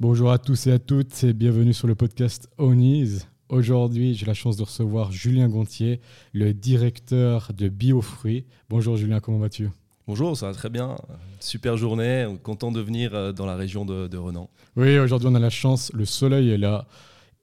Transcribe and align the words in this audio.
Bonjour 0.00 0.30
à 0.30 0.38
tous 0.38 0.68
et 0.68 0.70
à 0.70 0.78
toutes 0.78 1.24
et 1.24 1.32
bienvenue 1.32 1.74
sur 1.74 1.88
le 1.88 1.96
podcast 1.96 2.48
Ownies. 2.56 3.22
Aujourd'hui, 3.48 4.14
j'ai 4.14 4.26
la 4.26 4.34
chance 4.34 4.56
de 4.56 4.62
recevoir 4.62 5.10
Julien 5.10 5.48
Gontier, 5.48 6.00
le 6.32 6.54
directeur 6.54 7.50
de 7.52 7.68
Biofruits. 7.68 8.44
Bonjour 8.68 8.96
Julien, 8.96 9.18
comment 9.18 9.38
vas-tu? 9.38 9.70
Bonjour, 10.06 10.36
ça 10.36 10.46
va 10.46 10.52
très 10.52 10.70
bien. 10.70 10.94
Super 11.40 11.76
journée, 11.76 12.32
content 12.44 12.70
de 12.70 12.80
venir 12.80 13.12
euh, 13.12 13.32
dans 13.32 13.44
la 13.44 13.56
région 13.56 13.84
de, 13.84 14.16
Renan. 14.16 14.48
Oui, 14.76 14.96
aujourd'hui 15.00 15.26
on 15.32 15.34
a 15.34 15.40
la 15.40 15.50
chance, 15.50 15.92
le 15.92 16.04
soleil 16.04 16.50
est 16.50 16.58
là 16.58 16.86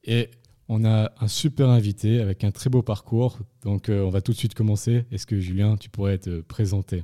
et 0.06 0.30
on 0.70 0.86
a 0.86 1.12
un 1.20 1.28
super 1.28 1.68
invité 1.68 2.22
avec 2.22 2.46
un 2.46 2.52
très 2.52 2.70
beau 2.70 2.82
parcours. 2.82 3.38
Donc 3.64 3.90
euh, 3.90 4.02
on 4.02 4.10
va 4.10 4.22
tout 4.22 4.32
de 4.32 4.38
suite 4.38 4.54
commencer. 4.54 5.04
Est-ce 5.12 5.28
que 5.28 5.42
Julien, 5.42 5.76
tu 5.76 5.90
pourrais 5.90 6.20
te 6.20 6.40
présenter? 6.40 7.04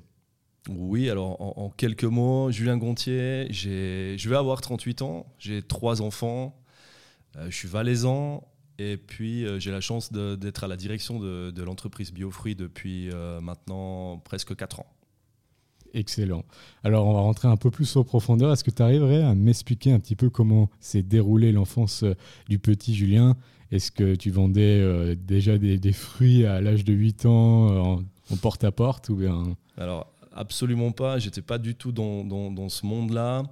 Oui, 0.70 1.09
alors 1.09 1.42
en, 1.42 1.70
quelques 1.70 2.04
mots, 2.04 2.52
Julien 2.52 2.78
Gontier, 2.78 3.48
je 3.52 4.30
vais 4.30 4.36
avoir 4.36 4.62
38 4.62 5.02
ans, 5.02 5.26
j'ai 5.40 5.64
trois 5.64 6.02
enfants, 6.03 6.56
euh, 7.38 7.48
je 7.50 7.56
suis 7.56 7.68
valaisan 7.68 8.48
et 8.78 8.98
puis 8.98 9.45
euh, 9.45 9.59
j'ai 9.59 9.72
la 9.72 9.81
chance 9.81 10.12
d'être 10.12 10.64
à 10.64 10.68
la 10.68 10.78
direction 10.78 11.20
de, 11.20 11.64
l'entreprise 11.64 12.14
Biofruits 12.14 12.56
depuis 12.56 13.09
euh, 13.12 13.42
maintenant 13.42 14.20
presque 14.23 14.56
4 14.56 14.81
ans. 14.81 14.86
Excellent. 15.94 16.45
Alors 16.84 17.08
on 17.08 17.14
va 17.14 17.22
rentrer 17.22 17.48
un 17.48 17.58
peu 17.58 17.72
plus 17.72 17.96
en 17.96 18.03
profondeur. 18.03 18.53
Est-ce 18.53 18.64
que 18.64 18.72
tu 18.72 18.84
arriverais 18.84 19.23
à 19.23 19.34
m'expliquer 19.34 19.92
un 19.92 20.00
petit 20.00 20.16
peu 20.16 20.30
comment 20.30 20.70
s'est 20.80 21.03
déroulée 21.03 21.52
l'enfance 21.52 22.06
du 22.48 22.59
petit 22.59 22.94
Julien? 22.94 23.36
Est-ce 23.72 23.92
que 23.92 24.16
tu 24.16 24.30
vendais 24.30 25.16
déjà 25.16 25.58
des, 25.58 25.92
fruits 25.92 26.46
à 26.46 26.62
l'âge 26.62 26.86
de 26.86 26.94
8 26.94 27.25
ans 27.25 27.96
en, 27.96 28.03
en 28.30 28.38
porte-à-porte 28.38 29.09
ou 29.09 29.16
bien... 29.16 29.44
Alors 29.78 30.08
absolument 30.34 30.92
pas. 30.92 31.20
J'étais 31.20 31.42
pas 31.42 31.58
du 31.58 31.76
tout 31.76 31.92
dans, 31.92 32.24
dans, 32.24 32.70
ce 32.70 32.86
monde-là. 32.86 33.44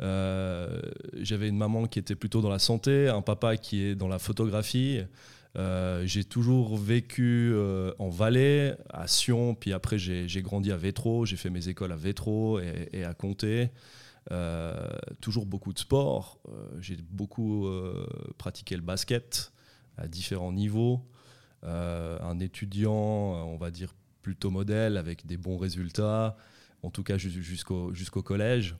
Euh, 0.00 0.80
j'avais 1.14 1.48
une 1.48 1.56
maman 1.56 1.86
qui 1.86 1.98
était 1.98 2.14
plutôt 2.14 2.42
dans 2.42 2.50
la 2.50 2.58
santé, 2.58 3.08
un 3.08 3.22
papa 3.22 3.56
qui 3.56 3.82
est 3.82 3.94
dans 3.94 4.08
la 4.08 4.18
photographie. 4.18 5.00
Euh, 5.56 6.04
j'ai 6.04 6.24
toujours 6.24 6.76
vécu 6.76 7.50
euh, 7.54 7.92
en 7.98 8.10
Valais, 8.10 8.76
à 8.90 9.06
Sion, 9.06 9.54
puis 9.54 9.72
après 9.72 9.98
j'ai 9.98 10.42
grandi 10.42 10.70
à 10.70 10.76
Vétro, 10.76 11.24
j'ai 11.24 11.36
fait 11.36 11.48
mes 11.48 11.68
écoles 11.68 11.92
à 11.92 11.96
Vétro 11.96 12.60
et, 12.60 12.90
et 12.92 13.04
à 13.04 13.14
Comté. 13.14 13.70
toujours 15.20 15.46
beaucoup 15.46 15.72
de 15.72 15.78
sport. 15.78 16.40
j'ai 16.80 16.96
beaucoup 17.10 17.68
pratiqué 18.36 18.76
le 18.76 18.82
basket 18.82 19.52
à 19.96 20.08
différents 20.08 20.52
niveaux. 20.52 21.00
un 21.62 22.38
étudiant, 22.38 22.92
on 22.92 23.56
va 23.56 23.70
dire 23.70 23.94
plutôt 24.26 24.50
modèle, 24.50 24.96
avec 24.96 25.24
des 25.24 25.36
bons 25.36 25.56
résultats, 25.56 26.36
en 26.82 26.90
tout 26.90 27.04
cas 27.04 27.16
jusqu'au 27.16 28.22
collège. 28.24 28.74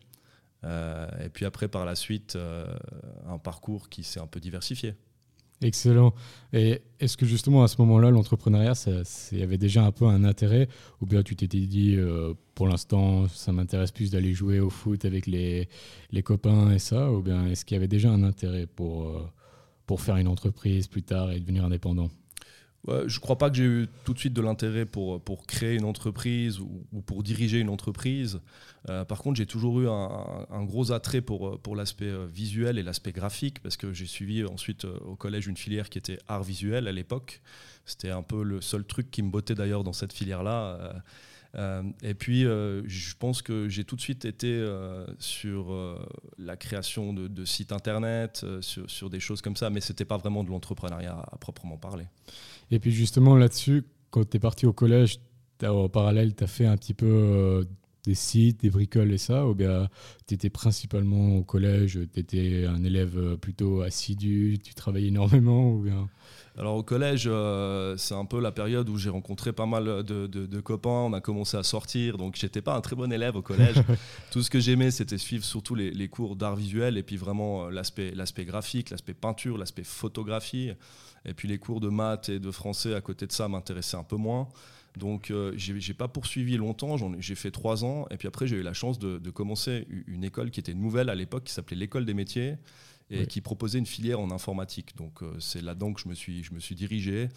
Euh, 0.65 1.07
et 1.25 1.29
puis 1.29 1.45
après, 1.45 1.69
par 1.69 1.85
la 1.85 1.95
suite, 1.95 2.35
euh, 2.35 2.67
un 3.29 3.39
parcours 3.39 3.89
qui 3.89 4.03
s'est 4.03 4.19
un 4.19 4.27
peu 4.27 4.41
diversifié. 4.41 4.97
Excellent. 5.63 6.15
Et 6.53 6.83
est-ce 6.99 7.17
que 7.17 7.27
justement 7.27 7.63
à 7.63 7.69
ce 7.69 7.81
moment-là, 7.83 8.11
l'entrepreneuriat, 8.11 8.73
il 9.31 9.39
y 9.39 9.43
avait 9.45 9.57
déjà 9.57 9.85
un 9.85 9.93
peu 9.93 10.07
un 10.07 10.25
intérêt 10.25 10.69
Ou 11.01 11.07
bien 11.07 11.23
tu 11.23 11.37
t'étais 11.37 11.61
dit, 11.61 11.95
euh, 11.95 12.35
pour 12.57 12.67
l'instant, 12.67 13.29
ça 13.29 13.53
m'intéresse 13.53 13.93
plus 13.93 14.11
d'aller 14.11 14.35
jouer 14.35 14.59
au 14.59 14.69
foot 14.69 15.05
avec 15.05 15.29
les, 15.29 15.69
les, 16.11 16.23
copains 16.25 16.73
et 16.73 16.81
ça 16.81 17.13
Ou 17.13 17.23
bien 17.23 17.47
est-ce 17.47 17.65
qu'il 17.65 17.77
y 17.77 17.79
avait 17.79 17.87
déjà 17.87 18.11
un 18.11 18.25
intérêt 18.25 18.67
pour, 18.67 19.31
pour 19.87 20.01
faire 20.01 20.17
une 20.17 20.29
entreprise 20.29 20.89
plus 20.89 21.05
tard 21.05 21.31
et 21.31 21.39
devenir 21.39 21.65
indépendant? 21.65 22.11
Je 22.89 23.17
ne 23.17 23.21
crois 23.21 23.37
pas 23.37 23.51
que 23.51 23.57
j'ai 23.57 23.65
eu 23.65 23.89
tout 24.05 24.15
de 24.15 24.19
suite 24.19 24.33
de 24.33 24.41
l'intérêt 24.41 24.87
pour, 24.87 25.21
pour 25.21 25.47
créer 25.47 25.75
une 25.75 25.85
entreprise 25.85 26.61
ou, 26.61 26.85
pour 27.05 27.23
diriger 27.23 27.59
une 27.59 27.69
entreprise. 27.69 28.41
Euh, 28.89 29.05
par 29.05 29.19
contre, 29.19 29.37
j'ai 29.37 29.47
toujours 29.47 29.81
eu 29.81 29.89
un, 29.89 30.65
gros 30.65 30.93
attrait 30.93 31.21
pour, 31.21 31.61
pour 31.61 31.77
l'aspect 31.77 32.07
euh, 32.07 32.27
visuel 32.27 32.79
et 32.79 32.83
l'aspect 32.83 33.13
graphique 33.13 33.61
parce 33.63 33.77
que 33.77 33.93
j'ai 33.93 34.07
suivi 34.07 34.45
ensuite 34.45 34.85
euh, 34.85 34.99
au 35.01 35.17
collège 35.17 35.47
une 35.47 35.57
filière 35.57 35.91
qui 35.91 35.99
était 35.99 36.19
art 36.29 36.43
visuel 36.43 36.87
à 36.87 36.93
l'époque. 36.93 37.41
C'était 37.85 38.11
un 38.11 38.23
peu 38.23 38.43
le 38.43 38.61
seul 38.61 38.85
truc 38.85 39.11
qui 39.11 39.23
me 39.23 39.31
bottait 39.31 39.55
d'ailleurs 39.55 39.85
dans 39.85 39.93
cette 39.93 40.13
filière-là. 40.13 41.03
et 42.03 42.15
puis, 42.15 42.43
je 42.43 43.15
pense 43.17 43.43
que 43.43 43.69
j'ai 43.69 43.85
tout 43.85 43.95
de 43.95 44.01
suite 44.01 44.25
été 44.25 44.67
sur 45.21 45.73
la 46.37 46.57
création 46.57 47.13
de, 47.13 47.45
sites 47.45 47.71
internet, 47.71 48.45
sur, 48.61 48.91
sur, 48.91 49.09
des 49.09 49.21
choses 49.21 49.41
comme 49.41 49.55
ça, 49.55 49.71
mais 49.71 49.81
ce 49.81 49.93
n'était 49.93 50.05
pas 50.05 50.17
vraiment 50.17 50.43
de 50.43 50.51
l'entrepreneuriat 50.51 51.25
à 51.31 51.37
proprement 51.37 51.77
parler. 51.77 52.07
Et 52.71 52.79
puis 52.79 52.91
justement 52.91 53.37
là-dessus, 53.37 53.85
quand 54.11 54.29
tu 54.29 54.37
es 54.37 54.41
parti 54.41 54.67
au 54.67 54.73
collège, 54.73 55.19
en 55.65 55.89
parallèle, 55.89 56.35
tu 56.35 56.45
as 56.45 56.47
fait 56.47 56.67
un 56.67 56.77
petit 56.77 56.95
peu 56.95 57.07
euh, 57.07 57.65
des 58.05 58.15
sites, 58.15 58.61
des 58.61 58.71
bricoles 58.71 59.13
et 59.13 59.19
ça, 59.19 59.47
ou 59.47 59.55
bien 59.55 59.89
tu 60.27 60.35
étais 60.35 60.51
principalement 60.51 61.37
au 61.37 61.43
collège, 61.43 61.99
tu 62.13 62.21
étais 62.21 62.67
un 62.67 62.85
élève 62.85 63.19
euh, 63.19 63.37
plutôt 63.37 63.83
assidu, 63.83 64.59
tu 64.63 64.75
travaillais 64.75 65.09
énormément 65.09 65.73
ou 65.73 65.83
bien? 65.83 66.09
Alors 66.59 66.77
au 66.77 66.83
collège, 66.83 67.25
euh, 67.27 67.97
c'est 67.99 68.15
un 68.15 68.25
peu 68.25 68.41
la 68.41 68.51
période 68.51 68.89
où 68.89 68.97
j'ai 68.97 69.11
rencontré 69.11 69.53
pas 69.53 69.67
mal 69.67 70.03
de, 70.05 70.61
copains, 70.61 70.89
on 70.89 71.13
a 71.13 71.21
commencé 71.21 71.57
à 71.57 71.63
sortir, 71.63 72.17
donc 72.17 72.37
j'étais 72.37 72.63
pas 72.63 72.75
un 72.75 72.81
très 72.81 72.97
bon 72.97 73.13
élève 73.13 73.37
au 73.37 73.43
collège. 73.43 73.77
Tout 74.31 74.43
ce 74.43 74.49
que 74.49 74.61
j'aimais, 74.61 74.91
c'était 74.91 75.19
suivre 75.19 75.45
surtout 75.45 75.75
les, 75.75 75.91
les 75.91 76.09
cours 76.09 76.37
d'art 76.37 76.57
visuel 76.57 76.97
et 76.97 77.03
puis 77.03 77.17
vraiment 77.17 77.69
l'aspect 77.69 78.15
graphique, 78.41 78.91
l'aspect 78.91 79.15
peinture, 79.15 79.59
l'aspect 79.59 79.85
photographie. 79.85 80.73
Et 81.27 81.35
puis 81.35 81.49
les 81.49 81.59
cours 81.59 81.81
de 81.81 81.89
maths 81.89 82.29
et 82.29 82.39
de 82.39 82.51
français 82.51 82.95
à 82.95 83.01
côté 83.01 83.27
de 83.27 83.33
ça 83.33 83.49
m'intéressaient 83.49 83.97
un 83.97 84.05
peu 84.05 84.17
moins. 84.17 84.49
Donc 84.97 85.31
euh, 85.31 85.53
je 85.57 85.79
j'ai 85.79 85.95
pas 85.95 86.09
poursuivi 86.09 86.57
longtemps, 86.57 86.97
j'ai 87.19 87.35
fait 87.35 87.51
trois 87.51 87.85
ans. 87.85 88.07
Et 88.11 88.17
puis 88.17 88.29
après, 88.29 88.47
j'ai 88.47 88.57
eu 88.57 88.63
la 88.63 88.73
chance 88.73 88.99
de, 88.99 89.31
commencer 89.31 89.87
une 90.07 90.25
école 90.25 90.51
qui 90.51 90.61
était 90.61 90.73
nouvelle 90.73 91.11
à 91.11 91.15
l'époque, 91.15 91.45
qui 91.45 91.53
s'appelait 91.53 91.77
l'école 91.77 92.07
des 92.07 92.15
métiers 92.15 92.57
et 93.11 93.27
qui 93.27 93.41
proposait 93.41 93.79
une 93.79 93.87
filière 93.87 94.19
en 94.21 94.31
informatique. 94.31 94.97
Donc 94.97 95.23
euh, 95.23 95.39
c'est 95.39 95.63
là-dedans 95.63 95.93
que 95.93 96.01
je 96.01 96.09
me 96.09 96.15
suis, 96.15 96.43
je 96.43 96.55
me 96.55 96.61
suis 96.61 96.75
dirigé. 96.75 97.29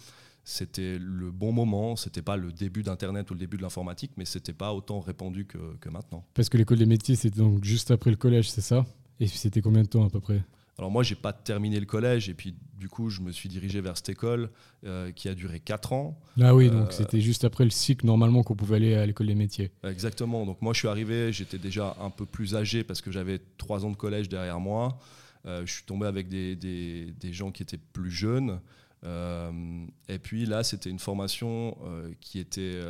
C'était 0.42 0.98
le 0.98 1.30
bon 1.30 1.52
moment, 1.52 1.96
c'était 1.96 2.22
pas 2.22 2.36
le 2.36 2.50
début 2.50 2.82
d'Internet 2.82 3.30
ou 3.30 3.34
le 3.34 3.40
début 3.40 3.58
de 3.58 3.62
l'informatique, 3.62 4.12
mais 4.16 4.24
c'était 4.24 4.54
pas 4.54 4.72
autant 4.72 5.00
répandu 5.00 5.44
que, 5.44 5.76
que 5.80 5.90
maintenant. 5.90 6.24
Parce 6.32 6.48
que 6.48 6.56
l'école 6.56 6.78
des 6.78 6.86
métiers, 6.86 7.14
c'était 7.14 7.38
donc 7.38 7.62
juste 7.62 7.90
après 7.90 8.10
le 8.10 8.16
collège, 8.16 8.50
c'est 8.50 8.62
ça? 8.62 8.86
Et 9.20 9.26
c'était 9.26 9.60
combien 9.60 9.82
de 9.82 9.88
temps 9.88 10.04
à 10.04 10.08
peu 10.08 10.18
près? 10.18 10.42
Alors 10.80 10.90
moi, 10.90 11.02
j'ai 11.02 11.14
pas 11.14 11.34
terminé 11.34 11.78
le 11.78 11.84
collège 11.84 12.30
et 12.30 12.34
puis 12.34 12.54
du 12.78 12.88
coup, 12.88 13.10
je 13.10 13.20
me 13.20 13.32
suis 13.32 13.50
dirigé 13.50 13.82
vers 13.82 13.98
cette 13.98 14.08
école 14.08 14.48
euh, 14.86 15.12
qui 15.12 15.28
a 15.28 15.34
duré 15.34 15.60
4 15.60 15.92
ans. 15.92 16.18
Ah 16.40 16.54
oui, 16.54 16.70
donc 16.70 16.88
euh, 16.88 16.90
c'était 16.90 17.20
juste 17.20 17.44
après 17.44 17.64
le 17.64 17.70
cycle 17.70 18.06
normalement 18.06 18.42
qu'on 18.42 18.56
pouvait 18.56 18.76
aller 18.76 18.94
à 18.94 19.04
l'école 19.04 19.26
des 19.26 19.34
métiers. 19.34 19.72
Exactement. 19.84 20.46
Donc 20.46 20.62
moi, 20.62 20.72
je 20.72 20.78
suis 20.78 20.88
arrivé, 20.88 21.34
j'étais 21.34 21.58
déjà 21.58 21.94
un 22.00 22.08
peu 22.08 22.24
plus 22.24 22.56
âgé 22.56 22.82
parce 22.82 23.02
que 23.02 23.10
j'avais 23.10 23.42
3 23.58 23.84
ans 23.84 23.90
de 23.90 23.96
collège 23.96 24.30
derrière 24.30 24.58
moi. 24.58 24.98
Euh, 25.44 25.66
je 25.66 25.70
suis 25.74 25.84
tombé 25.84 26.06
avec 26.06 26.30
des, 26.30 26.56
des, 26.56 27.12
des, 27.12 27.32
gens 27.34 27.50
qui 27.50 27.62
étaient 27.62 27.76
plus 27.76 28.10
jeunes. 28.10 28.58
et 29.04 30.18
puis 30.18 30.46
là, 30.46 30.64
c'était 30.64 30.88
une 30.88 30.98
formation 30.98 31.76
qui 32.22 32.38
était 32.38 32.80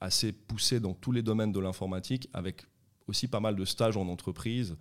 assez 0.00 0.32
poussée 0.32 0.80
dans 0.80 0.94
tous 0.94 1.12
les 1.12 1.22
domaines 1.22 1.52
de 1.52 1.60
l'informatique 1.60 2.30
avec 2.32 2.64
aussi 3.06 3.28
pas 3.28 3.40
mal 3.40 3.54
de 3.54 3.66
stages 3.66 3.98
en 3.98 4.08
entreprise 4.08 4.76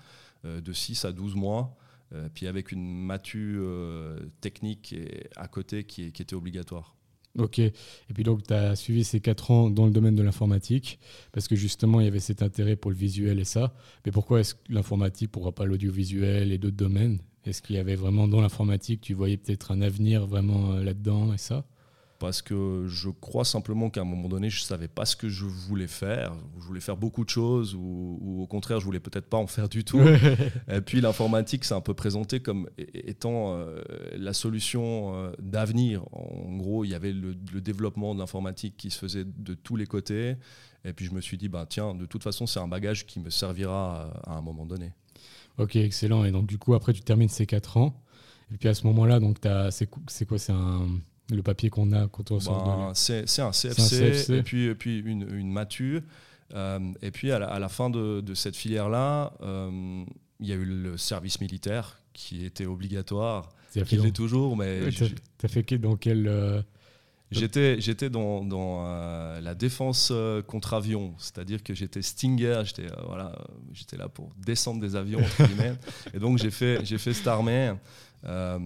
de 0.46 0.72
6 0.72 1.04
à 1.04 1.12
12 1.12 1.36
mois. 1.36 1.78
Euh, 2.14 2.30
puis 2.34 2.48
avec 2.48 2.72
une 2.72 3.06
matu 3.06 3.56
euh, 3.58 4.20
technique 4.42 4.96
à 5.36 5.48
côté 5.48 5.84
qui, 5.84 6.04
était 6.04 6.36
obligatoire. 6.36 6.96
Ok. 7.38 7.58
Et 7.60 7.74
puis 8.14 8.24
donc, 8.24 8.44
tu 8.46 8.54
as 8.54 8.76
suivi 8.76 9.04
ces 9.04 9.20
quatre 9.20 9.50
ans 9.50 9.70
dans 9.70 9.86
le 9.86 9.92
domaine 9.92 10.16
de 10.16 10.22
l'informatique, 10.22 11.00
parce 11.32 11.48
que 11.48 11.56
justement, 11.56 12.00
il 12.00 12.06
y 12.06 12.08
avait 12.08 12.20
cet 12.20 12.44
intérêt 12.44 12.76
pour 12.76 12.92
le 12.92 12.98
visuel 12.98 13.40
et 13.40 13.46
ça. 13.46 13.74
Mais 14.06 14.12
pourquoi 14.12 14.42
est-ce 14.42 14.54
que 14.54 14.60
l'informatique, 14.70 15.32
pourquoi 15.32 15.54
pas 15.54 15.66
l'audiovisuel 15.66 16.52
et 16.52 16.58
d'autres 16.60 16.78
domaines? 16.78 17.20
Est-ce 17.46 17.62
qu'il 17.62 17.76
y 17.76 17.80
avait 17.80 17.96
vraiment 17.96 18.28
dans 18.28 18.40
l'informatique, 18.40 19.02
tu 19.02 19.14
voyais 19.14 19.38
peut-être 19.38 19.72
un 19.72 19.82
avenir 19.82 20.28
vraiment 20.28 20.76
là-dedans 20.76 21.34
et 21.34 21.38
ça? 21.38 21.66
Parce 22.24 22.42
que 22.42 22.86
je 22.88 23.10
crois 23.10 23.44
simplement 23.44 23.90
qu'à 23.90 24.00
un 24.00 24.06
moment 24.06 24.30
donné, 24.30 24.50
je 24.50 24.62
ne 24.62 24.66
savais 24.66 24.88
pas 24.88 25.04
ce 25.04 25.18
que 25.18 25.28
je 25.28 25.44
voulais 25.44 25.88
faire. 25.88 26.34
Je 26.58 26.64
voulais 26.64 26.80
faire 26.80 26.96
beaucoup 26.96 27.26
de 27.26 27.30
choses 27.30 27.76
ou, 27.76 28.40
au 28.42 28.48
contraire, 28.48 28.80
je 28.80 28.86
voulais 28.86 29.02
peut-être 29.02 29.26
pas 29.28 29.36
en 29.36 29.46
faire 29.46 29.68
du 29.68 29.84
tout. 29.84 30.00
et 30.72 30.80
puis 30.80 31.02
l'informatique, 31.02 31.66
c'est 31.66 31.74
un 31.74 31.82
peu 31.82 31.94
présenté 31.94 32.40
comme 32.40 32.70
étant 32.78 33.58
euh, 33.58 33.82
la 34.16 34.32
solution 34.32 35.14
euh, 35.14 35.32
d'avenir. 35.38 36.06
En 36.14 36.56
gros, 36.56 36.86
il 36.86 36.92
y 36.92 36.96
avait 36.96 37.12
le, 37.12 37.36
développement 37.36 38.16
de 38.16 38.22
l'informatique 38.22 38.78
qui 38.78 38.90
se 38.90 39.00
faisait 39.00 39.26
de 39.26 39.54
tous 39.54 39.76
les 39.76 39.86
côtés. 39.86 40.38
Et 40.86 40.94
puis 40.94 41.06
je 41.06 41.12
me 41.12 41.20
suis 41.20 41.38
dit, 41.38 41.50
bah, 41.50 41.66
tiens, 41.68 41.94
de 41.94 42.06
toute 42.06 42.24
façon, 42.24 42.48
c'est 42.48 42.62
un 42.62 42.70
bagage 42.70 43.06
qui 43.06 43.20
me 43.20 43.32
servira 43.32 44.14
à, 44.24 44.38
un 44.38 44.42
moment 44.42 44.66
donné. 44.66 44.94
Ok, 45.58 45.76
excellent. 45.76 46.24
Et 46.24 46.32
donc 46.32 46.46
du 46.46 46.58
coup, 46.58 46.74
après, 46.74 46.94
tu 46.94 47.02
termines 47.02 47.28
ces 47.28 47.46
4 47.46 47.76
ans. 47.76 48.02
Et 48.54 48.58
puis 48.58 48.70
à 48.70 48.74
ce 48.74 48.88
moment-là, 48.88 49.20
donc 49.20 49.40
c'est 49.72 49.88
quoi? 50.26 50.38
C'est 50.38 50.54
un 50.54 50.88
le 51.34 51.44
papier 51.44 51.70
qu'on 51.70 51.92
a 51.92 52.08
quand 52.08 52.32
on 52.32 52.40
sort 52.40 52.66
ben, 52.66 52.92
C'est 52.94 53.42
un, 53.42 53.52
CFC, 53.52 54.30
et 54.32 54.44
puis, 54.44 54.66
et 54.66 54.76
puis 54.76 55.00
une, 55.00 55.28
une 55.34 55.52
matu. 55.52 56.02
Euh, 56.54 56.80
et 57.02 57.12
puis 57.12 57.32
à 57.32 57.40
la, 57.40 57.70
fin 57.70 57.90
de, 57.90 58.22
de 58.22 58.34
cette 58.34 58.56
filière-là, 58.56 59.34
euh, 59.42 60.04
il 60.40 60.48
y 60.48 60.52
a 60.52 60.56
eu 60.56 60.66
le 60.66 60.98
service 60.98 61.42
militaire 61.42 62.00
qui 62.14 62.46
était 62.46 62.66
obligatoire, 62.66 63.50
qui 63.86 63.98
l'est 63.98 64.16
toujours. 64.16 64.56
Mais 64.56 64.90
tu 64.90 65.06
as, 65.44 65.48
fait 65.48 65.78
dans 65.78 65.96
quel 65.96 66.28
euh, 66.28 66.62
J'étais, 67.34 67.82
j'étais 67.82 68.10
dans, 68.10 68.44
dans 68.44 68.84
la 69.42 69.56
défense 69.56 70.14
contre 70.48 70.74
avion, 70.74 71.14
c'est-à-dire 71.18 71.64
que 71.64 71.74
j'étais 71.74 72.02
Stinger, 72.02 72.62
j'étais 72.66 72.88
voilà, 73.08 73.36
j'étais 73.74 73.98
là 73.98 74.08
pour 74.10 74.32
descendre 74.38 74.80
des 74.80 74.96
avions 74.96 75.22
et 76.14 76.20
donc 76.20 76.38
j'ai 76.38 76.52
fait, 76.52 76.86
j'ai 76.86 76.98
fait. 76.98 77.14
Euh, 78.26 78.58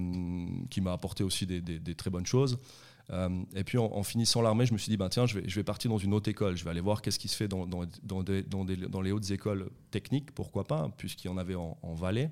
qui 0.70 0.82
m'a 0.82 0.94
apporté 0.94 1.24
aussi 1.24 1.48
des, 1.48 1.96
très 1.96 2.12
bonnes 2.12 2.28
choses. 2.28 2.60
Euh, 3.10 3.30
et 3.56 3.64
puis 3.64 3.80
en, 3.80 4.04
finissant 4.04 4.42
l'armée, 4.44 4.68
je 4.68 4.74
me 4.74 4.78
suis 4.78 4.92
dit, 4.92 4.98
ben, 4.98 5.10
tiens, 5.10 5.26
je 5.26 5.40
vais, 5.40 5.50
je 5.50 5.56
vais 5.56 5.64
partir 5.64 5.90
dans 5.90 5.98
une 5.98 6.14
haute 6.14 6.28
école. 6.28 6.56
Je 6.56 6.64
vais 6.64 6.70
aller 6.70 6.82
voir 6.82 7.02
qu'est-ce 7.02 7.18
qui 7.18 7.28
se 7.28 7.36
fait 7.36 7.48
dans, 7.48 7.66
dans, 7.66 7.86
dans, 8.04 9.02
les 9.02 9.12
hautes 9.12 9.32
écoles 9.32 9.70
techniques, 9.90 10.32
pourquoi 10.32 10.66
pas, 10.66 10.92
puisqu'il 10.98 11.28
y 11.28 11.32
en 11.32 11.38
avait 11.38 11.56
en, 11.56 11.76
en, 11.82 11.96
Valais. 11.96 12.30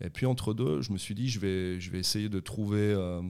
Et 0.00 0.10
puis 0.10 0.26
entre 0.26 0.52
deux, 0.52 0.82
je 0.82 0.92
me 0.92 0.98
suis 0.98 1.14
dit, 1.14 1.28
je 1.28 1.38
vais, 1.38 1.80
je 1.80 1.90
vais 1.92 2.00
essayer 2.00 2.28
de 2.28 2.40
trouver 2.40 2.92
euh, 2.92 3.22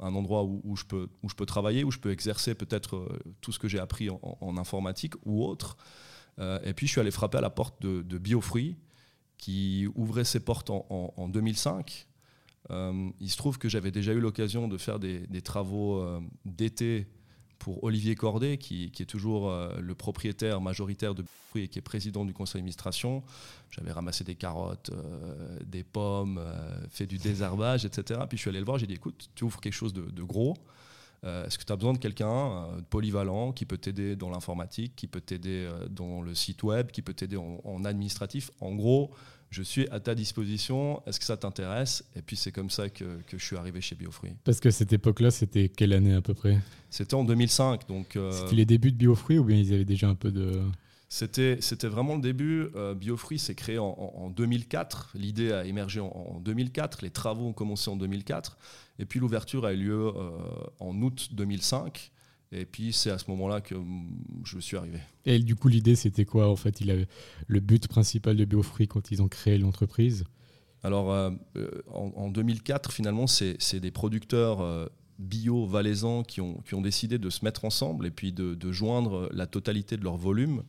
un 0.00 0.14
endroit 0.14 0.44
où, 0.44 0.76
je 0.76 0.84
peux, 0.84 1.08
où 1.22 1.28
je 1.28 1.34
travailler, 1.44 1.84
où 1.84 1.90
je 1.90 1.98
peux 1.98 2.10
exercer 2.10 2.54
peut-être 2.54 3.08
tout 3.40 3.52
ce 3.52 3.58
que 3.58 3.68
j'ai 3.68 3.78
appris 3.78 4.08
en, 4.10 4.56
informatique 4.56 5.14
ou 5.24 5.44
autre. 5.44 5.76
et 6.38 6.72
puis 6.74 6.86
je 6.86 6.92
suis 6.92 7.00
allé 7.00 7.10
frapper 7.10 7.38
à 7.38 7.40
la 7.40 7.50
porte 7.50 7.80
de, 7.82 8.02
de 8.02 8.18
Biofruit, 8.18 8.76
qui 9.38 9.86
ouvrait 9.94 10.24
ses 10.24 10.40
portes 10.40 10.70
en, 10.70 10.86
en 10.90 11.28
2005. 11.28 12.06
Euh, 12.70 13.10
il 13.20 13.30
se 13.30 13.36
trouve 13.36 13.58
que 13.58 13.68
j'avais 13.68 13.90
déjà 13.90 14.12
eu 14.12 14.20
l'occasion 14.20 14.68
de 14.68 14.76
faire 14.76 14.98
des, 14.98 15.42
travaux 15.42 16.00
euh, 16.00 16.20
d'été 16.44 17.06
pour 17.60 17.84
Olivier 17.84 18.16
Cordet, 18.16 18.58
qui, 18.58 18.90
est 18.98 19.04
toujours 19.04 19.48
euh, 19.48 19.72
le 19.80 19.94
propriétaire 19.94 20.60
majoritaire 20.60 21.14
de 21.14 21.22
fruits 21.50 21.64
et 21.64 21.68
qui 21.68 21.78
est 21.78 21.82
président 21.82 22.24
du 22.24 22.32
conseil 22.32 22.60
d'administration. 22.60 23.22
J'avais 23.70 23.92
ramassé 23.92 24.24
des 24.24 24.34
carottes, 24.34 24.90
des 25.64 25.84
pommes, 25.84 26.40
fait 26.90 27.06
du 27.06 27.18
désherbage, 27.18 27.84
etc. 27.84 28.20
Puis 28.28 28.36
je 28.36 28.42
suis 28.42 28.48
allé 28.50 28.58
le 28.58 28.64
voir, 28.64 28.78
j'ai 28.78 28.88
dit 28.88 28.94
écoute, 28.94 29.30
tu 29.36 29.44
ouvres 29.44 29.60
quelque 29.60 29.74
chose 29.74 29.92
de, 29.92 30.22
gros. 30.22 30.56
Est-ce 31.22 31.58
que 31.58 31.64
tu 31.64 31.72
as 31.72 31.76
besoin 31.76 31.92
de 31.92 31.98
quelqu'un 31.98 32.76
de 32.76 32.82
polyvalent 32.82 33.52
qui 33.52 33.66
peut 33.66 33.76
t'aider 33.76 34.16
dans 34.16 34.30
l'informatique, 34.30 34.94
qui 34.96 35.06
peut 35.06 35.20
t'aider 35.20 35.68
dans 35.90 36.22
le 36.22 36.34
site 36.34 36.62
web, 36.62 36.90
qui 36.90 37.02
peut 37.02 37.12
t'aider 37.12 37.36
en, 37.36 37.84
administratif? 37.84 38.50
En 38.60 38.74
gros, 38.74 39.10
je 39.50 39.62
suis 39.62 39.88
à 39.90 40.00
ta 40.00 40.14
disposition, 40.14 41.02
est-ce 41.06 41.18
que 41.18 41.26
ça 41.26 41.36
t'intéresse? 41.36 42.04
Et 42.16 42.22
puis 42.22 42.36
c'est 42.36 42.52
comme 42.52 42.70
ça 42.70 42.88
que, 42.88 43.20
que, 43.26 43.36
je 43.36 43.44
suis 43.44 43.56
arrivé 43.56 43.80
chez 43.80 43.96
Biofruit. 43.96 44.32
Parce 44.44 44.60
que 44.60 44.70
cette 44.70 44.92
époque-là, 44.92 45.30
c'était 45.30 45.68
quelle 45.68 45.92
année 45.92 46.14
à 46.14 46.22
peu 46.22 46.34
près? 46.34 46.58
C'était 46.88 47.14
en 47.14 47.24
2005. 47.24 47.88
Donc, 47.88 48.16
euh, 48.16 48.30
C'était 48.32 48.56
les 48.56 48.64
débuts 48.64 48.92
de 48.92 48.96
Biofruit 48.96 49.38
ou 49.38 49.44
bien 49.44 49.56
ils 49.56 49.74
avaient 49.74 49.84
déjà 49.84 50.08
un 50.08 50.14
peu 50.14 50.30
de... 50.30 50.62
C'était, 51.12 51.58
c'était 51.60 51.88
vraiment 51.88 52.14
le 52.14 52.22
début. 52.22 52.68
Euh, 52.76 52.94
Biofruit 52.94 53.38
s'est 53.38 53.54
créé 53.54 53.78
en, 53.78 54.30
2004. 54.30 55.10
L'idée 55.14 55.52
a 55.52 55.66
émergé 55.66 56.00
en, 56.00 56.40
2004. 56.40 57.02
Les 57.02 57.10
travaux 57.10 57.48
ont 57.48 57.52
commencé 57.52 57.90
en 57.90 57.96
2004. 57.96 58.56
Et 58.98 59.04
puis 59.04 59.20
l'ouverture 59.20 59.66
a 59.66 59.72
eu 59.72 59.76
lieu 59.76 60.06
euh, 60.06 60.30
en 60.78 60.94
août 61.02 61.30
2005. 61.32 62.12
Et 62.52 62.64
puis 62.64 62.92
c'est 62.92 63.10
à 63.10 63.18
ce 63.18 63.30
moment-là 63.30 63.60
que 63.60 63.74
mm, 63.74 64.08
je 64.44 64.58
suis 64.58 64.76
arrivé. 64.76 64.98
Et 65.26 65.38
du 65.40 65.56
coup, 65.56 65.68
l'idée, 65.68 65.96
c'était 65.96 66.24
quoi 66.24 66.48
En 66.48 66.56
fait, 66.56 66.80
il 66.80 66.90
avait 66.90 67.08
le 67.46 67.60
but 67.60 67.88
principal 67.88 68.36
de 68.36 68.44
Biofree 68.44 68.88
quand 68.88 69.10
ils 69.10 69.20
ont 69.20 69.28
créé 69.28 69.58
l'entreprise? 69.58 70.24
Alors, 70.82 71.12
euh, 71.12 71.30
euh, 71.56 71.82
en, 71.92 72.30
2004, 72.30 72.92
finalement, 72.92 73.26
c'est 73.26 73.80
des 73.80 73.90
producteurs 73.90 74.60
euh, 74.62 74.86
bio 75.18 75.66
valaisans 75.66 76.22
qui 76.22 76.40
ont, 76.40 76.54
qui 76.66 76.74
ont 76.74 76.80
décidé 76.80 77.18
de 77.18 77.28
se 77.28 77.44
mettre 77.44 77.64
ensemble 77.64 78.06
et 78.06 78.10
puis 78.10 78.32
de, 78.32 78.54
de 78.54 78.72
joindre 78.72 79.28
la 79.32 79.46
totalité 79.46 79.96
de 79.96 80.04
leur 80.04 80.16
volume 80.16 80.62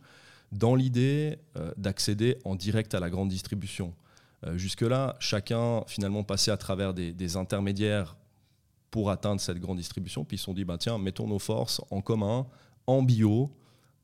dans 0.52 0.76
l'idée 0.76 1.38
d'accéder 1.78 2.38
en 2.44 2.56
direct 2.56 2.94
à 2.94 3.00
la 3.00 3.10
grande 3.10 3.30
distribution. 3.30 3.94
Jusque-là, 4.56 5.16
chacun 5.20 5.84
finalement 5.88 6.24
passait 6.24 6.52
à 6.52 6.58
travers 6.58 6.94
des, 6.94 7.38
intermédiaires 7.38 8.18
pour 8.90 9.10
atteindre 9.10 9.40
cette 9.40 9.60
grande 9.60 9.78
distribution. 9.78 10.26
Puis 10.26 10.36
ils 10.36 10.40
se 10.40 10.46
sont 10.46 10.54
dit, 10.54 10.66
bah, 10.66 10.78
tiens, 10.78 10.98
mettons 10.98 11.28
nos 11.28 11.40
forces 11.40 11.82
en 11.90 12.02
commun, 12.02 12.48
en 12.88 13.02
bio, 13.02 13.52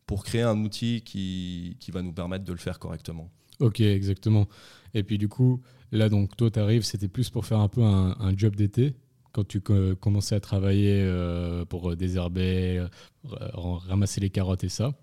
pour 0.06 0.24
créer 0.24 0.44
un 0.44 0.58
outil 0.64 1.02
qui, 1.02 1.76
qui 1.80 1.92
va 1.92 2.02
nous 2.02 2.14
permettre 2.14 2.46
de 2.46 2.54
le 2.54 2.60
faire 2.60 2.80
correctement. 2.80 3.30
Ok, 3.60 3.82
exactement. 3.82 4.48
Et 4.94 5.04
puis 5.04 5.18
du 5.18 5.28
coup, 5.28 5.62
là, 5.92 6.10
donc, 6.10 6.36
toi, 6.38 6.52
tu 6.52 6.60
arrives, 6.60 6.84
c'était 6.84 7.08
plus 7.08 7.30
pour 7.30 7.46
faire 7.46 7.60
un 7.60 7.68
peu 7.68 7.82
un, 7.84 8.38
job 8.38 8.56
d'été, 8.56 8.96
quand 9.32 9.48
tu 9.48 9.62
commençais 9.62 10.36
à 10.36 10.40
travailler 10.40 11.02
euh, 11.02 11.66
pour 11.66 11.96
désherber, 11.96 12.80
euh, 12.80 13.52
ramasser 13.54 14.22
les 14.22 14.30
carottes 14.30 14.64
et 14.64 14.70
ça. 14.70 14.94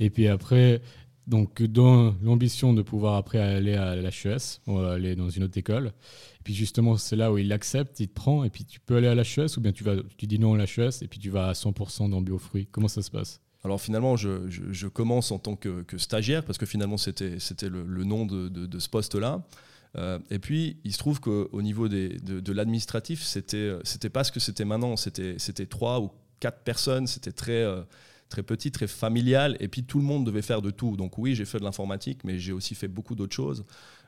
Et 0.00 0.10
puis 0.10 0.28
après, 0.28 0.82
donc, 1.26 1.60
dans 1.62 2.14
l'ambition 2.22 2.72
de 2.72 2.82
pouvoir 2.82 3.16
après 3.16 3.38
aller 3.38 3.74
à 3.74 3.96
l'HES, 3.96 4.60
aller 4.68 5.16
dans 5.16 5.28
une 5.28 5.42
autre 5.42 5.58
école. 5.58 5.86
Et 5.86 6.42
puis 6.44 6.54
justement, 6.54 6.96
c'est 6.96 7.16
là 7.16 7.32
où 7.32 7.38
il 7.38 7.48
l'accepte, 7.48 7.98
il 7.98 8.08
te 8.08 8.14
prend, 8.14 8.44
et 8.44 8.50
puis 8.50 8.64
tu 8.64 8.78
peux 8.78 8.96
aller 8.96 9.08
à 9.08 9.14
l'HES 9.14 9.56
ou 9.56 9.60
bien 9.60 9.72
tu, 9.72 9.82
vas, 9.82 9.96
tu 10.16 10.26
dis 10.26 10.38
non 10.38 10.54
à 10.54 10.58
l'HES 10.58 11.02
et 11.02 11.08
puis 11.08 11.18
tu 11.18 11.30
vas 11.30 11.48
à 11.48 11.52
100% 11.52 12.10
dans 12.10 12.20
Biofruits. 12.20 12.68
Comment 12.70 12.88
ça 12.88 13.02
se 13.02 13.10
passe? 13.10 13.40
Alors 13.64 13.80
finalement, 13.80 14.16
je, 14.16 14.48
je, 14.48 14.86
commence 14.86 15.32
en 15.32 15.40
tant 15.40 15.56
que, 15.56 15.84
stagiaire, 15.96 16.44
parce 16.44 16.56
que 16.58 16.66
finalement 16.66 16.96
c'était 16.98 17.38
le, 17.62 17.84
le 17.84 18.04
nom 18.04 18.24
de, 18.24 18.48
de, 18.48 18.78
ce 18.78 18.88
poste-là. 18.88 19.44
Euh, 19.98 20.20
et 20.30 20.38
puis, 20.38 20.76
il 20.84 20.92
se 20.92 20.98
trouve 20.98 21.20
qu'au 21.20 21.62
niveau 21.62 21.88
des, 21.88 22.10
de, 22.10 22.38
de 22.38 22.52
l'administratif, 22.52 23.22
c'était 23.22 24.10
pas 24.12 24.22
ce 24.22 24.30
que 24.30 24.38
c'était 24.38 24.64
maintenant. 24.64 24.94
C'était 24.96 25.66
trois 25.66 26.00
ou 26.00 26.12
quatre 26.38 26.60
personnes, 26.60 27.08
c'était 27.08 27.32
très... 27.32 27.64
Euh, 27.64 27.82
très 28.28 28.42
petit, 28.42 28.70
très 28.70 28.86
familial, 28.86 29.56
et 29.60 29.68
puis 29.68 29.84
tout 29.84 29.98
le 29.98 30.04
monde 30.04 30.26
devait 30.26 30.42
faire 30.42 30.62
de 30.62 30.70
tout. 30.70 30.96
Donc 30.96 31.18
oui, 31.18 31.34
j'ai 31.34 31.44
fait 31.44 31.58
de 31.58 31.64
l'informatique, 31.64 32.24
mais 32.24 32.38
j'ai 32.38 32.52
aussi 32.52 32.74
fait 32.74 32.88
beaucoup 32.88 33.14
d'autres 33.14 33.34
choses. 33.34 33.64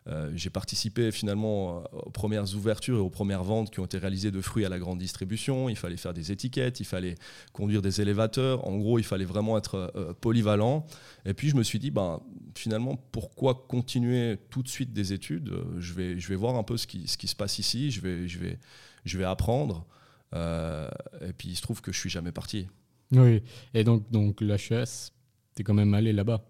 Euh, 0.08 0.30
j'ai 0.34 0.48
participé 0.48 1.10
finalement 1.12 1.78
euh, 1.78 1.98
aux 2.06 2.10
premières 2.10 2.54
ouvertures 2.54 2.96
et 2.96 3.00
aux 3.00 3.10
premières 3.10 3.44
ventes 3.44 3.70
qui 3.70 3.80
ont 3.80 3.84
été 3.84 3.98
réalisées 3.98 4.30
de 4.30 4.40
fruits 4.40 4.64
à 4.64 4.68
la 4.68 4.78
grande 4.78 4.98
distribution. 4.98 5.68
Il 5.68 5.76
fallait 5.76 5.98
faire 5.98 6.14
des 6.14 6.32
étiquettes, 6.32 6.80
il 6.80 6.86
fallait 6.86 7.16
conduire 7.52 7.82
des 7.82 8.00
élévateurs. 8.00 8.66
En 8.66 8.76
gros, 8.78 8.98
il 8.98 9.04
fallait 9.04 9.26
vraiment 9.26 9.58
être 9.58 9.92
euh, 9.96 10.14
polyvalent. 10.14 10.86
Et 11.26 11.34
puis 11.34 11.50
je 11.50 11.56
me 11.56 11.62
suis 11.62 11.78
dit, 11.78 11.90
ben, 11.90 12.20
finalement, 12.54 12.96
pourquoi 13.12 13.66
continuer 13.68 14.38
tout 14.50 14.62
de 14.62 14.68
suite 14.68 14.92
des 14.92 15.12
études? 15.12 15.52
Je 15.78 15.92
vais, 15.92 16.18
je 16.18 16.28
vais 16.28 16.36
voir 16.36 16.56
un 16.56 16.62
peu 16.62 16.76
ce 16.76 16.86
qui, 16.86 17.06
se 17.06 17.36
passe 17.36 17.58
ici, 17.58 17.90
je 17.90 18.00
vais, 18.00 18.28
je 18.28 18.38
vais, 18.38 18.58
je 19.04 19.18
vais 19.18 19.24
apprendre. 19.24 19.84
et 20.34 21.32
puis 21.36 21.48
il 21.48 21.56
se 21.56 21.62
trouve 21.62 21.82
que 21.82 21.92
je 21.92 21.98
suis 21.98 22.10
jamais 22.10 22.32
parti. 22.32 22.66
Oui, 23.12 23.42
et 23.74 23.84
donc, 23.84 24.10
donc 24.10 24.40
l'HES, 24.40 25.12
tu 25.56 25.62
es 25.62 25.64
quand 25.64 25.74
même 25.74 25.94
allé 25.94 26.12
là-bas 26.12 26.42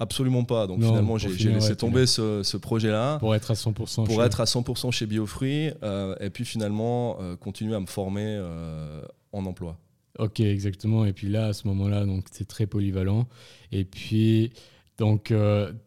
Absolument 0.00 0.44
pas. 0.44 0.66
Donc 0.66 0.80
finalement, 0.80 1.18
j'ai 1.18 1.50
laissé 1.50 1.76
tomber 1.76 2.06
ce, 2.06 2.56
projet-là. 2.56 3.18
Pour 3.18 3.34
être 3.34 3.50
à 3.50 3.54
100%. 3.54 4.04
Pour 4.04 4.22
être 4.22 4.40
à 4.40 4.44
100% 4.44 4.92
chez 4.92 5.06
Biofruit. 5.06 5.70
Euh, 5.82 6.14
et 6.20 6.30
puis 6.30 6.44
finalement, 6.44 7.18
euh, 7.20 7.36
continuer 7.36 7.74
à 7.74 7.80
me 7.80 7.86
former 7.86 8.24
euh, 8.24 9.02
en 9.32 9.44
emploi. 9.46 9.78
Ok, 10.18 10.40
exactement. 10.40 11.04
Et 11.04 11.12
puis 11.12 11.28
là, 11.28 11.46
à 11.46 11.52
ce 11.52 11.66
moment-là, 11.68 12.04
donc 12.04 12.26
c'est 12.30 12.46
très 12.46 12.66
polyvalent. 12.66 13.26
Et 13.72 13.84
puis, 13.84 14.52
donc, 14.98 15.32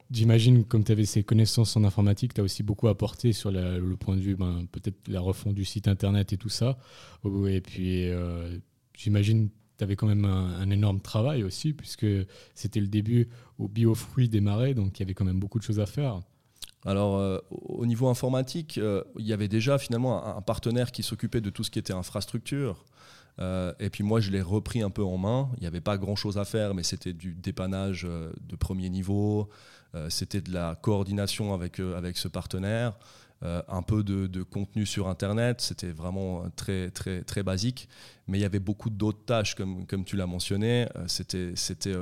j'imagine, 0.09 0.63
comme 0.63 0.85
tu 0.85 0.91
avais 0.93 1.05
ces 1.05 1.23
connaissances 1.23 1.75
en 1.75 1.83
informatique, 1.83 2.33
tu 2.33 2.39
as 2.39 2.43
aussi 2.43 2.63
beaucoup 2.63 2.87
apporté 2.87 3.33
sur 3.33 3.51
le 3.51 3.95
point 3.97 4.15
de 4.15 4.21
vue, 4.21 4.35
ben, 4.35 4.65
peut-être 4.71 5.07
la 5.09 5.19
refonte 5.19 5.55
du 5.55 5.65
site 5.65 5.89
internet 5.89 6.31
et 6.31 6.37
tout 6.37 6.49
ça. 6.49 6.77
Et 7.49 7.59
puis, 7.59 8.07
j'imagine 8.97 9.49
tu 9.81 9.85
avais 9.85 9.95
quand 9.95 10.05
même 10.05 10.25
un, 10.25 10.69
énorme 10.69 11.01
travail 11.01 11.43
aussi, 11.43 11.73
puisque 11.73 12.05
c'était 12.53 12.79
le 12.79 12.85
début 12.85 13.29
où 13.57 13.67
Biofruit 13.67 14.29
démarrait, 14.29 14.75
donc 14.75 14.99
il 14.99 15.01
y 15.01 15.05
avait 15.05 15.15
quand 15.15 15.25
même 15.25 15.39
beaucoup 15.39 15.57
de 15.57 15.63
choses 15.63 15.79
à 15.79 15.87
faire. 15.87 16.21
Alors, 16.85 17.17
euh, 17.17 17.39
au 17.49 17.87
niveau 17.87 18.07
informatique, 18.07 18.77
euh, 18.77 19.03
il 19.17 19.25
y 19.25 19.33
avait 19.33 19.47
déjà 19.47 19.79
finalement 19.79 20.37
un, 20.37 20.39
partenaire 20.43 20.91
qui 20.91 21.01
s'occupait 21.01 21.41
de 21.41 21.49
tout 21.49 21.63
ce 21.63 21.71
qui 21.71 21.79
était 21.79 21.93
infrastructure. 21.93 22.85
Euh, 23.39 23.73
et 23.79 23.89
puis 23.89 24.03
moi, 24.03 24.19
je 24.19 24.29
l'ai 24.29 24.43
repris 24.43 24.83
un 24.83 24.91
peu 24.91 25.03
en 25.03 25.17
main. 25.17 25.49
Il 25.57 25.61
n'y 25.61 25.67
avait 25.67 25.81
pas 25.81 25.97
grand-chose 25.97 26.37
à 26.37 26.45
faire, 26.45 26.75
mais 26.75 26.83
c'était 26.83 27.13
du 27.13 27.33
dépannage 27.33 28.03
de 28.03 28.55
premier 28.55 28.89
niveau, 28.89 29.49
c'était 30.09 30.41
de 30.41 30.53
la 30.53 30.75
coordination 30.75 31.55
avec, 31.55 31.79
avec 31.79 32.17
ce 32.17 32.27
partenaire. 32.27 32.93
Un 33.41 33.81
peu 33.81 34.03
de, 34.03 34.43
contenu 34.43 34.85
sur 34.85 35.07
Internet. 35.07 35.61
C'était 35.61 35.91
vraiment 35.91 36.43
très, 36.55 36.91
très, 36.91 37.23
très 37.23 37.43
basique. 37.43 37.89
Mais 38.27 38.37
il 38.37 38.41
y 38.41 38.45
avait 38.45 38.59
beaucoup 38.59 38.89
d'autres 38.89 39.25
tâches, 39.25 39.55
comme, 39.55 39.85
comme 39.87 40.05
tu 40.05 40.15
l'as 40.15 40.27
mentionné. 40.27 40.87
C'était, 41.07 41.53
c'était, 41.55 41.95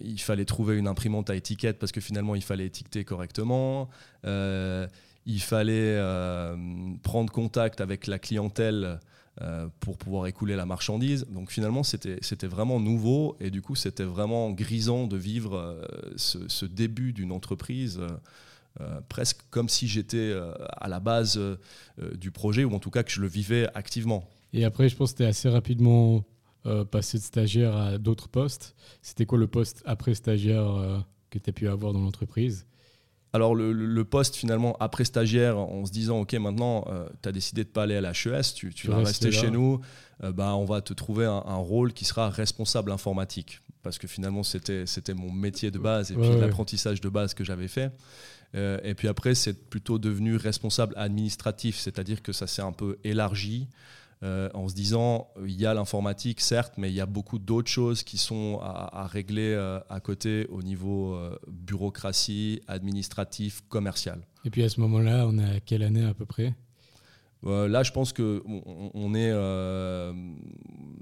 il 0.00 0.20
fallait 0.20 0.44
trouver 0.44 0.76
une 0.76 0.88
imprimante 0.88 1.30
à 1.30 1.36
étiquette 1.36 1.78
parce 1.78 1.92
que 1.92 2.00
finalement, 2.00 2.34
il 2.34 2.42
fallait 2.42 2.66
étiqueter 2.66 3.04
correctement. 3.04 3.88
il 4.24 5.40
fallait 5.40 6.00
prendre 7.02 7.32
contact 7.32 7.80
avec 7.80 8.06
la 8.06 8.18
clientèle 8.18 8.98
euh, 9.40 9.68
pour 9.78 9.98
pouvoir 9.98 10.26
écouler 10.26 10.56
la 10.56 10.66
marchandise. 10.66 11.24
Donc 11.30 11.52
finalement, 11.52 11.84
c'était 11.84 12.18
vraiment 12.48 12.80
nouveau 12.80 13.36
et 13.38 13.50
du 13.50 13.62
coup, 13.62 13.76
c'était 13.76 14.02
vraiment 14.02 14.50
grisant 14.50 15.06
de 15.06 15.16
vivre 15.16 15.54
euh, 15.54 15.80
ce, 16.16 16.64
début 16.64 17.12
d'une 17.12 17.30
entreprise. 17.30 18.00
Euh, 18.80 19.00
presque 19.08 19.40
comme 19.50 19.68
si 19.68 19.88
j'étais 19.88 20.32
à 20.76 20.88
la 20.88 21.00
base 21.00 21.40
du 22.14 22.30
projet, 22.30 22.64
ou 22.64 22.74
en 22.74 22.78
tout 22.78 22.90
cas 22.90 23.02
que 23.02 23.10
je 23.10 23.20
le 23.20 23.26
vivais 23.26 23.68
activement. 23.74 24.28
Et 24.52 24.64
après, 24.64 24.88
je 24.88 24.96
pense 24.96 25.12
que 25.12 25.18
tu 25.18 25.22
es 25.24 25.26
assez 25.26 25.48
rapidement 25.48 26.24
passé 26.90 27.18
de 27.18 27.22
stagiaire 27.22 27.76
à 27.76 27.98
d'autres 27.98 28.28
postes. 28.28 28.76
C'était 29.02 29.26
quoi 29.26 29.38
le 29.38 29.48
poste 29.48 29.82
après 29.84 30.14
stagiaire 30.14 31.04
que 31.30 31.38
tu 31.38 31.50
as 31.50 31.52
pu 31.52 31.66
avoir 31.66 31.92
dans 31.92 32.00
l'entreprise? 32.00 32.66
Alors 33.34 33.54
le, 33.54 34.04
poste 34.04 34.36
finalement 34.36 34.76
après 34.80 35.04
stagiaire 35.04 35.58
en 35.58 35.84
se 35.84 35.92
disant 35.92 36.20
ok 36.20 36.32
maintenant 36.34 36.84
euh, 36.88 37.06
tu 37.22 37.28
as 37.28 37.32
décidé 37.32 37.62
de 37.62 37.68
pas 37.68 37.82
aller 37.82 37.96
à 37.96 38.00
la 38.00 38.12
HES, 38.12 38.54
tu, 38.54 38.72
vas 38.88 38.98
rester 38.98 39.30
chez 39.30 39.50
nous, 39.50 39.80
euh, 40.24 40.32
bah, 40.32 40.54
on 40.54 40.64
va 40.64 40.80
te 40.80 40.94
trouver 40.94 41.26
un, 41.26 41.56
rôle 41.56 41.92
qui 41.92 42.06
sera 42.06 42.30
responsable 42.30 42.90
informatique 42.90 43.60
parce 43.82 43.98
que 43.98 44.06
finalement 44.06 44.42
c'était 44.42 45.14
mon 45.14 45.30
métier 45.30 45.70
de 45.70 45.78
base 45.78 46.10
et 46.10 46.14
puis 46.14 46.40
l'apprentissage 46.40 47.00
de 47.00 47.08
base 47.08 47.34
que 47.34 47.44
j'avais 47.44 47.68
fait. 47.68 47.92
Euh, 48.54 48.78
et 48.82 48.94
puis 48.94 49.08
après 49.08 49.34
c'est 49.34 49.68
plutôt 49.68 49.98
devenu 49.98 50.36
responsable 50.36 50.94
administratif, 50.96 51.76
c'est-à-dire 51.76 52.22
que 52.22 52.32
ça 52.32 52.46
s'est 52.46 52.62
un 52.62 52.72
peu 52.72 52.98
élargi. 53.04 53.68
Euh, 54.24 54.48
en 54.52 54.66
se 54.66 54.74
disant 54.74 55.28
il 55.44 55.52
y 55.52 55.64
a 55.64 55.72
l'informatique 55.74 56.40
certes, 56.40 56.72
mais 56.76 56.90
il 56.90 56.94
y 56.94 57.00
a 57.00 57.06
beaucoup 57.06 57.38
d'autres 57.38 57.70
choses 57.70 58.02
qui 58.02 58.18
sont 58.18 58.58
à, 58.60 59.06
régler 59.06 59.52
euh, 59.52 59.78
à 59.88 60.00
côté 60.00 60.48
au 60.48 60.60
niveau 60.60 61.16
bureaucratie, 61.46 62.60
administratif, 62.66 63.62
commercial. 63.68 64.26
Et 64.44 64.50
puis 64.50 64.64
à 64.64 64.68
ce 64.68 64.80
moment-là, 64.80 65.24
on 65.28 65.38
est 65.38 65.56
à 65.56 65.60
quelle 65.60 65.84
année 65.84 66.04
à 66.04 66.14
peu 66.14 66.26
près? 66.26 66.52
Là, 67.44 67.82
je 67.82 67.92
pense 67.92 68.12
qu'on 68.12 68.42
on 68.94 69.14
est 69.14 69.32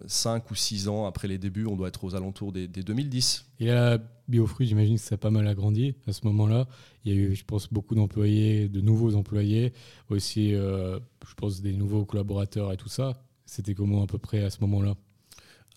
5 0.06 0.50
ou 0.50 0.54
6 0.54 0.88
ans 0.88 1.06
après 1.06 1.28
les 1.28 1.38
débuts, 1.38 1.66
on 1.66 1.76
doit 1.76 1.88
être 1.88 2.04
aux 2.04 2.14
alentours 2.14 2.52
des, 2.52 2.68
2010. 2.68 3.46
Et 3.60 3.70
à 3.70 3.98
Biofruit, 4.28 4.66
j'imagine 4.66 4.96
que 4.96 5.00
ça 5.00 5.14
a 5.14 5.18
pas 5.18 5.30
mal 5.30 5.46
agrandi 5.46 5.94
à 6.06 6.12
ce 6.12 6.26
moment-là. 6.26 6.66
Il 7.04 7.14
y 7.14 7.16
a 7.16 7.20
eu, 7.20 7.34
je 7.34 7.44
pense, 7.44 7.72
beaucoup 7.72 7.94
d'employés, 7.94 8.68
de 8.68 8.80
nouveaux 8.80 9.14
employés, 9.14 9.72
aussi, 10.10 10.54
euh, 10.54 10.98
je 11.26 11.34
pense, 11.34 11.60
des 11.60 11.72
nouveaux 11.72 12.04
collaborateurs 12.04 12.72
et 12.72 12.76
tout 12.76 12.88
ça. 12.88 13.22
C'était 13.44 13.74
comment 13.74 14.02
à 14.02 14.06
peu 14.06 14.18
près 14.18 14.42
à 14.42 14.50
ce 14.50 14.60
moment-là? 14.62 14.94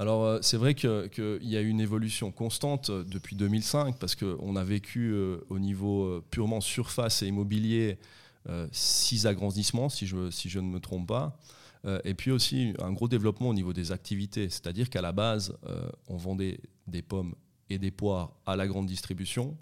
Alors 0.01 0.23
euh, 0.23 0.39
c'est 0.41 0.55
vrai 0.55 0.75
qu'il 0.75 1.39
y 1.41 1.57
a 1.57 1.61
eu 1.61 1.67
une 1.67 1.81
évolution 1.81 2.31
constante 2.31 2.89
euh, 2.89 3.03
depuis 3.03 3.35
2005 3.35 3.99
parce 3.99 4.15
qu'on 4.15 4.55
a 4.55 4.63
vécu 4.63 5.13
au 5.49 5.59
niveau 5.59 6.21
purement 6.31 6.61
surface 6.61 7.21
et 7.21 7.27
immobilier 7.27 7.97
six 8.71 9.27
agrandissements 9.27 9.89
si 9.89 10.07
je, 10.07 10.31
si 10.31 10.49
je 10.49 10.59
ne 10.59 10.67
me 10.67 10.79
trompe 10.79 11.07
pas. 11.07 11.37
et 12.03 12.13
puis 12.13 12.31
aussi 12.31 12.73
un 12.79 12.91
gros 12.91 13.07
développement 13.07 13.49
au 13.49 13.53
niveau 13.53 13.73
des 13.73 13.91
activités, 13.91 14.49
c'est-à-dire 14.49 14.89
qu'à 14.89 15.01
la 15.01 15.11
base 15.11 15.57
on 16.07 16.17
vendait 16.17 16.59
des 16.87 17.01
pommes 17.01 17.35
et 17.69 17.77
des 17.77 17.91
poires 17.91 18.33
à 18.45 18.55
la 18.55 18.67
grande 18.67 18.87
distribution. 18.87 19.57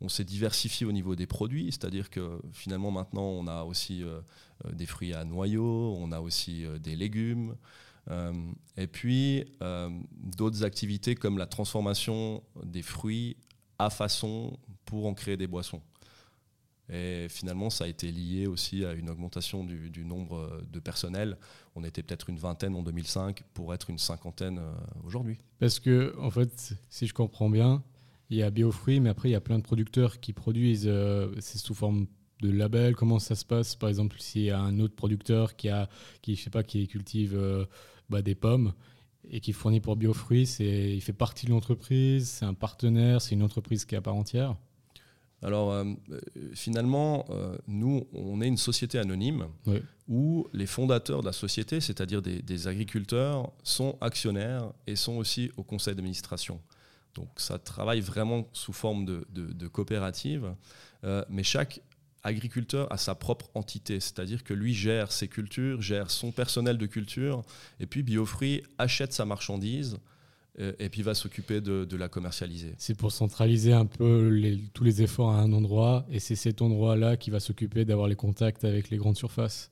On 0.00 0.08
s'est 0.08 0.24
diversifié 0.24 0.86
au 0.86 0.92
niveau 0.92 1.16
des 1.16 1.26
produits, 1.26 1.66
c'est-à-dire 1.72 2.08
que 2.08 2.40
finalement 2.52 2.90
maintenant 2.90 3.24
on 3.24 3.46
a 3.48 3.64
aussi 3.64 4.04
euh, 4.04 4.20
euh, 4.64 4.72
des 4.72 4.86
fruits 4.86 5.12
à 5.12 5.24
noyaux, 5.24 5.96
on 5.98 6.12
a 6.12 6.20
aussi 6.20 6.64
euh, 6.64 6.78
des 6.78 6.96
légumes, 6.96 7.56
et 8.78 8.86
puis 8.86 9.44
d'autres 10.10 10.64
activités 10.64 11.14
comme 11.14 11.36
la 11.36 11.44
transformation 11.44 12.42
des 12.64 12.80
fruits 12.80 13.36
à 13.78 13.90
façon 13.90 14.56
pour 14.86 15.04
en 15.04 15.12
créer 15.12 15.36
des 15.36 15.46
boissons. 15.46 15.82
Et 16.90 17.26
finalement, 17.28 17.68
ça 17.70 17.84
a 17.84 17.86
été 17.86 18.10
lié 18.10 18.46
aussi 18.46 18.84
à 18.84 18.92
une 18.92 19.10
augmentation 19.10 19.64
du, 19.64 20.04
nombre 20.04 20.62
de 20.70 20.80
personnel. 20.80 21.36
On 21.74 21.84
était 21.84 22.02
peut-être 22.02 22.30
une 22.30 22.38
vingtaine 22.38 22.74
en 22.74 22.82
2005 22.82 23.42
pour 23.52 23.74
être 23.74 23.90
une 23.90 23.98
cinquantaine 23.98 24.58
euh, 24.58 24.72
aujourd'hui. 25.04 25.38
Parce 25.58 25.80
que, 25.80 26.14
en 26.18 26.30
fait, 26.30 26.74
si 26.88 27.06
je 27.06 27.12
comprends 27.12 27.50
bien, 27.50 27.82
il 28.30 28.38
y 28.38 28.42
a 28.42 28.50
Biofruit, 28.50 29.00
mais 29.00 29.10
après, 29.10 29.28
il 29.28 29.32
y 29.32 29.36
a 29.36 29.40
plein 29.40 29.58
de 29.58 29.62
producteurs 29.62 30.20
qui 30.20 30.32
produisent, 30.32 30.86
euh, 30.86 31.34
c'est 31.40 31.58
sous 31.58 31.74
forme 31.74 32.06
de 32.40 32.50
label. 32.50 32.96
Comment 32.96 33.18
ça 33.18 33.34
se 33.34 33.44
passe? 33.44 33.76
Par 33.76 33.90
exemple, 33.90 34.16
s'il 34.18 34.42
y 34.42 34.50
a 34.50 34.60
un 34.60 34.80
autre 34.80 34.94
producteur 34.94 35.56
qui, 35.56 35.68
a, 35.68 35.88
qui, 36.22 36.36
je 36.36 36.42
sais 36.42 36.50
pas, 36.50 36.62
qui 36.62 36.88
cultive 36.88 37.34
euh, 37.36 37.66
bah, 38.08 38.22
des 38.22 38.34
pommes 38.34 38.72
et 39.30 39.40
qui 39.40 39.52
fournit 39.52 39.80
pour 39.80 39.96
Biofruit, 39.96 40.48
il 40.58 41.02
fait 41.02 41.12
partie 41.12 41.44
de 41.44 41.50
l'entreprise, 41.50 42.30
c'est 42.30 42.46
un 42.46 42.54
partenaire, 42.54 43.20
c'est 43.20 43.34
une 43.34 43.42
entreprise 43.42 43.84
qui 43.84 43.94
est 43.94 43.98
à 43.98 44.00
part 44.00 44.14
entière? 44.14 44.56
Alors 45.42 45.72
euh, 45.72 45.84
finalement, 46.54 47.24
euh, 47.30 47.56
nous, 47.68 48.06
on 48.12 48.40
est 48.40 48.48
une 48.48 48.56
société 48.56 48.98
anonyme 48.98 49.46
où 50.08 50.48
les 50.52 50.66
fondateurs 50.66 51.20
de 51.20 51.26
la 51.26 51.32
société, 51.32 51.80
c'est-à-dire 51.80 52.22
des, 52.22 52.68
agriculteurs, 52.68 53.52
sont 53.62 53.96
actionnaires 54.00 54.72
et 54.86 54.96
sont 54.96 55.16
aussi 55.16 55.50
au 55.56 55.62
conseil 55.62 55.94
d'administration. 55.94 56.60
Donc 57.14 57.28
ça 57.36 57.58
travaille 57.58 58.00
vraiment 58.00 58.48
sous 58.52 58.72
forme 58.72 59.04
de, 59.04 59.68
coopérative, 59.68 60.54
euh, 61.04 61.24
mais 61.28 61.42
chaque 61.42 61.80
agriculteur 62.24 62.92
a 62.92 62.98
sa 62.98 63.14
propre 63.14 63.48
entité, 63.54 64.00
c'est-à-dire 64.00 64.42
que 64.42 64.54
lui 64.54 64.74
gère 64.74 65.12
ses 65.12 65.28
cultures, 65.28 65.80
gère 65.80 66.10
son 66.10 66.32
personnel 66.32 66.76
de 66.76 66.86
culture, 66.86 67.42
et 67.78 67.86
puis 67.86 68.02
Biofruit 68.02 68.64
achète 68.76 69.12
sa 69.12 69.24
marchandise 69.24 69.94
euh, 69.94 69.98
et 70.58 70.88
puis 70.88 71.02
va 71.02 71.14
s'occuper 71.14 71.60
de, 71.60 71.96
la 71.96 72.08
commercialiser. 72.08 72.74
C'est 72.78 72.96
pour 72.96 73.12
centraliser 73.12 73.72
un 73.72 73.86
peu 73.86 74.40
tous 74.74 74.84
les 74.84 75.02
efforts 75.02 75.30
à 75.30 75.40
un 75.40 75.52
endroit, 75.52 76.06
et 76.10 76.18
c'est 76.18 76.36
cet 76.36 76.62
endroit-là 76.62 77.16
qui 77.16 77.30
va 77.30 77.40
s'occuper 77.40 77.84
d'avoir 77.84 78.08
les 78.08 78.16
contacts 78.16 78.64
avec 78.64 78.90
les 78.90 78.96
grandes 78.96 79.16
surfaces. 79.16 79.70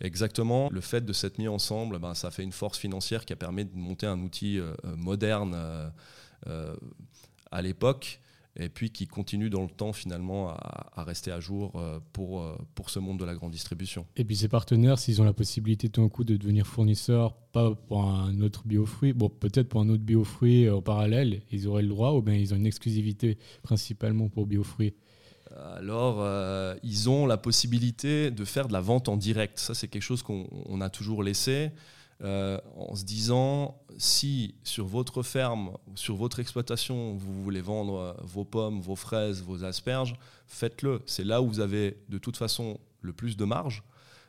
Exactement. 0.00 0.68
Le 0.70 0.82
fait 0.82 1.04
de 1.04 1.12
s'être 1.12 1.38
mis 1.38 1.48
ensemble, 1.48 1.98
ben, 1.98 2.14
ça 2.14 2.30
fait 2.30 2.42
une 2.42 2.52
force 2.52 2.78
financière 2.78 3.24
qui 3.24 3.32
a 3.32 3.36
permis 3.36 3.64
de 3.64 3.74
monter 3.74 4.06
un 4.06 4.20
outil 4.20 4.58
euh, 4.58 4.74
moderne 4.84 5.56
euh, 6.46 6.76
à 7.50 7.62
l'époque 7.62 8.20
et 8.56 8.68
puis 8.68 8.90
qui 8.90 9.06
continue 9.06 9.50
dans 9.50 9.62
le 9.62 9.68
temps 9.68 9.92
finalement 9.92 10.50
à, 10.50 11.04
rester 11.04 11.30
à 11.30 11.40
jour 11.40 11.72
euh, 11.76 12.00
pour, 12.12 12.42
euh, 12.42 12.56
pour 12.74 12.90
ce 12.90 12.98
monde 12.98 13.18
de 13.18 13.24
la 13.24 13.34
grande 13.34 13.52
distribution. 13.52 14.06
Et 14.16 14.24
puis 14.24 14.36
ces 14.36 14.48
partenaires, 14.48 14.98
s'ils 14.98 15.20
ont 15.20 15.24
la 15.24 15.32
possibilité 15.32 15.88
tout 15.88 16.02
d'un 16.02 16.08
coup 16.08 16.24
de 16.24 16.36
devenir 16.36 16.66
fournisseurs, 16.66 17.34
pas 17.52 17.74
pour 17.74 18.04
un 18.04 18.40
autre 18.40 18.62
biofruit, 18.66 19.12
bon 19.12 19.28
peut-être 19.28 19.68
pour 19.68 19.80
un 19.80 19.88
autre 19.88 20.02
biofruit 20.02 20.68
en 20.70 20.82
parallèle, 20.82 21.42
ils 21.50 21.68
auraient 21.68 21.82
le 21.82 21.88
droit 21.88 22.12
ou 22.12 22.22
bien 22.22 22.34
ils 22.34 22.54
ont 22.54 22.56
une 22.56 22.66
exclusivité 22.66 23.38
principalement 23.62 24.28
pour 24.28 24.46
biofruits? 24.46 24.94
Alors, 25.76 26.16
euh, 26.20 26.74
ils 26.82 27.08
ont 27.08 27.26
la 27.26 27.36
possibilité 27.36 28.30
de 28.30 28.44
faire 28.44 28.68
de 28.68 28.72
la 28.72 28.80
vente 28.80 29.08
en 29.08 29.16
direct. 29.16 29.58
Ça, 29.58 29.74
c'est 29.74 29.88
quelque 29.88 30.02
chose 30.02 30.22
qu'on 30.22 30.80
a 30.80 30.90
toujours 30.90 31.22
laissé. 31.22 31.70
Euh, 32.22 32.58
en 32.76 32.94
se 32.94 33.04
disant 33.04 33.78
si 33.98 34.54
sur 34.64 34.86
votre 34.86 35.22
ferme, 35.22 35.76
sur 35.96 36.16
votre 36.16 36.40
exploitation, 36.40 37.14
vous 37.14 37.42
voulez 37.42 37.60
vendre 37.60 37.98
euh, 37.98 38.12
vos 38.22 38.44
pommes, 38.46 38.80
vos 38.80 38.96
fraises, 38.96 39.42
vos 39.42 39.64
asperges, 39.64 40.16
faites-le. 40.46 41.02
C'est 41.04 41.24
là 41.24 41.42
où 41.42 41.48
vous 41.48 41.60
avez 41.60 41.98
de 42.08 42.16
toute 42.16 42.38
façon 42.38 42.80
le 43.02 43.12
plus 43.12 43.36
de 43.36 43.44
marge. 43.44 43.82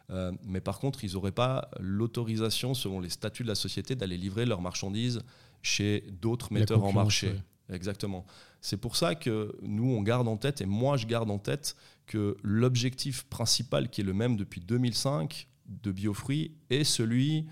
Euh, 0.10 0.34
mais 0.44 0.60
par 0.60 0.80
contre, 0.80 1.06
ils 1.06 1.14
n'auraient 1.14 1.32
pas 1.32 1.70
l'autorisation, 1.80 2.74
selon 2.74 3.00
les 3.00 3.10
statuts 3.10 3.44
de 3.44 3.48
la 3.48 3.56
société, 3.56 3.96
d'aller 3.96 4.18
livrer 4.18 4.46
leurs 4.46 4.62
marchandises 4.62 5.22
chez 5.62 6.04
d'autres 6.22 6.52
metteurs 6.52 6.84
en 6.84 6.92
marché. 6.92 7.36
Exactement. 7.70 8.26
C'est 8.60 8.78
pour 8.78 8.98
ça 8.98 9.16
que 9.16 9.56
nous, 9.62 9.92
on 9.92 10.02
garde 10.02 10.28
en 10.28 10.38
tête, 10.38 10.60
et 10.60 10.66
moi, 10.66 10.98
je 10.98 11.06
garde 11.08 11.30
en 11.32 11.40
tête 11.40 11.76
que 12.06 12.38
l'objectif 12.42 13.24
principal, 13.26 13.90
qui 13.90 14.02
est 14.02 14.06
le 14.06 14.14
même 14.14 14.36
depuis 14.36 14.62
2005 14.62 15.48
de 15.68 15.92
Biofruits, 15.92 16.52
est 16.70 16.86
celui 16.86 17.46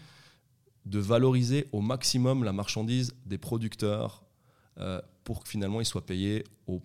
de 0.86 1.00
valoriser 1.00 1.68
au 1.72 1.82
maximum 1.82 2.44
la 2.44 2.54
marchandise 2.54 3.16
des 3.26 3.38
producteurs 3.38 4.24
euh, 4.80 5.02
pour 5.24 5.44
que 5.44 5.50
finalement 5.50 5.82
ils 5.82 5.86
soient 5.86 6.06
payés 6.06 6.44
au 6.68 6.82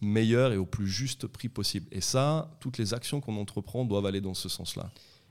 meilleur 0.00 0.52
et 0.52 0.56
au 0.56 0.66
plus 0.66 0.88
juste 0.88 1.26
prix 1.26 1.48
possible. 1.48 1.86
Et 1.92 2.00
ça, 2.00 2.56
toutes 2.60 2.78
les 2.78 2.94
actions 2.94 3.20
qu'on 3.20 3.36
entreprend 3.36 3.84
doivent 3.84 4.06
aller 4.06 4.20
dans 4.20 4.34
ce 4.34 4.48
sens-là. 4.48 4.90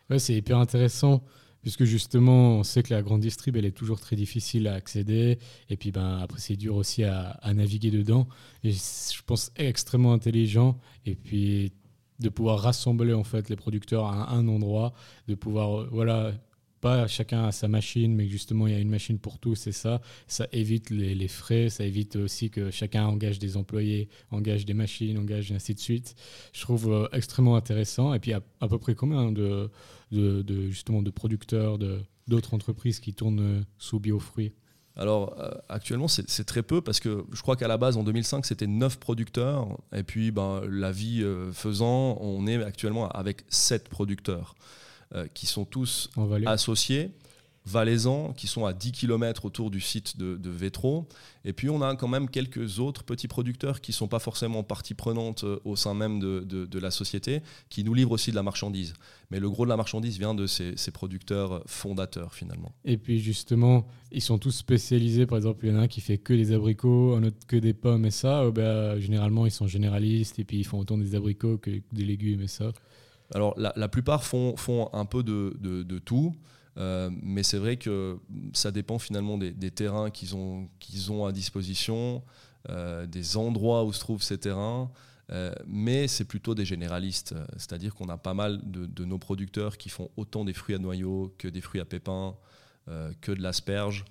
Ouais, 0.09 0.19
c'est 0.19 0.33
hyper 0.33 0.57
intéressant 0.57 1.23
puisque 1.63 1.85
justement, 1.85 2.57
on 2.57 2.63
sait 2.63 2.83
que 2.83 2.93
la 2.93 3.01
grande 3.01 3.21
distrib, 3.21 3.55
elle 3.55 3.65
est 3.65 3.71
toujours 3.71 3.99
très 3.99 4.17
difficile 4.17 4.67
à 4.67 4.73
accéder, 4.73 5.39
et 5.69 5.77
puis 5.77 5.91
ben, 5.91 6.19
après, 6.19 6.39
c'est 6.39 6.57
dur 6.57 6.75
aussi 6.75 7.05
à, 7.05 7.39
naviguer 7.53 7.89
dedans. 7.89 8.27
Et 8.65 8.71
je 8.71 9.21
pense 9.25 9.51
extrêmement 9.55 10.13
intelligent, 10.13 10.77
et 11.05 11.15
puis 11.15 11.71
de 12.19 12.29
pouvoir 12.29 12.59
rassembler 12.59 13.13
en 13.13 13.23
fait 13.23 13.49
les 13.49 13.55
producteurs 13.55 14.05
à 14.05 14.33
un 14.33 14.47
endroit, 14.49 14.93
de 15.27 15.35
pouvoir, 15.35 15.87
voilà, 15.89 16.33
pas 16.83 17.07
chacun 17.07 17.45
a 17.45 17.53
sa 17.53 17.69
machine, 17.69 18.13
mais 18.13 18.27
justement 18.27 18.67
il 18.67 18.73
y 18.73 18.75
a 18.75 18.79
une 18.79 18.89
machine 18.89 19.17
pour 19.17 19.39
tous, 19.39 19.55
c'est 19.55 19.71
ça. 19.71 20.01
Ça 20.27 20.47
évite 20.51 20.89
les, 20.89 21.27
frais, 21.29 21.69
ça 21.69 21.85
évite 21.85 22.17
aussi 22.17 22.49
que 22.49 22.71
chacun 22.71 23.05
engage 23.05 23.39
des 23.39 23.55
employés, 23.55 24.09
engage 24.31 24.65
des 24.65 24.73
machines, 24.73 25.17
engage 25.17 25.53
ainsi 25.53 25.73
de 25.73 25.79
suite. 25.79 26.13
Je 26.51 26.59
trouve 26.59 26.91
euh, 26.91 27.07
extrêmement 27.13 27.55
intéressant. 27.55 28.13
Et 28.13 28.19
puis 28.19 28.33
à, 28.33 28.41
à 28.59 28.67
peu 28.67 28.79
près 28.79 28.95
combien 28.95 29.31
de, 29.31 29.71
de, 30.11 30.69
justement 30.69 31.01
de 31.01 31.09
producteurs, 31.09 31.79
d'autres 32.27 32.53
entreprises 32.53 32.99
qui 32.99 33.13
tournent 33.13 33.59
euh, 33.59 33.61
sous 33.77 34.01
biofruits? 34.01 34.51
Alors 34.97 35.39
euh, 35.39 35.51
actuellement 35.69 36.09
c'est 36.09 36.43
très 36.43 36.63
peu 36.63 36.81
parce 36.81 36.99
que 36.99 37.23
je 37.31 37.41
crois 37.41 37.55
qu'à 37.55 37.69
la 37.69 37.77
base 37.77 37.95
en 37.95 38.03
2005 38.03 38.45
c'était 38.45 38.67
9 38.67 38.99
producteurs 38.99 39.79
et 39.95 40.03
puis 40.03 40.31
ben, 40.31 40.61
la 40.69 40.91
vie 40.91 41.25
faisant 41.53 42.17
on 42.19 42.45
est 42.45 42.61
actuellement 42.61 43.07
avec 43.07 43.45
7 43.47 43.87
producteurs. 43.87 44.53
Euh, 45.15 45.27
qui 45.33 45.45
sont 45.45 45.65
tous 45.65 46.09
associés 46.45 47.11
valaisans 47.65 48.33
qui 48.33 48.47
sont 48.47 48.65
à 48.65 48.73
10 48.73 48.91
km 48.91 49.45
autour 49.45 49.71
du 49.71 49.79
site 49.79 50.17
de, 50.17 50.35
de 50.35 50.49
Vétro. 50.49 51.07
Et 51.45 51.53
puis 51.53 51.69
on 51.69 51.81
a 51.81 51.95
quand 51.95 52.07
même 52.07 52.29
quelques 52.29 52.79
autres 52.79 53.03
petits 53.03 53.27
producteurs 53.27 53.81
qui 53.81 53.91
ne 53.91 53.95
sont 53.95 54.07
pas 54.07 54.19
forcément 54.19 54.63
partie 54.63 54.93
prenante 54.93 55.43
euh, 55.43 55.59
au 55.63 55.75
sein 55.75 55.93
même 55.93 56.19
de, 56.19 56.41
de, 56.41 56.79
la 56.79 56.91
société, 56.91 57.41
qui 57.69 57.83
nous 57.83 57.93
livrent 57.93 58.11
aussi 58.11 58.31
de 58.31 58.35
la 58.35 58.43
marchandise. 58.43 58.93
Mais 59.31 59.39
le 59.39 59.49
gros 59.49 59.65
de 59.65 59.69
la 59.69 59.77
marchandise 59.77 60.17
vient 60.17 60.33
de 60.33 60.47
ces, 60.47 60.73
ces, 60.75 60.91
producteurs 60.91 61.63
fondateurs 61.65 62.33
finalement. 62.33 62.73
Et 62.83 62.97
puis 62.97 63.19
justement, 63.19 63.87
ils 64.11 64.21
sont 64.21 64.37
tous 64.37 64.51
spécialisés. 64.51 65.25
Par 65.25 65.37
exemple, 65.37 65.65
il 65.65 65.71
y 65.71 65.75
en 65.75 65.79
a 65.79 65.83
un 65.83 65.87
qui 65.87 66.01
fait 66.01 66.17
que 66.17 66.33
des 66.33 66.51
abricots, 66.51 67.15
un 67.15 67.23
autre 67.23 67.37
que 67.47 67.55
des 67.55 67.73
pommes 67.73 68.05
et 68.05 68.11
ça. 68.11 68.49
Ben, 68.51 68.99
généralement, 68.99 69.45
ils 69.45 69.51
sont 69.51 69.67
généralistes 69.67 70.39
et 70.39 70.43
puis 70.43 70.57
ils 70.57 70.65
font 70.65 70.79
autant 70.79 70.97
des 70.97 71.15
abricots 71.15 71.57
que 71.57 71.71
des 71.91 72.05
légumes 72.05 72.41
et 72.41 72.47
ça. 72.47 72.73
Alors 73.33 73.55
la, 73.57 73.87
plupart 73.87 74.23
font, 74.23 74.55
font, 74.57 74.89
un 74.93 75.05
peu 75.05 75.23
de, 75.23 75.99
tout. 75.99 76.35
Euh, 76.77 77.09
mais 77.21 77.43
c'est 77.43 77.57
vrai 77.57 77.77
que 77.77 78.19
ça 78.53 78.71
dépend 78.71 78.99
finalement 78.99 79.37
des, 79.37 79.71
terrains 79.71 80.09
qu'ils 80.09 80.35
ont, 80.35 80.69
qu'ils 80.79 81.11
ont 81.11 81.25
à 81.25 81.31
disposition, 81.31 82.23
euh, 82.69 83.05
des 83.05 83.37
endroits 83.37 83.83
où 83.83 83.93
se 83.93 83.99
trouvent 83.99 84.23
ces 84.23 84.37
terrains. 84.37 84.91
Euh, 85.31 85.53
mais 85.65 86.07
c'est 86.07 86.25
plutôt 86.25 86.53
des 86.53 86.65
généralistes, 86.65 87.33
c'est-à-dire 87.53 87.95
qu'on 87.95 88.09
a 88.09 88.17
pas 88.17 88.33
mal 88.33 88.59
de, 88.65 89.05
nos 89.05 89.17
producteurs 89.17 89.77
qui 89.77 89.89
font 89.89 90.09
autant 90.17 90.43
des 90.45 90.53
fruits 90.53 90.75
à 90.75 90.79
noyaux 90.79 91.33
que 91.37 91.47
des 91.47 91.61
fruits 91.61 91.81
à 91.81 91.85
pépins, 91.85 92.35
que 93.21 93.31
de 93.31 93.41
l'asperge. 93.41 94.03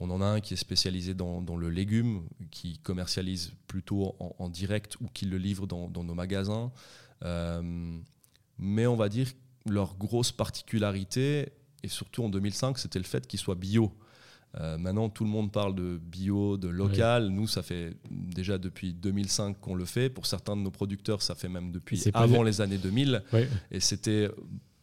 On 0.00 0.10
en 0.10 0.20
a 0.20 0.26
un 0.26 0.40
qui 0.40 0.54
est 0.54 0.58
spécialisé 0.58 1.14
dans, 1.14 1.56
le 1.56 1.70
légume, 1.70 2.28
qui 2.50 2.78
commercialise 2.78 3.52
plutôt 3.66 4.14
en, 4.20 4.48
direct 4.48 4.96
ou 5.00 5.08
qui 5.12 5.24
le 5.24 5.38
livre 5.38 5.66
dans, 5.66 5.88
nos 5.88 6.14
magasins 6.14 6.70
mais 8.58 8.86
on 8.86 8.96
va 8.96 9.08
dire 9.08 9.28
leur 9.68 9.96
grosse 9.96 10.32
particularité, 10.32 11.48
et 11.82 11.88
surtout 11.88 12.24
en 12.24 12.28
2005, 12.28 12.78
c'était 12.78 12.98
le 12.98 13.04
fait 13.04 13.26
qu'ils 13.26 13.38
soient 13.38 13.54
bio. 13.54 13.92
Euh, 14.58 14.78
maintenant, 14.78 15.08
tout 15.10 15.24
le 15.24 15.30
monde 15.30 15.52
parle 15.52 15.74
de 15.74 15.98
bio, 15.98 16.56
de 16.56 16.68
local. 16.68 17.28
Nous, 17.28 17.46
ça 17.46 17.62
fait 17.62 17.94
déjà 18.10 18.56
depuis 18.56 18.94
2005 18.94 19.60
qu'on 19.60 19.74
le 19.74 19.84
fait. 19.84 20.08
Pour 20.08 20.26
certains 20.26 20.56
de 20.56 20.62
nos 20.62 20.70
producteurs, 20.70 21.20
ça 21.22 21.34
fait 21.34 21.48
même 21.48 21.70
depuis 21.70 22.02
avant 22.14 22.42
les 22.42 22.60
années 22.60 22.78
2000. 22.78 23.22
Et 23.70 23.80
c'était 23.80 24.30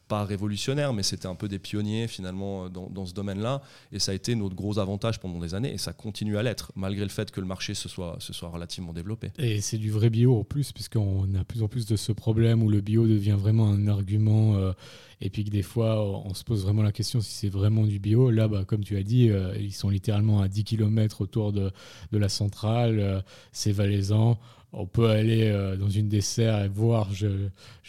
pas 0.07 0.23
révolutionnaire, 0.23 0.93
mais 0.93 1.03
c'était 1.03 1.27
un 1.27 1.35
peu 1.35 1.47
des 1.47 1.59
pionniers 1.59 2.07
finalement 2.07 2.69
dans, 2.69 2.89
dans 2.89 3.05
ce 3.05 3.13
domaine-là. 3.13 3.61
Et 3.91 3.99
ça 3.99 4.11
a 4.11 4.15
été 4.15 4.35
notre 4.35 4.55
gros 4.55 4.79
avantage 4.79 5.19
pendant 5.19 5.39
des 5.39 5.55
années, 5.55 5.73
et 5.73 5.77
ça 5.77 5.93
continue 5.93 6.37
à 6.37 6.43
l'être, 6.43 6.71
malgré 6.75 7.03
le 7.03 7.09
fait 7.09 7.31
que 7.31 7.41
le 7.41 7.47
marché 7.47 7.73
se 7.73 7.89
soit, 7.89 8.17
se 8.19 8.33
soit 8.33 8.49
relativement 8.49 8.93
développé. 8.93 9.31
Et 9.37 9.61
c'est 9.61 9.77
du 9.77 9.91
vrai 9.91 10.09
bio 10.09 10.37
en 10.37 10.43
plus, 10.43 10.71
puisqu'on 10.71 11.33
a 11.35 11.43
plus 11.43 11.63
en 11.63 11.67
plus 11.67 11.85
de 11.85 11.95
ce 11.95 12.11
problème 12.11 12.63
où 12.63 12.69
le 12.69 12.81
bio 12.81 13.07
devient 13.07 13.37
vraiment 13.37 13.69
un 13.69 13.87
argument, 13.87 14.55
euh, 14.55 14.73
et 15.21 15.29
puis 15.29 15.43
que 15.43 15.49
des 15.49 15.61
fois, 15.61 16.03
on 16.25 16.33
se 16.33 16.43
pose 16.43 16.63
vraiment 16.63 16.83
la 16.83 16.91
question 16.91 17.21
si 17.21 17.31
c'est 17.31 17.49
vraiment 17.49 17.85
du 17.85 17.99
bio. 17.99 18.29
Là, 18.31 18.47
bah, 18.47 18.63
comme 18.65 18.83
tu 18.83 18.97
as 18.97 19.03
dit, 19.03 19.29
euh, 19.29 19.55
ils 19.57 19.73
sont 19.73 19.89
littéralement 19.89 20.41
à 20.41 20.47
10 20.47 20.63
km 20.63 21.21
autour 21.21 21.53
de, 21.53 21.71
de 22.11 22.17
la 22.17 22.29
centrale, 22.29 22.99
euh, 22.99 23.21
c'est 23.51 23.71
valaisant 23.71 24.37
on 24.75 24.85
peut 24.85 25.07
aller 25.07 25.47
euh, 25.47 25.77
dans 25.77 25.89
une 25.89 26.09
dessert 26.09 26.61
et 26.63 26.67
voir 26.67 27.13
je, 27.13 27.27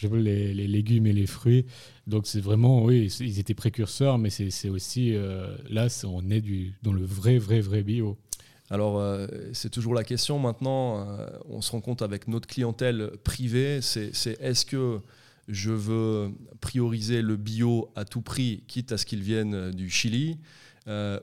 veux 0.03 0.19
les, 0.19 0.53
légumes 0.53 1.05
et 1.05 1.13
les 1.13 1.27
fruits. 1.27 1.65
Donc 2.07 2.25
c'est 2.25 2.39
vraiment, 2.39 2.83
oui, 2.83 3.13
ils 3.19 3.39
étaient 3.39 3.53
précurseurs, 3.53 4.17
mais 4.17 4.29
c'est 4.29 4.69
aussi, 4.69 5.13
euh, 5.13 5.55
là, 5.69 5.87
on 6.05 6.29
est 6.29 6.41
du, 6.41 6.73
dans 6.83 6.93
le 6.93 7.03
vrai, 7.03 7.37
vrai, 7.37 7.59
vrai 7.59 7.83
bio. 7.83 8.17
Alors, 8.69 8.99
euh, 8.99 9.27
c'est 9.53 9.69
toujours 9.69 9.93
la 9.93 10.03
question 10.03 10.39
maintenant, 10.39 11.07
on 11.49 11.61
se 11.61 11.71
rend 11.71 11.81
compte 11.81 12.01
avec 12.01 12.27
notre 12.27 12.47
clientèle 12.47 13.11
privée, 13.23 13.79
c'est 13.81 14.11
est-ce 14.41 14.65
que 14.65 14.99
je 15.47 15.71
veux 15.71 16.31
prioriser 16.59 17.21
le 17.21 17.37
bio 17.37 17.89
à 17.95 18.03
tout 18.03 18.21
prix, 18.21 18.63
quitte 18.67 18.91
à 18.91 18.97
ce 18.97 19.05
qu'il 19.05 19.21
vienne 19.21 19.71
du 19.71 19.89
Chili, 19.89 20.37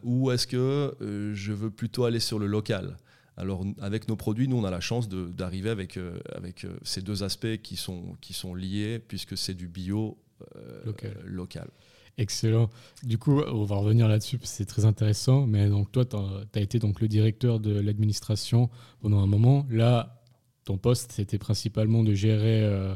ou 0.03 0.31
est-ce 0.31 0.47
que 0.47 0.95
je 1.35 1.53
veux 1.53 1.71
plutôt 1.71 2.05
aller 2.05 2.21
sur 2.21 2.39
le 2.39 2.47
local? 2.47 2.97
Alors 3.37 3.65
avec 3.81 4.09
nos 4.09 4.17
produits, 4.17 4.49
nous 4.49 4.57
on 4.57 4.65
a 4.65 4.71
la 4.71 4.81
chance 4.81 5.09
d'arriver 5.09 5.71
avec, 5.71 5.97
euh, 5.97 6.19
avec 6.35 6.65
euh, 6.65 6.77
ces 6.83 7.03
deux 7.03 7.23
aspects 7.25 7.57
qui 7.63 7.77
sont, 7.77 8.17
qui 8.21 8.33
sont 8.33 8.55
liés 8.55 8.99
puisque 8.99 9.37
c'est 9.37 9.55
du 9.55 9.67
bio 9.67 10.19
euh, 10.57 10.93
local. 11.25 11.69
Excellent. 12.17 12.71
Du 13.03 13.19
coup, 13.19 13.41
on 13.41 13.65
va 13.65 13.75
revenir 13.75 14.07
là-dessus, 14.07 14.39
c'est 14.45 14.67
très 14.67 14.85
intéressant. 14.85 15.47
Mais 15.47 15.69
donc 15.69 15.91
toi, 15.91 16.05
tu 16.05 16.17
as, 16.17 16.61
été 16.61 16.79
donc 16.79 17.01
le 17.01 17.09
directeur 17.09 17.59
de 17.59 17.73
l'administration 17.81 18.71
pendant 19.01 19.21
un 19.21 19.27
moment. 19.27 19.67
Là, 19.69 20.23
ton 20.65 20.79
poste, 20.79 21.11
c'était 21.11 21.39
principalement 21.39 22.05
de 22.05 22.15
gérer 22.15 22.95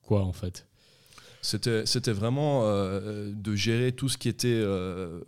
quoi 0.00 0.24
en 0.24 0.32
fait? 0.32 0.66
C'était 1.42 2.12
vraiment 2.12 2.66
de 2.66 3.54
gérer 3.54 3.92
tout 3.92 4.08
ce 4.08 4.16
qui 4.16 4.30
était, 4.30 4.64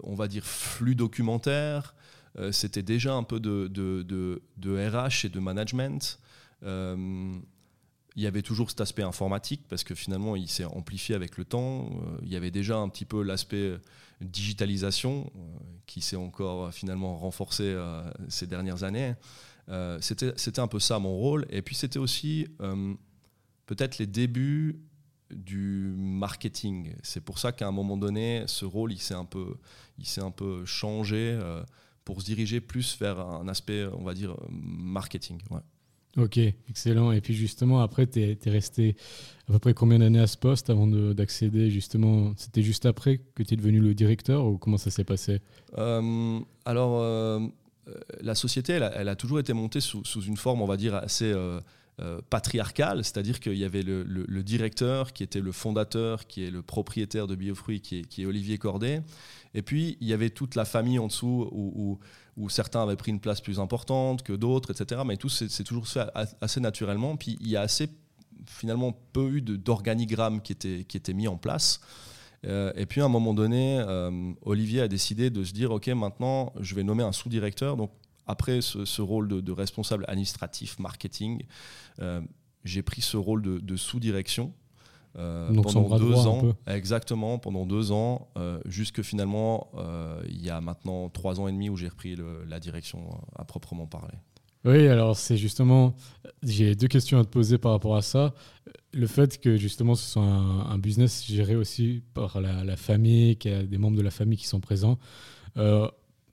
on 0.03 0.14
va 0.14 0.29
dire, 0.29 0.47
flux 0.47 0.95
documentaire, 0.95 1.95
euh, 2.38 2.53
c'était 2.53 2.83
déjà 2.83 3.14
un 3.14 3.22
peu 3.22 3.40
de, 3.40 3.68
de, 3.68 4.40
RH 4.66 5.27
et 5.27 5.29
de 5.29 5.40
management. 5.40 6.18
Euh, 6.62 7.37
il 8.14 8.22
y 8.22 8.27
avait 8.27 8.42
toujours 8.42 8.70
cet 8.70 8.81
aspect 8.81 9.03
informatique 9.03 9.62
parce 9.68 9.85
que 9.85 9.94
finalement 9.94 10.37
il 10.37 10.49
s'est 10.49 10.64
amplifié 10.64 11.14
avec 11.14 11.37
le 11.37 11.44
temps. 11.44 11.90
Euh, 11.90 12.18
il 12.22 12.29
y 12.29 12.37
avait 12.37 12.51
déjà 12.51 12.77
un 12.77 12.88
petit 12.88 13.05
peu 13.05 13.22
l'aspect 13.22 13.79
digitalisation 14.22 15.31
qui 15.85 16.01
s'est 16.01 16.16
encore 16.16 16.72
finalement 16.72 17.16
renforcé 17.18 17.77
ces 18.29 18.46
dernières 18.46 18.83
années. 18.83 19.14
c'était 20.01 20.61
un 20.61 20.68
peu 20.68 20.81
ça 20.81 20.99
mon 20.99 21.14
rôle. 21.14 21.46
Et 21.51 21.61
puis 21.61 21.75
c'était 21.75 21.99
aussi 21.99 22.46
peut-être 23.66 23.99
les 23.99 24.07
débuts 24.07 24.81
du 25.31 25.92
marketing. 25.99 26.94
C'est 27.03 27.20
pour 27.20 27.38
ça 27.38 27.53
qu'à 27.53 27.68
un 27.68 27.72
moment 27.72 27.99
donné, 27.99 28.44
ce 28.46 28.64
rôle 28.64 28.94
il 28.94 29.01
s'est 29.01 29.12
un 29.12 29.29
il 29.99 30.07
s'est 30.07 30.22
un 30.22 30.31
peu 30.31 30.64
changé 30.64 31.38
pour 32.07 32.23
se 32.23 32.27
diriger 32.27 32.61
plus 32.61 32.97
vers 32.99 33.21
un 33.21 33.49
aspect, 33.49 33.85
on 33.92 34.05
va 34.05 34.14
dire, 34.14 34.35
marketing. 34.49 35.38
Ok, 36.16 36.38
excellent. 36.71 37.12
Et 37.12 37.21
puis 37.21 37.35
justement, 37.35 37.81
après, 37.81 38.07
tu 38.07 38.21
es, 38.23 38.38
resté 38.47 38.97
à 39.49 39.53
peu 39.53 39.59
près 39.59 39.75
combien 39.75 39.99
d'années 39.99 40.21
à 40.21 40.29
ce 40.29 40.38
poste 40.38 40.71
avant 40.71 40.87
d'accéder 40.87 41.69
justement 41.69 42.33
C'était 42.37 42.62
juste 42.62 42.87
après 42.87 43.19
que 43.35 43.42
tu 43.42 43.53
es 43.53 43.57
devenu 43.57 43.81
le 43.81 43.92
directeur 43.92 44.47
ou 44.47 44.57
comment 44.57 44.79
ça 44.79 44.90
s'est 44.90 45.05
passé? 45.05 45.42
Euh, 45.77 46.40
Alors, 46.64 47.01
euh, 47.03 47.40
la 48.21 48.35
société, 48.35 48.73
elle 48.73 49.09
a, 49.09 49.16
toujours 49.16 49.40
été 49.40 49.53
montée 49.53 49.81
sous, 49.81 50.03
une 50.23 50.37
forme, 50.37 50.62
on 50.62 50.66
va 50.66 50.77
dire, 50.77 50.95
assez 50.95 51.31
euh, 51.33 51.61
patriarcale, 52.28 53.04
c'est-à-dire 53.04 53.40
qu'il 53.40 53.56
y 53.56 53.64
avait 53.64 53.82
le, 53.82 54.42
directeur 54.42 55.14
qui 55.14 55.22
était 55.22 55.40
le 55.40 55.52
fondateur, 55.52 56.26
qui 56.26 56.44
est 56.44 56.50
le 56.50 56.61
propriétaire 56.61 57.26
de 57.26 57.35
Biofruits, 57.35 57.80
qui 57.80 58.00
est, 58.00 58.02
qui 58.02 58.22
est 58.22 58.26
Olivier 58.26 58.59
Cordet. 58.59 59.02
Et 59.54 59.62
puis, 59.62 59.96
il 60.02 60.06
y 60.06 60.12
avait 60.12 60.28
toute 60.28 60.54
la 60.54 60.66
famille 60.66 60.98
en 60.98 61.06
dessous 61.06 61.48
où, 62.37 62.48
certains 62.50 62.82
avaient 62.82 62.96
pris 62.96 63.11
une 63.11 63.20
place 63.20 63.40
plus 63.40 63.59
importante 63.59 64.22
que 64.22 64.35
d'autres, 64.35 64.70
etc. 64.70 65.00
Mais 65.06 65.16
tout 65.16 65.30
c'est 65.30 65.64
toujours 65.64 65.88
fait 65.88 66.06
assez 66.42 66.61
naturellement. 66.61 67.16
Puis, 67.16 67.38
il 67.40 67.48
y 67.48 67.56
a 67.56 67.62
assez, 67.62 67.88
finalement, 68.44 68.92
peu 69.14 69.30
eu 69.37 69.40
d'organigramme 69.40 70.42
qui 70.42 70.52
était, 70.52 70.85
qui 70.85 70.98
était 70.98 71.14
mis 71.14 71.26
en 71.26 71.38
place. 71.38 71.80
Euh, 72.44 72.70
et 72.76 72.85
puis, 72.85 73.00
à 73.00 73.06
un 73.06 73.09
moment 73.09 73.32
donné, 73.32 73.78
euh, 73.78 74.32
Olivier 74.42 74.82
a 74.82 74.88
décidé 74.88 75.30
de 75.30 75.42
se 75.42 75.54
dire, 75.54 75.70
OK, 75.70 75.88
maintenant, 75.88 76.52
je 76.61 76.74
vais 76.74 76.82
nommer 76.82 77.02
un 77.02 77.12
sous-directeur. 77.12 77.76
Après 78.26 78.60
ce, 78.60 79.02
rôle 79.02 79.28
de, 79.28 79.52
responsable 79.52 80.04
administratif, 80.08 80.78
marketing, 80.78 81.44
euh, 82.00 82.20
j'ai 82.64 82.82
pris 82.82 83.00
ce 83.00 83.16
rôle 83.16 83.42
de, 83.42 83.58
de 83.58 83.76
sous-direction 83.76 84.52
euh, 85.18 85.48
pendant 85.62 85.98
deux 85.98 86.14
ans, 86.26 86.42
exactement, 86.66 87.38
pendant 87.38 87.64
deux 87.64 87.90
ans, 87.90 88.28
euh, 88.36 88.60
jusque 88.66 89.02
finalement, 89.02 89.70
il 90.28 90.44
y 90.44 90.50
a 90.50 90.60
maintenant 90.60 91.08
trois 91.08 91.40
ans 91.40 91.48
et 91.48 91.52
demi 91.52 91.70
où 91.70 91.76
j'ai 91.76 91.88
repris 91.88 92.16
la 92.48 92.60
direction 92.60 93.18
à 93.36 93.44
proprement 93.44 93.86
parler. 93.86 94.14
Oui, 94.64 94.88
alors 94.88 95.16
c'est 95.16 95.36
justement, 95.36 95.94
j'ai 96.42 96.74
deux 96.74 96.88
questions 96.88 97.20
à 97.20 97.24
te 97.24 97.30
poser 97.30 97.56
par 97.56 97.70
rapport 97.70 97.94
à 97.94 98.02
ça. 98.02 98.34
Le 98.92 99.06
fait 99.06 99.40
que 99.40 99.56
justement 99.56 99.94
ce 99.94 100.10
soit 100.10 100.24
un, 100.24 100.78
business 100.78 101.24
géré 101.24 101.54
aussi 101.54 102.02
par 102.14 102.40
la, 102.40 102.76
famille, 102.76 103.36
qu'il 103.36 103.52
y 103.52 103.54
a 103.54 103.62
des 103.62 103.78
membres 103.78 103.96
de 103.96 104.02
la 104.02 104.10
famille 104.10 104.36
qui 104.36 104.48
sont 104.48 104.60
présents. 104.60 104.98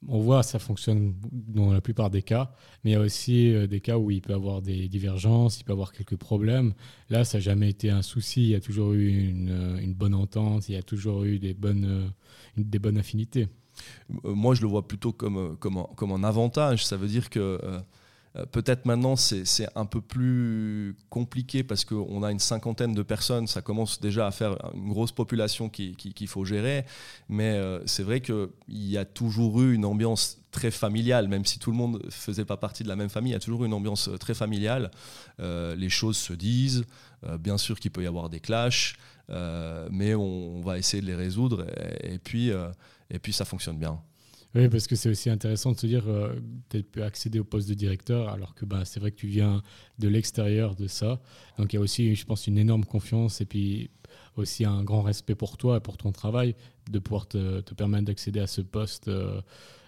On 0.08 0.20
voit 0.20 0.44
ça 0.44 0.60
fonctionne 0.60 1.16
dans 1.32 1.72
la 1.72 1.82
plupart 1.82 2.10
des 2.10 2.22
cas, 2.22 2.54
mais 2.84 2.92
il 2.92 2.94
y 2.94 2.98
a 2.98 3.02
aussi 3.02 3.54
des 3.68 3.80
cas 3.80 3.98
où 3.98 4.12
il 4.12 4.22
peut 4.22 4.34
avoir 4.34 4.62
des 4.62 4.88
divergences, 4.88 5.60
il 5.60 5.64
peut 5.64 5.74
avoir 5.74 5.94
quelques 5.94 6.18
problèmes. 6.18 6.74
Là, 7.10 7.24
ça 7.24 7.38
n'a 7.38 7.42
jamais 7.42 7.70
été 7.70 7.90
un 7.90 8.02
souci, 8.02 8.44
il 8.44 8.50
y 8.50 8.56
a 8.56 8.62
toujours 8.62 8.94
eu 8.94 9.10
une, 9.10 9.94
bonne 9.94 10.16
entente, 10.16 10.70
il 10.70 10.76
y 10.76 10.78
a 10.78 10.84
toujours 10.84 11.24
eu 11.24 11.40
des 11.40 11.54
bonnes, 11.54 12.12
des 12.58 12.80
bonnes 12.80 12.98
affinités. 12.98 13.48
Moi, 14.24 14.56
je 14.56 14.62
le 14.62 14.68
vois 14.68 14.88
plutôt 14.88 15.12
comme, 15.12 15.58
comme, 15.58 16.12
un 16.12 16.24
avantage. 16.24 16.86
Ça 16.86 16.98
veut 16.98 17.08
dire 17.08 17.30
que 17.30 17.60
euh, 17.64 17.80
peut-être 18.52 18.86
maintenant 18.86 19.16
c'est 19.16 19.68
un 19.76 19.86
peu 19.86 20.02
plus 20.02 20.96
compliqué 21.10 21.64
parce 21.64 21.86
qu'on 21.86 22.24
a 22.24 22.32
une 22.32 22.40
cinquantaine 22.40 22.94
de 22.94 23.04
personnes, 23.04 23.46
ça 23.46 23.62
commence 23.62 24.00
déjà 24.00 24.26
à 24.26 24.32
faire 24.32 24.58
une 24.74 24.90
grosse 24.90 25.12
population 25.12 25.70
qu'il 25.70 25.96
qui, 25.96 26.28
faut 26.28 26.44
gérer, 26.44 26.86
mais 27.30 27.52
euh, 27.52 27.86
c'est 27.86 28.02
vrai 28.02 28.22
qu'il 28.22 28.50
y 28.70 28.98
a 28.98 29.06
toujours 29.06 29.62
eu 29.62 29.76
une 29.76 29.86
ambiance 29.86 30.40
très 30.52 30.72
familiale, 30.72 31.28
même 31.28 31.46
si 31.46 31.60
tout 31.60 31.70
le 31.70 31.78
monde 31.78 32.02
ne 32.04 32.10
faisait 32.10 32.46
pas 32.46 32.58
partie 32.58 32.84
de 32.84 32.88
la 32.88 32.96
même 32.96 33.10
famille, 33.10 33.32
il 33.32 33.36
y 33.36 33.38
a 33.38 33.40
toujours 33.40 33.64
eu 33.64 33.68
une 33.68 33.74
ambiance 33.74 34.10
très 34.20 34.34
familiale. 34.34 34.90
Euh, 35.40 35.76
les 35.76 35.90
choses 35.90 36.18
se 36.18 36.34
disent, 36.34 36.86
bien 37.40 37.58
sûr 37.58 37.80
qu'il 37.80 37.92
peut 37.92 38.04
y 38.04 38.08
avoir 38.08 38.30
des 38.30 38.40
clashs, 38.40 38.96
mais 39.30 40.14
on, 40.14 40.62
va 40.62 40.78
essayer 40.78 41.02
de 41.02 41.08
les 41.08 41.16
résoudre. 41.16 41.66
Et 42.02 42.20
puis, 42.20 42.52
et 43.10 43.20
puis 43.20 43.34
ça 43.34 43.46
fonctionne 43.46 43.78
bien. 43.78 44.00
Oui, 44.56 44.70
parce 44.70 44.86
que 44.86 44.96
c'est 44.96 45.10
aussi 45.10 45.32
intéressant 45.32 45.72
de 45.72 45.80
se 45.80 45.88
dire 45.88 46.08
euh, 46.08 46.36
tu 46.70 46.84
peux 46.84 47.04
accéder 47.04 47.40
au 47.40 47.44
poste 47.44 47.68
de 47.68 47.74
directeur, 47.74 48.30
alors 48.30 48.54
que 48.54 48.66
bah, 48.66 48.86
c'est 48.86 49.00
vrai 49.00 49.12
que 49.12 49.16
tu 49.16 49.28
viens 49.28 49.64
de 49.98 50.08
l'extérieur 50.08 50.76
de 50.76 50.88
ça. 50.88 51.20
Donc 51.58 51.74
il 51.74 51.78
y 51.78 51.80
a 51.80 51.82
aussi, 51.82 52.14
je 52.14 52.26
pense, 52.26 52.46
une 52.46 52.60
énorme 52.60 52.86
confiance 52.86 53.42
et 53.42 53.46
puis 53.46 53.90
aussi 54.36 54.64
un 54.64 54.84
grand 54.84 55.02
respect 55.02 55.34
pour 55.34 55.58
toi 55.58 55.78
et 55.78 55.80
pour 55.80 55.98
ton 55.98 56.12
travail 56.12 56.56
de 56.90 57.00
pouvoir 57.00 57.28
te, 57.28 57.62
permettre 57.74 58.06
d'accéder 58.06 58.40
à 58.40 58.48
ce 58.48 58.62
poste 58.62 59.08
euh, 59.08 59.42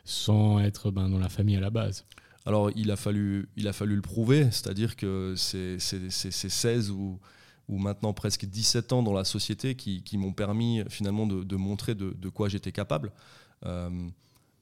sans 0.04 0.60
être 0.60 0.89
ben, 0.89 1.10
dans 1.10 1.19
la 1.19 1.30
famille 1.30 1.58
à 1.58 1.62
la 1.62 1.69
base. 1.69 2.06
Alors 2.47 2.71
il 2.75 2.89
a 2.89 2.95
fallu, 2.95 3.47
il 3.56 3.67
a 3.67 3.73
fallu 3.73 3.95
le 3.95 4.01
prouver, 4.01 4.45
c'est-à-dire 4.45 4.95
que 4.95 5.36
c'est 5.36 5.80
16 5.80 6.89
ou, 6.89 7.19
ou 7.67 7.78
maintenant 7.78 8.13
presque 8.13 8.45
17 8.45 8.93
ans 8.93 9.04
dans 9.04 9.13
la 9.13 9.25
société 9.25 9.75
qui, 9.75 10.01
qui 10.04 10.17
m'ont 10.17 10.34
permis 10.34 10.82
finalement 10.89 11.28
de, 11.28 11.56
montrer 11.56 11.93
de, 11.93 12.15
de 12.17 12.30
quoi 12.30 12.49
j'étais 12.49 12.71
capable. 12.71 13.12
Euh, 13.65 13.89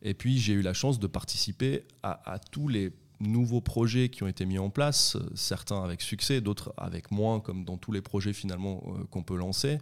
et 0.04 0.14
puis 0.14 0.38
j'ai 0.38 0.54
eu 0.54 0.62
la 0.62 0.74
chance 0.74 1.00
de 1.00 1.08
participer 1.08 1.86
à, 2.04 2.38
tous 2.52 2.68
les 2.68 2.92
nouveaux 3.22 3.62
projets 3.62 4.10
qui 4.10 4.24
ont 4.24 4.28
été 4.28 4.46
mis 4.46 4.60
en 4.60 4.70
place, 4.70 5.18
certains 5.34 5.82
avec 5.82 6.02
succès, 6.02 6.42
d'autres 6.42 6.74
avec 6.76 7.10
moins, 7.10 7.40
comme 7.40 7.64
dans 7.64 7.78
tous 7.78 7.94
les 7.94 8.02
projets 8.02 8.34
finalement 8.34 8.84
euh, 8.86 9.06
qu'on 9.10 9.24
peut 9.24 9.38
lancer. 9.38 9.78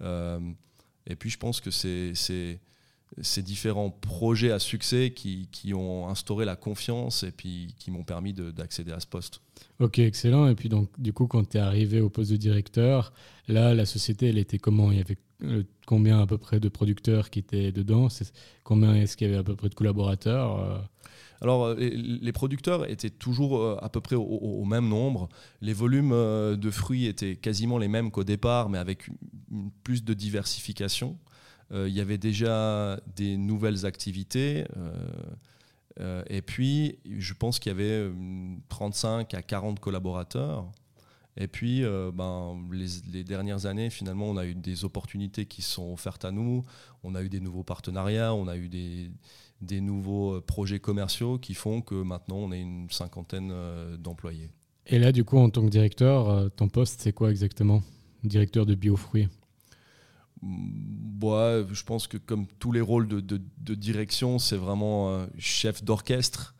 Euh, 0.00 0.40
et 1.06 1.14
puis 1.14 1.30
je 1.30 1.38
pense 1.38 1.60
que 1.60 1.70
c'est 1.70 2.12
ces 3.20 3.42
différents 3.42 3.90
projets 3.90 4.50
à 4.50 4.58
succès 4.58 5.12
qui, 5.14 5.48
qui, 5.52 5.74
ont 5.74 6.08
instauré 6.08 6.44
la 6.44 6.56
confiance 6.56 7.22
et 7.22 7.30
puis 7.30 7.74
qui 7.78 7.90
m'ont 7.90 8.04
permis 8.04 8.32
d'accéder 8.32 8.90
à 8.90 9.00
ce 9.00 9.06
poste. 9.06 9.42
Ok, 9.78 9.98
excellent. 10.00 10.48
Et 10.48 10.54
puis 10.54 10.68
donc 10.68 10.88
du 10.98 11.12
coup, 11.12 11.26
quand 11.26 11.48
tu 11.48 11.58
es 11.58 11.60
arrivé 11.60 12.00
au 12.00 12.08
poste 12.08 12.32
de 12.32 12.36
directeur, 12.36 13.12
là, 13.48 13.74
la 13.74 13.86
société, 13.86 14.28
elle 14.30 14.38
était 14.38 14.58
comment? 14.58 14.90
Il 14.90 14.98
y 14.98 15.00
avait 15.00 15.18
euh, 15.44 15.62
combien 15.86 16.20
à 16.20 16.26
peu 16.26 16.38
près 16.38 16.60
de 16.60 16.68
producteurs 16.68 17.30
qui 17.30 17.38
étaient 17.38 17.72
dedans 17.72 18.08
Combien 18.64 18.94
est-ce 18.94 19.16
qu'il 19.16 19.26
y 19.26 19.30
avait 19.30 19.40
à 19.40 19.44
peu 19.44 19.56
près 19.56 19.68
de 19.68 19.74
collaborateurs 19.74 20.58
euh? 20.60 20.78
alors, 21.40 21.64
euh, 21.64 21.74
les 21.76 22.30
producteurs 22.30 22.88
étaient 22.88 23.10
toujours 23.10 23.82
à 23.82 23.88
peu 23.88 24.00
près 24.00 24.14
au, 24.14 24.64
même 24.64 24.88
nombre. 24.88 25.28
Les 25.60 25.72
volumes 25.72 26.10
de 26.12 26.70
fruits 26.70 27.06
étaient 27.06 27.34
quasiment 27.34 27.78
les 27.78 27.88
mêmes 27.88 28.12
qu'au 28.12 28.22
départ, 28.22 28.68
mais 28.68 28.78
avec 28.78 29.10
plus 29.82 30.04
de 30.04 30.14
diversification. 30.14 31.18
il 31.72 31.88
y 31.88 32.00
avait 32.00 32.16
déjà 32.16 33.00
des 33.16 33.36
nouvelles 33.36 33.84
activités. 33.86 34.64
et 35.98 36.42
puis, 36.42 37.00
je 37.10 37.34
pense 37.34 37.58
qu'il 37.58 37.72
y 37.72 37.74
avait 37.74 38.08
35 38.68 39.34
à 39.34 39.42
40 39.42 39.80
collaborateurs. 39.80 40.70
Et 41.36 41.48
puis, 41.48 41.82
euh, 41.82 42.10
ben, 42.12 42.58
les, 42.70 43.24
dernières 43.24 43.66
années, 43.66 43.88
finalement, 43.88 44.26
on 44.26 44.36
a 44.36 44.44
eu 44.44 44.54
des 44.54 44.84
opportunités 44.84 45.46
qui 45.46 45.62
sont 45.62 45.92
offertes 45.92 46.24
à 46.24 46.30
nous. 46.30 46.62
On 47.04 47.14
a 47.14 47.22
eu 47.22 47.28
des 47.28 47.40
nouveaux 47.40 47.62
partenariats, 47.62 48.34
on 48.34 48.48
a 48.48 48.56
eu 48.56 48.68
des, 48.68 49.10
des 49.62 49.80
nouveaux 49.80 50.34
euh, 50.34 50.40
projets 50.42 50.78
commerciaux 50.78 51.38
qui 51.38 51.54
font 51.54 51.80
que 51.80 51.94
maintenant, 51.94 52.36
on 52.36 52.52
est 52.52 52.60
une 52.60 52.90
cinquantaine 52.90 53.50
euh, 53.50 53.96
d'employés. 53.96 54.50
Et 54.86 54.98
là, 54.98 55.10
du 55.12 55.24
coup, 55.24 55.38
en 55.38 55.48
tant 55.48 55.64
que 55.64 55.70
directeur, 55.70 56.50
ton 56.56 56.68
poste, 56.68 57.00
c'est 57.00 57.12
quoi 57.12 57.30
exactement? 57.30 57.82
Directeur 58.24 58.66
de 58.66 58.74
biofruits? 58.74 59.28
Mmh, 60.42 61.68
Je 61.72 61.84
pense 61.84 62.08
que 62.08 62.18
comme 62.18 62.46
tous 62.58 62.72
les 62.72 62.80
rôles 62.80 63.06
de, 63.06 63.20
de 63.20 63.74
direction, 63.74 64.40
c'est 64.40 64.56
vraiment 64.56 65.24
chef 65.38 65.84
d'orchestre. 65.84 66.56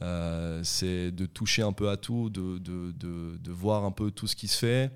Euh, 0.00 0.62
c'est 0.64 1.10
de 1.12 1.26
toucher 1.26 1.62
un 1.62 1.72
peu 1.72 1.90
à 1.90 1.96
tout, 1.96 2.30
de, 2.30 2.58
de, 2.58 2.92
de, 2.92 3.52
voir 3.52 3.84
un 3.84 3.90
peu 3.90 4.10
tout 4.10 4.26
ce 4.26 4.34
qui 4.34 4.48
se 4.48 4.58
fait. 4.58 4.90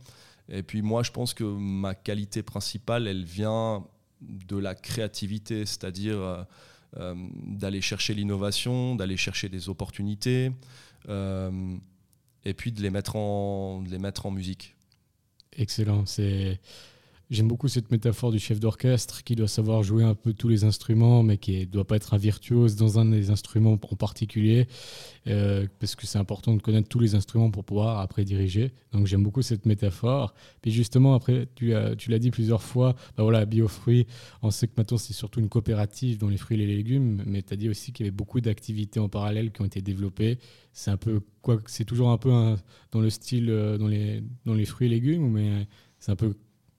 Et 0.49 0.63
puis 0.63 0.81
moi, 0.81 1.03
je 1.03 1.11
pense 1.11 1.35
que 1.35 1.45
ma 1.45 1.95
qualité 1.95 2.43
principale, 2.43 3.07
elle 3.07 3.25
vient 3.25 3.85
de 4.23 4.57
la 4.57 4.75
créativité, 4.75 5.67
c'est-à-dire 5.67 6.19
euh, 6.19 6.43
euh, 6.97 7.15
d'aller 7.47 7.83
chercher 7.83 8.15
l'innovation, 8.15 8.97
d'aller 8.97 9.17
chercher 9.17 9.49
des 9.49 9.69
opportunités, 9.69 10.51
et 11.09 12.55
puis 12.55 12.73
de 12.73 12.83
les 12.83 12.91
mettre 12.91 13.17
en, 13.17 13.83
de 13.83 13.91
les 13.91 13.99
mettre 13.99 14.27
en 14.27 14.31
musique. 14.31 14.75
Excellent. 15.53 16.07
C'est 16.07 16.61
J'aime 17.29 17.49
beaucoup 17.49 17.67
cette 17.67 17.91
métaphore 17.91 18.31
du 18.31 18.39
chef 18.39 18.61
d'orchestre 18.61 19.25
qui 19.25 19.35
doit 19.35 19.49
savoir 19.49 19.83
jouer 19.83 20.05
un 20.05 20.15
peu 20.15 20.33
tous 20.33 20.47
les 20.47 20.63
instruments, 20.63 21.25
mais 21.25 21.39
qui 21.39 21.59
ne 21.59 21.65
doit 21.65 21.85
pas 21.85 21.97
être 21.97 22.15
un 22.15 22.19
virtuose 22.19 22.77
dans 22.77 23.01
un 23.01 23.05
des 23.05 23.31
instruments 23.31 23.73
en 23.73 23.97
particulier, 23.97 24.69
euh, 25.27 25.67
parce 25.81 25.97
que 25.97 26.07
c'est 26.07 26.19
important 26.19 26.55
de 26.55 26.63
connaître 26.63 26.89
tous 26.89 27.01
les 27.01 27.17
instruments 27.17 27.51
pour 27.51 27.65
pouvoir 27.65 27.99
après 27.99 28.25
diriger. 28.25 28.71
Donc 28.93 29.09
j'aime 29.09 29.25
beaucoup 29.25 29.43
cette 29.43 29.67
métaphore. 29.67 30.35
Puis 30.63 30.71
justement, 30.71 31.15
après, 31.15 31.49
tu, 31.57 31.71
l'as 31.73 32.19
dit 32.21 32.31
plusieurs 32.31 32.63
fois, 32.63 32.95
bah 33.17 33.25
voilà, 33.25 33.45
on 34.43 34.51
sait 34.53 34.69
que 34.69 34.75
maintenant 34.77 34.97
c'est 34.97 35.13
surtout 35.13 35.41
une 35.41 35.49
coopérative 35.49 36.19
dans 36.19 36.29
les 36.29 36.37
fruits 36.37 36.63
et 36.63 36.65
les 36.65 36.77
légumes, 36.77 37.25
mais 37.27 37.43
tu 37.43 37.53
as 37.53 37.57
dit 37.57 37.69
aussi 37.69 37.91
qu'il 37.91 38.07
y 38.07 38.09
avait 38.09 38.17
beaucoup 38.17 38.41
d'activités 38.41 39.01
en 39.01 39.09
parallèle 39.09 39.51
qui 39.51 39.63
ont 39.63 39.67
été 39.67 39.83
développées. 39.83 40.39
C'est 40.73 40.93
un 40.93 40.97
peu 40.97 41.21
quoi 41.43 41.59
C'est 41.67 41.85
toujours 41.85 42.11
un 42.11 42.19
peu 42.19 42.31
dans 42.93 43.01
le 43.01 43.11
style 43.11 43.51
euh, 43.51 43.79
dans 43.79 44.55
les 44.55 44.65
fruits 44.65 44.87
et 44.87 44.91
légumes, 44.91 45.33
mais 45.33 45.67
c'est 45.99 46.13
un 46.13 46.17
peu 46.17 46.37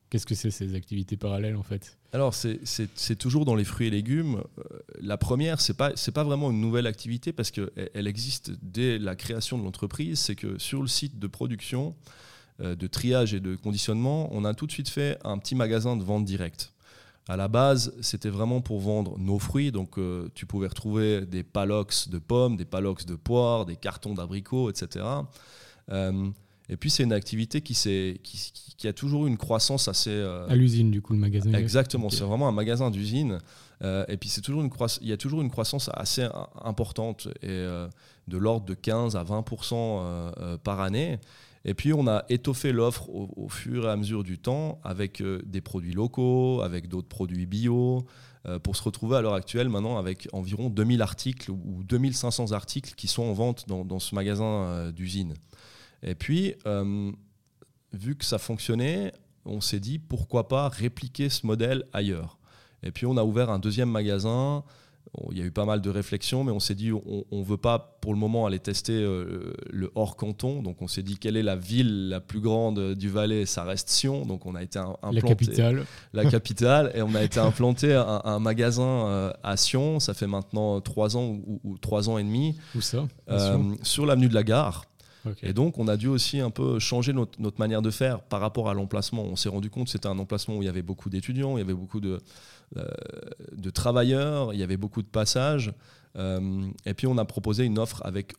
Qu'est-ce 0.10 0.26
que 0.26 0.36
c'est 0.36 0.52
ces 0.52 0.74
activités 0.74 1.18
parallèles 1.18 1.58
en 1.58 1.64
fait 1.64 1.98
Alors 2.14 2.34
c'est 2.34 3.16
toujours 3.18 3.44
dans 3.44 3.56
les 3.56 3.66
fruits 3.66 3.88
et 3.88 3.90
légumes. 3.90 4.42
Euh, 4.60 4.80
la 5.02 5.18
première, 5.18 5.60
c'est 5.60 5.74
pas 5.74 5.92
pas 6.14 6.24
vraiment 6.24 6.50
une 6.52 6.62
nouvelle 6.62 6.88
activité 6.88 7.34
parce 7.34 7.52
qu'elle 7.52 7.70
elle 7.94 8.08
existe 8.08 8.52
dès 8.62 9.00
la 9.00 9.16
création 9.16 9.58
de 9.58 9.64
l'entreprise. 9.64 10.20
C'est 10.20 10.36
que 10.36 10.58
sur 10.60 10.82
le 10.82 10.88
site 10.88 11.20
de 11.20 11.28
production, 11.28 11.94
euh, 12.62 12.76
de 12.76 12.88
triage 12.88 13.34
et 13.34 13.42
de 13.42 13.56
conditionnement, 13.58 14.30
on 14.32 14.46
a 14.46 14.54
tout 14.54 14.66
de 14.66 14.72
suite 14.72 14.88
fait 14.88 15.20
un 15.26 15.38
petit 15.38 15.56
magasin 15.56 15.98
de 15.98 16.04
vente 16.04 16.24
directe. 16.24 16.74
À 17.28 17.36
la 17.36 17.50
base, 17.50 17.94
c'était 18.00 18.30
vraiment 18.30 18.62
pour 18.62 18.80
vendre 18.80 19.20
nos 19.20 19.38
fruits. 19.38 19.74
Donc, 19.74 19.98
euh, 19.98 20.30
tu 20.34 20.46
pouvais 20.46 20.68
retrouver 20.68 21.26
des 21.26 21.44
palox 21.44 22.08
de 22.08 22.18
pommes, 22.18 22.56
des 22.56 22.64
palox 22.64 23.06
de 23.06 23.16
poires, 23.16 23.66
des 23.66 23.76
cartons 23.76 24.14
d'abricots, 24.14 24.70
etc. 24.70 25.04
Et 26.70 26.76
puis 26.76 26.90
c'est 26.90 27.04
une 27.04 27.14
activité 27.14 27.62
qui, 27.62 27.74
qui, 27.74 28.52
qui, 28.78 28.88
a 28.88 28.94
toujours 28.94 29.26
eu 29.26 29.30
une 29.30 29.38
croissance 29.38 29.88
assez... 29.88 30.10
Euh, 30.10 30.48
à 30.50 30.56
l'usine 30.56 30.92
du 30.92 31.02
coup 31.02 31.14
le 31.14 31.20
magasin. 31.20 31.54
Exactement, 31.54 32.10
c'est 32.10 32.26
vraiment 32.26 32.48
un 32.48 32.52
magasin 32.52 32.92
d'usine. 32.92 33.40
Euh, 33.84 34.06
et 34.10 34.18
puis 34.18 34.30
c'est 34.30 34.42
toujours 34.42 34.62
une 34.62 34.72
il 35.02 35.08
y 35.08 35.14
a 35.14 35.18
toujours 35.18 35.42
une 35.42 35.50
croissance 35.50 35.90
assez 35.94 36.28
importante 36.64 37.28
et 37.42 37.48
euh, 37.50 37.88
de 38.28 38.38
l'ordre 38.38 38.66
de 38.66 38.74
15 38.74 39.16
à 39.16 39.24
20% 39.24 40.58
par 40.60 40.82
année. 40.82 41.20
Et 41.64 41.74
puis 41.74 41.94
on 41.94 42.08
a 42.08 42.26
étoffé 42.30 42.72
l'offre 42.72 43.10
au, 43.10 43.48
fur 43.50 43.86
et 43.86 43.90
à 43.90 43.96
mesure 43.96 44.24
du 44.24 44.38
temps 44.38 44.80
avec 44.84 45.24
des 45.46 45.62
produits 45.62 45.94
locaux, 45.94 46.62
avec 46.62 46.88
d'autres 46.88 47.08
produits 47.08 47.46
bio, 47.46 48.06
pour 48.64 48.76
se 48.76 48.84
retrouver 48.84 49.18
à 49.18 49.22
l'heure 49.22 49.34
actuelle 49.34 49.68
maintenant 49.68 49.98
avec 49.98 50.30
environ 50.32 50.70
2000 50.70 51.02
articles 51.02 51.52
ou 51.52 51.84
2500 51.84 52.52
articles 52.52 52.94
qui 52.96 53.08
sont 53.08 53.24
en 53.24 53.34
vente 53.34 53.66
dans, 53.68 53.84
dans 53.84 54.00
ce 54.00 54.16
magasin 54.16 54.92
d'usine. 54.92 55.34
Et 56.04 56.16
puis, 56.16 56.56
euh, 56.66 57.12
vu 57.94 58.16
que 58.16 58.26
ça 58.26 58.38
fonctionnait, 58.38 59.14
on 59.46 59.62
s'est 59.62 59.80
dit 59.80 60.00
pourquoi 60.00 60.48
pas 60.48 60.70
répliquer 60.70 61.30
ce 61.30 61.46
modèle 61.46 61.86
ailleurs. 61.94 62.38
Et 62.84 62.92
puis 62.92 63.06
on 63.06 63.18
a 63.18 63.24
ouvert 63.24 63.50
un 63.50 63.60
deuxième 63.60 63.90
magasin. 63.90 64.64
Il 65.32 65.38
y 65.38 65.42
a 65.42 65.46
eu 65.46 65.52
pas 65.52 65.66
mal 65.66 65.82
de 65.82 65.90
réflexions, 65.90 66.44
mais 66.44 66.52
on 66.52 66.60
s'est 66.60 66.76
dit 66.76 66.92
on 66.92 67.26
ne 67.32 67.44
veut 67.44 67.58
pas 67.58 67.98
pour 68.02 68.14
le 68.14 68.20
moment 68.20 68.46
aller 68.46 68.60
tester 68.60 68.94
euh, 68.94 69.54
le 69.72 69.90
hors 69.96 70.16
canton. 70.16 70.62
Donc 70.62 70.82
on 70.82 70.88
s'est 70.88 71.02
dit 71.02 71.18
quelle 71.18 71.38
est 71.38 71.44
la 71.44 71.56
ville 71.56 72.10
la 72.10 72.20
plus 72.20 72.42
grande 72.42 72.94
du 72.94 73.10
Valais? 73.10 73.46
Ça 73.46 73.64
reste 73.64 73.90
Sion. 73.90 74.26
Donc 74.26 74.46
on 74.46 74.54
a 74.54 74.62
été 74.62 74.78
implanté 74.78 75.16
la 75.16 75.22
capitale. 75.22 75.86
La 76.14 76.26
capitale 76.26 76.92
et 76.94 77.02
on 77.02 77.16
a 77.16 77.24
été 77.24 77.40
implanté 77.40 77.94
un, 77.94 78.40
magasin 78.40 78.84
euh, 78.84 79.34
à 79.44 79.58
Sion. 79.58 80.00
Ça 80.00 80.14
fait 80.14 80.28
maintenant 80.28 80.82
trois 80.82 81.18
ans 81.18 81.40
ou, 81.64 81.78
trois 81.80 82.10
ans 82.10 82.18
et 82.18 82.24
demi. 82.24 82.58
Où 82.76 82.82
ça? 82.82 83.08
Sur 83.82 84.06
l'avenue 84.06 84.30
de 84.30 84.36
la 84.36 84.44
Gare. 84.44 84.84
Et 85.44 85.54
donc, 85.54 85.78
on 85.78 85.88
a 85.88 85.98
dû 85.98 86.08
aussi 86.08 86.40
un 86.40 86.50
peu 86.50 86.80
changer 86.80 87.14
notre, 87.14 87.60
manière 87.60 87.82
de 87.82 87.92
faire 87.92 88.22
par 88.22 88.40
rapport 88.42 88.70
à 88.70 88.74
l'emplacement. 88.74 89.24
On 89.24 89.36
s'est 89.36 89.50
rendu 89.50 89.70
compte 89.70 89.86
que 89.86 89.92
c'était 89.92 90.08
un 90.08 90.20
emplacement 90.20 90.58
où 90.58 90.62
il 90.62 90.66
y 90.66 90.70
avait 90.70 90.82
beaucoup 90.82 91.10
d'étudiants, 91.10 91.58
il 91.58 91.62
y 91.62 91.64
avait 91.64 91.74
beaucoup 91.74 92.00
de, 92.00 92.20
euh, 92.78 92.86
de 93.52 93.70
travailleurs, 93.70 94.54
il 94.54 94.60
y 94.60 94.64
avait 94.64 94.78
beaucoup 94.78 95.02
de 95.02 95.08
passages. 95.08 95.74
et 96.18 96.94
puis 96.96 97.06
on 97.08 97.18
a 97.18 97.26
proposé 97.26 97.64
une 97.66 97.78
offre 97.78 98.02
avec 98.04 98.34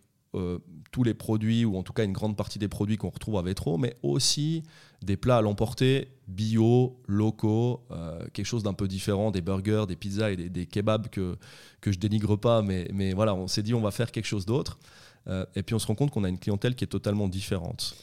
tous 0.90 1.02
les 1.02 1.14
produits, 1.14 1.64
ou 1.64 1.76
en 1.76 1.82
tout 1.82 1.92
cas 1.92 2.04
une 2.04 2.12
grande 2.12 2.36
partie 2.36 2.58
des 2.58 2.68
produits 2.68 2.96
qu'on 2.96 3.10
retrouve 3.10 3.36
à 3.36 3.42
Vétro, 3.42 3.78
mais 3.78 3.96
aussi 4.02 4.62
des 5.02 5.16
plats 5.16 5.38
à 5.38 5.42
l'emporter 5.42 6.08
bio, 6.26 7.00
locaux, 7.06 7.84
euh, 7.90 8.26
quelque 8.32 8.46
chose 8.46 8.62
d'un 8.62 8.72
peu 8.72 8.88
différent, 8.88 9.30
des 9.30 9.40
burgers, 9.40 9.84
des 9.86 9.96
pizzas 9.96 10.30
et 10.30 10.36
des, 10.36 10.66
kebabs 10.66 11.08
que, 11.08 11.36
que 11.80 11.92
je 11.92 11.98
dénigre 11.98 12.36
pas, 12.36 12.62
mais, 12.62 12.88
mais 12.92 13.12
voilà, 13.12 13.34
on 13.34 13.48
s'est 13.48 13.62
dit 13.62 13.74
on 13.74 13.80
va 13.80 13.90
faire 13.90 14.10
quelque 14.10 14.26
chose 14.26 14.46
d'autre. 14.46 14.78
Euh, 15.28 15.44
et 15.54 15.62
puis 15.62 15.74
on 15.74 15.78
se 15.78 15.86
rend 15.86 15.94
compte 15.94 16.10
qu'on 16.10 16.24
a 16.24 16.28
une 16.28 16.38
clientèle 16.38 16.74
qui 16.74 16.84
est 16.84 16.88
totalement 16.88 17.28
différente. 17.28 17.94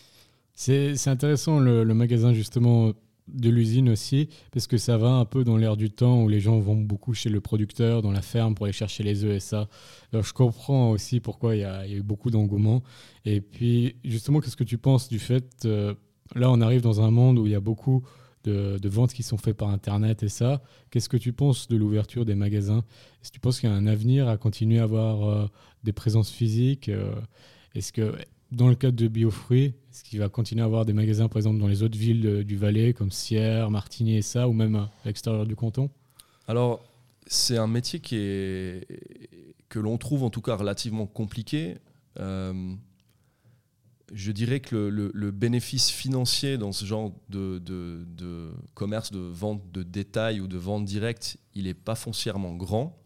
C'est 0.53 1.07
intéressant 1.07 1.59
le, 1.59 1.83
magasin 1.93 2.33
justement 2.33 2.93
de 3.27 3.49
l'usine 3.49 3.89
aussi, 3.89 4.29
parce 4.51 4.67
que 4.67 4.77
ça 4.77 4.97
va 4.97 5.09
un 5.09 5.25
peu 5.25 5.43
dans 5.43 5.57
l'air 5.57 5.75
du 5.75 5.89
temps 5.89 6.23
où 6.23 6.29
les 6.29 6.39
gens 6.39 6.59
vont 6.59 6.75
beaucoup 6.75 7.13
chez 7.13 7.29
le 7.29 7.41
producteur, 7.41 8.01
dans 8.01 8.11
la 8.11 8.21
ferme 8.21 8.55
pour 8.55 8.65
aller 8.65 8.73
chercher 8.73 9.03
les 9.03 9.25
œufs 9.25 9.35
et 9.35 9.39
ça. 9.39 9.67
Je 10.13 10.31
comprends 10.31 10.91
aussi 10.91 11.19
pourquoi 11.19 11.55
il 11.55 11.61
y, 11.61 11.63
a, 11.63 11.87
eu 11.87 12.03
beaucoup 12.03 12.29
d'engouement. 12.29 12.83
Et 13.25 13.41
puis 13.41 13.95
justement, 14.05 14.39
qu'est-ce 14.39 14.55
que 14.55 14.63
tu 14.63 14.77
penses 14.77 15.09
du 15.09 15.19
fait, 15.19 15.65
euh, 15.65 15.93
là 16.35 16.49
on 16.51 16.61
arrive 16.61 16.81
dans 16.81 17.01
un 17.01 17.11
monde 17.11 17.39
où 17.39 17.45
il 17.47 17.51
y 17.51 17.55
a 17.55 17.59
beaucoup 17.59 18.03
de, 18.49 18.89
ventes 18.89 19.13
qui 19.13 19.23
sont 19.23 19.37
faites 19.37 19.57
par 19.57 19.69
Internet 19.69 20.23
et 20.23 20.29
ça. 20.29 20.61
Qu'est-ce 20.91 21.09
que 21.09 21.17
tu 21.17 21.33
penses 21.33 21.67
de 21.67 21.75
l'ouverture 21.77 22.25
des 22.25 22.35
magasins? 22.35 22.83
Est-ce 23.21 23.29
que 23.29 23.35
tu 23.35 23.39
penses 23.39 23.59
qu'il 23.59 23.69
y 23.69 23.71
a 23.71 23.75
un 23.75 23.87
avenir 23.87 24.27
à 24.27 24.37
continuer 24.37 24.79
à 24.79 24.83
avoir 24.83 25.27
euh, 25.27 25.47
des 25.83 25.93
présences 25.93 26.31
physiques 26.31 26.89
euh, 26.89 27.13
Est-ce 27.73 27.91
que 27.91 28.15
dans 28.51 28.67
le 28.67 28.75
cadre 28.75 28.95
de 28.95 29.07
Biofruits, 29.07 29.73
est-ce 29.91 30.03
qu'il 30.03 30.19
va 30.19 30.29
continuer 30.29 30.61
à 30.61 30.65
avoir 30.65 30.85
des 30.85 30.93
magasins, 30.93 31.27
par 31.27 31.37
exemple, 31.37 31.59
dans 31.59 31.67
les 31.67 31.83
autres 31.83 31.97
villes 31.97 32.43
du 32.43 32.55
Valais, 32.55 32.93
comme 32.93 33.11
Sierre, 33.11 33.69
Martigny 33.71 34.17
et 34.17 34.21
ça, 34.21 34.47
ou 34.47 34.53
même 34.53 34.75
à 34.75 34.91
l'extérieur 35.03 35.45
du 35.45 35.55
canton? 35.55 35.89
Alors, 36.47 36.85
c'est 37.27 37.57
un 37.57 37.67
métier 37.67 37.99
qui 37.99 38.15
est, 38.17 38.87
que 39.69 39.79
l'on 39.79 39.97
trouve 39.97 40.23
en 40.23 40.29
tout 40.29 40.41
cas 40.41 40.55
relativement 40.55 41.07
compliqué. 41.07 41.75
Euh, 42.19 42.73
je 44.13 44.31
dirais 44.31 44.59
que 44.59 44.75
le, 44.75 45.31
bénéfice 45.31 45.89
financier 45.89 46.57
dans 46.57 46.71
ce 46.71 46.85
genre 46.85 47.11
de, 47.29 47.59
de, 47.59 48.51
commerce, 48.73 49.11
de 49.11 49.19
vente 49.19 49.71
de 49.71 49.83
détail 49.83 50.39
ou 50.39 50.47
de 50.47 50.57
vente 50.57 50.85
directe, 50.85 51.37
il 51.53 51.65
n'est 51.65 51.73
pas 51.73 51.95
foncièrement 51.95 52.53
grand. 52.53 52.97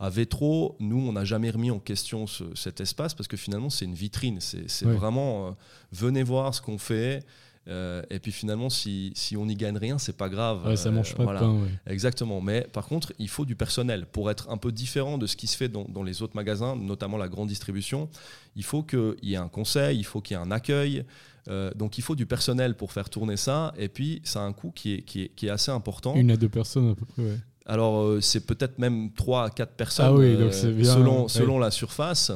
À 0.00 0.10
Vétro, 0.10 0.76
nous, 0.78 0.98
on 0.98 1.12
n'a 1.12 1.24
jamais 1.24 1.50
remis 1.50 1.72
en 1.72 1.80
question 1.80 2.26
cet 2.54 2.80
espace 2.80 3.14
parce 3.14 3.26
que 3.26 3.36
finalement, 3.36 3.70
c'est 3.70 3.84
une 3.84 3.94
vitrine. 3.94 4.38
C'est 4.40 4.84
vraiment, 4.84 5.48
euh, 5.48 5.50
venez 5.90 6.22
voir 6.22 6.54
ce 6.54 6.62
qu'on 6.62 6.78
fait. 6.78 7.24
Euh, 7.68 8.02
et 8.10 8.18
puis 8.18 8.32
finalement, 8.32 8.70
si, 8.70 9.12
si 9.14 9.36
on 9.36 9.46
n'y 9.46 9.56
gagne 9.56 9.76
rien, 9.76 9.98
c'est 9.98 10.16
pas 10.16 10.28
grave. 10.28 10.66
Ouais, 10.66 10.76
ça 10.76 10.90
mange 10.90 11.14
pas 11.14 11.24
de 11.24 11.38
pain. 11.38 11.58
Exactement. 11.86 12.40
Mais 12.40 12.62
par 12.72 12.86
contre, 12.86 13.12
il 13.18 13.28
faut 13.28 13.44
du 13.44 13.56
personnel 13.56 14.06
pour 14.06 14.30
être 14.30 14.50
un 14.50 14.56
peu 14.56 14.72
différent 14.72 15.18
de 15.18 15.26
ce 15.26 15.36
qui 15.36 15.46
se 15.46 15.56
fait 15.56 15.68
dans, 15.68 15.84
dans 15.84 16.02
les 16.02 16.22
autres 16.22 16.36
magasins, 16.36 16.76
notamment 16.76 17.16
la 17.16 17.28
grande 17.28 17.48
distribution. 17.48 18.08
Il 18.56 18.64
faut 18.64 18.82
qu'il 18.82 19.16
y 19.22 19.34
ait 19.34 19.36
un 19.36 19.48
conseil, 19.48 19.98
il 19.98 20.04
faut 20.04 20.20
qu'il 20.20 20.36
y 20.36 20.40
ait 20.40 20.42
un 20.42 20.50
accueil. 20.50 21.04
Euh, 21.48 21.70
donc 21.74 21.96
il 21.96 22.02
faut 22.02 22.14
du 22.14 22.26
personnel 22.26 22.74
pour 22.74 22.92
faire 22.92 23.10
tourner 23.10 23.36
ça. 23.36 23.72
Et 23.78 23.88
puis, 23.88 24.20
ça 24.24 24.40
a 24.40 24.44
un 24.44 24.52
coût 24.52 24.70
qui 24.70 24.94
est, 24.94 25.02
qui 25.02 25.22
est, 25.22 25.28
qui 25.28 25.46
est 25.46 25.50
assez 25.50 25.70
important. 25.70 26.14
Une 26.14 26.30
à 26.30 26.36
deux 26.36 26.48
personnes 26.48 26.90
à 26.90 26.94
peu 26.94 27.04
près. 27.04 27.22
Ouais. 27.22 27.38
Alors, 27.68 28.00
euh, 28.00 28.20
c'est 28.22 28.46
peut-être 28.46 28.78
même 28.78 29.12
3 29.12 29.44
à 29.44 29.50
4 29.50 29.72
personnes 29.74 30.06
ah 30.08 30.20
euh, 30.20 30.50
selon, 30.50 31.28
selon 31.28 31.58
la 31.58 31.70
surface. 31.70 32.32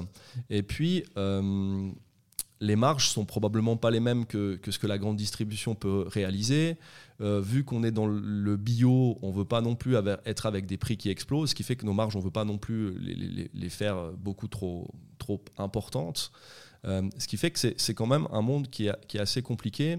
Et 0.50 0.62
puis, 0.62 1.04
euh, 1.16 1.90
les 2.62 2.76
marges 2.76 3.08
sont 3.08 3.24
probablement 3.24 3.76
pas 3.76 3.90
les 3.90 4.00
mêmes 4.00 4.24
que, 4.24 4.58
ce 4.68 4.78
que 4.78 4.86
la 4.86 4.96
grande 4.96 5.16
distribution 5.16 5.74
peut 5.74 6.06
réaliser. 6.08 6.76
vu 7.20 7.64
qu'on 7.64 7.84
est 7.84 7.90
dans 7.90 8.06
le 8.06 8.56
bio, 8.56 9.18
on 9.22 9.30
veut 9.30 9.44
pas 9.44 9.60
non 9.60 9.74
plus 9.74 9.96
être 10.24 10.46
avec 10.46 10.66
des 10.66 10.76
prix 10.76 10.96
qui 10.96 11.10
explosent, 11.10 11.50
ce 11.50 11.54
qui 11.54 11.62
fait 11.62 11.76
que 11.76 11.86
nos 11.86 11.92
marges, 11.92 12.16
on 12.16 12.20
veut 12.20 12.30
pas 12.30 12.44
non 12.44 12.58
plus 12.58 12.98
les, 13.00 13.68
faire 13.68 14.12
beaucoup 14.12 14.48
trop, 14.48 14.88
trop 15.18 15.44
importantes. 15.58 16.32
ce 16.84 17.26
qui 17.26 17.36
fait 17.36 17.50
que 17.50 17.58
c'est 17.58 17.94
quand 17.94 18.06
même 18.06 18.28
un 18.32 18.42
monde 18.42 18.68
qui 18.68 18.86
est 18.86 19.18
assez 19.18 19.42
compliqué. 19.42 19.98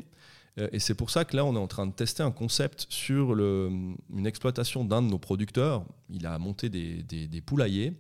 Euh, 0.60 0.68
et 0.72 0.80
c'est 0.80 0.94
pour 0.94 1.10
ça 1.10 1.26
que 1.26 1.36
là, 1.36 1.46
on 1.46 1.56
est 1.56 1.60
en 1.60 1.68
train 1.68 1.88
de 1.88 1.92
tester 1.92 2.24
un 2.24 2.32
concept 2.32 2.86
sur 2.90 3.36
une 3.36 4.26
exploitation 4.26 4.86
d'un 4.86 5.02
de 5.02 5.08
nos 5.08 5.18
producteurs. 5.18 5.86
Il 6.10 6.26
a 6.26 6.38
monté 6.38 6.70
des, 6.70 7.04
des, 7.04 7.42
poulaillers 7.42 7.94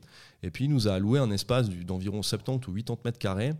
et 0.44 0.52
puis 0.52 0.66
il 0.66 0.70
nous 0.70 0.88
a 0.88 0.94
alloué 0.94 1.20
un 1.20 1.32
espace 1.32 1.70
d'environ 1.70 2.22
70 2.22 2.68
ou 2.68 2.74
80 2.74 2.98
mètres 3.06 3.20
carrés 3.20 3.54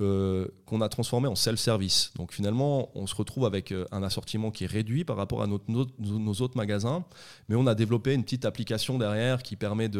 euh, 0.00 0.48
qu'on 0.66 0.80
a 0.80 0.88
transformé 0.88 1.28
en 1.28 1.34
self-service. 1.34 2.12
Donc 2.16 2.32
finalement, 2.32 2.90
on 2.94 3.06
se 3.06 3.14
retrouve 3.14 3.44
avec 3.44 3.72
euh, 3.72 3.84
un 3.92 4.02
assortiment 4.02 4.50
qui 4.50 4.64
est 4.64 4.66
réduit 4.66 5.04
par 5.04 5.16
rapport 5.16 5.42
à 5.42 5.46
nos, 5.46 5.58
autres 6.40 6.56
magasins, 6.56 7.04
mais 7.48 7.56
on 7.56 7.66
a 7.66 7.74
développé 7.74 8.14
une 8.14 8.22
petite 8.22 8.44
application 8.44 8.98
derrière 8.98 9.42
qui 9.42 9.56
permet 9.56 9.90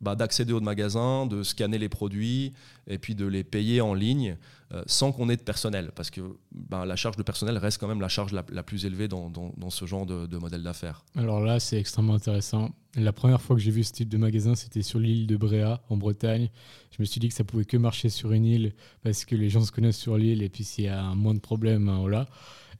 bah, 0.00 0.14
d'accéder 0.14 0.52
au 0.52 0.60
magasin, 0.60 1.26
de 1.26 1.42
scanner 1.42 1.78
les 1.78 1.88
produits 1.88 2.52
et 2.86 2.98
puis 2.98 3.14
de 3.14 3.26
les 3.26 3.44
payer 3.44 3.80
en 3.80 3.94
ligne 3.94 4.36
euh, 4.72 4.82
sans 4.86 5.12
qu'on 5.12 5.28
ait 5.28 5.36
de 5.36 5.42
personnel, 5.42 5.92
parce 5.94 6.10
que 6.10 6.20
bah, 6.52 6.84
la 6.86 6.96
charge 6.96 7.16
de 7.16 7.22
personnel 7.22 7.56
reste 7.56 7.78
quand 7.78 7.86
même 7.86 8.00
la 8.00 8.08
charge 8.08 8.32
la, 8.32 8.62
plus 8.62 8.84
élevée 8.84 9.06
dans, 9.06 9.30
ce 9.70 9.86
genre 9.86 10.06
de, 10.06 10.36
modèle 10.38 10.62
d'affaires. 10.62 11.04
Alors 11.14 11.40
là, 11.40 11.60
c'est 11.60 11.78
extrêmement 11.78 12.14
intéressant. 12.14 12.70
La 12.96 13.12
première 13.12 13.40
fois 13.40 13.54
que 13.54 13.62
j'ai 13.62 13.70
vu 13.70 13.84
ce 13.84 13.92
type 13.92 14.08
de 14.08 14.16
magasin, 14.16 14.54
c'était 14.54 14.82
sur 14.82 14.98
l'île 14.98 15.26
de 15.26 15.36
Bréa, 15.36 15.82
en 15.88 15.96
Bretagne. 15.96 16.50
Je 16.90 16.96
me 16.98 17.04
suis 17.04 17.20
dit 17.20 17.28
que 17.28 17.34
ça 17.34 17.44
pouvait 17.44 17.64
que 17.64 17.76
marcher 17.76 18.08
sur 18.08 18.32
une 18.32 18.44
île 18.44 18.74
parce 19.04 19.24
que 19.24 19.36
les 19.36 19.50
gens 19.50 19.60
se 19.60 19.70
connaissent 19.70 19.98
sur 19.98 20.16
l'île 20.16 20.42
et 20.42 20.48
puis 20.48 20.64
s'il 20.64 20.84
y 20.84 20.88
a 20.88 21.14
moins 21.14 21.34
de 21.34 21.40
problèmes, 21.40 21.88
hein, 21.88 21.98
voilà. 22.00 22.26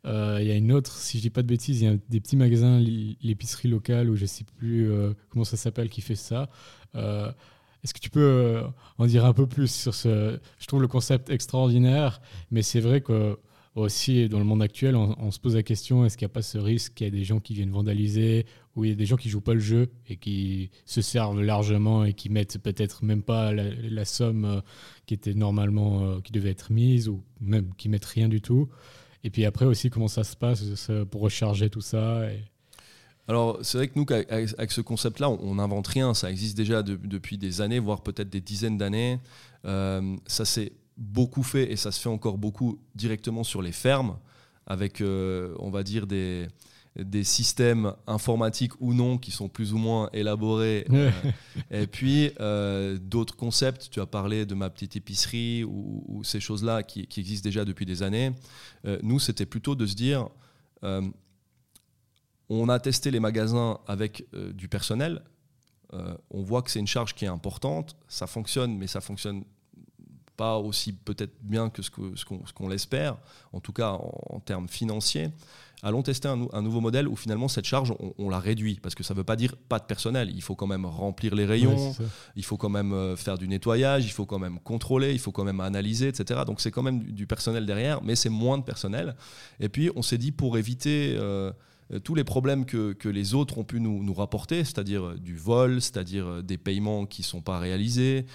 Euh, 0.06 0.38
il 0.40 0.46
y 0.46 0.52
a 0.52 0.54
une 0.54 0.72
autre, 0.72 0.92
si 0.92 1.18
je 1.18 1.22
dis 1.22 1.30
pas 1.30 1.42
de 1.42 1.48
bêtises, 1.48 1.82
il 1.82 1.84
y 1.84 1.88
a 1.88 1.96
des 2.08 2.20
petits 2.20 2.36
magasins, 2.36 2.80
l'épicerie 2.80 3.68
locale, 3.68 4.08
ou 4.08 4.16
je 4.16 4.26
sais 4.26 4.44
plus 4.44 4.90
euh, 4.90 5.12
comment 5.30 5.44
ça 5.44 5.56
s'appelle, 5.56 5.88
qui 5.88 6.00
fait 6.00 6.14
ça. 6.14 6.48
Est-ce 7.84 7.94
que 7.94 8.00
tu 8.00 8.10
peux 8.10 8.62
en 8.98 9.06
dire 9.06 9.24
un 9.24 9.32
peu 9.32 9.46
plus 9.46 9.70
sur 9.72 9.94
ce 9.94 10.38
Je 10.58 10.66
trouve 10.66 10.82
le 10.82 10.88
concept 10.88 11.30
extraordinaire, 11.30 12.20
mais 12.50 12.62
c'est 12.62 12.80
vrai 12.80 13.00
que 13.00 13.38
aussi 13.76 14.28
dans 14.28 14.38
le 14.38 14.44
monde 14.44 14.62
actuel, 14.62 14.96
on, 14.96 15.30
se 15.30 15.38
pose 15.38 15.54
la 15.54 15.62
question 15.62 16.04
est-ce 16.04 16.16
qu'il 16.16 16.26
n'y 16.26 16.32
a 16.32 16.34
pas 16.34 16.42
ce 16.42 16.56
risque 16.56 16.94
qu'il 16.94 17.06
y 17.06 17.08
a 17.08 17.10
des 17.10 17.24
gens 17.24 17.40
qui 17.40 17.52
viennent 17.52 17.70
vandaliser 17.70 18.46
ou 18.74 18.84
il 18.84 18.90
y 18.90 18.92
a 18.92 18.96
des 18.96 19.04
gens 19.04 19.16
qui 19.16 19.28
jouent 19.28 19.42
pas 19.42 19.54
le 19.54 19.60
jeu 19.60 19.90
et 20.08 20.16
qui 20.16 20.70
se 20.86 21.02
servent 21.02 21.42
largement 21.42 22.04
et 22.04 22.14
qui 22.14 22.30
mettent 22.30 22.58
peut-être 22.58 23.04
même 23.04 23.22
pas 23.22 23.52
la, 23.52 24.04
somme 24.06 24.44
euh, 24.46 24.60
qui 25.04 25.14
était 25.14 25.34
normalement 25.34 26.04
euh, 26.04 26.20
qui 26.20 26.32
devait 26.32 26.50
être 26.50 26.72
mise 26.72 27.08
ou 27.08 27.22
même 27.40 27.74
qui 27.76 27.88
mettent 27.90 28.06
rien 28.06 28.28
du 28.28 28.40
tout. 28.40 28.68
Et 29.24 29.30
puis 29.30 29.44
après 29.44 29.66
aussi 29.66 29.90
comment 29.90 30.08
ça 30.08 30.24
se 30.24 30.36
passe 30.36 30.90
pour 31.10 31.20
recharger 31.20 31.68
tout 31.68 31.80
ça. 31.80 32.22
Alors, 33.28 33.58
c'est 33.62 33.78
vrai 33.78 33.88
que 33.88 33.98
nous, 33.98 34.06
avec 34.08 34.70
ce 34.70 34.80
concept-là, 34.80 35.28
on 35.30 35.56
n'invente 35.56 35.88
rien. 35.88 36.14
Ça 36.14 36.30
existe 36.30 36.56
déjà 36.56 36.82
depuis 36.82 37.38
des 37.38 37.60
années, 37.60 37.80
voire 37.80 38.02
peut-être 38.02 38.28
des 38.28 38.40
dizaines 38.40 38.78
d'années. 38.78 39.20
Euh, 39.64 40.16
ça 40.26 40.44
s'est 40.44 40.72
beaucoup 40.96 41.42
fait 41.42 41.70
et 41.70 41.76
ça 41.76 41.92
se 41.92 42.00
fait 42.00 42.08
encore 42.08 42.38
beaucoup 42.38 42.78
directement 42.94 43.44
sur 43.44 43.62
les 43.62 43.72
fermes 43.72 44.16
avec, 44.66 45.00
euh, 45.00 45.54
on 45.58 45.70
va 45.70 45.82
dire, 45.82 46.06
des, 46.06 46.48
des 46.96 47.24
systèmes 47.24 47.92
informatiques 48.06 48.72
ou 48.80 48.94
non 48.94 49.18
qui 49.18 49.30
sont 49.30 49.48
plus 49.48 49.72
ou 49.72 49.78
moins 49.78 50.10
élaborés. 50.12 50.86
Euh, 50.90 51.10
et 51.70 51.86
puis 51.86 52.30
euh, 52.40 52.98
d'autres 52.98 53.36
concepts, 53.36 53.88
tu 53.90 54.00
as 54.00 54.06
parlé 54.06 54.46
de 54.46 54.54
ma 54.54 54.70
petite 54.70 54.96
épicerie 54.96 55.64
ou, 55.64 56.22
ces 56.24 56.40
choses-là 56.40 56.82
qui, 56.82 57.06
qui, 57.06 57.20
existent 57.20 57.46
déjà 57.46 57.64
depuis 57.64 57.86
des 57.86 58.02
années. 58.02 58.32
nous, 59.02 59.20
c'était 59.20 59.46
plutôt 59.46 59.74
de 59.74 59.86
se 59.86 59.94
dire, 59.94 60.28
on 62.48 62.68
a 62.68 62.78
testé 62.78 63.10
les 63.10 63.20
magasins 63.20 63.78
avec 63.86 64.24
du 64.54 64.68
personnel. 64.68 65.22
on 65.92 66.42
voit 66.42 66.62
que 66.62 66.70
c'est 66.70 66.80
une 66.80 66.86
charge 66.86 67.14
qui 67.14 67.24
est 67.24 67.28
importante, 67.28 67.96
ça 68.08 68.26
fonctionne, 68.26 68.76
mais 68.76 68.86
ça 68.86 69.00
fonctionne 69.00 69.44
pas 70.36 70.58
aussi 70.58 70.92
peut-être 70.92 71.34
bien 71.42 71.70
que 71.70 71.82
ce 71.82 71.90
qu'on 71.90 72.14
ce 72.14 72.70
l'espère, 72.70 73.16
en 73.52 73.60
tout 73.60 73.72
cas 73.72 73.92
en, 73.92 74.40
termes 74.40 74.68
financiers. 74.68 75.30
Allons 75.82 76.02
tester 76.02 76.26
un, 76.28 76.62
nouveau 76.62 76.80
modèle 76.80 77.06
où 77.06 77.16
finalement 77.16 77.48
cette 77.48 77.66
charge, 77.66 77.92
on, 78.18 78.30
la 78.30 78.40
réduit, 78.40 78.80
parce 78.82 78.94
que 78.94 79.02
ça 79.02 79.12
ne 79.12 79.18
veut 79.18 79.24
pas 79.24 79.36
dire 79.36 79.56
pas 79.56 79.78
de 79.78 79.84
personnel. 79.84 80.30
Il 80.34 80.42
faut 80.42 80.54
quand 80.54 80.66
même 80.66 80.86
remplir 80.86 81.34
les 81.34 81.44
rayons, 81.44 81.94
il 82.34 82.44
faut 82.44 82.56
quand 82.56 82.70
même 82.70 82.92
euh, 82.92 83.14
faire 83.14 83.36
du 83.36 83.46
nettoyage, 83.46 84.04
il 84.06 84.10
faut 84.10 84.26
quand 84.26 84.38
même 84.38 84.58
contrôler, 84.60 85.12
il 85.12 85.18
faut 85.18 85.32
quand 85.32 85.44
même 85.44 85.60
analyser, 85.60 86.08
etc. 86.08 86.40
Donc 86.46 86.60
c'est 86.60 86.70
quand 86.70 86.82
même 86.82 87.02
du, 87.02 87.26
personnel 87.26 87.66
derrière, 87.66 88.02
mais 88.02 88.16
c'est 88.16 88.30
moins 88.30 88.58
de 88.58 88.64
personnel. 88.64 89.16
Et 89.60 89.68
puis 89.68 89.90
on 89.96 90.02
s'est 90.02 90.18
dit 90.18 90.32
pour 90.32 90.58
éviter... 90.58 91.14
Euh, 91.18 91.52
tous 92.02 92.14
les 92.14 92.24
problèmes 92.24 92.66
que, 92.66 92.92
que, 92.92 93.08
les 93.08 93.34
autres 93.34 93.58
ont 93.58 93.64
pu 93.64 93.80
nous, 93.80 94.02
nous 94.02 94.14
rapporter, 94.14 94.64
c'est-à-dire 94.64 95.04
euh, 95.04 95.16
du 95.16 95.36
vol, 95.36 95.80
c'est-à-dire 95.80 96.42
des 96.42 96.58
paiements 96.58 97.06
qui 97.06 97.22
ne 97.22 97.26
sont 97.26 97.42
pas 97.42 97.58
réalisés, 97.58 98.26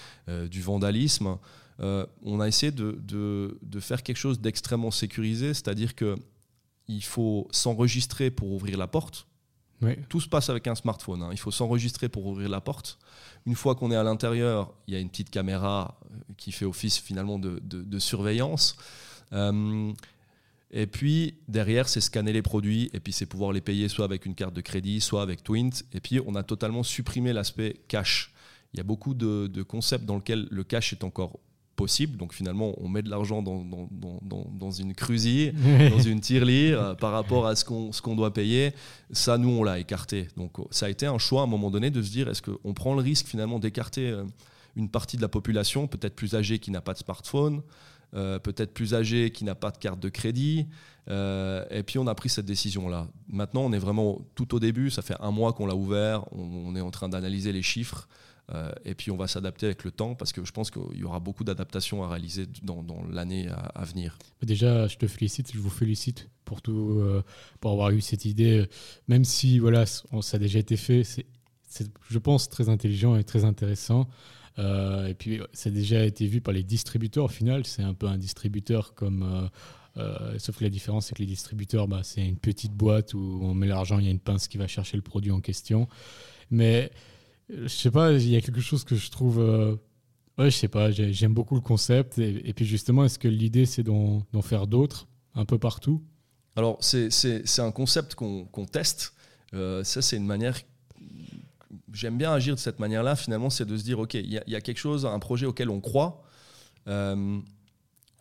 du 0.49 0.61
vandalisme, 0.61 1.37
euh, 1.81 2.05
on 2.21 2.39
a 2.39 2.47
essayé 2.47 2.71
de, 2.71 3.79
faire 3.79 4.03
quelque 4.03 4.17
chose 4.17 4.39
d'extrêmement 4.39 4.91
sécurisé, 4.91 5.53
c'est-à-dire 5.53 5.95
qu'il 5.95 7.03
faut 7.03 7.47
s'enregistrer 7.51 8.29
pour 8.29 8.51
ouvrir 8.51 8.77
la 8.77 8.87
porte. 8.87 9.27
Tout 10.09 10.21
se 10.21 10.29
passe 10.29 10.51
avec 10.51 10.67
un 10.67 10.75
smartphone. 10.75 11.23
Hein. 11.23 11.29
Il 11.31 11.39
faut 11.39 11.49
s'enregistrer 11.49 12.07
pour 12.07 12.27
ouvrir 12.27 12.49
la 12.49 12.61
porte. 12.61 12.99
Une 13.47 13.55
fois 13.55 13.73
qu'on 13.73 13.89
est 13.91 13.95
à 13.95 14.03
l'intérieur, 14.03 14.71
il 14.85 14.93
y 14.93 14.97
a 14.97 14.99
une 14.99 15.09
petite 15.09 15.31
caméra 15.31 15.99
euh, 16.05 16.17
qui 16.37 16.51
fait 16.51 16.65
office 16.65 16.99
finalement 16.99 17.39
de, 17.39 17.99
surveillance. 17.99 18.75
Euh, 19.33 19.91
et 20.71 20.87
puis 20.87 21.35
derrière, 21.47 21.89
c'est 21.89 22.01
scanner 22.01 22.33
les 22.33 22.41
produits 22.41 22.89
et 22.93 22.99
puis 22.99 23.11
c'est 23.11 23.25
pouvoir 23.25 23.51
les 23.51 23.61
payer 23.61 23.89
soit 23.89 24.05
avec 24.05 24.25
une 24.25 24.35
carte 24.35 24.53
de 24.53 24.61
crédit, 24.61 25.01
soit 25.01 25.21
avec 25.21 25.43
Twint. 25.43 25.83
Et 25.93 25.99
puis 25.99 26.19
on 26.25 26.35
a 26.35 26.43
totalement 26.43 26.83
supprimé 26.83 27.33
l'aspect 27.33 27.81
cash. 27.87 28.33
il 28.73 28.77
y 28.77 28.79
a 28.79 28.83
beaucoup 28.83 29.13
de, 29.13 29.47
de 29.47 29.63
concepts 29.63 30.05
dans 30.05 30.15
lesquels 30.15 30.47
le 30.49 30.63
cash 30.63 30.93
est 30.93 31.03
encore 31.03 31.39
possible. 31.75 32.15
Donc 32.17 32.33
finalement, 32.33 32.73
on 32.77 32.87
met 32.87 33.01
de 33.01 33.09
l'argent 33.09 33.41
dans, 33.41 33.65
dans, 33.65 33.89
dans, 34.21 34.45
dans, 34.51 34.71
une 34.71 34.93
crusille, 34.93 35.53
dans 35.89 35.99
une 35.99 36.21
tirelire 36.21 36.81
euh, 36.81 36.93
par 36.93 37.11
rapport 37.11 37.47
à 37.47 37.55
ce 37.55 37.65
qu'on 37.65 37.91
qu'on 38.03 38.15
doit 38.15 38.33
payer. 38.33 38.73
Ça, 39.11 39.37
nous, 39.37 39.49
on 39.49 39.63
l'a 39.63 39.79
écarté. 39.79 40.27
Donc 40.37 40.53
ça 40.69 40.85
a 40.85 40.89
été 40.89 41.05
un 41.05 41.17
choix 41.17 41.41
à 41.41 41.43
un 41.45 41.47
moment 41.47 41.69
donné 41.69 41.89
de 41.89 42.01
se 42.01 42.11
dire, 42.11 42.29
est-ce 42.29 42.41
qu'on 42.41 42.73
prend 42.73 42.93
le 42.93 43.01
risque 43.01 43.27
finalement 43.27 43.59
d'écarter 43.59 44.09
euh, 44.09 44.23
une 44.75 44.89
partie 44.89 45.17
de 45.17 45.21
la 45.21 45.27
population, 45.27 45.87
peut-être 45.87 46.15
plus 46.15 46.35
âgée 46.35 46.59
qui 46.59 46.71
n'a 46.71 46.81
pas 46.81 46.93
de 46.93 46.99
smartphone, 46.99 47.61
euh, 48.13 48.39
peut-être 48.39 48.73
plus 48.73 48.93
âgée 48.93 49.31
qui 49.31 49.43
n'a 49.43 49.55
pas 49.55 49.71
de 49.71 49.77
carte 49.77 49.99
de 49.99 50.09
crédit. 50.09 50.67
et 51.07 51.83
puis 51.85 51.99
on 51.99 52.07
a 52.07 52.15
pris 52.15 52.29
cette 52.29 52.45
décision-là. 52.45 53.07
Maintenant, 53.27 53.61
on 53.61 53.73
est 53.73 53.79
vraiment 53.79 54.21
tout 54.35 54.55
au 54.55 54.59
début, 54.59 54.89
ça 54.89 55.01
fait 55.01 55.15
un 55.19 55.31
mois 55.31 55.53
qu'on 55.53 55.65
l'a 55.65 55.75
ouvert, 55.75 56.25
on, 56.31 56.75
est 56.75 56.81
en 56.81 56.91
train 56.91 57.09
d'analyser 57.09 57.51
les 57.51 57.63
chiffres. 57.63 58.07
Euh, 58.53 58.71
et 58.83 58.95
puis 58.95 59.11
on 59.11 59.17
va 59.17 59.27
s'adapter 59.27 59.67
avec 59.67 59.83
le 59.83 59.91
temps 59.91 60.13
parce 60.15 60.33
que 60.33 60.43
je 60.43 60.51
pense 60.51 60.71
qu'il 60.71 60.97
y 60.97 61.03
aura 61.03 61.19
beaucoup 61.19 61.43
d'adaptations 61.43 62.03
à 62.03 62.09
réaliser 62.09 62.47
dans, 62.63 62.83
l'année 63.09 63.47
à, 63.49 63.85
venir. 63.85 64.17
Déjà, 64.41 64.87
je 64.87 64.97
te 64.97 65.07
félicite, 65.07 65.53
je 65.53 65.59
vous 65.59 65.69
félicite 65.69 66.29
pour 66.43 66.61
tout, 66.61 66.99
euh, 66.99 67.23
pour 67.61 67.71
avoir 67.71 67.91
eu 67.91 68.01
cette 68.01 68.25
idée, 68.25 68.67
même 69.07 69.23
si 69.23 69.59
voilà, 69.59 69.85
ça 69.85 70.03
a 70.33 70.37
déjà 70.37 70.59
été 70.59 70.75
fait. 70.75 71.03
C'est, 71.03 71.25
je 72.09 72.19
pense, 72.19 72.49
très 72.49 72.67
intelligent 72.67 73.15
et 73.15 73.23
très 73.23 73.45
intéressant. 73.45 74.09
Euh, 74.59 75.07
et 75.07 75.13
puis, 75.13 75.39
ça 75.53 75.69
a 75.69 75.71
déjà 75.71 76.05
été 76.05 76.27
vu 76.27 76.41
par 76.41 76.53
les 76.53 76.63
distributeurs. 76.63 77.25
Au 77.25 77.29
final, 77.29 77.65
c'est 77.65 77.83
un 77.83 77.93
peu 77.93 78.07
un 78.07 78.17
distributeur 78.17 78.93
comme. 78.93 79.49
sauf 80.37 80.57
que 80.57 80.63
la 80.63 80.69
différence, 80.69 81.07
c'est 81.07 81.15
que 81.15 81.21
les 81.21 81.27
distributeurs, 81.27 81.87
bah, 81.87 82.01
c'est 82.03 82.25
une 82.25 82.37
petite 82.37 82.73
boîte 82.73 83.13
où 83.13 83.39
on 83.41 83.53
met 83.53 83.67
l'argent, 83.67 83.99
il 83.99 84.05
y 84.05 84.07
a 84.07 84.11
une 84.11 84.19
pince 84.19 84.47
qui 84.47 84.57
va 84.57 84.67
chercher 84.67 84.97
le 84.97 85.03
produit 85.03 85.31
en 85.31 85.41
question. 85.41 85.87
Mais 86.49 86.91
je 87.49 87.67
sais 87.67 87.91
pas, 87.91 88.11
il 88.13 88.29
y 88.29 88.35
a 88.35 88.41
quelque 88.41 88.61
chose 88.61 88.83
que 88.83 88.95
je 88.95 89.09
trouve. 89.09 89.39
Euh, 89.39 89.75
ouais, 90.37 90.49
je 90.51 90.57
sais 90.57 90.67
pas, 90.67 90.91
j'aime 90.91 91.33
beaucoup 91.33 91.55
le 91.55 91.61
concept. 91.61 92.17
Et, 92.17 92.53
puis 92.53 92.65
justement, 92.65 93.05
est-ce 93.05 93.19
que 93.19 93.27
l'idée, 93.27 93.65
c'est 93.65 93.83
d'en 93.83 94.23
faire 94.41 94.67
d'autres, 94.67 95.07
un 95.35 95.45
peu 95.45 95.57
partout? 95.57 96.01
Alors, 96.55 96.77
c'est 96.81 97.59
un 97.59 97.71
concept 97.71 98.15
qu'on 98.15 98.65
teste. 98.71 99.13
Euh, 99.53 99.83
ça, 99.83 100.01
c'est 100.01 100.17
une 100.17 100.25
manière. 100.25 100.57
J'aime 101.93 102.17
bien 102.17 102.31
agir 102.31 102.55
de 102.55 102.59
cette 102.59 102.79
manière-là, 102.79 103.15
finalement, 103.15 103.49
c'est 103.49 103.65
de 103.65 103.77
se 103.77 103.83
dire 103.83 103.99
OK, 103.99 104.13
il 104.13 104.31
y, 104.31 104.55
a 104.55 104.61
quelque 104.61 104.79
chose, 104.79 105.05
un 105.05 105.19
projet 105.19 105.45
auquel 105.45 105.69
on 105.69 105.81
croit. 105.81 106.23
Euh, 106.87 107.39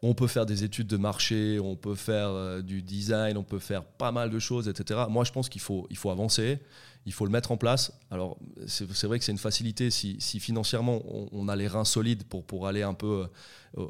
on 0.03 0.15
peut 0.15 0.27
faire 0.27 0.47
des 0.47 0.65
études 0.65 0.87
de 0.87 0.97
marché, 0.97 1.61
on 1.61 1.77
peut 1.77 1.95
faire 1.95 2.63
du 2.63 2.81
design, 2.83 3.37
on 3.37 3.45
peut 3.45 3.59
faire 3.59 3.85
pas 3.85 4.13
mal 4.13 4.31
de 4.31 4.39
choses, 4.39 4.67
etc. 4.67 5.01
Moi, 5.11 5.25
je 5.25 5.33
pense 5.33 5.51
qu'il 5.51 5.61
faut, 5.61 5.87
il 5.91 5.97
faut 5.97 6.11
avancer 6.11 6.59
il 7.07 7.13
faut 7.13 7.25
le 7.25 7.31
mettre 7.31 7.53
en 7.53 7.57
place. 7.57 7.93
Alors, 8.11 8.39
c'est 8.67 9.05
vrai 9.05 9.19
que 9.19 9.25
c'est 9.25 9.33
une 9.33 9.39
facilité 9.39 9.91
si, 9.91 10.41
financièrement 10.41 11.03
on, 11.33 11.49
a 11.49 11.57
les 11.57 11.69
reins 11.69 11.85
solides 11.85 12.25
pour, 12.25 12.67
aller 12.67 12.83
un 12.83 12.95
peu, 12.95 13.27
euh, 13.79 13.87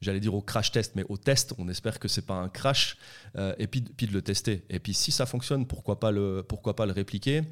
j'allais 0.00 0.20
dire 0.20 0.34
au 0.34 0.40
crash 0.40 0.72
test, 0.72 0.92
mais 0.94 1.04
au 1.08 1.16
test, 1.16 1.54
on 1.58 1.68
espère 1.68 1.98
que 1.98 2.08
c'est 2.08 2.24
pas 2.26 2.34
un 2.34 2.48
crash, 2.48 2.96
euh, 3.36 3.54
et 3.58 3.66
puis, 3.66 3.82
puis, 3.82 4.06
de 4.06 4.12
le 4.12 4.22
tester. 4.22 4.64
Et 4.70 4.78
puis 4.78 4.94
si 4.94 5.12
ça 5.12 5.26
fonctionne, 5.26 5.66
pourquoi 5.66 6.00
pas 6.00 6.10
le, 6.10 6.44
pourquoi 6.46 6.74
pas 6.76 6.86
le 6.86 6.92
répliquer? 6.92 7.42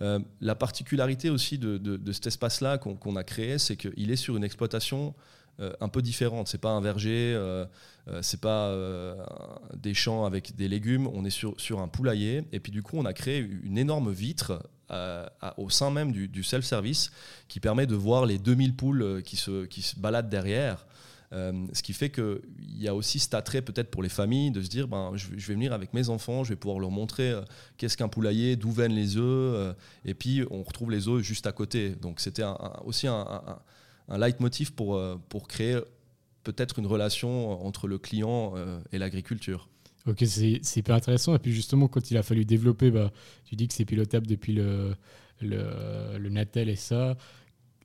Euh, 0.00 0.18
La 0.40 0.54
particularité 0.54 1.30
aussi 1.30 1.58
de, 1.58 2.12
cet 2.12 2.26
espace-là 2.26 2.78
qu'on 2.78 3.16
a 3.16 3.24
créé, 3.24 3.58
c'est 3.58 3.76
qu'il 3.76 4.10
est 4.10 4.16
sur 4.16 4.36
une 4.36 4.44
exploitation 4.44 5.14
euh, 5.60 5.72
un 5.80 5.88
peu 5.88 6.02
différente. 6.02 6.46
C'est 6.46 6.60
pas 6.60 6.70
un 6.70 6.80
verger, 6.80 7.34
euh, 7.34 7.66
euh, 8.06 8.20
c'est 8.22 8.40
pas 8.40 8.72
des 9.76 9.92
champs 9.92 10.24
avec 10.24 10.54
des 10.54 10.68
légumes. 10.68 11.08
On 11.08 11.24
est 11.24 11.30
sur, 11.30 11.60
sur 11.60 11.80
un 11.80 11.88
poulailler. 11.88 12.44
Et 12.52 12.60
puis 12.60 12.70
du 12.70 12.82
coup, 12.82 12.96
on 12.96 13.04
a 13.04 13.12
créé 13.12 13.40
une 13.64 13.76
énorme 13.76 14.12
vitre 14.12 14.62
au 15.58 15.68
sein 15.68 15.90
même 15.90 16.12
du, 16.12 16.42
self-service 16.42 17.10
qui 17.48 17.60
permet 17.60 17.86
de 17.86 17.94
voir 17.94 18.24
les 18.24 18.38
2000 18.38 18.74
poules 18.74 19.22
qui 19.22 19.36
se, 19.36 19.66
qui 19.66 19.82
se 19.82 19.98
baladent 19.98 20.30
derrière. 20.30 20.86
Ce 21.30 21.82
qui 21.82 21.92
fait 21.92 22.10
qu'il 22.10 22.40
y 22.76 22.88
a 22.88 22.94
aussi 22.94 23.18
cet 23.18 23.34
attrait 23.34 23.62
peut-être 23.62 23.90
pour 23.90 24.02
les 24.02 24.08
familles 24.08 24.50
de 24.50 24.62
se 24.62 24.68
dire 24.68 24.88
ben, 24.88 25.12
je, 25.14 25.28
vais 25.28 25.54
venir 25.54 25.72
avec 25.72 25.92
mes 25.92 26.08
enfants, 26.08 26.42
je 26.42 26.50
vais 26.50 26.56
pouvoir 26.56 26.78
leur 26.80 26.90
montrer 26.90 27.34
qu'est-ce 27.76 27.96
qu'un 27.96 28.08
poulailler, 28.08 28.56
d'où 28.56 28.70
viennent 28.70 28.94
les 28.94 29.16
œufs, 29.16 29.76
et 30.04 30.14
puis 30.14 30.42
on 30.50 30.62
retrouve 30.62 30.90
les 30.90 31.06
œufs 31.06 31.22
juste 31.22 31.46
à 31.46 31.52
côté. 31.52 31.90
Donc 31.90 32.20
c'était 32.20 32.44
aussi 32.84 33.06
un, 33.06 33.26
un 34.08 34.18
leitmotiv 34.18 34.72
pour, 34.72 34.96
euh, 34.96 35.16
pour 35.28 35.48
créer 35.48 35.78
peut-être 36.42 36.78
une 36.78 36.86
relation 36.86 37.64
entre 37.64 37.86
le 37.86 37.98
client 37.98 38.54
euh, 38.56 38.80
et 38.92 38.98
l'agriculture. 38.98 39.68
Ok, 40.06 40.24
c'est 40.26 40.76
hyper 40.76 40.94
intéressant. 40.94 41.34
Et 41.34 41.38
puis 41.38 41.52
justement, 41.52 41.88
quand 41.88 42.10
il 42.10 42.16
a 42.16 42.22
fallu 42.22 42.44
développer, 42.44 42.90
bah, 42.90 43.12
tu 43.44 43.56
dis 43.56 43.68
que 43.68 43.74
c'est 43.74 43.84
pilotable 43.84 44.26
depuis 44.26 44.54
le, 44.54 44.94
le, 45.40 46.16
le, 46.16 46.30
Natel 46.30 46.70
et 46.70 46.76
ça. 46.76 47.16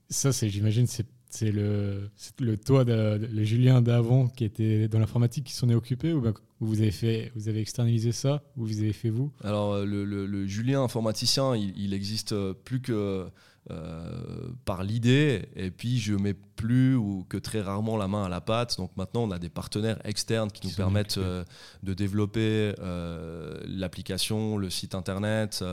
Ça, 0.10 0.32
j'imagine, 0.32 0.88
c'est 0.88 1.08
le, 1.42 2.10
le 2.40 2.58
toi, 2.58 2.86
de, 2.86 3.28
le 3.32 3.44
Julien 3.44 3.82
d'avant 3.82 4.28
qui 4.28 4.46
était 4.46 4.88
dans 4.88 5.00
l'informatique 5.00 5.46
qui 5.46 5.54
s'en 5.54 5.70
est 5.70 5.76
occupé 5.76 6.14
ou 6.14 6.24
vous 6.60 6.82
avez 6.82 6.92
fait, 6.92 7.32
vous 7.36 7.50
avez 7.50 7.60
externalisé 7.60 8.12
ça 8.12 8.44
ou 8.58 8.66
vous 8.66 8.80
avez 8.80 8.94
fait 8.94 9.10
vous? 9.10 9.32
Alors 9.44 9.74
euh, 9.74 9.86
le, 9.86 10.06
le, 10.06 10.48
Julien 10.48 10.84
informaticien, 10.84 11.56
il, 11.56 11.74
il 11.78 11.94
existe 11.94 12.36
plus 12.64 12.82
que 12.82 13.28
euh, 13.72 14.50
par 14.66 14.84
l'idée, 14.84 15.48
et 15.56 15.72
puis 15.72 15.98
je 15.98 16.16
mets 16.16 16.34
plus 16.34 16.98
ou 16.98 17.26
que 17.30 17.38
très 17.38 17.62
rarement 17.62 17.96
la 17.96 18.10
main 18.10 18.26
à 18.26 18.30
la 18.30 18.42
pâte. 18.42 18.76
Donc 18.76 18.92
maintenant, 18.98 19.24
on 19.24 19.32
a 19.32 19.40
des 19.40 19.48
partenaires 19.48 20.06
externes 20.06 20.52
qui, 20.52 20.68
nous 20.68 20.74
permettent 20.74 21.18
euh, 21.18 21.46
de 21.82 21.94
développer 21.94 22.76
euh, 22.80 23.62
l'application, 23.66 24.58
le 24.58 24.70
site 24.70 24.96
internet 24.96 25.64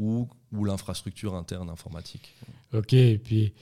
ou, 0.00 0.28
ou 0.52 0.64
l'infrastructure 0.64 1.36
interne 1.36 1.70
informatique. 1.70 2.34
Ok, 2.72 2.92
et 2.92 3.18
puis 3.18 3.52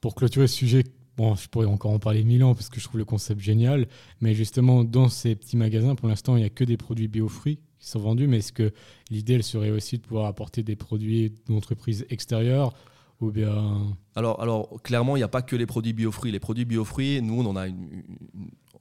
pour 0.00 0.14
clôturer 0.14 0.48
ce 0.48 0.54
sujet, 0.54 0.84
bon, 1.16 1.34
je 1.36 1.48
pourrais 1.48 1.66
encore 1.66 1.92
en 1.92 1.98
parler 1.98 2.24
mille 2.24 2.42
ans 2.44 2.54
parce 2.54 2.68
que 2.68 2.80
je 2.80 2.84
trouve 2.84 2.98
le 2.98 3.04
concept 3.04 3.40
génial, 3.40 3.86
mais 4.20 4.34
justement, 4.34 4.84
dans 4.84 5.08
ces 5.08 5.34
petits 5.34 5.56
magasins, 5.56 5.94
pour 5.94 6.08
l'instant, 6.08 6.36
il 6.36 6.40
n'y 6.40 6.46
a 6.46 6.50
que 6.50 6.64
des 6.64 6.76
produits 6.76 7.08
bio-fruits 7.08 7.58
qui 7.78 7.86
sont 7.86 8.00
vendus, 8.00 8.26
mais 8.26 8.38
est-ce 8.38 8.52
que 8.52 8.72
l'idée, 9.10 9.34
elle 9.34 9.42
serait 9.44 9.70
aussi 9.70 9.98
de 9.98 10.02
pouvoir 10.02 10.26
apporter 10.26 10.62
des 10.62 10.76
produits 10.76 11.34
d'entreprises 11.48 12.06
extérieures 12.10 12.72
ou 13.20 13.30
bien... 13.30 13.96
Alors, 14.14 14.40
alors 14.40 14.82
clairement, 14.82 15.16
il 15.16 15.20
n'y 15.20 15.24
a 15.24 15.28
pas 15.28 15.42
que 15.42 15.56
les 15.56 15.66
produits 15.66 15.92
biofruits. 15.92 16.32
Les 16.32 16.40
produits 16.40 16.64
biofruits, 16.64 17.20
nous, 17.22 17.40
on 17.40 17.46
en 17.46 17.56
a 17.56 17.66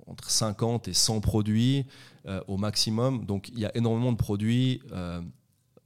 entre 0.08 0.30
50 0.30 0.88
et 0.88 0.94
100 0.94 1.22
produits 1.22 1.86
euh, 2.28 2.42
au 2.48 2.58
maximum. 2.58 3.26
Donc, 3.26 3.50
il 3.50 3.60
y 3.60 3.66
a 3.66 3.76
énormément 3.76 4.12
de 4.12 4.18
produits 4.18 4.82
euh, 4.92 5.22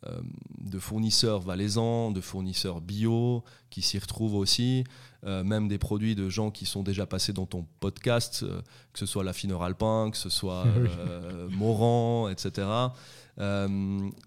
de 0.03 0.79
fournisseurs 0.79 1.41
valaisans, 1.41 2.11
de 2.11 2.21
fournisseurs 2.21 2.81
bio 2.81 3.43
qui 3.69 3.81
s'y 3.81 3.99
retrouvent 3.99 4.35
aussi, 4.35 4.83
euh, 5.25 5.43
même 5.43 5.67
des 5.67 5.77
produits 5.77 6.15
de 6.15 6.29
gens 6.29 6.49
qui 6.49 6.65
sont 6.65 6.81
déjà 6.81 7.05
passés 7.05 7.33
dans 7.33 7.45
ton 7.45 7.65
podcast, 7.79 8.41
euh, 8.43 8.61
que 8.93 8.99
ce 8.99 9.05
soit 9.05 9.23
l'affineur 9.23 9.61
alpin, 9.61 10.09
que 10.11 10.17
ce 10.17 10.29
soit 10.29 10.65
Morand, 11.49 12.29
etc. 12.29 12.67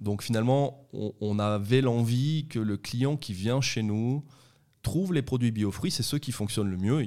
donc 0.00 0.22
finalement, 0.22 0.86
on, 0.92 1.38
avait 1.38 1.80
l'envie 1.80 2.46
que 2.48 2.58
le 2.58 2.76
client 2.76 3.16
qui 3.16 3.32
vient 3.32 3.60
chez 3.60 3.82
nous 3.82 4.24
trouve 4.84 5.12
les 5.12 5.22
produits 5.22 5.50
bio-fruits, 5.50 5.90
c'est 5.90 6.04
ceux 6.04 6.18
qui 6.18 6.30
fonctionnent 6.30 6.70
le 6.70 6.76
mieux, 6.76 7.04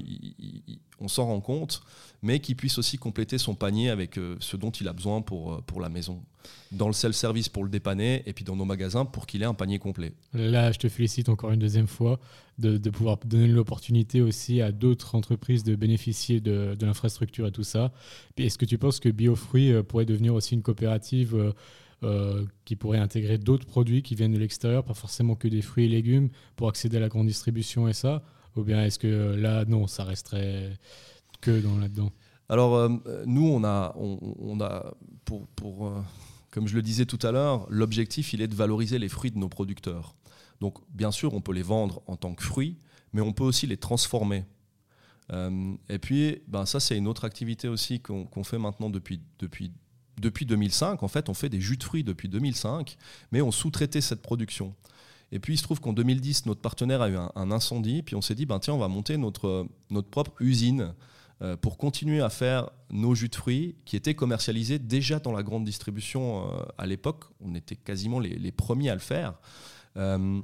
on 0.99 1.07
s'en 1.07 1.27
rend 1.27 1.39
compte, 1.39 1.81
mais 2.21 2.39
qui 2.39 2.55
puisse 2.55 2.77
aussi 2.77 2.97
compléter 2.97 3.37
son 3.37 3.55
panier 3.55 3.89
avec 3.89 4.19
ce 4.39 4.57
dont 4.57 4.71
il 4.71 4.87
a 4.87 4.93
besoin 4.93 5.21
pour, 5.21 5.63
pour 5.63 5.79
la 5.79 5.87
maison 5.87 6.21
dans 6.71 6.87
le 6.87 6.93
self-service 6.93 7.49
pour 7.49 7.63
le 7.63 7.69
dépanner 7.69 8.23
et 8.25 8.33
puis 8.33 8.43
dans 8.43 8.55
nos 8.55 8.65
magasins 8.65 9.05
pour 9.05 9.25
qu'il 9.25 9.41
ait 9.41 9.45
un 9.45 9.53
panier 9.53 9.79
complet. 9.79 10.13
Là, 10.33 10.71
je 10.71 10.79
te 10.79 10.89
félicite 10.89 11.29
encore 11.29 11.51
une 11.51 11.59
deuxième 11.59 11.87
fois 11.87 12.19
de, 12.57 12.77
pouvoir 12.89 13.17
donner 13.25 13.47
l'opportunité 13.47 14.21
aussi 14.21 14.61
à 14.61 14.71
d'autres 14.71 15.15
entreprises 15.15 15.63
de 15.63 15.75
bénéficier 15.75 16.41
de, 16.41 16.75
l'infrastructure 16.81 17.47
et 17.47 17.51
tout 17.51 17.63
ça. 17.63 17.91
Est-ce 18.37 18.57
que 18.57 18.65
tu 18.65 18.77
penses 18.77 18.99
que 18.99 19.09
BioFruit 19.09 19.71
euh, 19.71 19.83
pourrait 19.83 20.05
devenir 20.05 20.33
aussi 20.33 20.55
une 20.55 20.63
coopérative 20.63 21.35
euh, 21.35 21.51
euh, 22.03 22.45
qui 22.65 22.75
pourrait 22.75 22.99
intégrer 22.99 23.37
d'autres 23.37 23.65
produits 23.65 24.01
qui 24.03 24.15
viennent 24.15 24.33
de 24.33 24.39
l'extérieur, 24.39 24.83
pas 24.83 24.93
forcément 24.93 25.35
que 25.35 25.47
des 25.47 25.61
fruits 25.61 25.85
et 25.85 25.89
légumes, 25.89 26.29
pour 26.55 26.69
accéder 26.69 26.97
à 26.97 26.99
la 26.99 27.09
grande 27.09 27.27
distribution 27.27 27.87
et 27.87 27.93
ça 27.93 28.23
Ou 28.55 28.63
bien 28.63 28.83
est-ce 28.83 28.99
que 28.99 29.35
là, 29.35 29.65
non, 29.65 29.87
ça 29.87 30.03
resterait 30.03 30.77
que 31.41 31.59
dans 31.59 31.77
là-dedans? 31.77 32.11
Alors, 32.49 32.89
nous, 33.25 33.45
on 33.45 33.63
a, 33.65 33.93
on, 33.97 34.61
a 34.61 34.93
pour, 35.25 35.47
pour 35.47 35.91
comme 36.57 36.67
je 36.67 36.75
le 36.75 36.81
disais 36.81 37.05
tout 37.05 37.19
à 37.21 37.31
l'heure, 37.31 37.67
l'objectif, 37.69 38.33
il 38.33 38.41
est 38.41 38.47
de 38.47 38.55
valoriser 38.55 38.99
les 38.99 39.09
fruits 39.09 39.31
de 39.31 39.37
nos 39.37 39.49
producteurs. 39.49 40.15
Donc, 40.59 40.79
bien 40.89 41.11
sûr, 41.11 41.33
on 41.33 41.41
peut 41.41 41.53
les 41.53 41.61
vendre 41.61 42.01
en 42.07 42.15
tant 42.15 42.33
que 42.33 42.43
fruits, 42.43 42.77
mais 43.13 43.21
on 43.21 43.33
peut 43.33 43.43
aussi 43.43 43.67
les 43.67 43.77
transformer. 43.77 44.45
Euh, 45.31 45.75
et 45.89 45.99
puis, 45.99 46.41
ben, 46.47 46.65
ça, 46.65 46.79
c'est 46.79 46.97
une 46.97 47.07
autre 47.07 47.25
activité 47.25 47.67
aussi 47.67 47.99
qu'on 47.99 48.43
fait 48.43 48.57
maintenant 48.57 48.89
depuis, 48.89 49.21
depuis, 49.39 49.71
depuis 50.19 50.45
2005. 50.45 51.03
En 51.03 51.07
fait, 51.07 51.29
on 51.29 51.33
fait 51.33 51.49
des 51.49 51.61
jus 51.61 51.77
de 51.77 51.83
fruits 51.83 52.03
depuis 52.03 52.29
2005, 52.29 52.97
mais 53.31 53.41
on 53.41 53.51
sous-traitait 53.51 54.01
cette 54.01 54.21
production. 54.21 54.73
Et 55.31 55.39
puis 55.39 55.53
il 55.53 55.57
se 55.57 55.63
trouve 55.63 55.81
qu'en 55.81 55.93
2010, 55.93 56.45
notre 56.45 56.61
partenaire 56.61 57.01
a 57.01 57.09
eu 57.09 57.17
un, 57.17 57.51
incendie, 57.51 58.01
puis 58.01 58.15
on 58.15 58.21
s'est 58.21 58.35
dit, 58.35 58.45
ben, 58.45 58.59
tiens, 58.59 58.73
on 58.73 58.77
va 58.79 58.87
monter 58.87 59.17
notre, 59.17 59.67
notre 59.89 60.09
propre 60.09 60.41
usine 60.41 60.93
euh, 61.41 61.57
pour 61.57 61.77
continuer 61.77 62.21
à 62.21 62.29
faire 62.29 62.69
nos 62.89 63.13
jus 63.13 63.29
de 63.29 63.35
fruits 63.35 63.75
qui 63.85 63.95
étaient 63.95 64.15
commercialisés 64.15 64.79
déjà 64.79 65.19
dans 65.19 65.33
la 65.33 65.43
grande 65.43 65.65
distribution 65.65 66.47
euh, 66.47 66.63
à 66.77 66.85
l'époque. 66.85 67.25
On 67.41 67.53
était 67.55 67.75
quasiment 67.75 68.19
les, 68.19 68.51
premiers 68.51 68.89
à 68.89 68.93
le 68.93 69.01
faire. 69.01 69.33
Euh, 69.97 70.41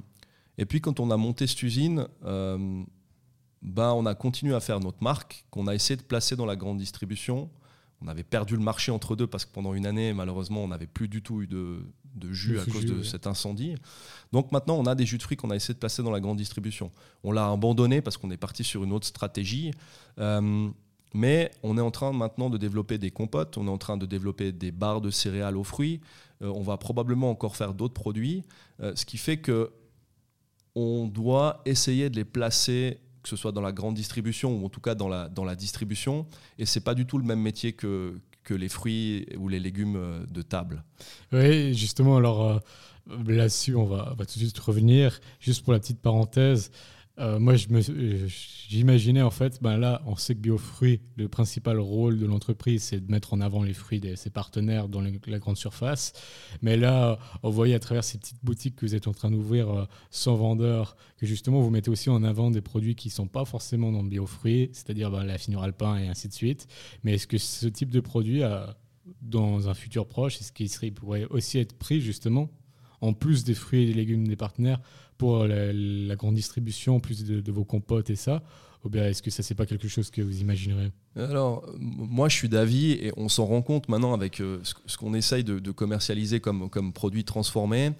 Et 0.58 0.66
puis 0.66 0.80
quand 0.80 1.00
on 1.00 1.10
a 1.10 1.16
monté 1.16 1.46
cette 1.46 1.62
usine, 1.62 2.06
ben, 2.22 3.92
on 3.92 4.04
a 4.04 4.14
continué 4.14 4.54
à 4.54 4.60
faire 4.60 4.78
notre 4.78 5.02
marque, 5.02 5.46
qu'on 5.50 5.66
a 5.66 5.74
essayé 5.74 5.96
de 5.96 6.02
placer 6.02 6.36
dans 6.36 6.46
la 6.46 6.54
grande 6.54 6.78
distribution. 6.78 7.48
On 8.04 8.08
avait 8.08 8.22
perdu 8.22 8.54
le 8.54 8.62
marché 8.62 8.92
entre 8.92 9.16
deux 9.16 9.26
parce 9.26 9.44
que 9.44 9.52
pendant 9.52 9.74
une 9.74 9.86
année, 9.86 10.12
malheureusement, 10.12 10.62
on 10.62 10.68
n'avait 10.68 10.86
plus 10.86 11.08
du 11.08 11.22
tout 11.22 11.42
eu 11.42 11.46
de, 11.46 11.80
jus 12.30 12.58
à 12.58 12.64
cause 12.64 12.84
de 12.84 13.02
cet 13.02 13.26
incendie. 13.26 13.76
Donc 14.32 14.52
maintenant, 14.52 14.76
on 14.76 14.84
a 14.84 14.94
des 14.94 15.06
jus 15.06 15.18
de 15.18 15.22
fruits 15.22 15.36
qu'on 15.36 15.50
a 15.50 15.56
essayé 15.56 15.74
de 15.74 15.78
placer 15.78 16.02
dans 16.02 16.10
la 16.10 16.20
grande 16.20 16.36
distribution. 16.36 16.90
On 17.22 17.32
l'a 17.32 17.50
abandonné 17.50 18.02
parce 18.02 18.16
qu'on 18.16 18.30
est 18.30 18.36
parti 18.36 18.62
sur 18.62 18.84
une 18.84 18.92
autre 18.92 19.06
stratégie. 19.06 19.70
Euh, 20.18 20.68
mais 21.14 21.50
on 21.62 21.78
est 21.78 21.80
en 21.80 21.92
train 21.92 22.12
maintenant 22.12 22.50
de 22.50 22.58
développer 22.58 22.98
des 22.98 23.12
compotes, 23.12 23.56
on 23.56 23.68
est 23.68 23.70
en 23.70 23.78
train 23.78 23.96
de 23.96 24.04
développer 24.04 24.50
des 24.50 24.72
barres 24.72 25.00
de 25.00 25.10
céréales 25.10 25.56
aux 25.56 25.64
fruits. 25.64 26.00
Euh, 26.42 26.52
on 26.54 26.62
va 26.62 26.76
probablement 26.76 27.30
encore 27.30 27.56
faire 27.56 27.72
d'autres 27.72 27.94
produits, 27.94 28.42
euh, 28.80 28.92
ce 28.96 29.06
qui 29.06 29.16
fait 29.16 29.36
que 29.36 29.70
on 30.74 31.06
doit 31.06 31.62
essayer 31.66 32.10
de 32.10 32.16
les 32.16 32.24
placer 32.24 32.98
que 33.24 33.28
ce 33.28 33.36
soit 33.36 33.50
dans 33.50 33.60
la 33.60 33.72
grande 33.72 33.96
distribution 33.96 34.56
ou 34.56 34.64
en 34.64 34.68
tout 34.68 34.80
cas 34.80 34.94
dans 34.94 35.08
la, 35.08 35.28
dans 35.28 35.44
la 35.44 35.56
distribution. 35.56 36.26
Et 36.58 36.66
c'est 36.66 36.84
pas 36.84 36.94
du 36.94 37.06
tout 37.06 37.18
le 37.18 37.24
même 37.24 37.40
métier 37.40 37.72
que, 37.72 38.20
que 38.44 38.54
les 38.54 38.68
fruits 38.68 39.26
ou 39.36 39.48
les 39.48 39.58
légumes 39.58 39.96
euh, 39.96 40.24
de 40.30 40.42
table. 40.42 40.84
Oui, 41.32 41.74
justement, 41.74 42.18
alors 42.18 42.60
là-dessus, 43.26 43.74
on 43.74 43.84
va, 43.84 44.10
on 44.12 44.14
va 44.14 44.26
tout 44.26 44.38
de 44.38 44.44
suite 44.44 44.58
revenir. 44.58 45.20
Juste 45.40 45.64
pour 45.64 45.72
la 45.72 45.80
petite 45.80 46.00
parenthèse, 46.00 46.70
euh, 47.20 47.38
moi, 47.38 47.54
j'imaginais 48.68 49.22
en 49.22 49.30
fait, 49.30 49.62
ben 49.62 49.76
là, 49.76 50.02
on 50.04 50.16
sait 50.16 50.34
que 50.34 50.40
Biofruit, 50.40 51.00
le 51.16 51.28
principal 51.28 51.78
rôle 51.78 52.18
de 52.18 52.26
l'entreprise, 52.26 52.82
c'est 52.82 53.06
de 53.06 53.10
mettre 53.10 53.34
en 53.34 53.40
avant 53.40 53.62
les 53.62 53.72
fruits 53.72 54.00
de 54.00 54.16
ses 54.16 54.30
partenaires 54.30 54.88
dans 54.88 55.00
la 55.00 55.38
grande 55.38 55.56
surface. 55.56 56.12
Mais 56.60 56.76
là, 56.76 57.18
on 57.44 57.50
voyait 57.50 57.76
à 57.76 57.78
travers 57.78 58.02
ces 58.02 58.18
petites 58.18 58.44
boutiques 58.44 58.74
que 58.76 58.84
vous 58.84 58.96
êtes 58.96 59.06
en 59.06 59.12
train 59.12 59.30
d'ouvrir 59.30 59.70
euh, 59.70 59.84
sans 60.10 60.34
vendeur, 60.34 60.96
que 61.16 61.26
justement, 61.26 61.60
vous 61.60 61.70
mettez 61.70 61.90
aussi 61.90 62.10
en 62.10 62.24
avant 62.24 62.50
des 62.50 62.62
produits 62.62 62.96
qui 62.96 63.08
ne 63.08 63.12
sont 63.12 63.28
pas 63.28 63.44
forcément 63.44 63.92
dans 63.92 64.02
Biofruit, 64.02 64.70
c'est-à-dire 64.72 65.12
ben, 65.12 65.22
la 65.22 65.38
finure 65.38 65.62
alpin 65.62 65.96
et 65.98 66.08
ainsi 66.08 66.26
de 66.28 66.32
suite. 66.32 66.66
Mais 67.04 67.14
est-ce 67.14 67.28
que 67.28 67.38
ce 67.38 67.68
type 67.68 67.90
de 67.90 68.00
produit, 68.00 68.42
dans 69.22 69.68
un 69.68 69.74
futur 69.74 70.08
proche, 70.08 70.40
est-ce 70.40 70.52
qu'il 70.52 70.94
pourrait 70.94 71.26
aussi 71.30 71.58
être 71.58 71.76
pris 71.78 72.00
justement, 72.00 72.50
en 73.00 73.12
plus 73.12 73.44
des 73.44 73.54
fruits 73.54 73.82
et 73.82 73.86
des 73.86 73.94
légumes 73.94 74.26
des 74.26 74.36
partenaires, 74.36 74.80
pour 75.18 75.44
la, 75.46 76.16
grande 76.16 76.34
distribution, 76.34 77.00
plus 77.00 77.24
de, 77.24 77.52
vos 77.52 77.64
compotes 77.64 78.10
et 78.10 78.16
ça 78.16 78.42
Ou 78.84 78.88
bien 78.88 79.06
est-ce 79.06 79.22
que 79.22 79.30
ça, 79.30 79.42
c'est 79.42 79.54
pas 79.54 79.66
quelque 79.66 79.88
chose 79.88 80.10
que 80.10 80.22
vous 80.22 80.40
imaginerez? 80.40 80.92
Alors, 81.16 81.64
moi, 81.78 82.28
je 82.28 82.36
suis 82.36 82.48
d'avis 82.48 82.92
et 82.92 83.12
on 83.16 83.28
s'en 83.28 83.46
rend 83.46 83.62
compte 83.62 83.88
maintenant 83.88 84.14
avec 84.14 84.40
euh, 84.40 84.60
ce, 84.62 84.96
qu'on 84.96 85.14
essaye 85.14 85.44
de, 85.44 85.70
commercialiser 85.70 86.40
comme, 86.40 86.68
comme 86.68 86.92
produit 86.92 87.24
transformé, 87.24 87.92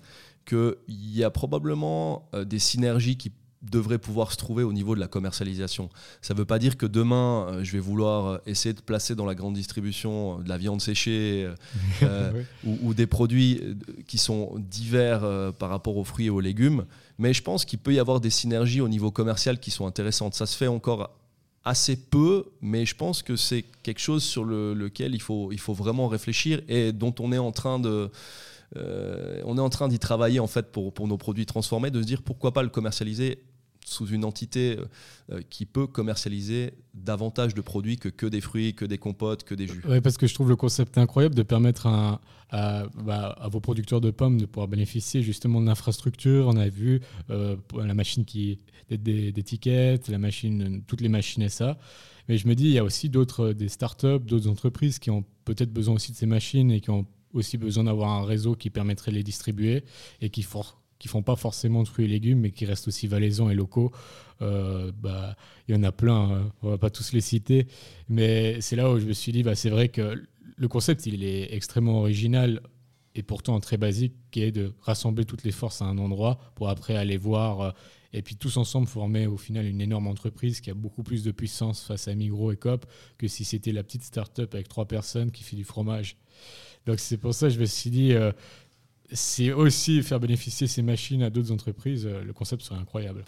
qu'il 0.44 0.74
y 0.88 1.24
a 1.24 1.30
probablement 1.30 2.28
euh, 2.34 2.44
des 2.44 2.58
synergies 2.58 3.16
qui 3.16 3.32
devrait 3.70 3.98
pouvoir 3.98 4.32
se 4.32 4.36
trouver 4.36 4.62
au 4.62 4.72
niveau 4.72 4.94
de 4.94 5.00
la 5.00 5.08
commercialisation. 5.08 5.88
Ça 6.22 6.34
ne 6.34 6.38
veut 6.38 6.44
pas 6.44 6.58
dire 6.58 6.76
que 6.76 6.86
demain, 6.86 7.46
euh, 7.48 7.64
je 7.64 7.72
vais 7.72 7.78
vouloir 7.78 8.26
euh, 8.26 8.38
essayer 8.46 8.72
de 8.72 8.80
placer 8.80 9.14
dans 9.14 9.24
la 9.24 9.34
grande 9.34 9.54
distribution 9.54 10.38
euh, 10.38 10.42
de 10.42 10.48
la 10.48 10.58
viande 10.58 10.80
séchée 10.80 11.48
ou, 12.64 12.94
des 12.94 13.06
produits 13.06 13.60
qui 14.06 14.18
sont 14.18 14.54
divers 14.58 15.52
par 15.58 15.68
rapport 15.68 15.96
aux 15.96 16.04
fruits 16.04 16.26
et 16.26 16.30
aux 16.30 16.40
légumes. 16.40 16.84
Mais 17.18 17.32
je 17.32 17.42
pense 17.42 17.64
qu'il 17.64 17.78
peut 17.78 17.94
y 17.94 17.98
avoir 17.98 18.20
des 18.20 18.30
synergies 18.30 18.80
au 18.80 18.88
niveau 18.88 19.10
commercial 19.10 19.58
qui 19.58 19.70
sont 19.70 19.86
intéressantes. 19.86 20.34
Ça 20.34 20.46
se 20.46 20.56
fait 20.56 20.66
encore 20.66 21.10
assez 21.64 21.96
peu, 21.96 22.44
mais 22.60 22.86
je 22.86 22.94
pense 22.94 23.22
que 23.22 23.36
c'est 23.36 23.64
quelque 23.82 24.00
chose 24.00 24.22
sur 24.22 24.44
lequel 24.44 25.14
il 25.14 25.22
faut, 25.22 25.50
il 25.50 25.58
faut 25.58 25.72
vraiment 25.72 26.08
réfléchir 26.08 26.60
et 26.68 26.92
dont 26.92 27.14
on 27.18 27.32
est 27.32 27.38
en 27.38 27.52
train 27.52 27.78
de... 27.78 28.10
on 28.76 29.58
est 29.58 29.60
en 29.60 29.70
train 29.70 29.88
d'y 29.88 29.98
travailler 29.98 30.40
en 30.40 30.46
fait 30.46 30.70
pour, 30.70 30.92
pour 30.92 31.08
nos 31.08 31.16
produits 31.16 31.46
transformés, 31.46 31.90
de 31.90 32.00
se 32.00 32.06
dire 32.06 32.22
pourquoi 32.22 32.52
pas 32.52 32.62
le 32.62 32.68
commercialiser 32.68 33.42
sous 33.84 34.06
une 34.08 34.24
entité 34.24 34.78
euh, 35.30 35.40
qui 35.50 35.66
peut 35.66 35.86
commercialiser 35.86 36.72
davantage 36.94 37.54
de 37.54 37.60
produits 37.60 37.96
que, 37.96 38.08
que 38.08 38.26
des 38.26 38.40
fruits, 38.40 38.74
que 38.74 38.84
des 38.84 38.98
compotes, 38.98 39.44
que 39.44 39.54
des 39.54 39.66
jus. 39.66 39.82
Oui, 39.88 40.00
parce 40.00 40.16
que 40.16 40.26
je 40.26 40.34
trouve 40.34 40.48
le 40.48 40.56
concept 40.56 40.98
incroyable 40.98 41.34
de 41.34 41.42
permettre 41.42 41.86
à, 41.86 42.20
bah, 42.50 43.36
vos 43.50 43.60
producteurs 43.60 44.00
de 44.00 44.10
pommes 44.10 44.40
de 44.40 44.46
pouvoir 44.46 44.68
bénéficier 44.68 45.22
justement 45.22 45.60
de 45.60 45.66
l'infrastructure. 45.66 46.46
On 46.46 46.56
a 46.56 46.68
vu 46.68 47.00
euh, 47.30 47.56
la 47.76 47.94
machine 47.94 48.24
qui 48.24 48.58
d'étiquettes, 48.90 50.08
la 50.08 50.18
machine, 50.18 50.82
toutes 50.86 51.00
les 51.00 51.08
machines 51.08 51.48
ça. 51.48 51.78
Mais 52.28 52.38
je 52.38 52.48
me 52.48 52.54
dis, 52.54 52.64
il 52.64 52.72
y 52.72 52.78
a 52.78 52.84
aussi 52.84 53.08
d'autres, 53.08 53.52
des 53.52 53.68
startups, 53.68 54.20
d'autres 54.20 54.48
entreprises 54.48 54.98
qui 54.98 55.10
ont 55.10 55.24
peut-être 55.44 55.72
besoin 55.72 55.94
aussi 55.94 56.12
de 56.12 56.16
ces 56.16 56.26
machines 56.26 56.70
et 56.70 56.80
qui 56.80 56.90
ont 56.90 57.06
aussi 57.32 57.58
besoin 57.58 57.84
d'avoir 57.84 58.10
un 58.10 58.24
réseau 58.24 58.54
qui 58.54 58.70
permettrait 58.70 59.10
de 59.10 59.16
les 59.16 59.22
distribuer 59.22 59.84
et 60.20 60.30
qui 60.30 60.42
font 60.42 60.64
qui 61.04 61.08
font 61.08 61.22
pas 61.22 61.36
forcément 61.36 61.82
de 61.82 61.88
fruits 61.88 62.06
et 62.06 62.08
légumes, 62.08 62.40
mais 62.40 62.50
qui 62.50 62.64
restent 62.64 62.88
aussi 62.88 63.06
valaisans 63.06 63.50
et 63.50 63.54
locaux. 63.54 63.92
Euh, 64.40 64.90
bah, 64.96 65.36
il 65.68 65.74
y 65.74 65.78
en 65.78 65.82
a 65.82 65.92
plein, 65.92 66.30
hein. 66.30 66.52
on 66.62 66.70
va 66.70 66.78
pas 66.78 66.88
tous 66.88 67.12
les 67.12 67.20
citer, 67.20 67.66
mais 68.08 68.58
c'est 68.62 68.74
là 68.74 68.90
où 68.90 68.98
je 68.98 69.04
me 69.04 69.12
suis 69.12 69.30
dit, 69.30 69.42
bah, 69.42 69.54
c'est 69.54 69.68
vrai 69.68 69.90
que 69.90 70.24
le 70.56 70.68
concept, 70.68 71.04
il 71.04 71.22
est 71.22 71.52
extrêmement 71.52 71.98
original 71.98 72.62
et 73.14 73.22
pourtant 73.22 73.60
très 73.60 73.76
basique, 73.76 74.14
qui 74.30 74.40
est 74.44 74.50
de 74.50 74.72
rassembler 74.80 75.26
toutes 75.26 75.44
les 75.44 75.52
forces 75.52 75.82
à 75.82 75.84
un 75.84 75.98
endroit 75.98 76.38
pour 76.54 76.70
après 76.70 76.96
aller 76.96 77.18
voir 77.18 77.60
euh, 77.60 77.70
et 78.14 78.22
puis 78.22 78.36
tous 78.36 78.56
ensemble 78.56 78.86
former 78.86 79.26
au 79.26 79.36
final 79.36 79.66
une 79.66 79.82
énorme 79.82 80.06
entreprise 80.06 80.62
qui 80.62 80.70
a 80.70 80.74
beaucoup 80.74 81.02
plus 81.02 81.22
de 81.22 81.32
puissance 81.32 81.84
face 81.84 82.08
à 82.08 82.14
Migros 82.14 82.50
et 82.50 82.56
Coop 82.56 82.86
que 83.18 83.28
si 83.28 83.44
c'était 83.44 83.72
la 83.72 83.82
petite 83.82 84.04
start-up 84.04 84.54
avec 84.54 84.68
trois 84.68 84.86
personnes 84.86 85.30
qui 85.32 85.44
fait 85.44 85.56
du 85.56 85.64
fromage. 85.64 86.16
Donc 86.86 86.98
c'est 86.98 87.16
pour 87.16 87.34
ça 87.34 87.48
que 87.48 87.54
je 87.54 87.60
me 87.60 87.66
suis 87.66 87.90
dit, 87.90 88.12
euh, 88.12 88.32
c'est 89.14 89.52
aussi 89.52 90.02
faire 90.02 90.20
bénéficier 90.20 90.66
ces 90.66 90.82
machines 90.82 91.22
à 91.22 91.30
d'autres 91.30 91.52
entreprises, 91.52 92.06
euh, 92.06 92.22
le 92.22 92.32
concept 92.32 92.62
serait 92.62 92.78
incroyable. 92.78 93.24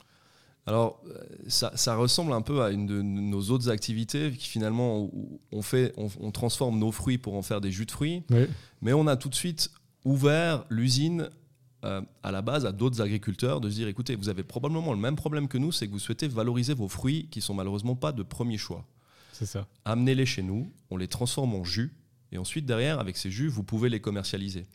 Alors, 0.67 1.01
euh, 1.07 1.23
ça, 1.49 1.95
ressemble 1.95 2.33
un 2.33 2.43
peu 2.43 2.63
à 2.63 2.71
une 2.71 2.87
de 2.87 3.01
nos 3.01 3.41
autres 3.51 3.71
activités 3.71 4.33
qui 4.33 4.49
finalement, 4.49 5.11
on, 5.53 5.63
fait, 5.63 5.95
on, 5.97 6.31
transforme 6.33 6.79
nos 6.79 6.91
fruits 6.91 7.19
pour 7.19 7.35
en 7.35 7.43
faire 7.43 7.61
des 7.61 7.71
jus 7.71 7.87
de 7.87 7.93
fruits, 7.93 8.25
mais 8.83 8.93
on 8.93 9.07
a 9.07 9.17
tout 9.17 9.29
de 9.29 9.35
suite 9.37 9.71
ouvert 10.05 10.65
l'usine 10.69 11.31
euh, 11.85 12.03
à 12.25 12.33
la 12.33 12.43
base 12.43 12.67
à 12.67 12.73
d'autres 12.73 13.01
agriculteurs 13.01 13.61
de 13.61 13.71
se 13.71 13.77
dire, 13.77 13.87
écoutez, 13.87 14.17
vous 14.17 14.29
avez 14.29 14.43
probablement 14.43 14.93
le 14.93 14.99
même 14.99 15.15
problème 15.15 15.47
que 15.47 15.57
nous, 15.57 15.71
c'est 15.71 15.87
que 15.87 15.93
vous 15.93 16.01
souhaitez 16.01 16.27
valoriser 16.27 16.75
vos 16.75 16.89
fruits 16.89 17.29
qui 17.31 17.41
sont 17.41 17.55
malheureusement 17.55 17.95
pas 17.95 18.11
de 18.11 18.25
premier 18.25 18.59
choix. 18.59 18.85
C'est 19.33 19.47
ça. 19.47 19.69
Amenez-les 19.85 20.27
chez 20.27 20.43
nous, 20.43 20.73
on 20.91 20.97
les 20.97 21.07
transforme 21.07 21.55
en 21.55 21.63
jus, 21.63 21.93
et 22.33 22.39
ensuite 22.39 22.67
derrière, 22.67 22.99
avec 22.99 23.17
ces 23.17 23.31
jus, 23.31 23.49
vous 23.49 23.63
pouvez 23.63 23.89
les 23.89 24.01
commercialiser. 24.01 24.67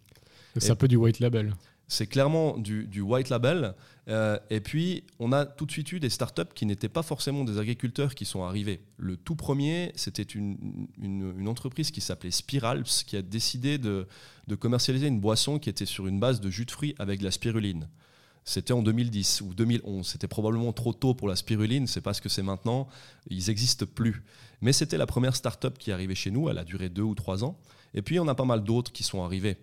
C'est 0.58 0.72
un 0.72 0.76
peu 0.76 0.88
du 0.88 0.98
white 0.98 1.20
label. 1.20 1.54
C'est 1.92 2.08
clairement 2.08 2.58
du, 2.58 3.02
white 3.02 3.28
label. 3.28 3.76
Euh, 4.08 4.40
et 4.50 4.62
puis, 4.62 5.04
on 5.20 5.34
a 5.34 5.46
tout 5.46 5.66
de 5.66 5.72
suite 5.72 5.92
eu 5.92 6.00
des 6.00 6.10
startups 6.10 6.54
qui 6.56 6.66
n'étaient 6.66 6.88
pas 6.88 7.04
forcément 7.04 7.44
des 7.44 7.58
agriculteurs 7.58 8.16
qui 8.16 8.24
sont 8.24 8.44
arrivés. 8.44 8.82
Le 8.96 9.18
tout 9.18 9.36
premier, 9.36 9.92
c'était 9.96 10.24
une, 10.24 10.88
entreprise 11.50 11.92
qui 11.92 12.00
s'appelait 12.00 12.32
Spiralps, 12.32 13.04
qui 13.06 13.18
a 13.18 13.22
décidé 13.22 13.78
de, 13.78 14.08
commercialiser 14.58 15.08
une 15.08 15.20
boisson 15.20 15.60
qui 15.60 15.70
était 15.70 15.86
sur 15.86 16.08
une 16.08 16.18
base 16.18 16.40
de 16.40 16.50
jus 16.50 16.64
de 16.64 16.72
fruits 16.72 16.96
avec 16.98 17.20
de 17.20 17.26
la 17.26 17.32
spiruline. 17.32 17.90
C'était 18.46 18.72
en 18.72 18.84
2010 18.84 19.42
ou 19.42 19.54
2011. 19.54 20.08
C'était 20.08 20.30
probablement 20.30 20.72
trop 20.72 20.94
tôt 20.94 21.14
pour 21.14 21.28
la 21.28 21.36
spiruline, 21.36 21.88
c'est 21.88 22.00
pas 22.00 22.14
ce 22.14 22.22
que 22.22 22.30
c'est 22.30 22.42
maintenant. 22.42 22.88
Ils 23.30 23.48
n'existent 23.48 23.86
plus. 23.86 24.24
Mais 24.62 24.72
c'était 24.72 24.98
la 24.98 25.08
première 25.08 25.36
startup 25.36 25.78
qui 25.78 25.92
arrivée 25.92 26.16
chez 26.16 26.32
nous. 26.32 26.48
Elle 26.48 26.58
a 26.58 26.64
duré 26.64 26.88
deux 26.88 27.04
ou 27.04 27.16
trois 27.16 27.44
ans. 27.44 27.60
Et 27.94 28.02
puis, 28.02 28.18
on 28.18 28.30
a 28.30 28.36
pas 28.36 28.46
mal 28.46 28.64
d'autres 28.64 28.94
qui 28.94 29.04
sont 29.04 29.24
arrivés. 29.24 29.58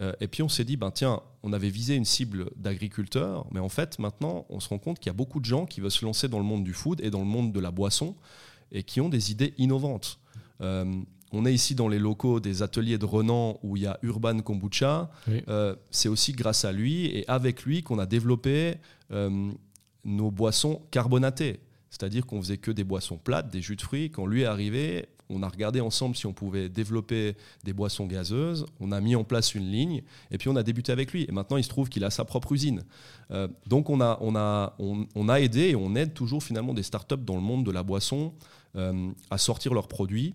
Euh, 0.00 0.12
et 0.20 0.28
puis 0.28 0.42
on 0.42 0.48
s'est 0.48 0.64
dit, 0.64 0.76
ben 0.76 0.90
tiens, 0.90 1.20
on 1.42 1.52
avait 1.52 1.70
visé 1.70 1.94
une 1.94 2.04
cible 2.04 2.50
d'agriculteurs, 2.56 3.46
mais 3.50 3.60
en 3.60 3.68
fait 3.68 3.98
maintenant 3.98 4.46
on 4.48 4.60
se 4.60 4.68
rend 4.68 4.78
compte 4.78 4.98
qu'il 4.98 5.08
y 5.08 5.10
a 5.10 5.14
beaucoup 5.14 5.40
de 5.40 5.44
gens 5.44 5.66
qui 5.66 5.80
veulent 5.80 5.90
se 5.90 6.04
lancer 6.04 6.28
dans 6.28 6.38
le 6.38 6.44
monde 6.44 6.64
du 6.64 6.72
food 6.72 7.00
et 7.00 7.10
dans 7.10 7.20
le 7.20 7.26
monde 7.26 7.52
de 7.52 7.60
la 7.60 7.70
boisson 7.70 8.14
et 8.70 8.82
qui 8.82 9.00
ont 9.00 9.08
des 9.08 9.30
idées 9.30 9.54
innovantes. 9.58 10.20
Euh, 10.60 10.84
on 11.32 11.44
est 11.44 11.52
ici 11.52 11.74
dans 11.74 11.88
les 11.88 11.98
locaux 11.98 12.40
des 12.40 12.62
ateliers 12.62 12.96
de 12.96 13.04
Renan 13.04 13.58
où 13.62 13.76
il 13.76 13.82
y 13.82 13.86
a 13.86 13.98
Urban 14.02 14.38
Kombucha. 14.40 15.10
Euh, 15.48 15.76
c'est 15.90 16.08
aussi 16.08 16.32
grâce 16.32 16.64
à 16.64 16.72
lui 16.72 17.06
et 17.06 17.28
avec 17.28 17.64
lui 17.64 17.82
qu'on 17.82 17.98
a 17.98 18.06
développé 18.06 18.76
nos 20.04 20.30
boissons 20.30 20.82
carbonatées. 20.90 21.60
C'est-à-dire 21.90 22.26
qu'on 22.26 22.40
faisait 22.40 22.58
que 22.58 22.70
des 22.70 22.84
boissons 22.84 23.18
plates, 23.18 23.50
des 23.50 23.60
jus 23.60 23.76
de 23.76 23.82
fruits. 23.82 24.10
Quand 24.10 24.26
lui 24.26 24.42
est 24.42 24.46
arrivé, 24.46 25.06
on 25.30 25.42
a 25.42 25.48
regardé 25.48 25.80
ensemble 25.80 26.16
si 26.16 26.26
on 26.26 26.32
pouvait 26.32 26.68
développer 26.68 27.36
des 27.64 27.72
boissons 27.72 28.06
gazeuses, 28.06 28.66
on 28.80 28.92
a 28.92 29.00
mis 29.00 29.14
en 29.14 29.24
place 29.24 29.54
une 29.54 29.70
ligne, 29.70 30.02
et 30.30 30.38
puis 30.38 30.48
on 30.48 30.56
a 30.56 30.62
débuté 30.62 30.92
avec 30.92 31.12
lui. 31.12 31.26
Et 31.28 31.32
maintenant, 31.32 31.56
il 31.56 31.64
se 31.64 31.68
trouve 31.68 31.88
qu'il 31.88 32.04
a 32.04 32.10
sa 32.10 32.24
propre 32.24 32.52
usine. 32.52 32.84
Euh, 33.30 33.48
donc 33.66 33.90
on 33.90 34.00
a, 34.00 35.38
aidé 35.38 35.60
et 35.70 35.76
on 35.76 35.94
aide 35.94 36.14
toujours 36.14 36.42
finalement 36.42 36.74
des 36.74 36.82
startups 36.82 37.16
dans 37.16 37.34
le 37.34 37.42
monde 37.42 37.64
de 37.64 37.70
la 37.70 37.82
boisson 37.82 38.32
euh, 38.76 39.10
à 39.30 39.38
sortir 39.38 39.74
leurs 39.74 39.88
produits. 39.88 40.34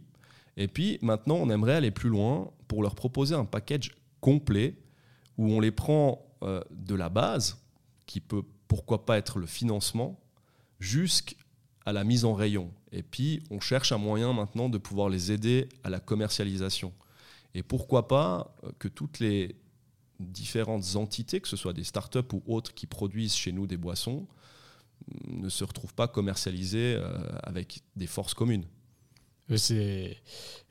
Et 0.58 0.68
puis 0.68 1.00
maintenant, 1.02 1.36
on 1.36 1.50
aimerait 1.50 1.76
aller 1.76 1.92
plus 1.92 2.10
loin 2.10 2.52
pour 2.68 2.84
leur 2.84 2.96
proposer 2.96 3.36
un 3.36 3.46
package 3.46 3.92
complet 4.22 4.76
où 5.38 5.52
on 5.52 5.60
les 5.60 5.72
prend 5.72 6.24
euh, 6.44 6.62
de 6.72 6.96
la 6.96 7.10
base, 7.10 7.58
qui 8.06 8.20
peut 8.20 8.44
pourquoi 8.68 9.06
pas 9.06 9.18
être 9.18 9.40
le 9.40 9.48
financement, 9.48 10.20
jusqu'à 10.80 11.36
la 11.92 12.04
mise 12.04 12.26
en 12.26 12.34
rayon. 12.34 12.72
Et 12.94 13.04
puis, 13.04 13.42
on 13.50 13.60
cherche 13.60 13.92
un 13.92 13.98
moyen 13.98 14.34
maintenant 14.34 14.70
de 14.70 14.78
pouvoir 14.78 15.10
les 15.10 15.32
aider 15.32 15.68
à 15.84 15.90
la 15.90 16.00
commercialisation. 16.00 16.94
Et 17.56 17.64
pourquoi 17.64 18.08
pas 18.08 18.56
euh, 18.64 18.72
que 18.80 18.88
toutes 18.88 19.20
les 19.20 19.56
différentes 20.20 20.96
entités, 20.96 21.42
que 21.42 21.48
ce 21.48 21.58
soit 21.58 21.74
des 21.74 21.84
startups 21.84 22.20
ou 22.32 22.44
autres 22.46 22.74
qui 22.74 22.86
produisent 22.86 23.36
chez 23.36 23.52
nous 23.52 23.68
des 23.68 23.78
boissons, 23.78 24.28
ne 25.28 25.50
se 25.50 25.64
retrouvent 25.64 25.94
pas 25.94 26.08
commercialisées 26.08 26.96
euh, 26.98 27.18
avec 27.42 27.82
des 27.96 28.08
forces 28.08 28.36
communes. 28.36 28.66
C'est, 29.58 30.18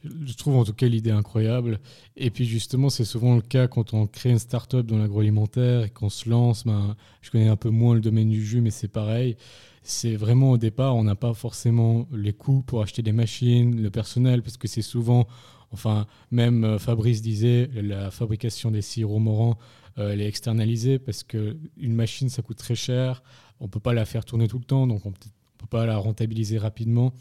je 0.05 0.35
trouve 0.35 0.57
en 0.57 0.64
tout 0.64 0.72
cas 0.72 0.87
l'idée 0.87 1.11
incroyable. 1.11 1.80
Et 2.16 2.30
puis 2.30 2.45
justement, 2.45 2.91
c'est 2.91 3.05
souvent 3.05 3.35
le 3.35 3.43
cas 3.43 3.68
quand 3.68 3.95
on 3.95 4.07
crée 4.07 4.30
une 4.30 4.39
start-up 4.39 4.87
dans 4.87 4.99
l'agroalimentaire 4.99 5.85
et 5.85 5.91
qu'on 5.91 6.09
se 6.09 6.28
lance. 6.28 6.64
Ben, 6.64 6.97
je 7.20 7.30
connais 7.30 7.49
un 7.49 7.57
peu 7.57 7.70
moins 7.70 7.95
le 7.95 8.01
domaine 8.01 8.30
du 8.30 8.45
jus, 8.45 8.61
mais 8.61 8.70
c'est 8.70 8.89
pareil. 8.89 9.37
C'est 9.83 10.14
vraiment 10.14 10.53
au 10.53 10.59
départ, 10.59 10.95
on 10.97 11.05
n'a 11.05 11.16
pas 11.16 11.35
forcément 11.35 12.07
les 12.12 12.33
coûts 12.33 12.62
pour 12.62 12.83
acheter 12.83 13.03
des 13.03 13.12
machines, 13.12 13.80
le 13.83 13.91
personnel, 13.91 14.43
parce 14.43 14.57
que 14.57 14.68
c'est 14.68 14.83
souvent, 14.83 15.26
enfin, 15.72 16.07
même 16.30 16.62
euh, 16.64 16.78
Fabrice 16.78 17.20
disait, 17.20 17.68
la 17.74 18.12
fabrication 18.12 18.70
des 18.70 18.83
sirops 18.83 19.20
morants, 19.20 19.59
euh, 19.99 20.12
elle 20.12 20.20
est 20.20 20.28
externalisée 20.28 20.99
parce 20.99 21.24
qu'une 21.24 21.59
machine, 21.80 22.28
ça 22.28 22.43
coûte 22.43 22.59
très 22.59 22.76
cher. 22.76 23.22
On 23.61 23.64
ne 23.64 23.70
peut 23.70 23.80
pas 23.80 23.93
la 23.93 24.05
faire 24.05 24.24
tourner 24.24 24.49
tout 24.49 24.59
le 24.59 24.64
temps, 24.64 24.87
donc 24.87 25.05
on 25.05 25.11
ne 25.11 25.14
peut 25.14 25.66
pas 25.68 25.85
la 25.85 25.97
rentabiliser 25.97 26.59
rapidement. 26.59 27.12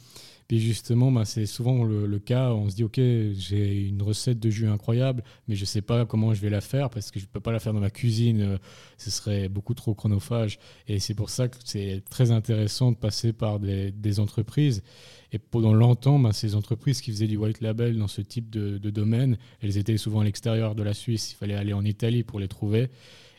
Et 0.52 0.60
justement, 0.60 1.14
bah, 1.14 1.24
c'est 1.24 1.46
souvent 1.46 1.86
le, 1.86 2.20
cas, 2.20 2.52
on 2.52 2.70
se 2.70 2.76
dit, 2.76 2.84
OK, 2.84 2.98
j'ai 2.98 3.88
une 3.88 4.02
recette 4.02 4.38
de 4.38 4.50
jus 4.50 4.68
incroyable, 4.68 5.24
mais 5.48 5.56
je 5.56 5.62
ne 5.62 5.66
sais 5.66 5.82
pas 5.82 6.06
comment 6.06 6.34
je 6.34 6.42
vais 6.42 6.50
la 6.50 6.60
faire 6.60 6.90
parce 6.90 7.10
que 7.10 7.22
je 7.22 7.26
ne 7.26 7.30
peux 7.30 7.40
pas 7.40 7.54
la 7.54 7.60
faire 7.60 7.74
dans 7.74 7.80
ma 7.80 7.90
cuisine, 7.90 8.60
ce 8.98 9.10
serait 9.10 9.48
beaucoup 9.48 9.74
trop 9.74 9.94
chronophage. 9.94 10.60
Et 10.90 11.00
c'est 11.00 11.14
pour 11.14 11.30
ça 11.30 11.48
que 11.48 11.56
c'est 11.64 12.04
très 12.10 12.32
intéressant 12.32 12.92
de 12.92 12.98
passer 12.98 13.32
par 13.32 13.60
des, 13.60 14.20
entreprises. 14.20 14.84
Et 15.32 15.40
pendant 15.40 15.74
longtemps, 15.74 16.20
bah, 16.20 16.34
ces 16.34 16.56
entreprises 16.56 17.00
qui 17.00 17.12
faisaient 17.12 17.28
du 17.28 17.38
white 17.38 17.62
label 17.62 17.98
dans 17.98 18.10
ce 18.10 18.20
type 18.22 18.50
de 18.50 18.78
domaine, 18.90 19.38
elles 19.62 19.78
étaient 19.78 19.96
souvent 19.96 20.20
à 20.20 20.26
l'extérieur 20.26 20.76
de 20.76 20.84
la 20.84 20.94
Suisse, 20.94 21.32
il 21.32 21.36
fallait 21.36 21.56
aller 21.56 21.72
en 21.72 21.86
Italie 21.86 22.24
pour 22.24 22.42
les 22.42 22.50
trouver. 22.50 22.90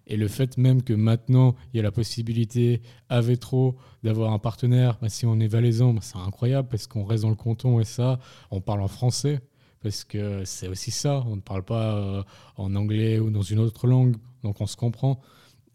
Et 0.06 0.16
le 0.16 0.28
fait 0.28 0.58
même 0.58 0.82
que 0.82 0.92
maintenant, 0.92 1.54
il 1.72 1.76
y 1.76 1.80
a 1.80 1.82
la 1.82 1.92
possibilité 1.92 2.82
à 3.08 3.20
Vétro 3.20 3.76
d'avoir 4.02 4.32
un 4.32 4.38
partenaire, 4.38 4.98
bah, 5.00 5.08
si 5.08 5.26
on 5.26 5.38
est 5.40 5.46
valaisan, 5.46 5.94
bah, 5.94 6.00
c'est 6.02 6.18
incroyable 6.18 6.68
parce 6.68 6.86
qu'on 6.86 7.04
reste 7.04 7.22
dans 7.22 7.30
le 7.30 7.36
canton 7.36 7.80
et 7.80 7.84
ça, 7.84 8.18
on 8.50 8.60
parle 8.60 8.80
en 8.82 8.88
français 8.88 9.40
parce 9.82 10.04
que 10.04 10.44
c'est 10.44 10.68
aussi 10.68 10.90
ça, 10.90 11.24
on 11.26 11.36
ne 11.36 11.40
parle 11.40 11.64
pas 11.64 11.96
euh, 11.96 12.22
en 12.56 12.74
anglais 12.76 13.18
ou 13.18 13.30
dans 13.30 13.42
une 13.42 13.58
autre 13.58 13.86
langue, 13.86 14.16
donc 14.42 14.60
on 14.60 14.66
se 14.66 14.76
comprend. 14.76 15.20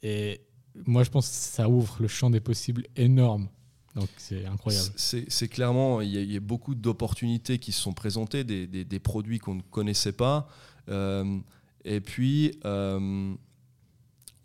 Et 0.02 0.42
moi, 0.86 1.04
je 1.04 1.10
pense 1.10 1.28
que 1.28 1.36
ça 1.36 1.70
ouvre 1.70 1.98
le 2.00 2.08
champ 2.08 2.30
des 2.30 2.40
possibles 2.40 2.86
énorme. 2.96 3.50
Donc 3.96 4.10
c'est 4.18 4.46
incroyable. 4.46 4.94
C'est 4.96 5.48
clairement, 5.48 6.02
il 6.02 6.32
y, 6.32 6.38
a 6.38 6.40
beaucoup 6.40 6.76
d'opportunités 6.76 7.58
qui 7.58 7.72
se 7.72 7.82
sont 7.82 7.94
présentées, 7.94 8.44
des, 8.44 9.00
produits 9.00 9.40
qu'on 9.40 9.56
ne 9.56 9.62
connaissait 9.62 10.12
pas. 10.12 10.48
Euh, 10.88 11.40
et 11.84 12.00
puis, 12.00 12.60
euh, 12.66 13.34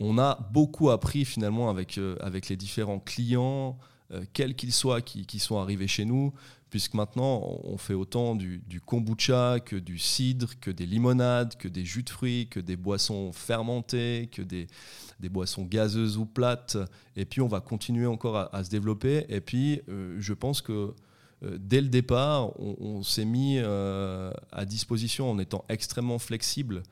on 0.03 0.19
a 0.19 0.39
beaucoup 0.53 0.91
appris 0.91 1.25
finalement 1.25 1.71
avec, 1.71 1.97
euh, 1.97 2.17
avec 2.21 2.49
les 2.49 2.57
différents 2.57 2.99
clients, 2.99 3.79
euh, 4.13 4.25
quels 4.33 4.57
qu'ils 4.57 4.73
soient, 4.73 5.01
qui, 5.01 5.39
sont 5.39 5.59
arrivés 5.59 5.87
chez 5.87 6.05
nous, 6.05 6.33
puisque 6.71 6.95
maintenant 6.95 7.41
on 7.63 7.77
fait 7.77 7.95
autant 7.95 8.35
du, 8.35 8.63
kombucha 8.85 9.61
que 9.61 9.77
du 9.77 9.99
cidre, 9.99 10.59
que 10.61 10.71
des 10.73 10.87
limonades, 10.87 11.57
que 11.57 11.69
des 11.69 11.85
jus 11.85 12.03
de 12.03 12.11
fruits, 12.11 12.49
que 12.49 12.59
des 12.59 12.77
boissons 12.77 13.33
fermentées, 13.33 14.29
que 14.33 14.43
des, 14.43 14.67
boissons 15.31 15.63
gazeuses 15.63 16.19
ou 16.19 16.27
plates. 16.27 16.77
Et 17.15 17.25
puis 17.25 17.41
on 17.41 17.49
va 17.49 17.61
continuer 17.61 18.07
encore 18.07 18.49
à, 18.53 18.65
se 18.65 18.71
développer. 18.71 19.25
Et 19.29 19.41
puis 19.41 19.83
euh, 19.89 20.17
je 20.19 20.35
pense 20.35 20.63
que 20.63 20.95
dès 21.59 21.81
le 21.81 21.89
départ, 21.89 22.59
on 22.61 23.03
s'est 23.03 23.25
mis 23.25 23.59
à 23.59 24.65
disposition 24.65 25.29
en 25.29 25.41
étant 25.41 25.65
extrêmement 25.69 26.21
flexible 26.21 26.85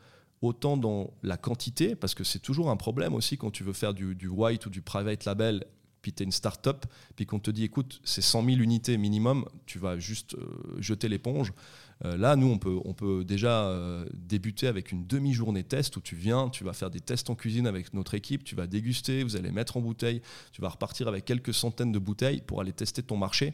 autant 0.43 0.77
dans 0.77 1.13
la 1.23 1.37
quantité, 1.37 1.95
parce 1.95 2.15
que 2.15 2.25
c'est 2.25 2.39
toujours 2.39 2.71
un 2.71 2.77
problème 2.77 3.15
aussi 3.15 3.37
quand 3.37 3.51
tu 3.51 3.65
veux 3.65 3.73
faire 3.73 3.93
du, 3.93 4.29
white 4.29 4.67
ou 4.67 4.71
du 4.71 4.81
private 4.81 5.25
label, 5.25 5.65
puis 6.01 6.15
tu 6.15 6.23
es 6.23 6.25
une 6.25 6.33
start-up, 6.33 6.87
puis 7.15 7.27
qu'on 7.27 7.39
te 7.41 7.51
dit 7.51 7.65
écoute, 7.65 8.01
c'est 8.05 8.23
100 8.23 8.47
000 8.47 8.57
unités 8.59 8.97
minimum, 8.97 9.45
tu 9.67 9.79
vas 9.79 9.99
juste 9.99 10.35
euh, 10.35 10.47
jeter 10.79 11.09
l'éponge. 11.09 11.53
Euh, 12.07 12.17
là, 12.17 12.37
nous, 12.37 12.47
on 12.47 12.57
peut, 12.57 12.79
on 12.87 12.95
peut 12.95 13.23
déjà 13.23 13.67
euh, 13.67 14.07
débuter 14.15 14.67
avec 14.67 14.93
une 14.93 15.07
demi-journée 15.07 15.63
test 15.63 15.99
où 15.99 16.01
tu 16.01 16.17
viens, 16.17 16.49
tu 16.49 16.65
vas 16.65 16.73
faire 16.73 16.89
des 16.89 17.01
tests 17.01 17.29
en 17.29 17.35
cuisine 17.35 17.67
avec 17.67 17.93
notre 17.93 18.15
équipe, 18.15 18.43
tu 18.43 18.55
vas 18.55 18.67
déguster, 18.67 19.23
vous 19.23 19.37
allez 19.37 19.51
mettre 19.51 19.77
en 19.77 19.83
bouteille, 19.83 20.23
tu 20.53 20.63
vas 20.63 20.71
repartir 20.71 21.07
avec 21.07 21.27
quelques 21.27 21.53
centaines 21.53 21.93
de 21.93 21.99
bouteilles 21.99 22.41
pour 22.41 22.63
aller 22.63 22.73
tester 22.73 23.03
ton 23.03 23.19
marché. 23.19 23.53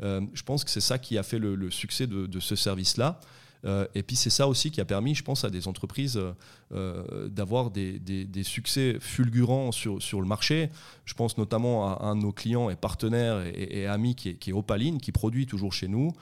je 0.00 0.42
pense 0.42 0.64
que 0.64 0.70
c'est 0.70 0.82
ça 0.82 0.98
qui 0.98 1.16
a 1.16 1.22
fait 1.22 1.38
le, 1.38 1.70
succès 1.70 2.06
de, 2.06 2.26
de 2.26 2.40
ce 2.40 2.56
service-là. 2.56 3.18
Euh, 3.66 3.86
et 3.94 4.02
puis 4.02 4.16
c'est 4.16 4.30
ça 4.30 4.46
aussi 4.48 4.70
qui 4.70 4.80
a 4.80 4.84
permis, 4.84 5.14
je 5.14 5.24
pense, 5.24 5.44
à 5.44 5.50
des 5.50 5.66
entreprises 5.66 6.16
euh, 6.16 6.32
euh, 6.72 7.28
d'avoir 7.28 7.70
des, 7.70 8.00
succès 8.44 8.96
fulgurants 9.00 9.72
sur, 9.72 10.00
sur 10.00 10.20
le 10.20 10.26
marché. 10.26 10.70
Je 11.04 11.14
pense 11.14 11.36
notamment 11.36 11.88
à 11.88 12.06
un 12.06 12.16
de 12.16 12.22
nos 12.22 12.32
clients 12.32 12.70
et 12.70 12.76
partenaires 12.76 13.42
et, 13.44 13.86
amis 13.86 14.14
qui 14.14 14.30
est, 14.30 14.34
qui 14.34 14.50
est, 14.50 14.52
Opaline, 14.52 15.00
qui 15.00 15.12
produit 15.12 15.46
toujours 15.46 15.72
chez 15.72 15.88
nous, 15.88 16.12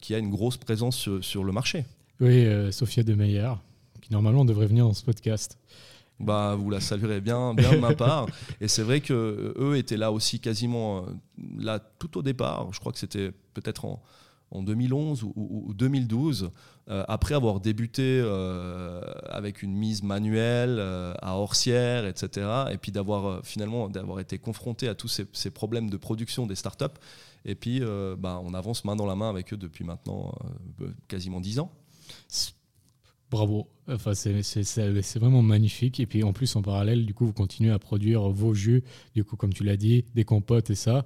qui 0.00 0.14
a 0.14 0.18
une 0.18 0.30
grosse 0.30 0.56
présence 0.56 1.08
sur, 1.20 1.44
le 1.44 1.52
marché. 1.52 1.84
Oui, 2.20 2.46
Sophia 2.72 3.02
de 3.02 3.14
Meyer, 3.14 3.52
qui 4.00 4.12
normalement 4.12 4.44
devrait 4.44 4.66
venir 4.66 4.86
dans 4.86 4.94
ce 4.94 5.04
podcast. 5.04 5.58
Bah, 6.20 6.56
vous 6.58 6.70
la 6.70 6.80
saluerez 6.80 7.20
bien, 7.20 7.54
bien 7.54 7.72
de 7.72 7.78
ma 7.78 7.94
part. 7.94 8.26
Et 8.60 8.68
c'est 8.68 8.82
vrai 8.82 9.00
que 9.00 9.54
eux 9.56 9.76
étaient 9.76 9.96
là 9.96 10.10
aussi 10.10 10.40
quasiment 10.40 11.06
là 11.58 11.78
tout 11.98 12.18
au 12.18 12.22
départ. 12.22 12.72
Je 12.72 12.80
crois 12.80 12.92
que 12.92 12.98
c'était 12.98 13.30
peut-être 13.54 13.84
en, 13.84 14.02
en 14.50 14.62
2011 14.62 15.24
ou, 15.24 15.74
2012, 15.74 16.50
euh, 16.88 17.04
après 17.06 17.34
avoir 17.34 17.60
débuté 17.60 18.20
euh, 18.22 19.02
avec 19.28 19.62
une 19.62 19.74
mise 19.74 20.02
manuelle 20.02 20.78
euh, 20.78 21.12
à 21.20 21.36
Orsières, 21.36 22.06
etc., 22.06 22.46
et 22.70 22.78
puis 22.78 22.92
d'avoir 22.92 23.44
finalement 23.44 23.88
d'avoir 23.88 24.20
été 24.20 24.38
confronté 24.38 24.88
à 24.88 24.94
tous 24.94 25.22
ces, 25.32 25.50
problèmes 25.50 25.90
de 25.90 25.96
production 25.96 26.46
des 26.46 26.54
startups, 26.54 26.84
et 27.44 27.54
puis 27.54 27.80
bah, 28.18 28.40
on 28.42 28.54
avance 28.54 28.84
main 28.84 28.96
dans 28.96 29.06
la 29.06 29.14
main 29.14 29.30
avec 29.30 29.52
eux 29.52 29.56
depuis 29.56 29.84
maintenant 29.84 30.34
quasiment 31.08 31.40
10 31.40 31.60
ans. 31.60 31.70
Bravo, 33.30 33.68
enfin, 33.88 34.14
c'est 34.14 35.18
vraiment 35.18 35.42
magnifique. 35.42 36.00
Et 36.00 36.06
puis 36.06 36.22
en 36.24 36.32
plus, 36.32 36.56
en 36.56 36.62
parallèle, 36.62 37.04
du 37.04 37.14
coup, 37.14 37.26
vous 37.26 37.32
continuez 37.32 37.70
à 37.70 37.78
produire 37.78 38.28
vos 38.28 38.54
jus, 38.54 38.82
du 39.14 39.24
coup, 39.24 39.36
comme 39.36 39.52
tu 39.52 39.64
l'as 39.64 39.76
dit, 39.76 40.04
des 40.14 40.24
compotes 40.24 40.70
et 40.70 40.74
ça. 40.74 41.04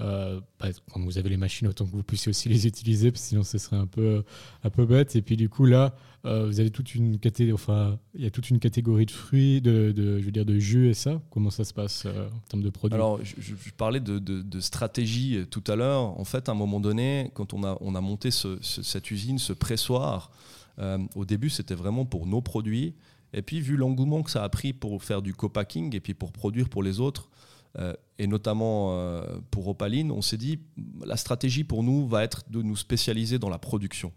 Euh, 0.00 0.40
bah, 0.58 0.68
quand 0.92 1.00
vous 1.00 1.18
avez 1.18 1.28
les 1.28 1.36
machines, 1.36 1.68
autant 1.68 1.84
que 1.84 1.90
vous 1.90 2.02
puissiez 2.02 2.30
aussi 2.30 2.48
les 2.48 2.66
utiliser, 2.66 3.12
parce 3.12 3.22
que 3.22 3.28
sinon 3.28 3.44
ce 3.44 3.58
serait 3.58 3.76
un 3.76 3.86
peu, 3.86 4.24
un 4.64 4.70
peu 4.70 4.86
bête. 4.86 5.14
Et 5.14 5.22
puis 5.22 5.36
du 5.36 5.48
coup, 5.48 5.66
là, 5.66 5.94
euh, 6.24 6.46
vous 6.46 6.58
avez 6.58 6.70
toute 6.70 6.94
une 6.94 7.18
catégorie, 7.18 7.52
enfin, 7.52 7.98
il 8.14 8.24
y 8.24 8.26
a 8.26 8.30
toute 8.30 8.50
une 8.50 8.58
catégorie 8.58 9.06
de 9.06 9.12
fruits, 9.12 9.60
de, 9.60 9.92
de, 9.92 10.18
je 10.18 10.24
veux 10.24 10.32
dire, 10.32 10.44
de 10.44 10.58
jus 10.58 10.88
et 10.88 10.94
ça. 10.94 11.20
Comment 11.30 11.50
ça 11.50 11.64
se 11.64 11.72
passe 11.72 12.04
euh, 12.06 12.26
en 12.28 12.48
termes 12.48 12.62
de 12.62 12.70
produits? 12.70 12.96
Alors, 12.96 13.20
je, 13.22 13.54
parlais 13.76 14.00
de, 14.00 14.18
de, 14.18 14.60
stratégie 14.60 15.44
tout 15.50 15.62
à 15.68 15.76
l'heure. 15.76 16.18
En 16.18 16.24
fait, 16.24 16.48
à 16.48 16.52
un 16.52 16.56
moment 16.56 16.80
donné, 16.80 17.30
quand 17.34 17.54
on 17.54 17.62
a, 17.62 17.78
on 17.80 17.94
a 17.94 18.00
monté 18.00 18.30
cette 18.32 19.10
usine, 19.10 19.38
ce 19.38 19.52
pressoir, 19.52 20.30
au 20.78 21.24
début, 21.24 21.50
c'était 21.50 21.74
vraiment 21.74 22.04
pour 22.04 22.26
nos 22.26 22.40
produits. 22.40 22.94
Et 23.32 23.42
puis, 23.42 23.60
vu 23.60 23.76
l'engouement 23.76 24.22
que 24.22 24.30
ça 24.30 24.44
a 24.44 24.48
pris 24.48 24.72
pour 24.72 25.02
faire 25.02 25.22
du 25.22 25.34
co-packing 25.34 25.94
et 25.94 26.00
puis 26.00 26.14
pour 26.14 26.32
produire 26.32 26.68
pour 26.68 26.82
les 26.82 27.00
autres, 27.00 27.28
euh, 27.78 27.92
et 28.18 28.28
notamment 28.28 28.92
euh, 28.92 29.24
pour 29.50 29.66
Opaline, 29.66 30.12
on 30.12 30.22
s'est 30.22 30.36
dit 30.36 30.60
la 31.04 31.16
stratégie 31.16 31.64
pour 31.64 31.82
nous 31.82 32.06
va 32.06 32.22
être 32.22 32.48
de 32.48 32.62
nous 32.62 32.76
spécialiser 32.76 33.38
dans 33.38 33.48
la 33.48 33.58
production. 33.58 34.12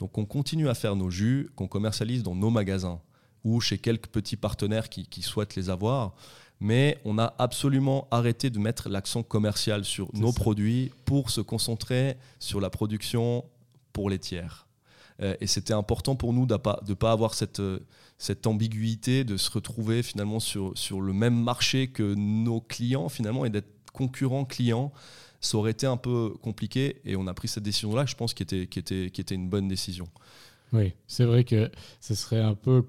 Donc, 0.00 0.18
on 0.18 0.24
continue 0.24 0.68
à 0.68 0.74
faire 0.74 0.96
nos 0.96 1.10
jus 1.10 1.50
qu'on 1.54 1.68
commercialise 1.68 2.22
dans 2.22 2.34
nos 2.34 2.50
magasins 2.50 3.00
ou 3.44 3.60
chez 3.60 3.78
quelques 3.78 4.08
petits 4.08 4.36
partenaires 4.36 4.88
qui, 4.88 5.06
qui 5.06 5.22
souhaitent 5.22 5.54
les 5.54 5.70
avoir 5.70 6.14
mais 6.60 6.98
on 7.04 7.18
a 7.18 7.34
absolument 7.38 8.06
arrêté 8.10 8.50
de 8.50 8.58
mettre 8.58 8.88
l'accent 8.88 9.22
commercial 9.22 9.84
sur 9.84 10.10
nos 10.14 10.32
produits 10.32 10.92
pour 11.06 11.30
se 11.30 11.40
concentrer 11.40 12.16
sur 12.38 12.60
la 12.60 12.68
production 12.68 13.44
pour 13.92 14.10
les 14.10 14.18
tiers. 14.18 14.66
Euh, 15.22 15.34
et 15.40 15.46
c'était 15.46 15.74
important 15.74 16.16
pour 16.16 16.32
nous 16.32 16.46
de 16.46 16.54
ne 16.54 16.94
pas, 16.94 17.12
avoir 17.12 17.34
cette, 17.34 17.60
euh, 17.60 17.80
cette 18.18 18.46
ambiguïté, 18.46 19.24
de 19.24 19.36
se 19.36 19.50
retrouver 19.50 20.02
finalement 20.02 20.40
sur, 20.40 20.72
sur 20.76 21.00
le 21.00 21.12
même 21.12 21.40
marché 21.40 21.88
que 21.88 22.14
nos 22.14 22.60
clients 22.60 23.08
finalement 23.08 23.44
et 23.44 23.50
d'être 23.50 23.70
concurrents 23.92 24.44
clients. 24.44 24.92
Ça 25.40 25.56
aurait 25.56 25.70
été 25.70 25.86
un 25.86 25.96
peu 25.96 26.34
compliqué 26.42 27.00
et 27.04 27.16
on 27.16 27.26
a 27.26 27.34
pris 27.34 27.48
cette 27.48 27.62
décision-là, 27.62 28.06
je 28.06 28.14
pense, 28.14 28.34
qui 28.34 28.42
était, 28.42 28.66
qui, 28.66 28.78
était, 28.78 29.10
qui 29.10 29.20
était 29.20 29.34
une 29.34 29.48
bonne 29.48 29.68
décision. 29.68 30.08
Oui, 30.72 30.92
c'est 31.06 31.24
vrai 31.24 31.44
que 31.44 31.70
ce 32.00 32.14
serait 32.14 32.40
un 32.40 32.54
peu 32.54 32.84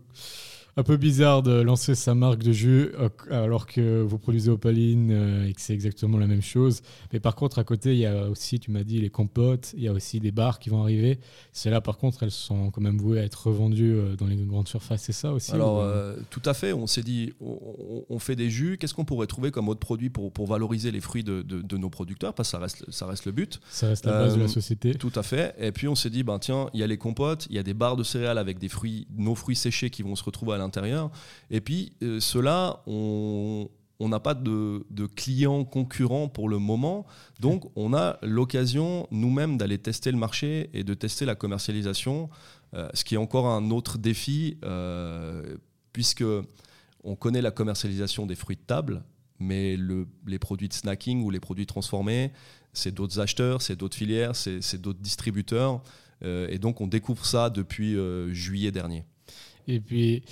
un 0.77 0.83
peu 0.83 0.97
bizarre 0.97 1.43
de 1.43 1.61
lancer 1.61 1.95
sa 1.95 2.15
marque 2.15 2.43
de 2.43 2.51
jus 2.51 2.91
euh, 2.99 3.09
alors 3.29 3.67
que 3.67 4.01
vous 4.01 4.17
produisez 4.17 4.49
Opaline 4.49 5.11
euh, 5.11 5.47
et 5.47 5.53
que 5.53 5.61
c'est 5.61 5.73
exactement 5.73 6.17
la 6.17 6.27
même 6.27 6.41
chose. 6.41 6.81
Mais 7.11 7.19
par 7.19 7.35
contre, 7.35 7.59
à 7.59 7.63
côté, 7.63 7.93
il 7.93 7.99
y 7.99 8.05
a 8.05 8.29
aussi, 8.29 8.59
tu 8.59 8.71
m'as 8.71 8.83
dit, 8.83 8.99
les 8.99 9.09
compotes, 9.09 9.73
il 9.75 9.83
y 9.83 9.87
a 9.87 9.93
aussi 9.93 10.19
des 10.19 10.31
bars 10.31 10.59
qui 10.59 10.69
vont 10.69 10.81
arriver. 10.81 11.19
C'est 11.51 11.69
là, 11.69 11.81
par 11.81 11.97
contre, 11.97 12.23
elles 12.23 12.31
sont 12.31 12.71
quand 12.71 12.81
même 12.81 12.97
vouées 12.97 13.19
à 13.19 13.23
être 13.23 13.47
revendues 13.47 13.93
euh, 13.93 14.15
dans 14.15 14.27
les 14.27 14.37
grandes 14.37 14.67
surfaces, 14.67 15.03
c'est 15.03 15.11
ça 15.11 15.33
aussi 15.33 15.51
Alors, 15.51 15.85
tout 16.29 16.41
à 16.45 16.53
fait. 16.53 16.73
On 16.73 16.87
s'est 16.87 17.03
dit, 17.03 17.33
on, 17.41 18.19
fait 18.19 18.35
des 18.35 18.49
jus. 18.49 18.77
Qu'est-ce 18.77 18.93
qu'on 18.93 19.05
pourrait 19.05 19.27
trouver 19.27 19.51
comme 19.51 19.67
autre 19.67 19.79
produit 19.79 20.09
pour, 20.09 20.31
pour 20.31 20.47
valoriser 20.47 20.91
les 20.91 21.01
fruits 21.01 21.23
de, 21.23 21.41
de, 21.41 21.77
nos 21.77 21.89
producteurs? 21.89 22.33
Parce 22.33 22.49
que 22.49 22.51
ça 22.51 22.59
reste, 22.59 22.91
ça 22.91 23.05
reste 23.05 23.25
le 23.25 23.31
but. 23.31 23.59
Ça 23.69 23.87
reste 23.87 24.05
la 24.05 24.11
base 24.13 24.35
de 24.35 24.41
la 24.41 24.47
société. 24.47 24.93
Tout 24.93 25.11
à 25.15 25.23
fait. 25.23 25.55
Et 25.59 25.71
puis, 25.71 25.87
on 25.87 25.95
s'est 25.95 26.09
dit, 26.09 26.23
ben, 26.23 26.39
tiens, 26.39 26.67
il 26.73 26.79
y 26.79 26.83
a 26.83 26.87
les 26.87 26.97
compotes, 26.97 27.47
il 27.49 27.55
y 27.55 27.59
a 27.59 27.63
des 27.63 27.73
barres 27.73 27.97
de 27.97 28.03
céréales 28.03 28.37
avec 28.37 28.59
des 28.59 28.69
fruits, 28.69 29.07
nos 29.17 29.35
fruits 29.35 29.55
séchés 29.55 29.89
qui 29.89 30.03
vont 30.03 30.15
se 30.15 30.23
retrouver 30.23 30.53
à 30.53 30.60
l'intérieur. 30.61 31.11
Et 31.49 31.61
puis, 31.61 31.93
euh, 32.03 32.19
cela, 32.19 32.81
on 32.87 33.69
n'a 33.99 34.19
pas 34.19 34.33
de, 34.33 34.83
clients 35.15 35.63
concurrents 35.63 36.27
pour 36.27 36.49
le 36.49 36.57
moment. 36.57 37.05
Donc, 37.39 37.71
on 37.75 37.93
a 37.93 38.17
l'occasion 38.21 39.07
nous-mêmes 39.11 39.57
d'aller 39.57 39.77
tester 39.77 40.11
le 40.11 40.17
marché 40.17 40.69
et 40.73 40.83
de 40.83 40.93
tester 40.93 41.25
la 41.25 41.35
commercialisation, 41.35 42.29
euh, 42.73 42.89
ce 42.93 43.03
qui 43.03 43.15
est 43.15 43.19
encore 43.19 43.47
un 43.47 43.71
autre 43.71 43.97
défi, 43.97 44.57
euh, 44.63 45.57
puisque 45.93 46.23
on 47.03 47.15
connaît 47.15 47.41
la 47.41 47.51
commercialisation 47.51 48.25
des 48.25 48.35
fruits 48.35 48.55
de 48.55 48.61
table, 48.61 49.03
mais 49.39 49.77
les 50.27 50.39
produits 50.39 50.69
de 50.69 50.73
snacking 50.73 51.23
ou 51.23 51.31
les 51.31 51.39
produits 51.39 51.65
transformés, 51.65 52.31
c'est 52.73 52.93
d'autres 52.93 53.19
acheteurs, 53.19 53.61
c'est 53.61 53.75
d'autres 53.75 53.97
filières, 53.97 54.35
c'est 54.35 54.79
d'autres 54.79 54.99
distributeurs. 54.99 55.81
Euh, 56.23 56.47
et 56.49 56.59
donc, 56.59 56.81
on 56.81 56.87
découvre 56.87 57.25
ça 57.25 57.49
depuis 57.49 57.95
euh, 57.95 58.31
juillet 58.33 58.71
dernier. 58.71 59.03
Et 59.67 59.79
puis, 59.79 60.23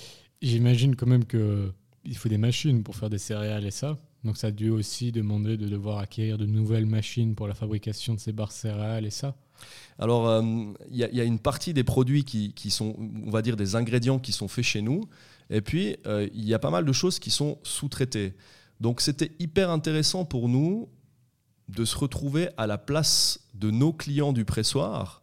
j'imagine 0.42 0.96
quand 0.96 1.06
même 1.06 1.24
qu'il 1.24 2.16
faut 2.16 2.28
des 2.28 2.38
machines 2.38 2.82
pour 2.82 2.96
faire 2.96 3.10
des 3.10 3.18
céréales 3.18 3.66
et 3.66 3.70
ça. 3.70 3.98
Donc, 4.24 4.36
ça 4.36 4.48
a 4.48 4.50
dû 4.50 4.70
aussi 4.70 5.12
demander 5.12 5.56
de 5.56 5.66
devoir 5.66 5.98
acquérir 5.98 6.36
de 6.36 6.46
nouvelles 6.46 6.86
machines 6.86 7.34
pour 7.34 7.48
la 7.48 7.54
fabrication 7.54 8.14
de 8.14 8.20
ces 8.20 8.32
barres 8.32 8.52
céréales 8.52 9.06
et 9.06 9.10
ça. 9.10 9.34
Alors, 9.98 10.28
euh, 10.28 10.42
il 10.90 10.96
y, 10.96 11.20
a 11.20 11.24
une 11.24 11.38
partie 11.38 11.74
des 11.74 11.84
produits 11.84 12.24
qui, 12.24 12.52
qui, 12.54 12.70
sont, 12.70 12.96
on 12.98 13.30
va 13.30 13.42
dire, 13.42 13.56
des 13.56 13.76
ingrédients 13.76 14.18
qui 14.18 14.32
sont 14.32 14.48
faits 14.48 14.64
chez 14.64 14.82
nous. 14.82 15.04
Et 15.50 15.60
puis, 15.60 15.96
il 16.06 16.44
y 16.44 16.54
a 16.54 16.58
pas 16.58 16.70
mal 16.70 16.84
de 16.84 16.92
choses 16.92 17.18
qui 17.18 17.30
sont 17.30 17.58
sous-traitées. 17.62 18.34
Donc, 18.80 19.00
c'était 19.00 19.32
hyper 19.38 19.70
intéressant 19.70 20.24
pour 20.24 20.48
nous 20.48 20.88
de 21.68 21.84
se 21.84 21.96
retrouver 21.96 22.48
à 22.56 22.66
la 22.66 22.78
place 22.78 23.40
de 23.54 23.70
nos 23.70 23.92
clients 23.92 24.32
du 24.32 24.44
pressoir 24.44 25.22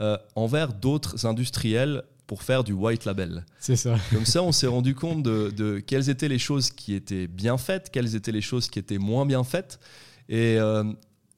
euh, 0.00 0.18
envers 0.34 0.74
d'autres 0.74 1.24
industriels 1.24 2.02
pour 2.26 2.42
faire 2.42 2.64
du 2.64 2.72
white 2.72 3.04
label. 3.04 3.44
C'est 3.58 3.76
ça. 3.76 3.96
Comme 4.12 4.26
ça, 4.26 4.42
on 4.42 4.52
s'est 4.52 4.66
rendu 4.66 4.94
compte 4.94 5.22
de, 5.22 5.78
quelles 5.80 6.10
étaient 6.10 6.28
les 6.28 6.38
choses 6.38 6.70
qui 6.70 6.94
étaient 6.94 7.26
bien 7.26 7.56
faites, 7.56 7.90
quelles 7.90 8.14
étaient 8.14 8.32
les 8.32 8.40
choses 8.40 8.68
qui 8.68 8.78
étaient 8.78 8.98
moins 8.98 9.26
bien 9.26 9.44
faites. 9.44 9.78
Et 10.28 10.56
euh, 10.58 10.84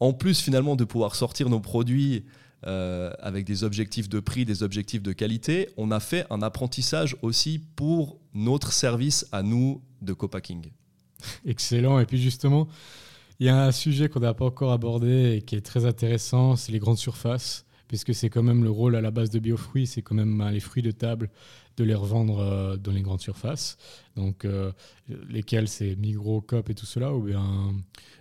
en 0.00 0.12
plus, 0.12 0.40
finalement, 0.40 0.76
de 0.76 0.84
pouvoir 0.84 1.14
sortir 1.14 1.48
nos 1.48 1.60
produits 1.60 2.24
euh, 2.66 3.12
avec 3.20 3.44
des 3.44 3.64
objectifs 3.64 4.08
de 4.08 4.18
prix, 4.18 4.44
des 4.44 4.62
objectifs 4.62 5.02
de 5.02 5.12
qualité, 5.12 5.68
on 5.76 5.90
a 5.90 6.00
fait 6.00 6.26
un 6.30 6.42
apprentissage 6.42 7.16
aussi 7.22 7.60
pour 7.76 8.18
notre 8.34 8.72
service 8.72 9.26
à 9.30 9.42
nous 9.42 9.82
de 10.02 10.12
copacking. 10.12 10.72
Excellent. 11.44 12.00
Et 12.00 12.06
puis 12.06 12.20
justement, 12.20 12.68
il 13.38 13.46
y 13.46 13.50
a 13.50 13.64
un 13.64 13.72
sujet 13.72 14.08
qu'on 14.08 14.20
n'a 14.20 14.34
pas 14.34 14.46
encore 14.46 14.72
abordé 14.72 15.36
et 15.36 15.42
qui 15.42 15.54
est 15.54 15.60
très 15.60 15.86
intéressant, 15.86 16.56
c'est 16.56 16.72
les 16.72 16.80
grandes 16.80 16.98
surfaces, 16.98 17.64
puisque 17.88 18.14
c'est 18.14 18.30
quand 18.30 18.42
même 18.42 18.62
le 18.62 18.70
rôle 18.70 18.94
à 18.94 19.00
la 19.00 19.10
base 19.10 19.30
de 19.30 19.38
Biofruits, 19.38 19.86
c'est 19.86 20.02
quand 20.02 20.14
même 20.14 20.36
ben, 20.38 20.50
les 20.50 20.60
fruits 20.60 20.82
de 20.82 20.90
table 20.90 21.30
de 21.76 21.84
les 21.84 21.94
revendre 21.94 22.40
euh, 22.40 22.76
dans 22.76 22.92
les 22.92 23.02
grandes 23.02 23.20
surfaces. 23.20 23.78
Donc, 24.16 24.44
euh, 24.44 24.72
lesquels 25.28 25.68
c'est 25.68 25.96
Migros, 25.96 26.40
Coop 26.40 26.68
et 26.70 26.74
tout 26.74 26.86
cela 26.86 27.14
ou 27.14 27.22
bien? 27.22 27.74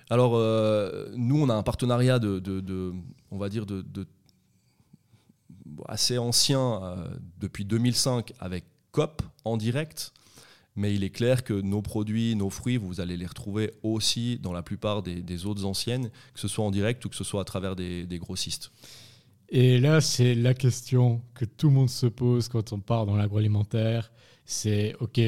Alors, 0.10 0.36
euh, 0.36 1.12
nous, 1.16 1.42
on 1.42 1.50
a 1.50 1.56
un 1.56 1.64
partenariat 1.64 2.20
de, 2.20 2.94
on 3.32 3.38
va 3.38 3.50
dire, 3.50 3.66
assez 5.86 6.18
ancien 6.18 6.96
depuis 7.40 7.66
2005 7.66 8.34
avec 8.40 8.64
Coop 8.92 9.22
en 9.44 9.58
direct. 9.58 10.14
Mais 10.78 10.94
il 10.94 11.04
est 11.04 11.10
clair 11.10 11.44
que 11.44 11.54
nos 11.54 11.82
produits, 11.82 12.36
nos 12.36 12.52
fruits, 12.52 12.78
vous 12.78 13.02
allez 13.02 13.18
les 13.18 13.26
retrouver 13.26 13.74
aussi 13.82 14.38
dans 14.38 14.54
la 14.54 14.62
plupart 14.62 15.02
des, 15.02 15.46
autres 15.48 15.66
anciennes, 15.66 16.12
que 16.36 16.40
ce 16.40 16.48
soit 16.48 16.64
en 16.64 16.70
direct 16.70 17.04
ou 17.04 17.10
que 17.10 17.16
ce 17.16 17.24
soit 17.24 17.42
à 17.42 17.46
travers 17.46 17.76
des, 17.76 18.20
grossistes. 18.20 18.72
Et 19.50 19.80
là, 19.80 20.02
c'est 20.02 20.36
la 20.36 20.54
question 20.54 21.22
que 21.34 21.46
tout 21.46 21.68
le 21.68 21.74
monde 21.74 21.90
se 21.90 22.06
pose 22.06 22.50
quand 22.50 22.74
on 22.74 22.80
part 22.80 23.06
dans 23.06 23.16
l'agroalimentaire. 23.16 24.12
C'est, 24.46 24.94
OK, 25.00 25.20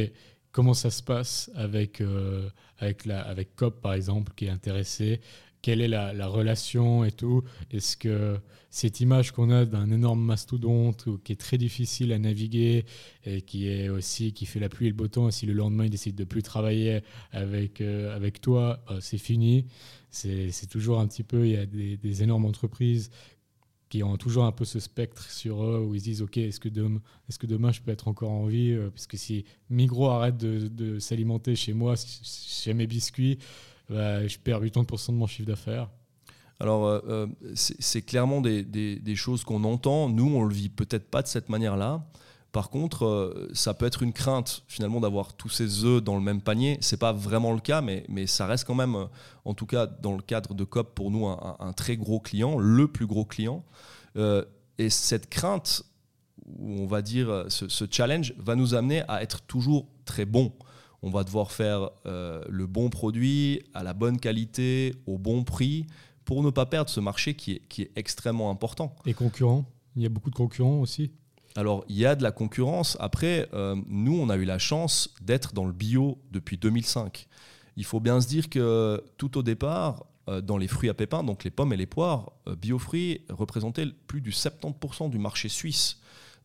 comment 0.52 0.74
ça 0.74 0.90
se 0.90 1.02
passe 1.02 1.50
avec, 1.56 2.02
euh, 2.02 2.50
avec, 2.80 3.06
la, 3.06 3.22
avec 3.22 3.56
COP, 3.56 3.82
par 3.82 3.94
exemple, 3.94 4.34
qui 4.36 4.46
est 4.46 4.50
intéressé? 4.50 5.22
Quelle 5.62 5.82
est 5.82 5.88
la, 5.88 6.28
relation 6.28 7.04
et 7.04 7.12
tout? 7.12 7.44
Est-ce 7.72 7.98
que 7.98 8.38
cette 8.70 9.02
image 9.02 9.32
qu'on 9.32 9.50
a 9.50 9.66
d'un 9.66 9.92
énorme 9.92 10.22
mastodonte 10.22 11.08
qui 11.24 11.34
est 11.34 11.40
très 11.40 11.58
difficile 11.58 12.14
à 12.14 12.20
naviguer 12.20 12.86
et 13.26 13.42
qui 13.42 13.68
est 13.68 13.90
aussi 13.90 14.32
qui 14.32 14.46
fait 14.46 14.60
la 14.60 14.70
pluie 14.70 14.88
et 14.88 14.90
le 14.90 14.96
beau 14.96 15.08
temps, 15.08 15.28
et 15.28 15.32
si 15.32 15.46
le 15.46 15.54
lendemain 15.54 15.86
il 15.86 15.90
décide 15.90 16.16
de 16.16 16.24
plus 16.24 16.44
travailler 16.44 17.02
avec, 17.32 17.82
euh, 17.82 18.16
avec 18.16 18.40
toi, 18.40 18.84
euh, 18.90 19.00
c'est 19.02 19.18
fini. 19.18 19.66
C'est 20.12 20.70
toujours 20.70 21.00
un 21.00 21.08
petit 21.08 21.24
peu, 21.24 21.46
il 21.46 21.52
y 21.52 21.58
a 21.58 21.66
des, 21.66 22.24
énormes 22.24 22.46
entreprises 22.46 23.12
qui 23.90 24.04
ont 24.04 24.18
toujours 24.18 24.46
un 24.46 24.52
peu 24.52 24.66
ce 24.66 24.80
spectre 24.80 25.30
sur 25.30 25.64
eux 25.64 25.80
où 25.80 25.96
ils 25.96 26.02
disent 26.02 26.22
ok 26.22 26.38
est-ce 26.38 26.60
que 26.60 26.70
demain 26.70 27.72
je 27.72 27.82
peux 27.82 27.92
être 27.92 28.08
encore 28.08 28.32
en 28.32 28.46
vie 28.46 28.72
euh, 28.72 28.90
parce 28.90 29.08
que 29.08 29.18
si 29.18 29.46
Migros 29.70 30.10
arrête 30.10 30.38
de, 30.38 30.68
de 30.68 31.00
s'alimenter 31.00 31.56
chez 31.56 31.74
moi 31.74 31.96
chez 31.96 32.74
mes 32.74 32.88
biscuits 32.88 33.40
bah, 33.90 34.28
je 34.28 34.38
perds 34.38 34.62
80% 34.62 35.08
de 35.08 35.16
mon 35.16 35.28
chiffre 35.28 35.48
d'affaires. 35.48 35.90
Alors, 36.60 36.86
euh, 36.86 37.00
euh, 37.08 37.28
c'est 37.56 38.02
clairement 38.02 38.42
des, 38.42 38.64
des, 38.64 39.16
choses 39.16 39.44
qu'on 39.44 39.64
entend. 39.64 40.10
Nous, 40.10 40.28
on 40.28 40.44
le 40.44 40.54
vit 40.54 40.70
peut-être 40.70 41.10
pas 41.10 41.22
de 41.22 41.28
cette 41.28 41.50
manière-là. 41.50 42.06
Par 42.52 42.70
contre, 42.70 43.06
euh, 43.06 43.50
ça 43.54 43.74
peut 43.74 43.86
être 43.86 44.02
une 44.02 44.14
crainte 44.14 44.64
finalement 44.68 45.00
d'avoir 45.00 45.34
tous 45.34 45.50
ces 45.50 45.86
œufs 45.86 46.04
dans 46.04 46.16
le 46.16 46.22
même 46.22 46.42
panier. 46.42 46.78
C'est 46.82 46.98
pas 46.98 47.14
vraiment 47.14 47.54
le 47.54 47.60
cas, 47.60 47.82
mais, 47.82 48.06
mais 48.10 48.28
ça 48.28 48.46
reste 48.46 48.66
quand 48.66 48.76
même, 48.76 49.08
en 49.46 49.54
tout 49.54 49.66
cas 49.66 49.86
dans 49.86 50.16
le 50.16 50.22
cadre 50.22 50.54
de 50.54 50.64
COP, 50.64 50.96
pour 50.96 51.12
nous 51.12 51.28
un, 51.28 51.74
très 51.74 51.96
gros 51.96 52.20
client, 52.20 52.58
le 52.58 52.88
plus 52.88 53.06
gros 53.06 53.26
client. 53.26 53.64
et 54.16 54.90
cette 54.90 55.30
crainte, 55.30 55.84
ou 56.58 56.82
on 56.82 56.88
va 56.88 57.02
dire 57.02 57.46
ce, 57.50 57.86
challenge, 57.90 58.34
va 58.38 58.56
nous 58.56 58.74
amener 58.74 59.04
à 59.08 59.22
être 59.22 59.42
toujours 59.42 59.88
très 60.06 60.26
bon 60.26 60.52
on 61.02 61.10
va 61.10 61.24
devoir 61.24 61.52
faire 61.52 61.90
euh, 62.06 62.44
le 62.50 62.68
bon 62.68 62.90
produit 62.90 63.62
à 63.74 63.84
la 63.84 63.94
bonne 63.94 64.20
qualité, 64.20 64.96
au 65.06 65.18
bon 65.18 65.44
prix, 65.44 65.88
pour 66.26 66.44
ne 66.44 66.50
pas 66.50 66.66
perdre 66.66 66.90
ce 66.90 67.00
marché 67.00 67.36
qui 67.36 67.54
est, 67.54 67.62
qui 67.70 67.84
est 67.84 67.92
extrêmement 67.96 68.52
important. 68.52 68.96
Et 69.06 69.14
concurrents 69.14 69.66
Il 69.96 70.04
y 70.04 70.06
a 70.06 70.10
beaucoup 70.10 70.30
de 70.30 70.36
concurrents 70.36 70.80
aussi 70.80 71.12
alors, 71.60 71.86
il 71.90 71.98
y 71.98 72.06
a 72.06 72.16
de 72.16 72.24
la 72.24 72.32
concurrence. 72.32 72.98
Après, 73.00 73.50
euh, 73.54 73.76
nous, 73.88 74.18
on 74.20 74.30
a 74.30 74.38
eu 74.38 74.46
la 74.46 74.60
chance 74.60 75.14
d'être 75.22 75.54
dans 75.54 75.66
le 75.66 75.74
bio 75.74 76.18
depuis 76.32 76.58
2005. 76.58 77.28
Il 77.76 77.86
faut 77.86 78.00
bien 78.00 78.22
se 78.22 78.28
dire 78.28 78.50
que 78.50 79.04
tout 79.18 79.38
au 79.38 79.44
départ, 79.44 80.06
euh, 80.28 80.42
dans 80.42 80.58
les 80.58 80.68
fruits 80.68 80.90
à 80.90 80.94
pépins, 80.94 81.24
donc 81.24 81.44
les 81.44 81.52
pommes 81.52 81.74
et 81.74 81.78
les 81.78 81.86
poires, 81.86 82.32
Biofruits 82.62 83.22
représentait 83.30 83.88
plus 84.08 84.22
du 84.22 84.32
70% 84.32 85.10
du 85.10 85.20
marché 85.20 85.50
suisse. 85.50 86.00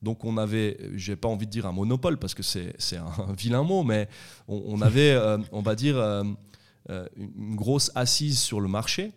Donc 0.04 0.24
on 0.24 0.36
avait, 0.36 0.76
j'ai 0.94 1.16
pas 1.16 1.28
envie 1.28 1.46
de 1.46 1.50
dire 1.50 1.66
un 1.66 1.72
monopole 1.72 2.18
parce 2.18 2.34
que 2.34 2.42
c'est 2.42 2.96
un 2.96 3.32
vilain 3.38 3.64
mot, 3.64 3.82
mais 3.82 4.08
on, 4.46 4.80
avait, 4.82 5.12
euh, 5.12 5.38
on 5.50 5.62
va 5.62 5.74
dire, 5.74 5.96
euh, 5.96 6.22
euh, 6.90 7.06
une 7.16 7.56
grosse 7.56 7.90
assise 7.94 8.38
sur 8.38 8.60
le 8.60 8.68
marché. 8.68 9.12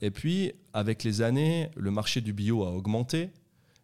et 0.00 0.10
puis, 0.10 0.52
avec 0.72 1.04
les 1.04 1.22
années, 1.22 1.70
le 1.76 1.92
marché 1.92 2.20
du 2.20 2.32
bio 2.32 2.64
a 2.64 2.72
augmenté, 2.72 3.30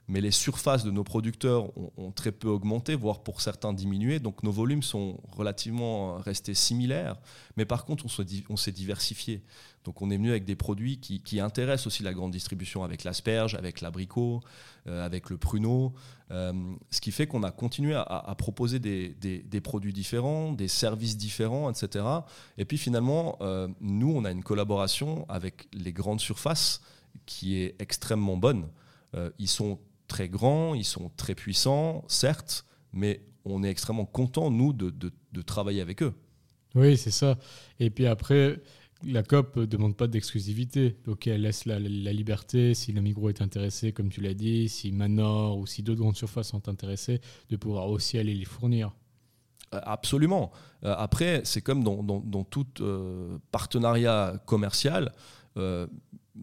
mais 0.08 0.20
les 0.20 0.30
surfaces 0.30 0.84
de 0.84 0.90
nos 0.90 1.04
producteurs 1.04 1.70
ont, 1.98 2.12
très 2.12 2.32
peu 2.32 2.48
augmenté, 2.48 2.94
voire 2.94 3.20
pour 3.22 3.40
certains 3.40 3.72
diminué. 3.72 4.20
Donc 4.20 4.42
nos 4.42 4.52
volumes 4.52 4.82
sont 4.82 5.20
relativement 5.32 6.16
restés 6.18 6.54
similaires, 6.54 7.16
mais 7.56 7.64
par 7.64 7.84
contre, 7.84 8.04
on 8.06 8.56
s'est 8.56 8.72
diversifié. 8.72 9.42
Donc 9.86 10.02
on 10.02 10.10
est 10.10 10.16
venu 10.16 10.30
avec 10.30 10.44
des 10.44 10.56
produits 10.56 10.98
qui, 10.98 11.40
intéressent 11.40 11.86
aussi 11.86 12.02
la 12.02 12.12
grande 12.12 12.32
distribution, 12.32 12.82
avec 12.82 13.04
l'asperge, 13.04 13.54
avec 13.54 13.80
l'abricot, 13.80 14.40
euh, 14.88 15.06
avec 15.06 15.30
le 15.30 15.36
pruneau, 15.36 15.92
euh, 16.32 16.52
ce 16.90 17.00
qui 17.00 17.12
fait 17.12 17.28
qu'on 17.28 17.44
a 17.44 17.52
continué 17.52 17.94
à, 17.94 18.34
proposer 18.36 18.80
des, 18.80 19.60
produits 19.60 19.92
différents, 19.92 20.52
des 20.52 20.66
services 20.66 21.16
différents, 21.16 21.70
etc. 21.70 22.04
Et 22.58 22.64
puis 22.64 22.78
finalement, 22.78 23.38
euh, 23.42 23.68
nous, 23.80 24.12
on 24.12 24.24
a 24.24 24.32
une 24.32 24.42
collaboration 24.42 25.24
avec 25.28 25.68
les 25.72 25.92
grandes 25.92 26.20
surfaces 26.20 26.82
qui 27.24 27.56
est 27.56 27.76
extrêmement 27.78 28.36
bonne. 28.36 28.68
ils 29.38 29.48
sont 29.48 29.78
très 30.06 30.28
grands, 30.28 30.74
ils 30.74 30.84
sont 30.84 31.10
très 31.16 31.34
puissants, 31.34 32.04
certes, 32.08 32.64
mais 32.92 33.20
on 33.44 33.62
est 33.62 33.70
extrêmement 33.70 34.06
content, 34.06 34.50
nous, 34.50 34.72
de, 34.72 34.90
de 34.90 35.42
travailler 35.42 35.80
avec 35.80 36.02
eux. 36.02 36.14
Oui, 36.74 36.96
c'est 36.96 37.10
ça. 37.10 37.38
Et 37.80 37.90
puis 37.90 38.06
après, 38.06 38.60
la 39.04 39.22
COP 39.22 39.56
ne 39.56 39.64
demande 39.66 39.96
pas 39.96 40.06
d'exclusivité, 40.06 40.96
donc 41.04 41.26
elle 41.26 41.42
laisse 41.42 41.64
la, 41.66 41.78
liberté, 41.78 42.74
si 42.74 42.92
le 42.92 43.00
micro 43.00 43.28
est 43.28 43.42
intéressé, 43.42 43.92
comme 43.92 44.08
tu 44.08 44.20
l'as 44.20 44.34
dit, 44.34 44.68
si 44.68 44.92
Manor 44.92 45.58
ou 45.58 45.66
si 45.66 45.82
d'autres 45.82 46.00
grandes 46.00 46.16
surfaces 46.16 46.48
sont 46.48 46.68
intéressées, 46.68 47.20
de 47.50 47.56
pouvoir 47.56 47.88
aussi 47.88 48.18
aller 48.18 48.34
les 48.34 48.44
fournir. 48.44 48.92
Euh, 49.74 49.80
absolument. 49.82 50.50
Euh, 50.84 50.94
après, 50.96 51.42
c'est 51.44 51.60
comme 51.60 51.84
dans, 51.84 52.44
tout 52.44 52.66
euh, 52.80 53.38
partenariat 53.50 54.40
commercial. 54.46 55.12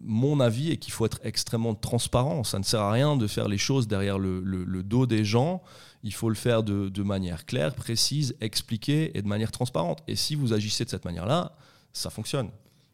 Mon 0.02 0.40
avis 0.40 0.70
est 0.70 0.76
qu'il 0.76 0.92
faut 0.92 1.06
être 1.06 1.20
extrêmement 1.24 1.74
transparent. 1.74 2.44
Ça 2.44 2.58
ne 2.58 2.64
sert 2.64 2.80
à 2.80 2.92
rien 2.92 3.16
de 3.16 3.26
faire 3.26 3.48
les 3.48 3.58
choses 3.58 3.86
derrière 3.86 4.18
le, 4.18 4.82
dos 4.82 5.06
des 5.06 5.24
gens. 5.24 5.62
Il 6.02 6.12
faut 6.12 6.28
le 6.28 6.34
faire 6.34 6.62
de, 6.62 7.02
manière 7.02 7.46
claire, 7.46 7.74
précise, 7.74 8.36
expliquée 8.40 9.16
et 9.16 9.22
de 9.22 9.28
manière 9.28 9.52
transparente. 9.52 10.00
Et 10.08 10.16
si 10.16 10.34
vous 10.34 10.52
agissez 10.52 10.84
de 10.84 10.90
cette 10.90 11.04
manière-là, 11.04 11.56
ça 11.92 12.10
fonctionne. 12.10 12.50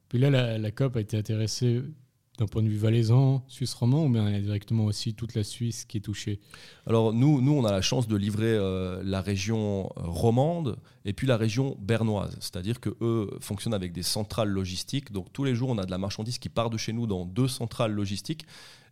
Puis 0.08 0.18
là, 0.18 0.58
la, 0.58 0.70
COP 0.70 0.96
a 0.96 1.00
été 1.00 1.16
intéressée 1.16 1.82
d'un 2.40 2.46
point 2.46 2.62
de 2.62 2.68
vue 2.68 2.78
valaisan, 2.78 3.44
suisse 3.48 3.74
romand, 3.74 4.06
ou 4.06 4.08
bien 4.08 4.26
il 4.28 4.32
y 4.32 4.38
a 4.38 4.40
directement 4.40 4.86
aussi 4.86 5.12
toute 5.12 5.34
la 5.34 5.44
Suisse 5.44 5.84
qui 5.84 5.98
est 5.98 6.00
touchée 6.00 6.40
Alors 6.86 7.12
nous, 7.12 7.42
nous, 7.42 7.52
on 7.52 7.66
a 7.66 7.70
la 7.70 7.82
chance 7.82 8.08
de 8.08 8.16
livrer 8.16 8.46
euh, 8.46 9.02
la 9.04 9.20
région 9.20 9.90
romande 9.96 10.78
et 11.04 11.12
puis 11.12 11.26
la 11.26 11.36
région 11.36 11.76
bernoise. 11.78 12.34
C'est-à-dire 12.40 12.80
que 12.80 12.96
eux 13.02 13.30
fonctionnent 13.40 13.74
avec 13.74 13.92
des 13.92 14.02
centrales 14.02 14.48
logistiques. 14.48 15.12
Donc 15.12 15.30
tous 15.34 15.44
les 15.44 15.54
jours, 15.54 15.68
on 15.68 15.76
a 15.76 15.84
de 15.84 15.90
la 15.90 15.98
marchandise 15.98 16.38
qui 16.38 16.48
part 16.48 16.70
de 16.70 16.78
chez 16.78 16.94
nous 16.94 17.06
dans 17.06 17.26
deux 17.26 17.48
centrales 17.48 17.92
logistiques. 17.92 18.46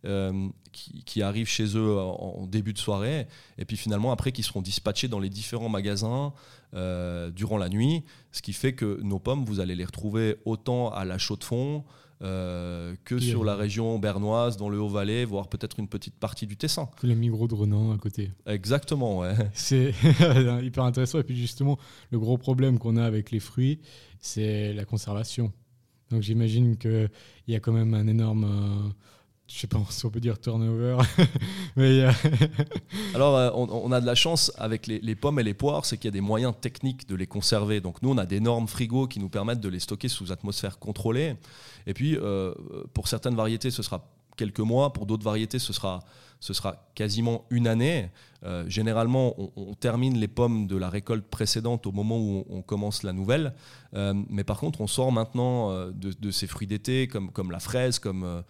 Euh, 0.05 0.49
qui, 0.73 1.23
arrivent 1.23 1.49
chez 1.49 1.77
eux 1.77 1.99
en, 1.99 2.47
début 2.47 2.73
de 2.73 2.79
soirée, 2.79 3.27
et 3.59 3.65
puis 3.65 3.77
finalement 3.77 4.13
après 4.13 4.31
qui 4.31 4.45
seront 4.45 4.63
dispatchés 4.63 5.09
dans 5.09 5.19
les 5.19 5.29
différents 5.29 5.69
magasins 5.69 6.33
euh, 6.75 7.33
durant 7.33 7.59
la 7.59 7.69
nuit, 7.69 8.05
ce 8.31 8.41
qui 8.41 8.53
fait 8.53 8.75
que 8.75 9.01
nos 9.03 9.19
pommes, 9.19 9.45
vous 9.45 9.59
allez 9.59 9.75
les 9.75 9.85
retrouver 9.85 10.37
autant 10.45 10.93
à 10.93 11.05
la 11.05 11.19
Chaux-de-Fonds, 11.19 11.83
euh, 12.23 12.97
que 13.05 13.19
sur 13.19 13.45
la 13.45 13.55
région 13.55 13.99
bernoise, 13.99 14.57
dans 14.57 14.69
le 14.69 14.81
Haut-Valais, 14.81 15.25
voire 15.25 15.49
peut-être 15.49 15.79
une 15.79 15.89
petite 15.89 16.17
partie 16.17 16.47
du 16.47 16.57
Tessin. 16.57 16.89
Que 17.01 17.07
les 17.07 17.15
Migros 17.15 17.47
de 17.47 17.55
Renan 17.55 17.93
à 17.93 17.99
côté. 17.99 18.33
Exactement, 18.47 19.19
ouais. 19.19 19.35
C'est 19.53 19.95
hyper 20.63 20.85
intéressant. 20.85 21.21
Et 21.21 21.25
puis 21.25 21.37
justement, 21.37 21.79
le 22.11 22.19
gros 22.19 22.39
problème 22.39 22.79
qu'on 22.79 22.97
a 22.97 23.05
avec 23.05 23.31
les 23.31 23.41
fruits, 23.41 23.81
c'est 24.21 24.73
la 24.73 24.85
conservation. 24.85 25.53
Donc 26.11 26.23
j'imagine 26.23 26.77
qu'il 26.77 27.11
y 27.47 27.55
a 27.55 27.61
quand 27.61 27.73
même 27.73 27.95
un 27.95 28.07
énorme 28.07 28.93
je 29.49 29.61
sais 29.61 29.67
pas 29.67 29.81
si 29.91 30.05
on 30.07 30.11
peut 30.11 30.21
dire 30.21 30.39
turnover. 30.39 30.99
mais 31.77 32.05
Alors, 33.15 33.37
euh, 33.37 33.51
on, 33.55 33.91
a 33.91 34.01
de 34.01 34.07
la 34.07 34.15
chance 34.15 34.53
avec 34.59 34.87
les, 34.87 35.15
pommes 35.15 35.41
et 35.41 35.43
les 35.43 35.55
poires, 35.55 35.85
c'est 35.85 35.97
qu'il 35.97 36.07
y 36.07 36.09
a 36.09 36.13
des 36.13 36.21
moyens 36.21 36.55
techniques 36.61 37.09
de 37.09 37.15
les 37.15 37.27
conserver. 37.27 37.81
Donc, 37.81 38.03
nous, 38.03 38.11
on 38.11 38.19
a 38.19 38.27
d'énormes 38.27 38.69
frigos 38.69 39.07
qui 39.09 39.19
nous 39.19 39.29
permettent 39.29 39.61
de 39.61 39.69
les 39.69 39.81
stocker 39.81 40.09
sous 40.09 40.31
atmosphère 40.31 40.79
contrôlée. 40.79 41.35
Et 41.87 41.95
puis, 41.95 42.17
euh, 42.17 42.55
pour 42.93 43.09
certaines 43.09 43.35
variétés, 43.35 43.71
ce 43.71 43.83
sera 43.83 44.07
quelques 44.37 44.61
mois. 44.61 44.93
Pour 44.93 45.07
d'autres 45.07 45.25
variétés, 45.25 45.59
ce 45.59 45.73
sera, 45.73 46.01
ce 46.41 46.53
sera 46.53 46.89
quasiment 46.95 47.45
une 47.51 47.67
année. 47.67 48.11
Euh, 48.45 48.65
généralement, 48.69 49.35
on, 49.57 49.75
termine 49.75 50.17
les 50.17 50.29
pommes 50.29 50.69
de 50.69 50.77
la 50.77 50.89
récolte 50.89 51.27
précédente 51.27 51.87
au 51.87 51.93
moment 51.93 52.19
où 52.19 52.45
on, 52.49 52.63
commence 52.63 53.03
la 53.03 53.13
nouvelle. 53.13 53.55
Euh, 53.95 54.15
mais 54.31 54.45
par 54.45 54.59
contre, 54.59 54.81
on 54.81 54.87
sort 54.87 55.11
maintenant 55.11 55.73
euh, 55.73 55.91
de, 55.93 56.31
ces 56.31 56.47
fruits 56.47 56.69
d'été, 56.69 57.09
comme, 57.09 57.33
comme 57.33 57.51
la 57.51 57.59
fraise, 57.59 57.99
comme 57.99 58.45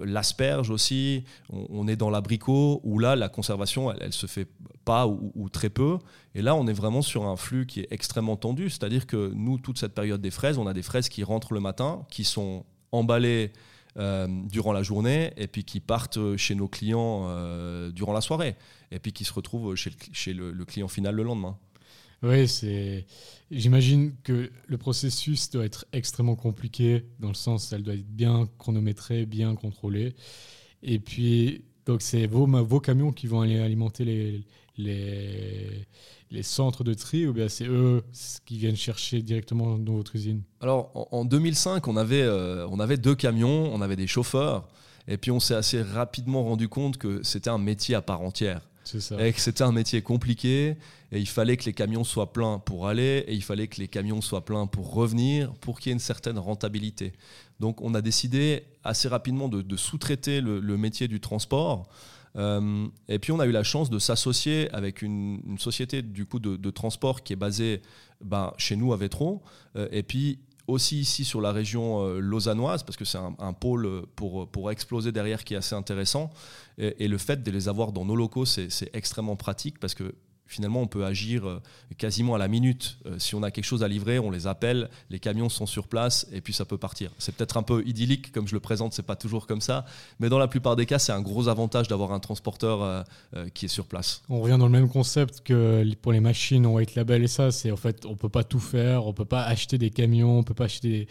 l'asperge 0.00 0.70
aussi. 0.70 1.24
On, 1.50 1.86
est 1.86 1.96
dans 1.96 2.08
l'abricot, 2.10 2.80
où 2.84 2.98
là, 2.98 3.16
la 3.16 3.28
conservation, 3.28 3.92
elle, 3.92 4.06
ne 4.06 4.12
se 4.12 4.26
fait 4.26 4.48
pas 4.86 5.06
ou, 5.06 5.32
ou, 5.34 5.48
très 5.50 5.68
peu. 5.68 5.98
Et 6.34 6.40
là, 6.40 6.54
on 6.54 6.66
est 6.66 6.72
vraiment 6.72 7.02
sur 7.02 7.26
un 7.26 7.36
flux 7.36 7.66
qui 7.66 7.80
est 7.80 7.88
extrêmement 7.90 8.36
tendu. 8.36 8.70
C'est-à-dire 8.70 9.06
que 9.06 9.32
nous, 9.34 9.58
toute 9.58 9.78
cette 9.78 9.94
période 9.94 10.22
des 10.22 10.30
fraises, 10.30 10.56
on 10.56 10.66
a 10.66 10.72
des 10.72 10.82
fraises 10.82 11.10
qui 11.10 11.22
rentrent 11.22 11.52
le 11.52 11.60
matin, 11.60 12.06
qui 12.10 12.24
sont 12.24 12.64
emballées 12.92 13.52
euh, 13.96 14.26
durant 14.50 14.72
la 14.72 14.82
journée 14.82 15.32
et 15.36 15.46
puis 15.46 15.64
qui 15.64 15.80
partent 15.80 16.36
chez 16.36 16.54
nos 16.54 16.68
clients 16.68 17.26
euh, 17.28 17.90
durant 17.92 18.12
la 18.12 18.20
soirée 18.20 18.56
et 18.90 18.98
puis 18.98 19.12
qui 19.12 19.24
se 19.24 19.32
retrouvent 19.32 19.76
chez, 19.76 20.32
le, 20.32 20.50
le, 20.50 20.64
client 20.64 20.88
final 20.88 21.14
le 21.14 21.22
lendemain. 21.22 21.56
Oui, 22.22 22.48
c'est. 22.48 23.06
J'imagine 23.50 24.14
que 24.22 24.50
le 24.66 24.78
processus 24.78 25.50
doit 25.50 25.64
être 25.64 25.84
extrêmement 25.92 26.36
compliqué 26.36 27.04
dans 27.20 27.28
le 27.28 27.34
sens, 27.34 27.72
elle 27.72 27.82
doit 27.82 27.94
être 27.94 28.06
bien 28.06 28.48
chronométrée, 28.58 29.26
bien 29.26 29.54
contrôlée. 29.54 30.14
Et 30.82 30.98
puis, 30.98 31.64
donc 31.86 32.02
c'est 32.02 32.26
vos, 32.26 32.46
vos 32.46 32.80
camions 32.80 33.12
qui 33.12 33.26
vont 33.26 33.40
aller 33.40 33.60
alimenter 33.60 34.04
les, 34.04 34.44
les, 34.76 35.86
les 36.30 36.42
centres 36.42 36.84
de 36.84 36.94
tri 36.94 37.26
ou 37.26 37.32
bien 37.32 37.48
c'est 37.48 37.66
eux 37.66 38.02
qui 38.44 38.58
viennent 38.58 38.76
chercher 38.76 39.22
directement 39.22 39.78
dans 39.78 39.94
votre 39.94 40.16
usine? 40.16 40.42
Alors 40.60 40.90
en, 41.12 41.24
2005, 41.24 41.86
on 41.88 41.96
avait, 41.96 42.22
euh, 42.22 42.66
on 42.70 42.80
avait 42.80 42.96
deux 42.96 43.14
camions, 43.14 43.72
on 43.72 43.80
avait 43.80 43.96
des 43.96 44.06
chauffeurs, 44.06 44.68
et 45.06 45.16
puis 45.16 45.30
on 45.30 45.40
s'est 45.40 45.54
assez 45.54 45.82
rapidement 45.82 46.44
rendu 46.44 46.68
compte 46.68 46.98
que 46.98 47.22
c'était 47.22 47.50
un 47.50 47.58
métier 47.58 47.94
à 47.94 48.02
part 48.02 48.20
entière. 48.20 48.60
Et 49.18 49.32
que 49.32 49.40
c'était 49.40 49.62
un 49.62 49.72
métier 49.72 50.02
compliqué, 50.02 50.76
et 51.10 51.18
il 51.18 51.28
fallait 51.28 51.56
que 51.56 51.64
les 51.64 51.72
camions 51.72 52.04
soient 52.04 52.34
pleins 52.34 52.58
pour 52.58 52.86
aller, 52.86 53.24
et 53.26 53.32
il 53.32 53.42
fallait 53.42 53.66
que 53.66 53.80
les 53.80 53.88
camions 53.88 54.20
soient 54.20 54.44
pleins 54.44 54.66
pour 54.66 54.92
revenir, 54.92 55.54
pour 55.54 55.80
qu'il 55.80 55.88
y 55.88 55.92
ait 55.92 55.94
une 55.94 56.00
certaine 56.00 56.38
rentabilité. 56.38 57.14
Donc 57.60 57.80
on 57.80 57.94
a 57.94 58.02
décidé 58.02 58.64
assez 58.84 59.08
rapidement 59.08 59.48
de, 59.48 59.76
sous-traiter 59.76 60.40
le, 60.40 60.76
métier 60.76 61.08
du 61.08 61.20
transport. 61.20 61.88
Euh, 62.36 62.86
et 63.08 63.18
puis 63.18 63.32
on 63.32 63.40
a 63.40 63.46
eu 63.46 63.52
la 63.52 63.62
chance 63.62 63.90
de 63.90 63.98
s'associer 63.98 64.68
avec 64.72 65.02
une, 65.02 65.56
société 65.58 66.02
du 66.02 66.26
coup 66.26 66.38
de, 66.38 66.70
transport 66.70 67.22
qui 67.22 67.32
est 67.32 67.36
basée 67.36 67.82
ben, 68.20 68.52
chez 68.58 68.76
nous 68.76 68.92
à 68.92 68.96
Vétron, 68.96 69.40
euh, 69.76 69.88
et 69.90 70.02
puis 70.02 70.38
aussi 70.66 70.98
ici 70.98 71.24
sur 71.24 71.42
la 71.42 71.52
région 71.52 72.02
euh, 72.06 72.20
lausannoise, 72.20 72.82
parce 72.82 72.96
que 72.96 73.04
c'est 73.04 73.18
un, 73.18 73.52
pôle 73.52 74.06
pour, 74.16 74.48
pour 74.48 74.70
exploser 74.70 75.12
derrière 75.12 75.44
qui 75.44 75.54
est 75.54 75.58
assez 75.58 75.74
intéressant. 75.74 76.30
Et, 76.78 77.04
et 77.04 77.08
le 77.08 77.18
fait 77.18 77.42
de 77.42 77.50
les 77.50 77.68
avoir 77.68 77.92
dans 77.92 78.04
nos 78.04 78.16
locaux, 78.16 78.46
c'est 78.46 78.90
extrêmement 78.94 79.36
pratique 79.36 79.78
parce 79.78 79.94
que 79.94 80.14
finalement, 80.46 80.82
on 80.82 80.86
peut 80.86 81.04
agir 81.04 81.46
euh, 81.46 81.62
quasiment 81.96 82.34
à 82.34 82.38
la 82.38 82.48
minute. 82.48 82.98
Euh, 83.06 83.18
si 83.18 83.34
on 83.34 83.42
a 83.42 83.50
quelque 83.50 83.64
chose 83.64 83.82
à 83.82 83.88
livrer, 83.88 84.18
on 84.18 84.30
les 84.30 84.46
appelle, 84.46 84.90
les 85.10 85.18
camions 85.18 85.48
sont 85.48 85.66
sur 85.66 85.88
place 85.88 86.26
et 86.32 86.40
puis 86.40 86.52
ça 86.52 86.64
peut 86.64 86.78
partir. 86.78 87.10
C'est 87.18 87.34
peut-être 87.34 87.56
un 87.56 87.62
peu 87.62 87.82
idyllique 87.86 88.32
comme 88.32 88.46
je 88.46 88.54
le 88.54 88.60
présente, 88.60 88.92
c'est 88.92 89.02
pas 89.02 89.16
toujours 89.16 89.46
comme 89.46 89.60
ça, 89.60 89.84
mais 90.20 90.28
dans 90.28 90.38
la 90.38 90.48
plupart 90.48 90.76
des 90.76 90.86
cas, 90.86 90.98
c'est 90.98 91.12
un 91.12 91.22
gros 91.22 91.48
avantage 91.48 91.88
d'avoir 91.88 92.12
un 92.12 92.20
transporteur 92.20 92.82
euh, 92.82 93.48
qui 93.54 93.66
est 93.66 93.68
sur 93.68 93.86
place. 93.86 94.22
On 94.28 94.40
revient 94.40 94.58
dans 94.58 94.66
le 94.66 94.72
même 94.72 94.88
concept 94.88 95.40
que 95.40 95.84
pour 96.02 96.12
les 96.12 96.20
machines 96.20 96.66
en 96.66 96.74
white 96.74 96.94
label 96.94 97.22
et 97.22 97.28
ça, 97.28 97.50
c'est 97.50 97.70
en 97.70 97.76
fait, 97.76 98.06
on 98.06 98.16
peut 98.16 98.28
pas 98.28 98.44
tout 98.44 98.60
faire, 98.60 99.06
on 99.06 99.12
peut 99.12 99.24
pas 99.24 99.42
acheter 99.42 99.78
des 99.78 99.90
camions, 99.90 100.38
on 100.38 100.42
peut 100.42 100.54
pas 100.54 100.64
acheter, 100.64 101.08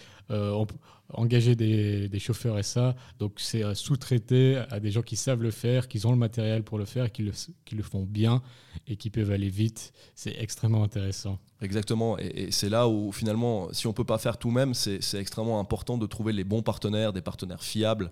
engager 1.14 1.56
des, 1.56 2.20
chauffeurs 2.20 2.58
et 2.60 2.64
ça. 2.64 2.96
Donc 3.20 3.34
c'est 3.38 3.76
sous-traité 3.76 4.64
à 4.70 4.80
des 4.80 4.92
gens 4.92 5.02
qui 5.02 5.16
savent 5.16 5.42
le 5.42 5.52
faire, 5.52 5.88
qui 5.88 6.06
ont 6.06 6.12
le 6.12 6.18
matériel 6.18 6.64
pour 6.64 6.78
le 6.78 6.86
faire, 6.86 7.12
qui 7.12 7.24
le, 7.24 7.32
qui 7.66 7.76
le 7.76 7.84
font 7.84 8.04
bien 8.04 8.42
et 8.88 8.96
qui 8.96 9.10
peuvent 9.10 9.32
aller 9.32 9.50
vite. 9.50 9.94
C'est 10.16 10.36
extrêmement 10.40 10.84
intéressant. 10.84 11.40
Exactement. 11.62 12.18
Et, 12.20 12.52
c'est 12.52 12.70
là 12.70 12.88
où 12.88 13.12
finalement, 13.12 13.70
si 13.72 13.88
on 13.88 13.92
ne 13.92 13.96
peut 13.96 14.04
pas 14.04 14.18
faire 14.18 14.38
tout 14.38 14.52
même, 14.52 14.74
c'est 14.74 15.00
extrêmement 15.16 15.60
important 15.60 15.98
de 15.98 16.06
trouver 16.06 16.34
les 16.34 16.44
bons 16.44 16.62
partenaires, 16.62 17.14
des 17.14 17.22
partenaires 17.22 17.64
fiables. 17.64 18.12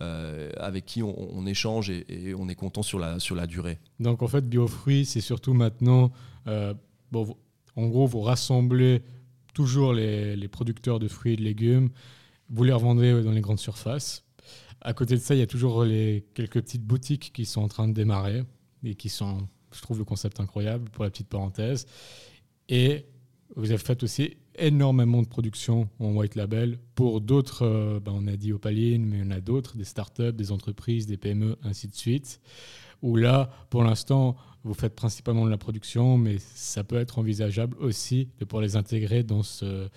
Euh, 0.00 0.50
avec 0.56 0.86
qui 0.86 1.02
on, 1.02 1.44
échange 1.46 1.90
et, 1.90 2.32
on 2.38 2.48
est 2.48 2.54
content 2.54 2.82
sur 2.82 2.98
la, 2.98 3.18
sur 3.18 3.34
la 3.34 3.46
durée. 3.46 3.78
Donc 3.98 4.22
en 4.22 4.28
fait, 4.28 4.48
BioFruits, 4.48 5.04
c'est 5.04 5.20
surtout 5.20 5.52
maintenant, 5.52 6.10
euh, 6.46 6.72
bon, 7.12 7.36
en 7.76 7.86
gros, 7.86 8.06
vous 8.06 8.20
rassemblez 8.20 9.02
toujours 9.52 9.92
les, 9.92 10.36
les, 10.36 10.48
producteurs 10.48 11.00
de 11.00 11.08
fruits 11.08 11.34
et 11.34 11.36
de 11.36 11.42
légumes 11.42 11.90
vous 12.50 12.64
les 12.64 12.72
revendrez 12.72 13.22
dans 13.22 13.32
les 13.32 13.40
grandes 13.40 13.58
surfaces. 13.58 14.24
À 14.80 14.92
côté 14.92 15.14
de 15.14 15.20
ça, 15.20 15.34
il 15.34 15.38
y 15.38 15.42
a 15.42 15.46
toujours 15.46 15.84
les 15.84 16.26
quelques 16.34 16.60
petites 16.60 16.84
boutiques 16.84 17.32
qui 17.32 17.44
sont 17.44 17.62
en 17.62 17.68
train 17.68 17.86
de 17.86 17.92
démarrer 17.92 18.44
et 18.82 18.94
qui 18.94 19.08
sont, 19.08 19.46
je 19.72 19.80
trouve 19.82 19.98
le 19.98 20.04
concept 20.04 20.40
incroyable 20.40 20.88
pour 20.90 21.04
la 21.04 21.10
petite 21.10 21.28
parenthèse. 21.28 21.86
Et 22.68 23.04
vous 23.56 23.70
avez 23.70 23.78
fait 23.78 24.02
aussi 24.02 24.36
énormément 24.58 25.22
de 25.22 25.26
production 25.26 25.88
en 25.98 26.12
white 26.12 26.34
label 26.34 26.78
pour 26.94 27.20
d'autres, 27.20 28.00
ben, 28.04 28.12
on 28.14 28.26
a 28.26 28.36
dit 28.36 28.52
Opaline, 28.52 29.04
mais 29.04 29.22
en 29.22 29.30
a 29.30 29.40
d'autres, 29.40 29.76
des 29.76 29.84
startups, 29.84 30.32
des 30.32 30.52
entreprises, 30.52 31.06
des 31.06 31.16
PME, 31.16 31.56
ainsi 31.62 31.88
de 31.88 31.94
suite. 31.94 32.40
Où 33.02 33.16
là, 33.16 33.50
pour 33.70 33.82
l'instant, 33.82 34.36
vous 34.62 34.74
faites 34.74 34.94
principalement 34.94 35.44
de 35.44 35.50
la 35.50 35.58
production, 35.58 36.18
mais 36.18 36.36
ça 36.38 36.84
peut 36.84 36.98
être 36.98 37.18
envisageable 37.18 37.76
aussi 37.80 38.28
de 38.38 38.44
pouvoir 38.44 38.62
les 38.62 38.76
intégrer 38.76 39.22
dans 39.22 39.42
ce, 39.42 39.88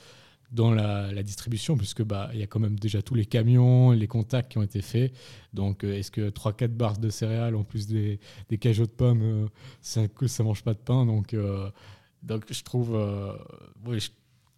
dans 0.54 0.72
la, 0.72 1.24
distribution, 1.24 1.76
puisque 1.76 2.04
bah 2.04 2.30
il 2.34 2.40
y 2.40 2.44
a 2.44 2.48
quand 2.48 2.60
même 2.60 2.80
déjà 2.80 3.02
tous 3.02 3.16
les 3.16 3.26
camions, 3.26 3.92
les 3.92 4.08
contacts 4.08 4.52
qui 4.52 4.60
ont 4.60 4.64
été 4.64 4.82
faits. 4.82 5.14
Donc, 5.54 5.84
euh, 5.84 5.98
est-ce 5.98 6.12
que 6.12 6.30
3-4 6.30 6.68
barres 6.68 6.98
de 7.00 7.10
céréales 7.10 7.56
en 7.56 7.64
plus 7.64 7.88
des, 7.88 8.20
des 8.50 8.58
cajots 8.58 8.86
de 8.86 8.92
pommes, 8.92 9.22
euh, 9.22 9.48
ça, 9.82 10.02
ça 10.28 10.44
mange 10.44 10.64
pas 10.64 10.74
de 10.74 10.80
pain 10.80 11.06
Donc, 11.06 11.34
euh, 11.34 11.70
donc 12.22 12.46
je 12.52 12.64
trouve 12.64 12.92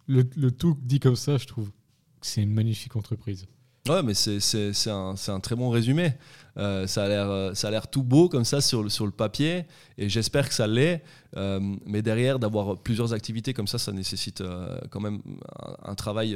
le, 0.06 0.22
le, 0.36 0.50
tout 0.50 0.76
dit 0.82 1.00
comme 1.00 1.16
ça, 1.16 1.38
je 1.38 1.46
trouve 1.46 1.70
que 1.70 2.26
c'est 2.26 2.42
une 2.42 2.52
magnifique 2.52 2.94
entreprise. 2.94 3.46
Ouais, 3.88 4.02
mais 4.02 4.14
c'est 4.14 4.90
un, 4.90 5.14
un, 5.28 5.40
très 5.40 5.56
bon 5.56 5.70
résumé. 5.70 6.12
Euh, 6.58 6.86
ça 6.86 7.04
a 7.04 7.08
l'air 7.08 7.28
euh, 7.28 7.54
ça 7.54 7.68
a 7.68 7.70
l'air 7.70 7.86
tout 7.88 8.02
beau 8.02 8.28
comme 8.28 8.44
ça 8.44 8.62
sur 8.62 8.82
le, 8.82 8.88
sur 8.88 9.04
le 9.04 9.12
papier 9.12 9.66
et 9.98 10.08
j'espère 10.08 10.48
que 10.48 10.54
ça 10.54 10.66
l'est. 10.66 11.02
Euh, 11.36 11.60
mais 11.84 12.00
derrière, 12.00 12.38
d'avoir 12.38 12.78
plusieurs 12.78 13.12
activités 13.12 13.52
comme 13.52 13.66
ça, 13.66 13.78
ça 13.78 13.92
nécessite 13.92 14.42
quand 14.90 15.00
même 15.00 15.20
un, 15.82 15.94
travail 15.94 16.34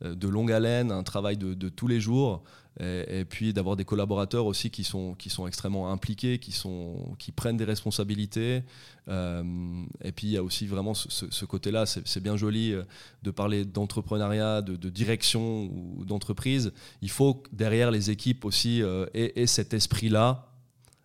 de 0.00 0.28
longue 0.28 0.50
haleine, 0.50 0.90
un 0.92 1.02
travail 1.02 1.36
de, 1.36 1.68
tous 1.68 1.88
les 1.88 2.00
jours. 2.00 2.42
Et, 2.78 3.26
puis 3.28 3.52
d'avoir 3.52 3.76
des 3.76 3.84
collaborateurs 3.84 4.46
aussi 4.46 4.70
qui 4.70 4.84
sont, 4.84 5.14
qui 5.14 5.28
sont 5.28 5.46
extrêmement 5.46 5.92
impliqués, 5.92 6.38
qui, 6.38 6.52
sont, 6.52 7.14
qui 7.18 7.32
prennent 7.32 7.58
des 7.58 7.64
responsabilités. 7.64 8.62
et 9.08 10.12
puis 10.14 10.28
il 10.28 10.30
y 10.30 10.36
a 10.38 10.42
aussi 10.42 10.66
vraiment 10.66 10.94
ce, 10.94 11.44
côté-là, 11.44 11.84
c'est 11.84 12.22
bien 12.22 12.36
joli 12.36 12.74
de 13.22 13.30
parler 13.30 13.66
d'entrepreneuriat, 13.66 14.62
de, 14.62 14.88
direction 14.88 15.64
ou 15.64 16.04
d'entreprise. 16.06 16.72
Il 17.02 17.10
faut 17.10 17.42
derrière 17.52 17.90
les 17.90 18.10
équipes 18.10 18.46
aussi 18.46 18.82
aient 19.12 19.46
cet 19.50 19.74
esprit-là, 19.74 20.52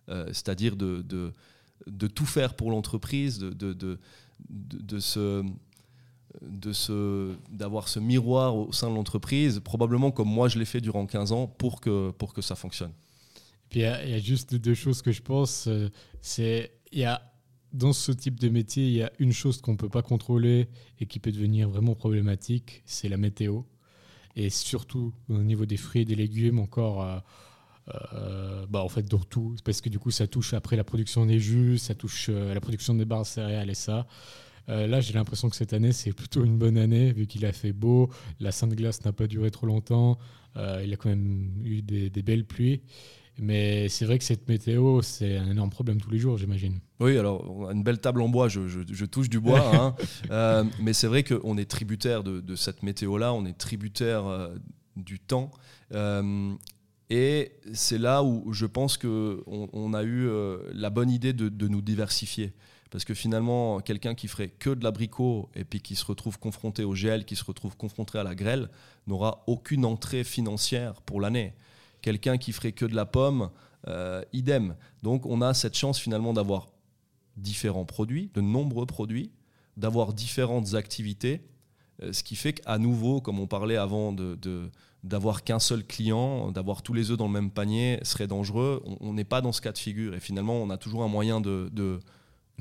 euh, 0.08 0.26
c'est-à-dire 0.28 0.76
de, 0.76 1.02
de, 1.86 2.06
tout 2.06 2.26
faire 2.26 2.54
pour 2.54 2.70
l'entreprise, 2.70 3.38
de, 3.38 3.50
de, 3.50 3.72
de, 3.72 3.98
de 4.48 4.98
d'avoir 7.50 7.88
ce 7.88 7.98
miroir 7.98 8.56
au 8.56 8.72
sein 8.72 8.90
de 8.90 8.94
l'entreprise, 8.94 9.60
probablement 9.60 10.10
comme 10.10 10.28
moi 10.28 10.48
je 10.48 10.58
l'ai 10.58 10.64
fait 10.64 10.80
durant 10.80 11.06
15 11.06 11.32
ans, 11.32 11.46
pour 11.46 11.80
que, 11.80 12.10
pour 12.12 12.32
que 12.32 12.42
ça 12.42 12.54
fonctionne. 12.54 12.92
Puis 13.68 13.80
il 13.80 13.82
y, 13.82 14.14
a 14.14 14.18
juste 14.18 14.54
deux 14.54 14.74
choses 14.74 15.02
que 15.02 15.12
je 15.12 15.22
pense. 15.22 15.66
Euh, 15.66 15.88
c'est 16.20 16.72
dans 17.72 17.92
ce 17.92 18.12
type 18.12 18.38
de 18.38 18.48
métier, 18.48 18.86
il 18.86 18.94
y 18.94 19.02
a 19.02 19.12
une 19.18 19.32
chose 19.32 19.60
qu'on 19.60 19.72
ne 19.72 19.76
peut 19.76 19.88
pas 19.88 20.02
contrôler 20.02 20.68
et 21.00 21.06
qui 21.06 21.18
peut 21.18 21.32
devenir 21.32 21.68
vraiment 21.68 21.94
problématique, 21.94 22.82
c'est 22.86 23.08
la 23.08 23.16
météo. 23.16 23.62
Et 24.36 24.50
surtout 24.50 25.12
au 25.28 25.38
niveau 25.38 25.66
des 25.66 25.76
fruits 25.76 26.02
et 26.02 26.04
des 26.04 26.14
légumes, 26.14 26.58
encore, 26.58 27.22
euh, 27.88 27.98
euh, 28.14 28.66
bah 28.68 28.82
en 28.82 28.88
fait, 28.88 29.02
dans 29.02 29.18
tout, 29.18 29.56
parce 29.64 29.80
que 29.80 29.88
du 29.88 29.98
coup, 29.98 30.10
ça 30.10 30.26
touche 30.26 30.54
après 30.54 30.76
la 30.76 30.84
production 30.84 31.26
des 31.26 31.38
jus, 31.38 31.78
ça 31.78 31.94
touche 31.94 32.28
la 32.28 32.60
production 32.60 32.94
des 32.94 33.04
barres 33.04 33.26
céréales 33.26 33.70
et 33.70 33.74
ça. 33.74 34.06
là, 34.68 35.00
j'ai 35.00 35.12
l'impression 35.12 35.48
que 35.48 35.56
cette 35.56 35.72
année, 35.72 35.92
c'est 35.92 36.12
plutôt 36.12 36.44
une 36.44 36.58
bonne 36.58 36.78
année, 36.78 37.12
vu 37.12 37.26
qu'il 37.26 37.46
a 37.46 37.52
fait 37.52 37.72
beau, 37.72 38.10
la 38.40 38.52
Sainte 38.52 38.74
Glace 38.74 39.04
n'a 39.04 39.12
pas 39.12 39.26
duré 39.26 39.50
trop 39.50 39.66
longtemps, 39.66 40.18
il 40.56 40.92
a 40.92 40.96
quand 40.96 41.08
même 41.08 41.50
eu 41.64 41.82
des, 41.82 42.10
des 42.10 42.22
belles 42.22 42.44
pluies. 42.44 42.80
Mais 43.38 43.88
c'est 43.88 44.06
vrai 44.06 44.18
que 44.18 44.24
cette 44.24 44.48
météo, 44.48 45.02
c'est 45.02 45.36
un 45.36 45.50
énorme 45.50 45.68
problème 45.68 46.00
tous 46.00 46.10
les 46.10 46.18
jours, 46.18 46.38
j'imagine. 46.38 46.80
Oui, 47.00 47.18
alors 47.18 47.44
on 47.50 47.66
a 47.68 47.72
une 47.72 47.82
belle 47.82 47.98
table 48.00 48.22
en 48.22 48.28
bois, 48.28 48.48
je, 48.48 49.04
touche 49.04 49.28
du 49.28 49.40
bois, 49.40 49.74
hein. 49.74 49.94
euh, 50.30 50.64
mais 50.80 50.94
c'est 50.94 51.06
vrai 51.06 51.22
qu'on 51.22 51.58
est 51.58 51.70
tributaire 51.70 52.22
de, 52.24 52.56
cette 52.56 52.82
météo-là, 52.82 53.34
on 53.34 53.44
est 53.44 53.56
tributaire 53.56 54.26
euh, 54.26 54.54
du 54.96 55.20
temps. 55.20 55.50
Euh, 55.92 56.54
et 57.10 57.52
c'est 57.72 57.98
là 57.98 58.22
où 58.22 58.52
je 58.52 58.66
pense 58.66 58.96
qu'on 58.96 59.42
on 59.46 59.94
a 59.94 60.02
eu 60.02 60.28
la 60.72 60.90
bonne 60.90 61.10
idée 61.10 61.32
de, 61.32 61.68
nous 61.68 61.82
diversifier. 61.82 62.52
Parce 62.90 63.04
que 63.04 63.14
finalement, 63.14 63.80
quelqu'un 63.80 64.14
qui 64.14 64.26
ferait 64.28 64.48
que 64.48 64.70
de 64.70 64.82
l'abricot 64.82 65.48
et 65.54 65.64
puis 65.64 65.80
qui 65.80 65.96
se 65.96 66.04
retrouve 66.04 66.38
confronté 66.38 66.84
au 66.84 66.94
gel, 66.94 67.24
qui 67.24 67.36
se 67.36 67.44
retrouve 67.44 67.76
confronté 67.76 68.18
à 68.18 68.24
la 68.24 68.34
grêle, 68.34 68.68
n'aura 69.06 69.44
aucune 69.46 69.84
entrée 69.84 70.24
financière 70.24 71.02
pour 71.02 71.20
l'année. 71.20 71.54
Quelqu'un 72.02 72.38
qui 72.38 72.52
ferait 72.52 72.72
que 72.72 72.86
de 72.86 72.94
la 72.94 73.06
pomme, 73.06 73.50
euh, 73.88 74.24
idem. 74.32 74.74
Donc 75.04 75.26
on 75.26 75.40
a 75.40 75.54
cette 75.54 75.76
chance 75.76 76.00
finalement 76.00 76.32
d'avoir 76.32 76.68
différents 77.36 77.84
produits, 77.84 78.30
de 78.34 78.40
nombreux 78.40 78.86
produits, 78.86 79.30
d'avoir 79.76 80.12
différentes 80.12 80.74
activités, 80.74 81.42
euh, 82.02 82.12
ce 82.12 82.24
qui 82.24 82.34
fait 82.34 82.54
qu'à 82.54 82.78
nouveau, 82.78 83.20
comme 83.20 83.38
on 83.38 83.46
parlait 83.46 83.76
avant 83.76 84.12
de, 84.12 84.70
d'avoir 85.06 85.44
qu'un 85.44 85.58
seul 85.58 85.84
client, 85.84 86.50
d'avoir 86.50 86.82
tous 86.82 86.92
les 86.92 87.10
œufs 87.10 87.16
dans 87.16 87.26
le 87.26 87.32
même 87.32 87.50
panier 87.50 87.98
serait 88.02 88.26
dangereux. 88.26 88.82
On 89.00 89.14
n'est 89.14 89.24
pas 89.24 89.40
dans 89.40 89.52
ce 89.52 89.60
cas 89.60 89.72
de 89.72 89.78
figure 89.78 90.14
et 90.14 90.20
finalement 90.20 90.54
on 90.54 90.70
a 90.70 90.76
toujours 90.76 91.02
un 91.02 91.08
moyen 91.08 91.40
de, 91.40 91.70
de, 91.72 91.98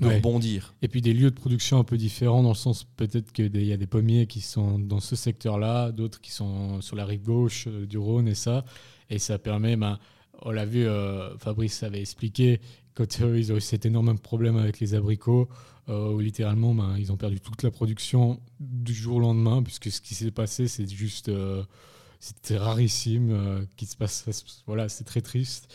rebondir. 0.02 0.76
Et 0.82 0.88
puis 0.88 1.02
des 1.02 1.14
lieux 1.14 1.32
de 1.32 1.36
production 1.36 1.80
un 1.80 1.84
peu 1.84 1.98
différents 1.98 2.43
dans 2.43 2.50
le 2.50 2.56
sens 2.56 2.86
peut-être 2.98 3.32
qu'il 3.32 3.66
y 3.66 3.74
a 3.74 3.78
des 3.78 3.88
pommiers 3.88 4.28
qui 4.28 4.41
sont 4.41 4.78
dans 4.78 5.00
ce 5.00 5.16
secteur-là, 5.16 5.91
d'autres 5.91 6.22
qui 6.22 6.32
sont 6.32 6.82
sur 6.82 6.96
la 6.96 7.06
rive 7.06 7.24
gauche 7.24 7.68
euh, 7.68 7.86
du 7.86 7.98
Rhône 7.98 8.28
et 8.28 8.36
ça. 8.36 8.66
Et 9.10 9.20
ça 9.20 9.38
permet, 9.38 9.76
ben, 9.76 10.00
on 10.41 10.52
l'a 10.52 10.66
vu, 10.66 10.86
euh, 10.86 11.38
Fabrice 11.38 11.84
avait 11.84 12.02
expliqué, 12.02 12.60
quand 12.93 13.22
euh, 13.22 13.38
ils 13.38 13.52
ont 13.52 13.58
eu 13.58 13.62
cet 13.62 13.86
énorme 13.86 14.18
problème 14.18 14.58
avec 14.58 14.80
les 14.80 14.93
abricots, 14.93 15.48
euh, 15.89 16.14
où 16.14 16.20
littéralement, 16.20 16.74
ben, 16.74 16.96
ils 16.98 17.12
ont 17.12 17.18
perdu 17.18 17.39
toute 17.39 17.64
la 17.64 17.72
production 17.72 18.39
du 18.60 18.93
jour 18.93 19.18
au 19.18 19.20
lendemain, 19.20 19.62
puisque 19.62 19.91
ce 19.91 20.02
qui 20.02 20.16
s'est 20.16 20.32
passé, 20.32 20.68
c'est 20.68 20.89
juste. 20.89 21.32
C'était 22.26 22.57
rarissime 22.57 23.67
qui 23.76 23.86
se 23.86 23.95
passe. 23.95 24.26
Voilà, 24.65 24.89
c'est 24.89 25.03
très 25.03 25.21
triste. 25.21 25.73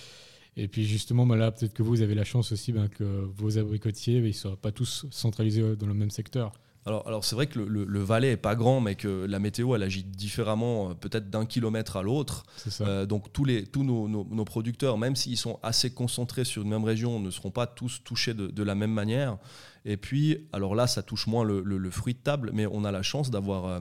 Et 0.56 0.68
puis 0.68 0.84
justement, 0.84 1.26
ben 1.26 1.36
là, 1.36 1.52
peut-être 1.52 1.72
que 1.72 1.82
vous 1.82 2.02
avez 2.02 2.14
la 2.14 2.24
chance 2.24 2.52
aussi 2.52 2.72
ben, 2.72 2.88
que 2.88 3.04
vos 3.04 3.58
abricotiers, 3.58 4.18
ils 4.18 4.26
ne 4.26 4.32
soient 4.32 4.56
pas 4.56 4.72
tous 4.72 5.06
centralisés 5.10 5.76
dans 5.76 5.86
le 5.86 5.94
même 5.94 6.10
secteur. 6.10 6.52
Alors, 6.86 7.06
alors 7.06 7.24
c'est 7.24 7.34
vrai 7.34 7.46
que 7.46 7.58
le, 7.58 7.84
le, 7.84 8.00
Valais 8.00 8.32
est 8.32 8.36
pas 8.38 8.54
grand, 8.54 8.80
mais 8.80 8.94
que 8.94 9.26
la 9.26 9.38
météo 9.38 9.74
elle 9.76 9.82
agit 9.82 10.02
différemment, 10.02 10.90
euh, 10.90 10.94
peut-être 10.94 11.28
d'un 11.28 11.44
kilomètre 11.44 11.96
à 11.96 12.02
l'autre. 12.02 12.44
Euh, 12.80 13.04
donc 13.04 13.32
tous 13.34 13.44
les 13.44 13.64
tous 13.64 13.84
nos, 13.84 14.08
nos, 14.08 14.44
producteurs, 14.44 14.96
même 14.96 15.14
s'ils 15.14 15.36
sont 15.36 15.58
assez 15.62 15.92
concentrés 15.92 16.44
sur 16.44 16.62
une 16.62 16.70
même 16.70 16.84
région, 16.84 17.20
ne 17.20 17.30
seront 17.30 17.50
pas 17.50 17.66
tous 17.66 18.02
touchés 18.02 18.32
de, 18.32 18.46
de, 18.46 18.62
la 18.62 18.74
même 18.74 18.92
manière. 18.92 19.36
Et 19.84 19.98
puis, 19.98 20.48
alors 20.54 20.74
là, 20.74 20.86
ça 20.86 21.02
touche 21.02 21.26
moins 21.26 21.44
le, 21.44 21.60
le 21.60 21.90
fruit 21.90 22.14
de 22.14 22.18
table, 22.18 22.50
mais 22.54 22.66
on 22.66 22.84
a 22.84 22.92
la 22.92 23.02
chance 23.02 23.30
d'avoir 23.30 23.66
euh, 23.66 23.80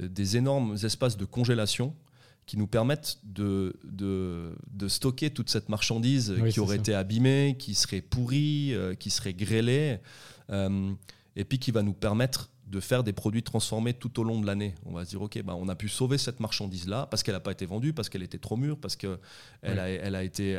des 0.00 0.36
énormes 0.36 0.76
espaces 0.82 1.16
de 1.16 1.24
congélation 1.24 1.94
qui 2.46 2.56
nous 2.56 2.66
permettent 2.66 3.18
de, 3.24 3.76
de, 3.84 4.54
de, 4.72 4.88
stocker 4.88 5.30
toute 5.30 5.50
cette 5.50 5.68
marchandise 5.68 6.34
qui 6.50 6.60
aurait 6.60 6.76
été 6.76 6.94
abîmée, 6.94 7.56
qui 7.58 7.74
serait 7.74 8.00
pourrie, 8.00 8.74
qui 8.98 9.10
serait 9.10 9.34
grêlée 9.34 9.98
et 10.50 11.44
puis 11.44 11.58
qui 11.58 11.70
va 11.70 11.82
nous 11.82 11.92
permettre 11.92 12.50
de 12.68 12.80
faire 12.80 13.02
des 13.02 13.12
produits 13.12 13.42
transformés 13.42 13.94
tout 13.94 14.20
au 14.20 14.24
long 14.24 14.40
de 14.40 14.46
l'année. 14.46 14.74
On 14.84 14.92
va 14.92 15.04
se 15.04 15.10
dire, 15.10 15.22
OK, 15.22 15.40
bah, 15.42 15.54
on 15.56 15.68
a 15.68 15.74
pu 15.74 15.88
sauver 15.88 16.18
cette 16.18 16.40
marchandise-là 16.40 17.06
parce 17.10 17.22
qu'elle 17.22 17.34
n'a 17.34 17.40
pas 17.40 17.52
été 17.52 17.66
vendue, 17.66 17.92
parce 17.92 18.08
qu'elle 18.08 18.22
était 18.22 18.38
trop 18.38 18.56
mûre, 18.56 18.78
parce 18.78 18.96
qu'elle 18.96 19.18
a, 19.62 19.88
elle 19.88 20.14
a 20.14 20.22
été 20.22 20.58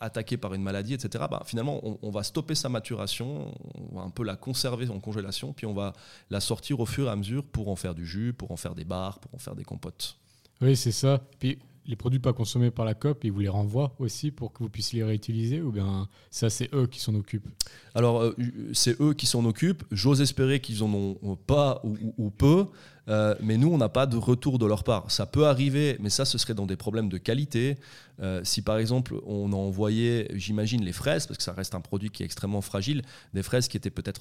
attaquée 0.00 0.36
par 0.36 0.54
une 0.54 0.62
maladie, 0.62 0.94
etc. 0.94 1.24
Bah, 1.30 1.42
finalement, 1.44 1.80
on, 2.02 2.10
va 2.10 2.22
stopper 2.22 2.54
sa 2.54 2.68
maturation, 2.68 3.52
on 3.74 3.96
va 3.96 4.02
un 4.02 4.10
peu 4.10 4.22
la 4.22 4.36
conserver 4.36 4.88
en 4.88 5.00
congélation, 5.00 5.52
puis 5.52 5.66
on 5.66 5.74
va 5.74 5.92
la 6.30 6.40
sortir 6.40 6.80
au 6.80 6.86
fur 6.86 7.06
et 7.06 7.10
à 7.10 7.16
mesure 7.16 7.44
pour 7.44 7.68
en 7.68 7.76
faire 7.76 7.94
du 7.94 8.06
jus, 8.06 8.32
pour 8.32 8.52
en 8.52 8.56
faire 8.56 8.74
des 8.74 8.84
bars, 8.84 9.18
pour 9.18 9.34
en 9.34 9.38
faire 9.38 9.56
des 9.56 9.64
compotes. 9.64 10.16
Oui, 10.60 10.76
c'est 10.76 10.92
ça. 10.92 11.20
Puis 11.38 11.58
les 11.88 11.96
produits 11.96 12.20
pas 12.20 12.34
consommés 12.34 12.70
par 12.70 12.84
la 12.84 12.94
COP, 12.94 13.24
ils 13.24 13.32
vous 13.32 13.40
les 13.40 13.48
renvoient 13.48 13.94
aussi 13.98 14.30
pour 14.30 14.52
que 14.52 14.58
vous 14.62 14.68
puissiez 14.68 14.98
les 14.98 15.04
réutiliser 15.04 15.62
ou 15.62 15.72
bien 15.72 16.06
ça 16.30 16.50
c'est 16.50 16.72
eux 16.74 16.86
qui 16.86 17.00
s'en 17.00 17.14
occupent? 17.14 17.48
Alors 17.94 18.20
euh, 18.22 18.36
c'est 18.74 19.00
eux 19.00 19.14
qui 19.14 19.24
s'en 19.24 19.44
occupent. 19.46 19.84
J'ose 19.90 20.20
espérer 20.20 20.60
qu'ils 20.60 20.84
en 20.84 20.92
ont 20.92 21.36
pas 21.36 21.80
ou, 21.84 22.30
peu, 22.30 22.66
euh, 23.08 23.34
mais 23.40 23.56
nous 23.56 23.72
on 23.72 23.78
n'a 23.78 23.88
pas 23.88 24.06
de 24.06 24.18
retour 24.18 24.58
de 24.58 24.66
leur 24.66 24.84
part. 24.84 25.10
Ça 25.10 25.24
peut 25.24 25.46
arriver, 25.46 25.96
mais 25.98 26.10
ça 26.10 26.26
ce 26.26 26.36
serait 26.36 26.54
dans 26.54 26.66
des 26.66 26.76
problèmes 26.76 27.08
de 27.08 27.16
qualité. 27.16 27.78
Euh, 28.20 28.42
si 28.44 28.60
par 28.60 28.76
exemple 28.76 29.14
on 29.26 29.50
a 29.52 29.56
envoyé, 29.56 30.28
j'imagine 30.34 30.84
les 30.84 30.92
fraises, 30.92 31.26
parce 31.26 31.38
que 31.38 31.44
ça 31.44 31.54
reste 31.54 31.74
un 31.74 31.80
produit 31.80 32.10
qui 32.10 32.22
est 32.22 32.26
extrêmement 32.26 32.60
fragile, 32.60 33.00
des 33.32 33.42
fraises 33.42 33.66
qui 33.66 33.78
étaient 33.78 33.90
peut-être 33.90 34.20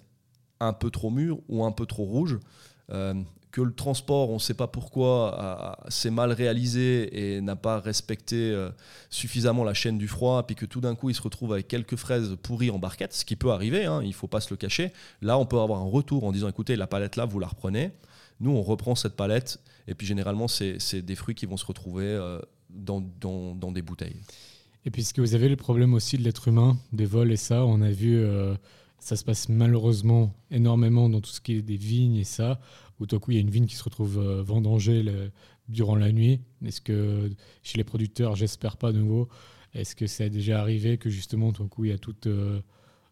un 0.62 0.72
peu 0.72 0.90
trop 0.90 1.12
mûres 1.12 1.40
ou 1.50 1.66
un 1.66 1.72
peu 1.74 1.86
trop 1.86 2.06
rouges 2.06 2.40
que 3.52 3.62
le 3.62 3.74
transport, 3.74 4.30
on 4.30 4.36
ne 4.36 4.40
sait 4.40 4.54
pas 4.54 4.68
pourquoi, 4.68 5.78
s'est 5.88 6.12
mal 6.12 6.32
réalisé 6.32 7.36
et 7.36 7.42
n'a 7.42 7.56
pas 7.56 7.80
respecté 7.80 8.36
euh, 8.36 8.70
suffisamment 9.10 9.64
la 9.64 9.74
chaîne 9.74 9.98
du 9.98 10.08
froid, 10.08 10.46
puis 10.46 10.56
que 10.56 10.66
tout 10.66 10.82
d'un 10.82 10.96
coup 10.96 11.10
il 11.10 11.16
se 11.16 11.22
retrouve 11.22 11.54
avec 11.54 11.68
quelques 11.68 11.96
fraises 11.96 12.36
pourries 12.42 12.70
en 12.70 12.80
barquette, 12.80 13.14
ce 13.14 13.26
qui 13.26 13.36
peut 13.36 13.52
arriver, 13.52 13.86
hein, 13.86 14.02
il 14.04 14.10
ne 14.10 14.14
faut 14.14 14.28
pas 14.28 14.42
se 14.42 14.50
le 14.52 14.58
cacher. 14.58 14.92
Là, 15.22 15.38
on 15.38 15.46
peut 15.46 15.60
avoir 15.60 15.80
un 15.80 15.90
retour 15.90 16.24
en 16.24 16.32
disant 16.32 16.50
écoutez, 16.50 16.76
la 16.76 16.88
palette 16.88 17.16
là, 17.16 17.26
vous 17.26 17.40
la 17.40 17.48
reprenez. 17.48 17.92
Nous, 18.40 18.52
on 18.52 18.62
reprend 18.62 18.96
cette 18.96 19.16
palette, 19.16 19.60
et 19.88 19.96
puis 19.96 20.06
généralement, 20.06 20.48
c'est 20.48 21.02
des 21.02 21.16
fruits 21.16 21.36
qui 21.36 21.46
vont 21.46 21.58
se 21.58 21.66
retrouver 21.66 22.06
euh, 22.06 22.40
dans, 22.70 23.02
des 23.72 23.82
bouteilles. 23.82 24.18
Et 24.86 24.92
puisque 24.92 25.20
vous 25.20 25.34
avez 25.34 25.50
le 25.50 25.56
problème 25.56 25.94
aussi 25.94 26.18
de 26.18 26.24
l'être 26.24 26.48
humain, 26.48 26.78
des 26.94 27.06
vols 27.06 27.32
et 27.32 27.38
ça, 27.38 27.66
on 27.66 27.82
a 27.82 27.90
vu. 27.90 28.18
Euh, 28.18 28.56
ça 29.00 29.16
se 29.16 29.24
passe 29.24 29.48
malheureusement 29.48 30.34
énormément 30.50 31.08
dans 31.08 31.22
tout 31.22 31.30
ce 31.30 31.40
qui 31.40 31.54
est 31.54 31.62
des 31.62 31.78
vignes 31.78 32.16
et 32.16 32.24
ça 32.24 32.60
coup 33.20 33.32
il 33.32 33.36
y 33.36 33.38
a 33.38 33.42
une 33.42 33.50
vigne 33.50 33.66
qui 33.66 33.76
se 33.76 33.84
retrouve 33.84 34.20
euh, 34.20 34.42
vendangée 34.42 35.06
durant 35.68 35.96
la 35.96 36.12
nuit. 36.12 36.42
Est-ce 36.66 36.82
que 36.82 37.30
chez 37.64 37.78
les 37.78 37.84
producteurs, 37.84 38.36
j'espère 38.36 38.78
pas 38.78 38.92
de 38.92 39.00
nouveau, 39.00 39.30
est-ce 39.74 39.96
que 39.96 40.08
ça 40.08 40.26
a 40.26 40.30
déjà 40.30 40.60
arrivé 40.60 40.98
que 40.98 41.10
justement 41.10 41.52
coup 41.68 41.86
il 41.86 41.92
y 41.92 41.94
a 41.94 41.98
tout 41.98 42.16
euh, 42.26 42.60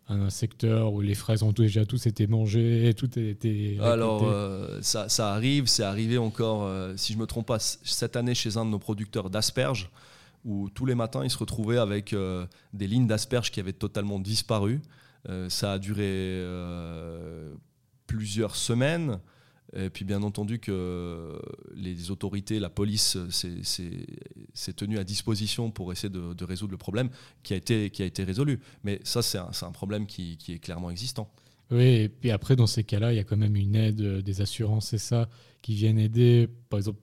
un 0.08 0.30
secteur 0.30 0.94
où 0.94 1.02
les 1.02 1.16
fraises 1.16 1.44
ont 1.44 1.52
déjà 1.52 1.86
tous 1.86 2.06
été 2.08 2.28
mangées, 2.28 2.94
tout 2.96 3.10
a 3.16 3.20
été. 3.20 3.78
Alors 3.82 4.24
euh, 4.26 4.80
ça, 4.82 5.34
arrive, 5.34 5.68
c'est 5.68 5.84
arrivé 5.84 6.18
encore, 6.18 6.70
si 6.98 7.14
je 7.14 7.18
me 7.18 7.26
trompe 7.26 7.48
pas, 7.48 7.60
cette 7.60 8.16
année 8.16 8.36
chez 8.36 8.58
un 8.58 8.66
de 8.66 8.72
nos 8.72 8.80
producteurs 8.80 9.30
d'asperges 9.30 9.90
où 10.44 10.70
tous 10.70 10.86
les 10.86 10.94
matins, 10.94 11.24
ils 11.24 11.32
se 11.32 11.40
retrouvaient 11.40 11.80
avec 11.80 12.16
des 12.72 12.88
lignes 12.88 13.08
d'asperges 13.08 13.50
qui 13.50 13.60
avaient 13.60 13.74
totalement 13.74 14.20
disparu. 14.20 14.80
ça 15.50 15.74
a 15.74 15.80
duré 15.80 16.40
plusieurs 18.06 18.56
semaines. 18.56 19.20
Et 19.74 19.90
puis 19.90 20.06
bien 20.06 20.22
entendu 20.24 20.60
que 20.60 21.40
les 21.76 22.12
autorités, 22.12 22.60
la 22.60 22.70
police 22.70 23.18
s'est 23.30 24.74
tenue 24.74 25.00
à 25.00 25.04
disposition 25.04 25.72
pour 25.72 25.92
essayer 25.92 26.10
de, 26.10 26.44
résoudre 26.44 26.72
le 26.72 26.78
problème 26.78 27.10
qui 27.44 27.54
a 27.54 27.58
été, 27.58 27.90
qui 27.90 28.04
a 28.04 28.06
été 28.06 28.24
résolu. 28.24 28.60
Mais 28.84 29.00
ça, 29.04 29.22
c'est 29.22 29.38
un, 29.38 29.50
un, 29.62 29.72
problème 29.72 30.06
qui, 30.06 30.38
qui, 30.38 30.54
est 30.54 30.60
clairement 30.60 30.92
existant. 30.92 31.30
Oui, 31.72 31.84
et 31.84 32.10
puis 32.10 32.32
après, 32.32 32.56
dans 32.56 32.68
ces 32.68 32.84
cas-là, 32.84 33.12
il 33.12 33.16
y 33.16 33.20
a 33.20 33.24
quand 33.24 33.38
même 33.38 33.56
une 33.56 33.76
aide 33.76 34.22
des 34.22 34.42
assurances 34.42 34.94
et 34.94 34.98
ça 35.00 35.28
qui 35.62 35.74
viennent 35.74 35.98
aider, 35.98 36.48
par 36.70 36.78
exemple, 36.78 37.00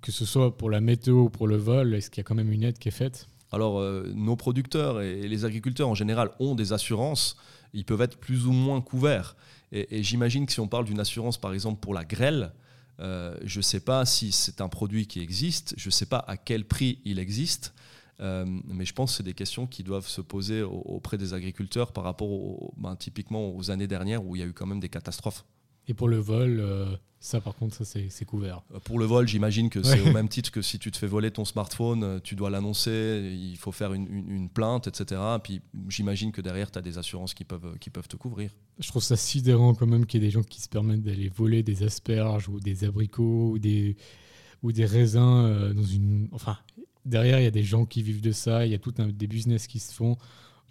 que 0.00 0.12
ce 0.12 0.24
soit 0.24 0.56
pour 0.56 0.70
la 0.70 0.80
météo 0.80 1.22
ou 1.22 1.30
pour 1.30 1.48
le 1.48 1.56
vol, 1.56 1.94
est-ce 1.94 2.10
qu'il 2.10 2.18
y 2.18 2.24
a 2.24 2.24
quand 2.24 2.36
même 2.36 2.52
une 2.52 2.62
aide 2.62 2.78
qui 2.78 2.88
est 2.88 2.92
faite? 2.92 3.28
Alors, 3.52 3.80
euh, 3.80 4.12
nos 4.14 4.36
producteurs 4.36 5.00
et 5.00 5.26
les 5.26 5.44
agriculteurs 5.44 5.88
en 5.88 5.96
général 5.96 6.30
ont 6.38 6.54
des 6.54 6.72
assurances. 6.72 7.36
Ils 7.72 7.84
peuvent 7.84 8.00
être 8.00 8.16
plus 8.16 8.46
ou 8.46 8.52
moins 8.52 8.80
couverts. 8.80 9.34
Et, 9.72 10.02
j'imagine 10.02 10.46
que 10.46 10.52
si 10.52 10.60
on 10.60 10.68
parle 10.68 10.84
d'une 10.84 11.00
assurance, 11.00 11.38
par 11.38 11.52
exemple, 11.52 11.80
pour 11.80 11.94
la 11.94 12.04
grêle, 12.04 12.52
euh, 13.00 13.36
je 13.44 13.58
ne 13.58 13.62
sais 13.62 13.80
pas 13.80 14.04
si 14.04 14.32
c'est 14.32 14.60
un 14.60 14.68
produit 14.68 15.06
qui 15.06 15.20
existe, 15.20 15.74
je 15.76 15.88
ne 15.88 15.92
sais 15.92 16.06
pas 16.06 16.24
à 16.26 16.36
quel 16.36 16.64
prix 16.66 16.98
il 17.04 17.18
existe, 17.18 17.72
euh, 18.20 18.44
mais 18.66 18.84
je 18.84 18.92
pense 18.92 19.12
que 19.12 19.16
c'est 19.18 19.22
des 19.22 19.34
questions 19.34 19.66
qui 19.66 19.82
doivent 19.82 20.06
se 20.06 20.20
poser 20.20 20.62
auprès 20.62 21.16
des 21.16 21.32
agriculteurs 21.32 21.92
par 21.92 22.04
rapport 22.04 22.72
ben, 22.76 22.94
typiquement 22.96 23.54
aux 23.54 23.70
années 23.70 23.86
dernières 23.86 24.24
où 24.24 24.36
il 24.36 24.40
y 24.40 24.42
a 24.42 24.46
eu 24.46 24.52
quand 24.52 24.66
même 24.66 24.80
des 24.80 24.90
catastrophes. 24.90 25.44
Et 25.88 25.94
pour 25.94 26.08
le 26.08 26.18
vol, 26.18 26.98
ça, 27.22 27.42
par 27.42 27.54
contre, 27.54 27.76
ça 27.76 27.84
c'est 27.84 28.24
couvert. 28.24 28.62
Euh, 28.74 28.80
pour 28.80 28.98
le 28.98 29.04
vol, 29.04 29.28
j'imagine 29.28 29.68
que 29.68 29.82
c'est 29.82 30.00
au 30.08 30.10
même 30.10 30.30
titre 30.30 30.50
que 30.50 30.62
si 30.62 30.78
tu 30.78 30.90
te 30.90 30.96
fais 30.96 31.06
voler 31.06 31.30
ton 31.30 31.44
smartphone, 31.44 32.02
euh, 32.02 32.18
tu 32.18 32.34
dois 32.34 32.48
l'annoncer, 32.48 33.36
il 33.38 33.58
faut 33.58 33.72
faire 33.72 33.92
une, 33.92 34.48
plainte, 34.48 34.86
etc. 34.86 35.20
Puis 35.44 35.60
j'imagine 35.88 36.32
que 36.32 36.40
derrière, 36.40 36.70
tu 36.70 36.78
as 36.78 36.82
des 36.82 36.96
assurances 36.96 37.34
qui 37.34 37.44
peuvent, 37.44 37.78
qui 37.78 37.90
peuvent 37.90 38.08
te 38.08 38.16
couvrir. 38.16 38.56
Je 38.78 38.88
trouve 38.88 39.02
ça 39.02 39.16
sidérant 39.16 39.74
quand 39.74 39.86
même 39.86 40.06
qu'il 40.06 40.22
y 40.22 40.24
ait 40.24 40.28
des 40.28 40.32
gens 40.32 40.42
qui 40.42 40.62
se 40.62 40.68
permettent 40.68 41.02
d'aller 41.02 41.28
voler 41.28 41.62
des 41.62 41.82
asperges 41.82 42.48
ou 42.48 42.58
des 42.58 42.84
abricots 42.84 43.50
ou 43.50 43.58
des, 43.58 43.98
ou 44.62 44.72
des 44.72 44.86
raisins 44.86 45.44
euh, 45.44 45.74
dans 45.74 45.84
une. 45.84 46.28
Enfin, 46.32 46.56
derrière, 47.04 47.38
il 47.38 47.44
y 47.44 47.48
a 47.48 47.52
des 47.52 47.64
gens 47.64 47.84
qui 47.84 48.02
vivent 48.02 48.22
de 48.22 48.32
ça, 48.32 48.64
il 48.64 48.72
y 48.72 48.74
a 48.74 48.78
tout 48.78 48.94
un, 48.96 49.08
des 49.08 49.26
business 49.26 49.66
qui 49.66 49.78
se 49.78 49.92
font 49.92 50.16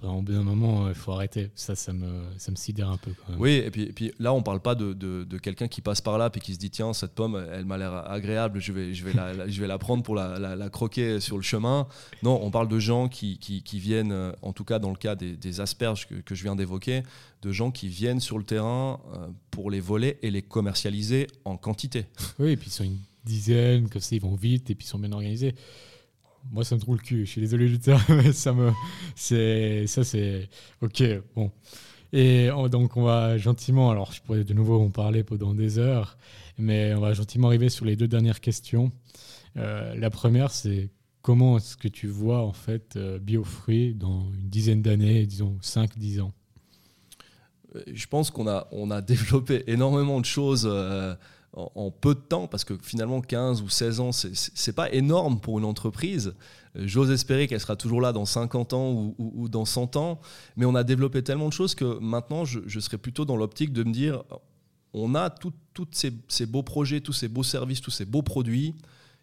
au 0.02 0.22
bout 0.22 0.32
d'un 0.32 0.44
moment, 0.44 0.88
il 0.88 0.96
faut 0.96 1.12
arrêter. 1.12 1.52
Ça, 1.56 1.76
ça 1.76 1.92
me, 1.92 2.24
ça 2.38 2.52
me 2.52 2.56
sidère 2.56 2.90
un 2.90 2.98
peu. 2.98 3.12
Oui, 3.38 3.56
et 3.56 3.70
puis, 3.70 3.84
et 3.84 3.94
puis 3.94 4.14
là, 4.20 4.34
on 4.34 4.42
parle 4.42 4.62
pas 4.62 4.76
de, 4.76 4.94
de, 4.94 5.38
quelqu'un 5.38 5.68
qui 5.68 5.82
passe 5.82 6.00
par 6.00 6.18
là 6.18 6.30
et 6.34 6.40
qui 6.40 6.54
se 6.54 6.60
dit 6.60 6.70
tiens, 6.70 6.94
cette 6.94 7.14
pomme, 7.14 7.44
elle 7.52 7.66
m'a 7.66 7.78
l'air 7.78 8.10
agréable, 8.10 8.60
je 8.60 8.72
vais, 8.72 8.94
je, 8.94 9.04
vais 9.04 9.14
la, 9.14 9.48
je 9.48 9.60
vais 9.60 9.68
la 9.68 9.78
prendre 9.78 10.04
pour 10.04 10.16
la, 10.16 10.40
la, 10.40 10.70
croquer 10.70 11.20
sur 11.20 11.36
le 11.36 11.44
chemin. 11.44 11.88
Non, 12.24 12.40
on 12.42 12.52
parle 12.52 12.70
de 12.70 12.80
gens 12.80 13.10
qui, 13.10 13.40
qui, 13.40 13.62
qui 13.62 13.80
viennent, 13.80 14.12
euh, 14.12 14.32
en 14.42 14.54
tout 14.54 14.64
cas 14.64 14.80
dans 14.80 14.90
le 14.90 14.96
cas 14.96 15.16
des, 15.16 15.36
des 15.36 15.60
asperges 15.60 16.08
que, 16.08 16.16
que, 16.16 16.36
je 16.36 16.44
viens 16.44 16.56
d'évoquer, 16.56 17.04
de 17.42 17.52
gens 17.52 17.72
qui 17.72 17.90
viennent 17.90 18.22
sur 18.22 18.38
le 18.38 18.44
terrain 18.46 19.02
euh, 19.14 19.28
pour 19.52 19.70
les 19.70 19.82
voler 19.82 20.18
et 20.22 20.32
les 20.32 20.42
commercialiser 20.42 21.28
en 21.44 21.58
quantité. 21.58 22.06
Oui, 22.40 22.52
et 22.52 22.58
puis 22.58 22.70
ils 22.70 22.74
sont 22.74 22.84
une 22.86 23.00
dizaine, 23.26 23.90
comme 23.90 24.02
ça, 24.02 24.16
ils 24.16 24.22
vont 24.22 24.36
vite 24.36 24.70
et 24.70 24.76
puis 24.76 24.86
ils 24.86 24.90
sont 24.90 25.00
bien 25.00 25.12
organisés 25.12 25.56
moi 26.52 26.64
ça 26.64 26.76
me 26.76 26.82
trouve 26.82 26.98
le 26.98 27.02
cul. 27.02 27.26
Je 27.26 27.32
suis 27.32 27.42
désolé 27.42 27.68
du 27.68 27.80
terme, 27.80 28.02
mais 28.10 28.34
ça 28.34 28.54
me, 28.54 28.72
c'est, 29.16 29.88
ça 29.88 30.04
c'est, 30.04 30.50
ok, 30.82 31.04
bon. 31.36 31.52
Et 32.12 32.50
donc 32.72 32.98
on 32.98 33.04
va 33.04 33.38
gentiment, 33.38 33.92
alors 33.92 34.12
je 34.14 34.22
pourrais 34.22 34.44
de 34.44 34.54
nouveau 34.54 34.82
en 34.82 34.90
parler 34.90 35.24
pendant 35.24 35.54
des 35.54 35.78
heures, 35.78 36.18
mais 36.58 36.94
on 36.96 37.02
va 37.02 37.14
gentiment 37.14 37.48
arriver 37.50 37.70
sur 37.70 37.86
les 37.86 37.96
deux 37.96 38.08
dernières 38.08 38.40
questions. 38.42 38.92
Euh, 39.58 39.96
la 39.96 40.10
première, 40.10 40.52
c'est 40.52 40.90
comment 41.22 41.58
est-ce 41.58 41.78
que 41.78 41.88
tu 41.88 42.08
vois 42.08 42.42
en 42.42 42.54
fait 42.54 42.96
euh, 42.96 43.20
Biofruit 43.20 43.94
dans 43.94 44.32
une 44.34 44.50
dizaine 44.50 44.82
d'années, 44.82 45.26
disons 45.26 45.58
5-10 45.62 46.22
ans? 46.22 46.34
Euh, 47.76 47.84
Je 47.94 48.08
pense 48.08 48.32
qu'on 48.32 48.48
a, 48.48 48.68
on 48.72 48.90
a 48.90 49.02
développé 49.14 49.64
énormément 49.68 50.20
de 50.20 50.26
choses 50.26 50.68
en, 51.54 51.92
peu 51.92 52.14
de 52.14 52.20
temps, 52.20 52.48
parce 52.48 52.64
que 52.64 52.78
finalement 52.82 53.22
15 53.22 53.62
ou 53.62 53.70
16 53.70 54.00
ans, 54.00 54.12
c'est 54.12 54.74
pas 54.74 54.92
énorme 54.92 55.40
pour 55.40 55.58
une 55.58 55.66
entreprise. 55.66 56.36
Euh, 56.76 56.84
j'ose 56.86 57.10
espérer 57.12 57.48
qu'elle 57.48 57.60
sera 57.60 57.76
toujours 57.76 58.02
là 58.02 58.12
dans 58.12 58.26
50 58.26 58.74
ans 58.74 59.14
ou, 59.18 59.50
dans 59.50 59.66
100 59.66 59.96
ans, 59.96 60.20
mais 60.58 60.66
on 60.66 60.76
a 60.76 60.84
développé 60.84 61.24
tellement 61.24 61.48
de 61.48 61.54
choses 61.54 61.74
que 61.76 62.00
maintenant, 62.00 62.46
je, 62.46 62.80
serais 62.80 62.98
plutôt 62.98 63.26
dans 63.26 63.36
l'optique 63.36 63.74
de 63.74 63.84
me 63.84 63.92
dire, 63.92 64.24
on 64.94 65.16
a 65.16 65.30
tous 65.30 65.54
ces, 65.92 66.46
beaux 66.46 66.64
projets, 66.64 67.02
tous 67.02 67.14
ces 67.14 67.28
beaux 67.28 67.44
services, 67.44 67.82
tous 67.82 67.92
ces 67.92 68.06
beaux 68.06 68.24
produits, 68.24 68.76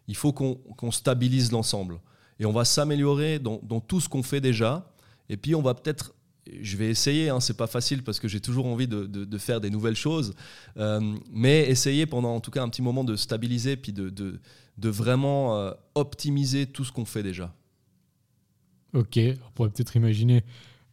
il 0.08 0.16
faut 0.16 0.32
qu'on 0.32 0.90
stabilise 0.90 1.52
l'ensemble. 1.52 2.00
Et 2.38 2.44
on 2.44 2.52
va 2.52 2.64
s'améliorer 2.64 3.38
dans, 3.38 3.60
dans 3.62 3.80
tout 3.80 4.00
ce 4.00 4.08
qu'on 4.08 4.22
fait 4.22 4.40
déjà, 4.40 4.92
et 5.28 5.36
puis 5.36 5.54
on 5.54 5.62
va 5.62 5.74
peut-être 5.74 6.12
je 6.60 6.76
vais 6.76 6.88
essayer, 6.88 7.28
hein, 7.28 7.40
c'est 7.40 7.56
pas 7.56 7.66
facile 7.66 8.02
parce 8.02 8.20
que 8.20 8.28
j'ai 8.28 8.40
toujours 8.40 8.66
envie 8.66 8.88
de, 8.88 9.38
faire 9.38 9.60
des 9.60 9.70
nouvelles 9.70 9.96
choses, 9.96 10.34
euh, 10.76 11.00
mais 11.32 11.68
essayer 11.68 12.06
pendant 12.06 12.34
en 12.34 12.40
tout 12.40 12.50
cas 12.50 12.62
un 12.62 12.68
petit 12.68 12.82
moment 12.82 13.04
de 13.04 13.16
stabiliser 13.16 13.76
puis 13.76 13.92
de, 13.92 14.10
de 14.10 14.88
vraiment 14.88 15.56
euh, 15.56 15.72
optimiser 15.94 16.66
tout 16.66 16.84
ce 16.84 16.92
qu'on 16.92 17.04
fait 17.04 17.22
déjà. 17.22 17.54
Ok, 18.92 19.18
on 19.18 19.50
pourrait 19.52 19.70
peut-être 19.70 19.96
imaginer 19.96 20.42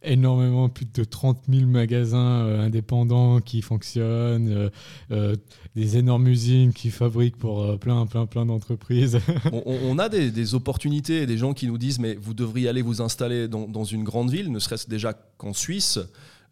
énormément, 0.04 0.68
plus 0.68 0.86
de 0.92 1.04
30 1.04 1.42
000 1.48 1.66
magasins 1.66 2.44
euh, 2.44 2.66
indépendants 2.66 3.40
qui 3.40 3.62
fonctionnent, 3.62 4.48
euh, 4.48 4.70
euh, 5.10 5.34
des 5.74 5.96
énormes 5.96 6.26
usines 6.28 6.72
qui 6.72 6.90
fabriquent 6.90 7.36
pour 7.36 7.78
plein, 7.78 8.06
plein, 8.06 8.26
plein 8.26 8.46
d'entreprises. 8.46 9.18
on, 9.52 9.98
a 9.98 10.08
des, 10.08 10.54
opportunités, 10.54 11.26
des 11.26 11.38
gens 11.38 11.52
qui 11.52 11.66
nous 11.66 11.78
disent 11.78 11.98
mais 11.98 12.14
vous 12.14 12.34
devriez 12.34 12.68
aller 12.68 12.82
vous 12.82 13.02
installer 13.02 13.48
dans 13.48 13.84
une 13.84 14.04
grande 14.04 14.30
ville, 14.30 14.50
ne 14.52 14.58
serait-ce 14.58 14.88
déjà 14.88 15.14
qu'en 15.36 15.52
Suisse. 15.52 15.98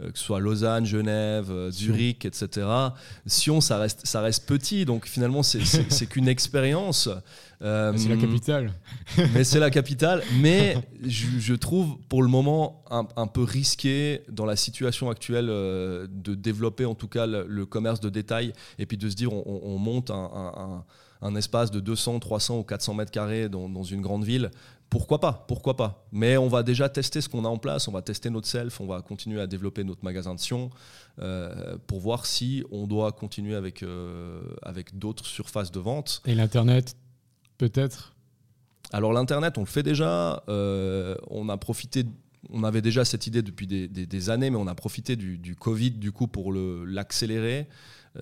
Euh, 0.03 0.11
que 0.11 0.19
ce 0.19 0.25
soit 0.25 0.41
Lausanne, 0.41 0.87
Genève, 0.87 1.51
euh, 1.51 1.71
Zurich, 1.71 2.25
etc. 2.25 2.67
Sion, 3.27 3.61
ça 3.61 3.79
reste, 3.79 4.07
ça 4.07 4.21
reste 4.21 4.47
petit, 4.47 4.85
donc 4.85 5.07
finalement, 5.07 5.43
c'est 5.43 6.07
qu'une 6.09 6.29
expérience. 6.29 7.09
Euh, 7.65 7.93
c'est 7.97 8.09
la 8.09 8.17
capitale. 8.17 8.73
mais 9.35 9.45
c'est 9.45 9.61
la 9.61 9.71
capitale, 9.71 10.25
mais 10.41 10.77
je, 11.07 11.55
trouve 11.55 11.97
pour 12.09 12.25
le 12.25 12.29
moment 12.29 12.83
un, 12.91 13.27
peu 13.29 13.45
risqué 13.45 14.23
dans 14.29 14.47
la 14.47 14.57
situation 14.57 15.11
actuelle 15.11 15.47
de 15.47 16.35
développer 16.35 16.87
en 16.87 16.97
tout 16.97 17.07
cas 17.07 17.25
le, 17.29 17.65
commerce 17.65 18.01
de 18.01 18.09
détail 18.11 18.53
et 18.81 18.87
puis 18.87 18.97
de 18.97 19.09
se 19.09 19.15
dire 19.15 19.33
on, 19.33 19.79
monte 19.79 20.11
un, 20.11 21.37
espace 21.37 21.71
de 21.71 21.79
200, 21.79 22.19
300 22.19 22.59
ou 22.59 22.65
400 22.65 22.95
mètres 22.95 23.13
carrés 23.13 23.49
dans, 23.49 23.69
dans 23.69 23.85
une 23.85 24.01
grande 24.01 24.25
ville 24.25 24.51
pourquoi 24.93 25.21
pas, 25.21 25.47
pourquoi 25.49 25.75
pas. 25.75 26.07
Mais 26.13 26.37
on 26.37 26.49
va 26.49 26.63
déjà 26.63 26.87
tester 26.91 27.23
ce 27.23 27.29
qu'on 27.31 27.47
a 27.47 27.49
en 27.49 27.57
place, 27.57 27.89
on 27.89 27.93
va 27.93 28.03
tester 28.03 28.29
notre 28.29 28.47
self, 28.47 28.79
on 28.79 28.87
va 28.87 29.01
continuer 29.01 29.41
à 29.41 29.47
développer 29.47 29.85
notre 29.85 30.05
magasin 30.05 30.35
de 30.35 30.39
Sion 30.39 30.69
euh, 31.19 31.79
pour 31.87 31.99
voir 31.99 32.27
si 32.27 32.63
on 32.71 32.87
doit 32.87 33.11
continuer 33.13 33.55
avec, 33.55 33.83
euh, 33.83 34.43
avec 34.61 34.99
d'autres 34.99 35.25
surfaces 35.25 35.73
de 35.73 35.81
vente. 35.81 36.21
Et 36.27 36.35
l'Internet, 36.35 36.95
peut-être? 37.57 38.13
Alors 38.93 39.15
l'Internet, 39.15 39.57
on 39.57 39.63
le 39.63 39.67
fait 39.67 39.83
déjà. 39.83 40.43
Euh, 40.51 41.17
on 41.31 41.49
a 41.49 41.57
profité, 41.57 42.05
on 42.51 42.63
avait 42.63 42.83
déjà 42.83 43.07
cette 43.07 43.27
idée 43.27 43.41
depuis 43.41 43.67
des, 43.67 44.29
années, 44.29 44.51
mais 44.51 44.59
on 44.59 44.67
a 44.67 44.75
profité 44.75 45.17
du, 45.17 45.39
du 45.39 45.57
Covid 45.57 45.93
du 45.93 46.13
coup 46.13 46.27
pour 46.27 46.53
l'accélérer. 46.53 47.67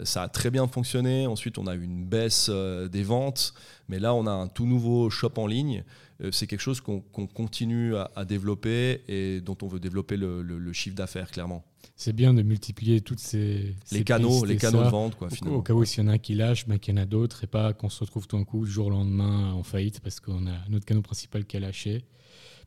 Ça 0.05 0.23
a 0.23 0.29
très 0.29 0.53
bien 0.53 0.69
fonctionné. 0.69 1.27
Ensuite, 1.27 1.59
on 1.59 1.67
a 1.67 1.75
eu 1.75 1.83
une 1.83 2.05
baisse 2.05 2.49
des 2.49 3.03
ventes. 3.03 3.55
Mais 3.89 3.99
là, 3.99 4.15
on 4.15 4.25
a 4.29 4.31
un 4.31 4.47
tout 4.47 4.67
nouveau 4.67 5.11
shop 5.11 5.33
en 5.37 5.49
ligne. 5.49 5.83
Euh, 6.23 6.31
c'est 6.33 6.47
quelque 6.47 6.61
chose 6.61 6.81
qu'on 6.81 7.01
continue 7.01 7.95
à, 7.97 8.25
développer 8.25 9.03
et 9.09 9.41
dont 9.41 9.57
on 9.63 9.69
veut 9.69 9.81
développer 9.81 10.17
le, 10.17 10.73
chiffre 10.73 10.97
d'affaires, 10.97 11.31
clairement. 11.31 11.65
C'est 11.97 12.13
bien 12.15 12.33
de 12.33 12.43
multiplier 12.43 13.01
toutes 13.01 13.21
ces, 13.21 13.75
les 13.93 14.05
canaux, 14.05 14.45
les 14.45 14.57
canaux 14.57 14.85
de 14.85 14.89
vente, 14.89 15.17
quoi, 15.17 15.29
au, 15.47 15.49
Au 15.49 15.63
cas 15.63 15.75
où 15.75 15.85
s'il 15.85 16.03
y 16.03 16.07
en 16.07 16.09
a 16.11 16.15
un 16.15 16.19
qui 16.19 16.35
lâche, 16.35 16.67
bah, 16.67 16.79
qu'il 16.79 16.95
y 16.95 16.99
en 16.99 17.03
a 17.03 17.07
d'autres 17.07 17.45
et 17.45 17.47
pas 17.47 17.73
qu'on 17.73 17.91
se 17.91 18.01
retrouve 18.01 18.27
tout 18.27 18.39
d'un 18.39 18.45
coup, 18.45 18.65
du 18.65 18.71
jour 18.71 18.87
au 18.87 18.91
lendemain, 18.91 19.53
en 19.53 19.63
faillite 19.63 20.01
parce 20.01 20.21
qu'on 20.21 20.47
a 20.47 20.69
notre 20.69 20.87
canal 20.87 21.03
principal 21.03 21.45
qui 21.45 21.57
a 21.57 21.61
lâché. 21.61 22.05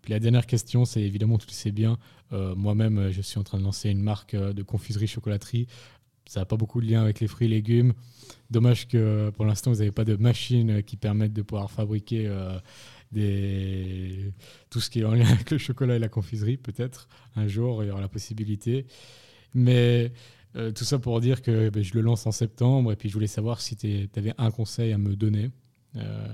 Puis 0.01 0.11
la 0.11 0.19
dernière 0.19 0.45
question, 0.45 0.85
c'est 0.85 1.01
évidemment, 1.01 1.37
tu 1.37 1.47
le 1.47 1.53
sais 1.53 1.71
bien, 1.71 1.97
moi-même, 2.31 3.09
je 3.11 3.21
suis 3.21 3.39
en 3.39 3.43
train 3.43 3.57
de 3.57 3.63
lancer 3.63 3.89
une 3.89 4.01
marque 4.01 4.35
de 4.35 4.63
confiserie 4.63 5.07
chocolaterie 5.07 5.67
ça 6.25 6.39
n'a 6.39 6.45
pas 6.45 6.55
beaucoup 6.55 6.81
de 6.81 6.87
lien 6.87 7.01
avec 7.01 7.19
les 7.19 7.27
fruits 7.27 7.47
et 7.47 7.49
légumes. 7.49 7.93
Dommage 8.49 8.87
que 8.87 9.29
pour 9.31 9.45
l'instant, 9.45 9.71
vous 9.71 9.77
n'avez 9.77 9.91
pas 9.91 10.05
de 10.05 10.15
machines 10.15 10.83
qui 10.83 10.95
permettent 10.95 11.33
de 11.33 11.41
pouvoir 11.41 11.69
fabriquer 11.69 12.27
euh, 12.27 12.59
des... 13.13 14.33
tout 14.69 14.79
ce 14.79 14.89
qui 14.89 15.01
est 15.01 15.05
en 15.05 15.13
lien 15.13 15.27
avec 15.27 15.51
le 15.51 15.57
chocolat 15.57 15.95
et 15.95 15.99
la 15.99 16.09
confiserie. 16.09 16.57
Peut-être 16.57 17.07
un 17.35 17.47
jour, 17.47 17.83
il 17.83 17.87
y 17.87 17.91
aura 17.91 18.01
la 18.01 18.09
possibilité. 18.09 18.85
Mais 19.53 20.11
euh, 20.55 20.71
tout 20.71 20.83
ça 20.83 20.99
pour 20.99 21.19
dire 21.21 21.41
que 21.41 21.69
ben, 21.69 21.83
je 21.83 21.93
le 21.93 22.01
lance 22.01 22.27
en 22.27 22.31
septembre 22.31 22.91
et 22.91 22.95
puis 22.95 23.09
je 23.09 23.13
voulais 23.13 23.27
savoir 23.27 23.61
si 23.61 23.75
tu 23.75 24.09
avais 24.15 24.33
un 24.37 24.51
conseil 24.51 24.93
à 24.93 24.97
me 24.97 25.15
donner. 25.15 25.51
Euh, 25.95 26.27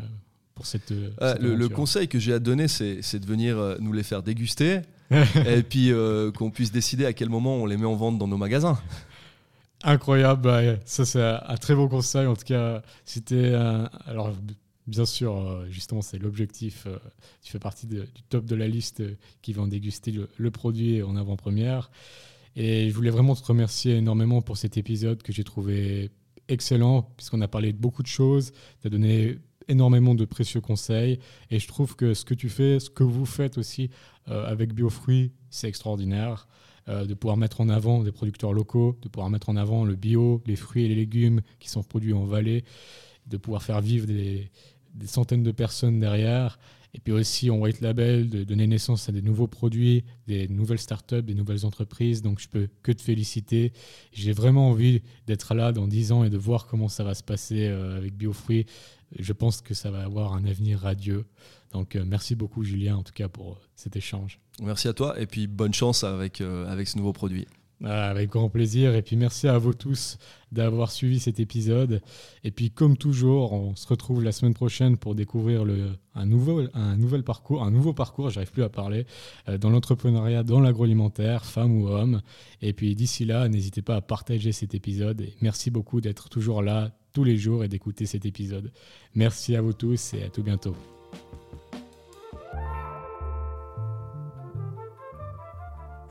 pour 0.55 0.65
cette, 0.65 0.91
le, 0.91 1.67
conseil 1.67 2.09
que 2.09 2.19
j'ai 2.19 2.33
à 2.33 2.39
donner, 2.39 2.67
c'est 2.67 3.19
de 3.19 3.25
venir 3.25 3.77
nous 3.79 3.93
les 3.93 4.03
faire 4.03 4.23
déguster 4.23 4.81
et 5.11 5.63
puis 5.63 5.93
qu'on 6.35 6.51
puisse 6.51 6.73
décider 6.73 7.05
à 7.05 7.13
quel 7.13 7.29
moment 7.29 7.55
on 7.55 7.65
les 7.65 7.77
met 7.77 7.85
en 7.85 7.95
vente 7.95 8.17
dans 8.17 8.27
nos 8.27 8.35
magasins. 8.35 8.77
Incroyable, 9.83 10.81
ça 10.83 11.05
c'est 11.05 11.21
un 11.21 11.55
très 11.55 11.75
bon 11.75 11.87
conseil. 11.87 12.27
En 12.27 12.35
tout 12.35 12.43
cas, 12.43 12.81
c'était 13.05 13.53
alors 14.05 14.35
bien 14.89 15.05
sûr, 15.05 15.37
euh, 15.37 15.65
justement, 15.69 16.01
c'est 16.01 16.17
l'objectif. 16.17 16.85
Euh, 16.87 16.97
tu 17.41 17.51
fais 17.51 17.59
partie 17.59 17.87
du 17.87 18.01
top 18.29 18.45
de 18.45 18.55
la 18.55 18.67
liste 18.67 19.03
qui 19.41 19.53
va 19.53 19.61
en 19.61 19.67
déguster 19.67 20.13
le, 20.37 20.51
produit 20.51 21.01
en 21.03 21.15
avant-première. 21.15 21.91
Et 22.55 22.89
je 22.89 22.95
voulais 22.95 23.09
vraiment 23.09 23.35
te 23.35 23.45
remercier 23.45 23.95
énormément 23.95 24.41
pour 24.41 24.57
cet 24.57 24.77
épisode 24.77 25.21
que 25.23 25.31
j'ai 25.31 25.43
trouvé 25.43 26.11
excellent, 26.47 27.03
puisqu'on 27.15 27.41
a 27.41 27.47
parlé 27.47 27.71
de 27.71 27.77
beaucoup 27.77 28.03
de 28.03 28.07
choses. 28.07 28.51
Tu 28.81 28.87
as 28.87 28.89
donné 28.89 29.37
énormément 29.69 30.15
de 30.15 30.25
précieux 30.25 30.61
conseils. 30.61 31.19
Et 31.51 31.59
je 31.59 31.67
trouve 31.67 31.95
que 31.95 32.13
ce 32.13 32.25
que 32.25 32.33
tu 32.33 32.49
fais, 32.49 32.79
ce 32.79 32.89
que 32.89 33.03
vous 33.03 33.25
faites 33.25 33.57
aussi 33.57 33.89
euh, 34.27 34.45
avec 34.45 34.73
Biofruits, 34.73 35.31
c'est 35.49 35.69
extraordinaire. 35.69 36.47
Euh, 36.87 37.05
de 37.05 37.13
pouvoir 37.13 37.37
mettre 37.37 37.61
en 37.61 37.69
avant 37.69 38.03
des 38.03 38.11
producteurs 38.11 38.51
locaux, 38.51 38.97
de 39.03 39.09
pouvoir 39.09 39.29
mettre 39.29 39.49
en 39.49 39.55
avant 39.55 39.85
le 39.85 39.95
bio, 39.95 40.41
les 40.47 40.55
fruits 40.55 40.85
et 40.85 40.87
les 40.87 40.95
légumes 40.95 41.41
qui 41.59 41.69
sont 41.69 41.83
produits 41.83 42.13
en 42.13 42.25
vallée, 42.25 42.63
de 43.27 43.37
pouvoir 43.37 43.61
faire 43.61 43.79
vivre 43.79 44.07
des, 44.07 44.49
centaines 45.05 45.43
de 45.43 45.51
personnes 45.51 45.99
derrière. 45.99 46.59
Et 46.95 46.99
puis 46.99 47.13
aussi 47.13 47.51
en 47.51 47.57
white 47.57 47.81
label, 47.81 48.29
de 48.29 48.43
donner 48.43 48.65
naissance 48.65 49.09
à 49.09 49.11
des 49.11 49.21
nouveaux 49.21 49.47
produits, 49.47 50.03
des 50.25 50.47
nouvelles 50.47 50.79
startups, 50.79 51.21
des 51.21 51.35
nouvelles 51.35 51.65
entreprises. 51.65 52.23
Donc 52.23 52.39
je 52.39 52.47
peux 52.47 52.67
que 52.81 52.91
te 52.91 53.01
féliciter. 53.01 53.73
J'ai 54.11 54.31
vraiment 54.31 54.69
envie 54.69 55.03
d'être 55.27 55.53
là 55.53 55.71
dans 55.71 55.87
10 55.87 56.11
ans 56.11 56.23
et 56.23 56.31
de 56.31 56.37
voir 56.37 56.65
comment 56.65 56.87
ça 56.87 57.03
va 57.03 57.13
se 57.13 57.23
passer 57.23 57.67
euh, 57.67 57.97
avec 57.97 58.15
BioFruit. 58.15 58.65
Je 59.17 59.33
pense 59.33 59.61
que 59.61 59.75
ça 59.75 59.91
va 59.91 60.03
avoir 60.03 60.33
un 60.33 60.45
avenir 60.45 60.79
radieux. 60.79 61.25
Donc 61.73 61.95
euh, 61.95 62.03
merci 62.05 62.33
beaucoup 62.35 62.63
Julien 62.63 62.95
en 62.95 63.03
tout 63.03 63.13
cas 63.13 63.27
pour 63.27 63.61
cet 63.75 63.95
échange. 63.95 64.39
Merci 64.61 64.87
à 64.87 64.93
toi 64.93 65.19
et 65.19 65.27
puis 65.27 65.45
bonne 65.45 65.73
chance 65.73 66.03
avec, 66.03 66.41
euh, 66.41 66.67
avec 66.67 66.87
ce 66.87 66.97
nouveau 66.97 67.13
produit. 67.13 67.45
Ah, 67.83 68.09
avec 68.09 68.29
grand 68.29 68.49
plaisir. 68.49 68.93
Et 68.95 69.01
puis 69.01 69.15
merci 69.15 69.47
à 69.47 69.57
vous 69.57 69.73
tous 69.73 70.17
d'avoir 70.51 70.91
suivi 70.91 71.19
cet 71.19 71.39
épisode. 71.39 72.01
Et 72.43 72.51
puis 72.51 72.71
comme 72.71 72.97
toujours, 72.97 73.53
on 73.53 73.75
se 73.75 73.87
retrouve 73.87 74.23
la 74.23 74.33
semaine 74.33 74.53
prochaine 74.53 74.97
pour 74.97 75.15
découvrir 75.15 75.63
un, 76.15 76.25
nouveau, 76.25 76.61
parcours, 77.23 77.63
un 77.63 77.71
nouveau 77.71 77.93
parcours, 77.93 78.31
j'arrive 78.31 78.51
plus 78.51 78.63
à 78.63 78.69
parler, 78.69 79.05
euh, 79.47 79.57
dans 79.57 79.69
l'entrepreneuriat, 79.69 80.43
dans 80.43 80.59
l'agroalimentaire, 80.59 81.45
femme 81.45 81.81
ou 81.81 81.87
homme. 81.87 82.21
Et 82.61 82.73
puis 82.73 82.95
d'ici 82.95 83.23
là, 83.23 83.47
n'hésitez 83.47 83.81
pas 83.81 83.95
à 83.95 84.01
partager 84.01 84.51
cet 84.51 84.75
épisode. 84.75 85.21
Et 85.21 85.35
merci 85.41 85.71
beaucoup 85.71 86.01
d'être 86.01 86.27
toujours 86.27 86.61
là 86.61 86.91
tous 87.13 87.23
les 87.23 87.37
jours 87.37 87.63
et 87.63 87.69
d'écouter 87.69 88.05
cet 88.05 88.25
épisode. 88.25 88.71
Merci 89.15 89.55
à 89.55 89.61
vous 89.61 89.73
tous 89.73 90.13
et 90.13 90.23
à 90.23 90.29
tout 90.29 90.43
bientôt. 90.43 90.98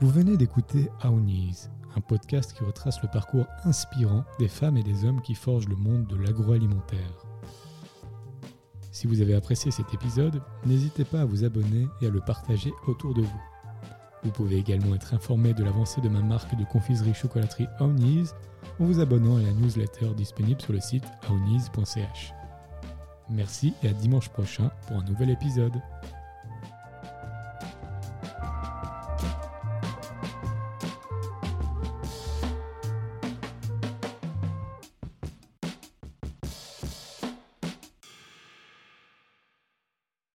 Vous 0.01 0.09
venez 0.09 0.37
d'écouter 0.37 0.89
Aounis, 1.01 1.67
un 1.97 1.99
podcast 1.99 2.53
qui 2.53 2.63
retrace 2.63 3.01
le 3.03 3.09
parcours 3.09 3.45
inspirant 3.65 4.23
des 4.39 4.47
femmes 4.47 4.77
et 4.77 4.83
des 4.83 5.03
hommes 5.03 5.21
qui 5.21 5.35
forgent 5.35 5.67
le 5.67 5.75
monde 5.75 6.07
de 6.07 6.15
l'agroalimentaire. 6.15 7.25
Si 8.93 9.07
vous 9.07 9.19
avez 9.19 9.35
apprécié 9.35 9.71
cet 9.71 9.93
épisode, 9.93 10.41
n'hésitez 10.65 11.03
pas 11.03 11.19
à 11.19 11.25
vous 11.25 11.43
abonner 11.43 11.85
et 12.01 12.07
à 12.07 12.09
le 12.09 12.21
partager 12.21 12.71
autour 12.87 13.13
de 13.13 13.23
vous. 13.23 13.41
Vous 14.23 14.31
pouvez 14.31 14.55
également 14.55 14.95
être 14.95 15.13
informé 15.13 15.53
de 15.53 15.65
l'avancée 15.65 15.99
de 15.99 16.07
ma 16.07 16.21
marque 16.21 16.55
de 16.55 16.63
confiserie 16.63 17.13
chocolaterie 17.13 17.67
Aounis 17.79 18.29
en 18.79 18.85
vous 18.85 19.01
abonnant 19.01 19.35
à 19.35 19.41
la 19.41 19.51
newsletter 19.51 20.13
disponible 20.15 20.61
sur 20.61 20.71
le 20.71 20.79
site 20.79 21.05
aounis.ch. 21.27 22.33
Merci 23.29 23.73
et 23.83 23.89
à 23.89 23.93
dimanche 23.93 24.29
prochain 24.29 24.71
pour 24.87 24.95
un 24.95 25.03
nouvel 25.03 25.29
épisode. 25.29 25.81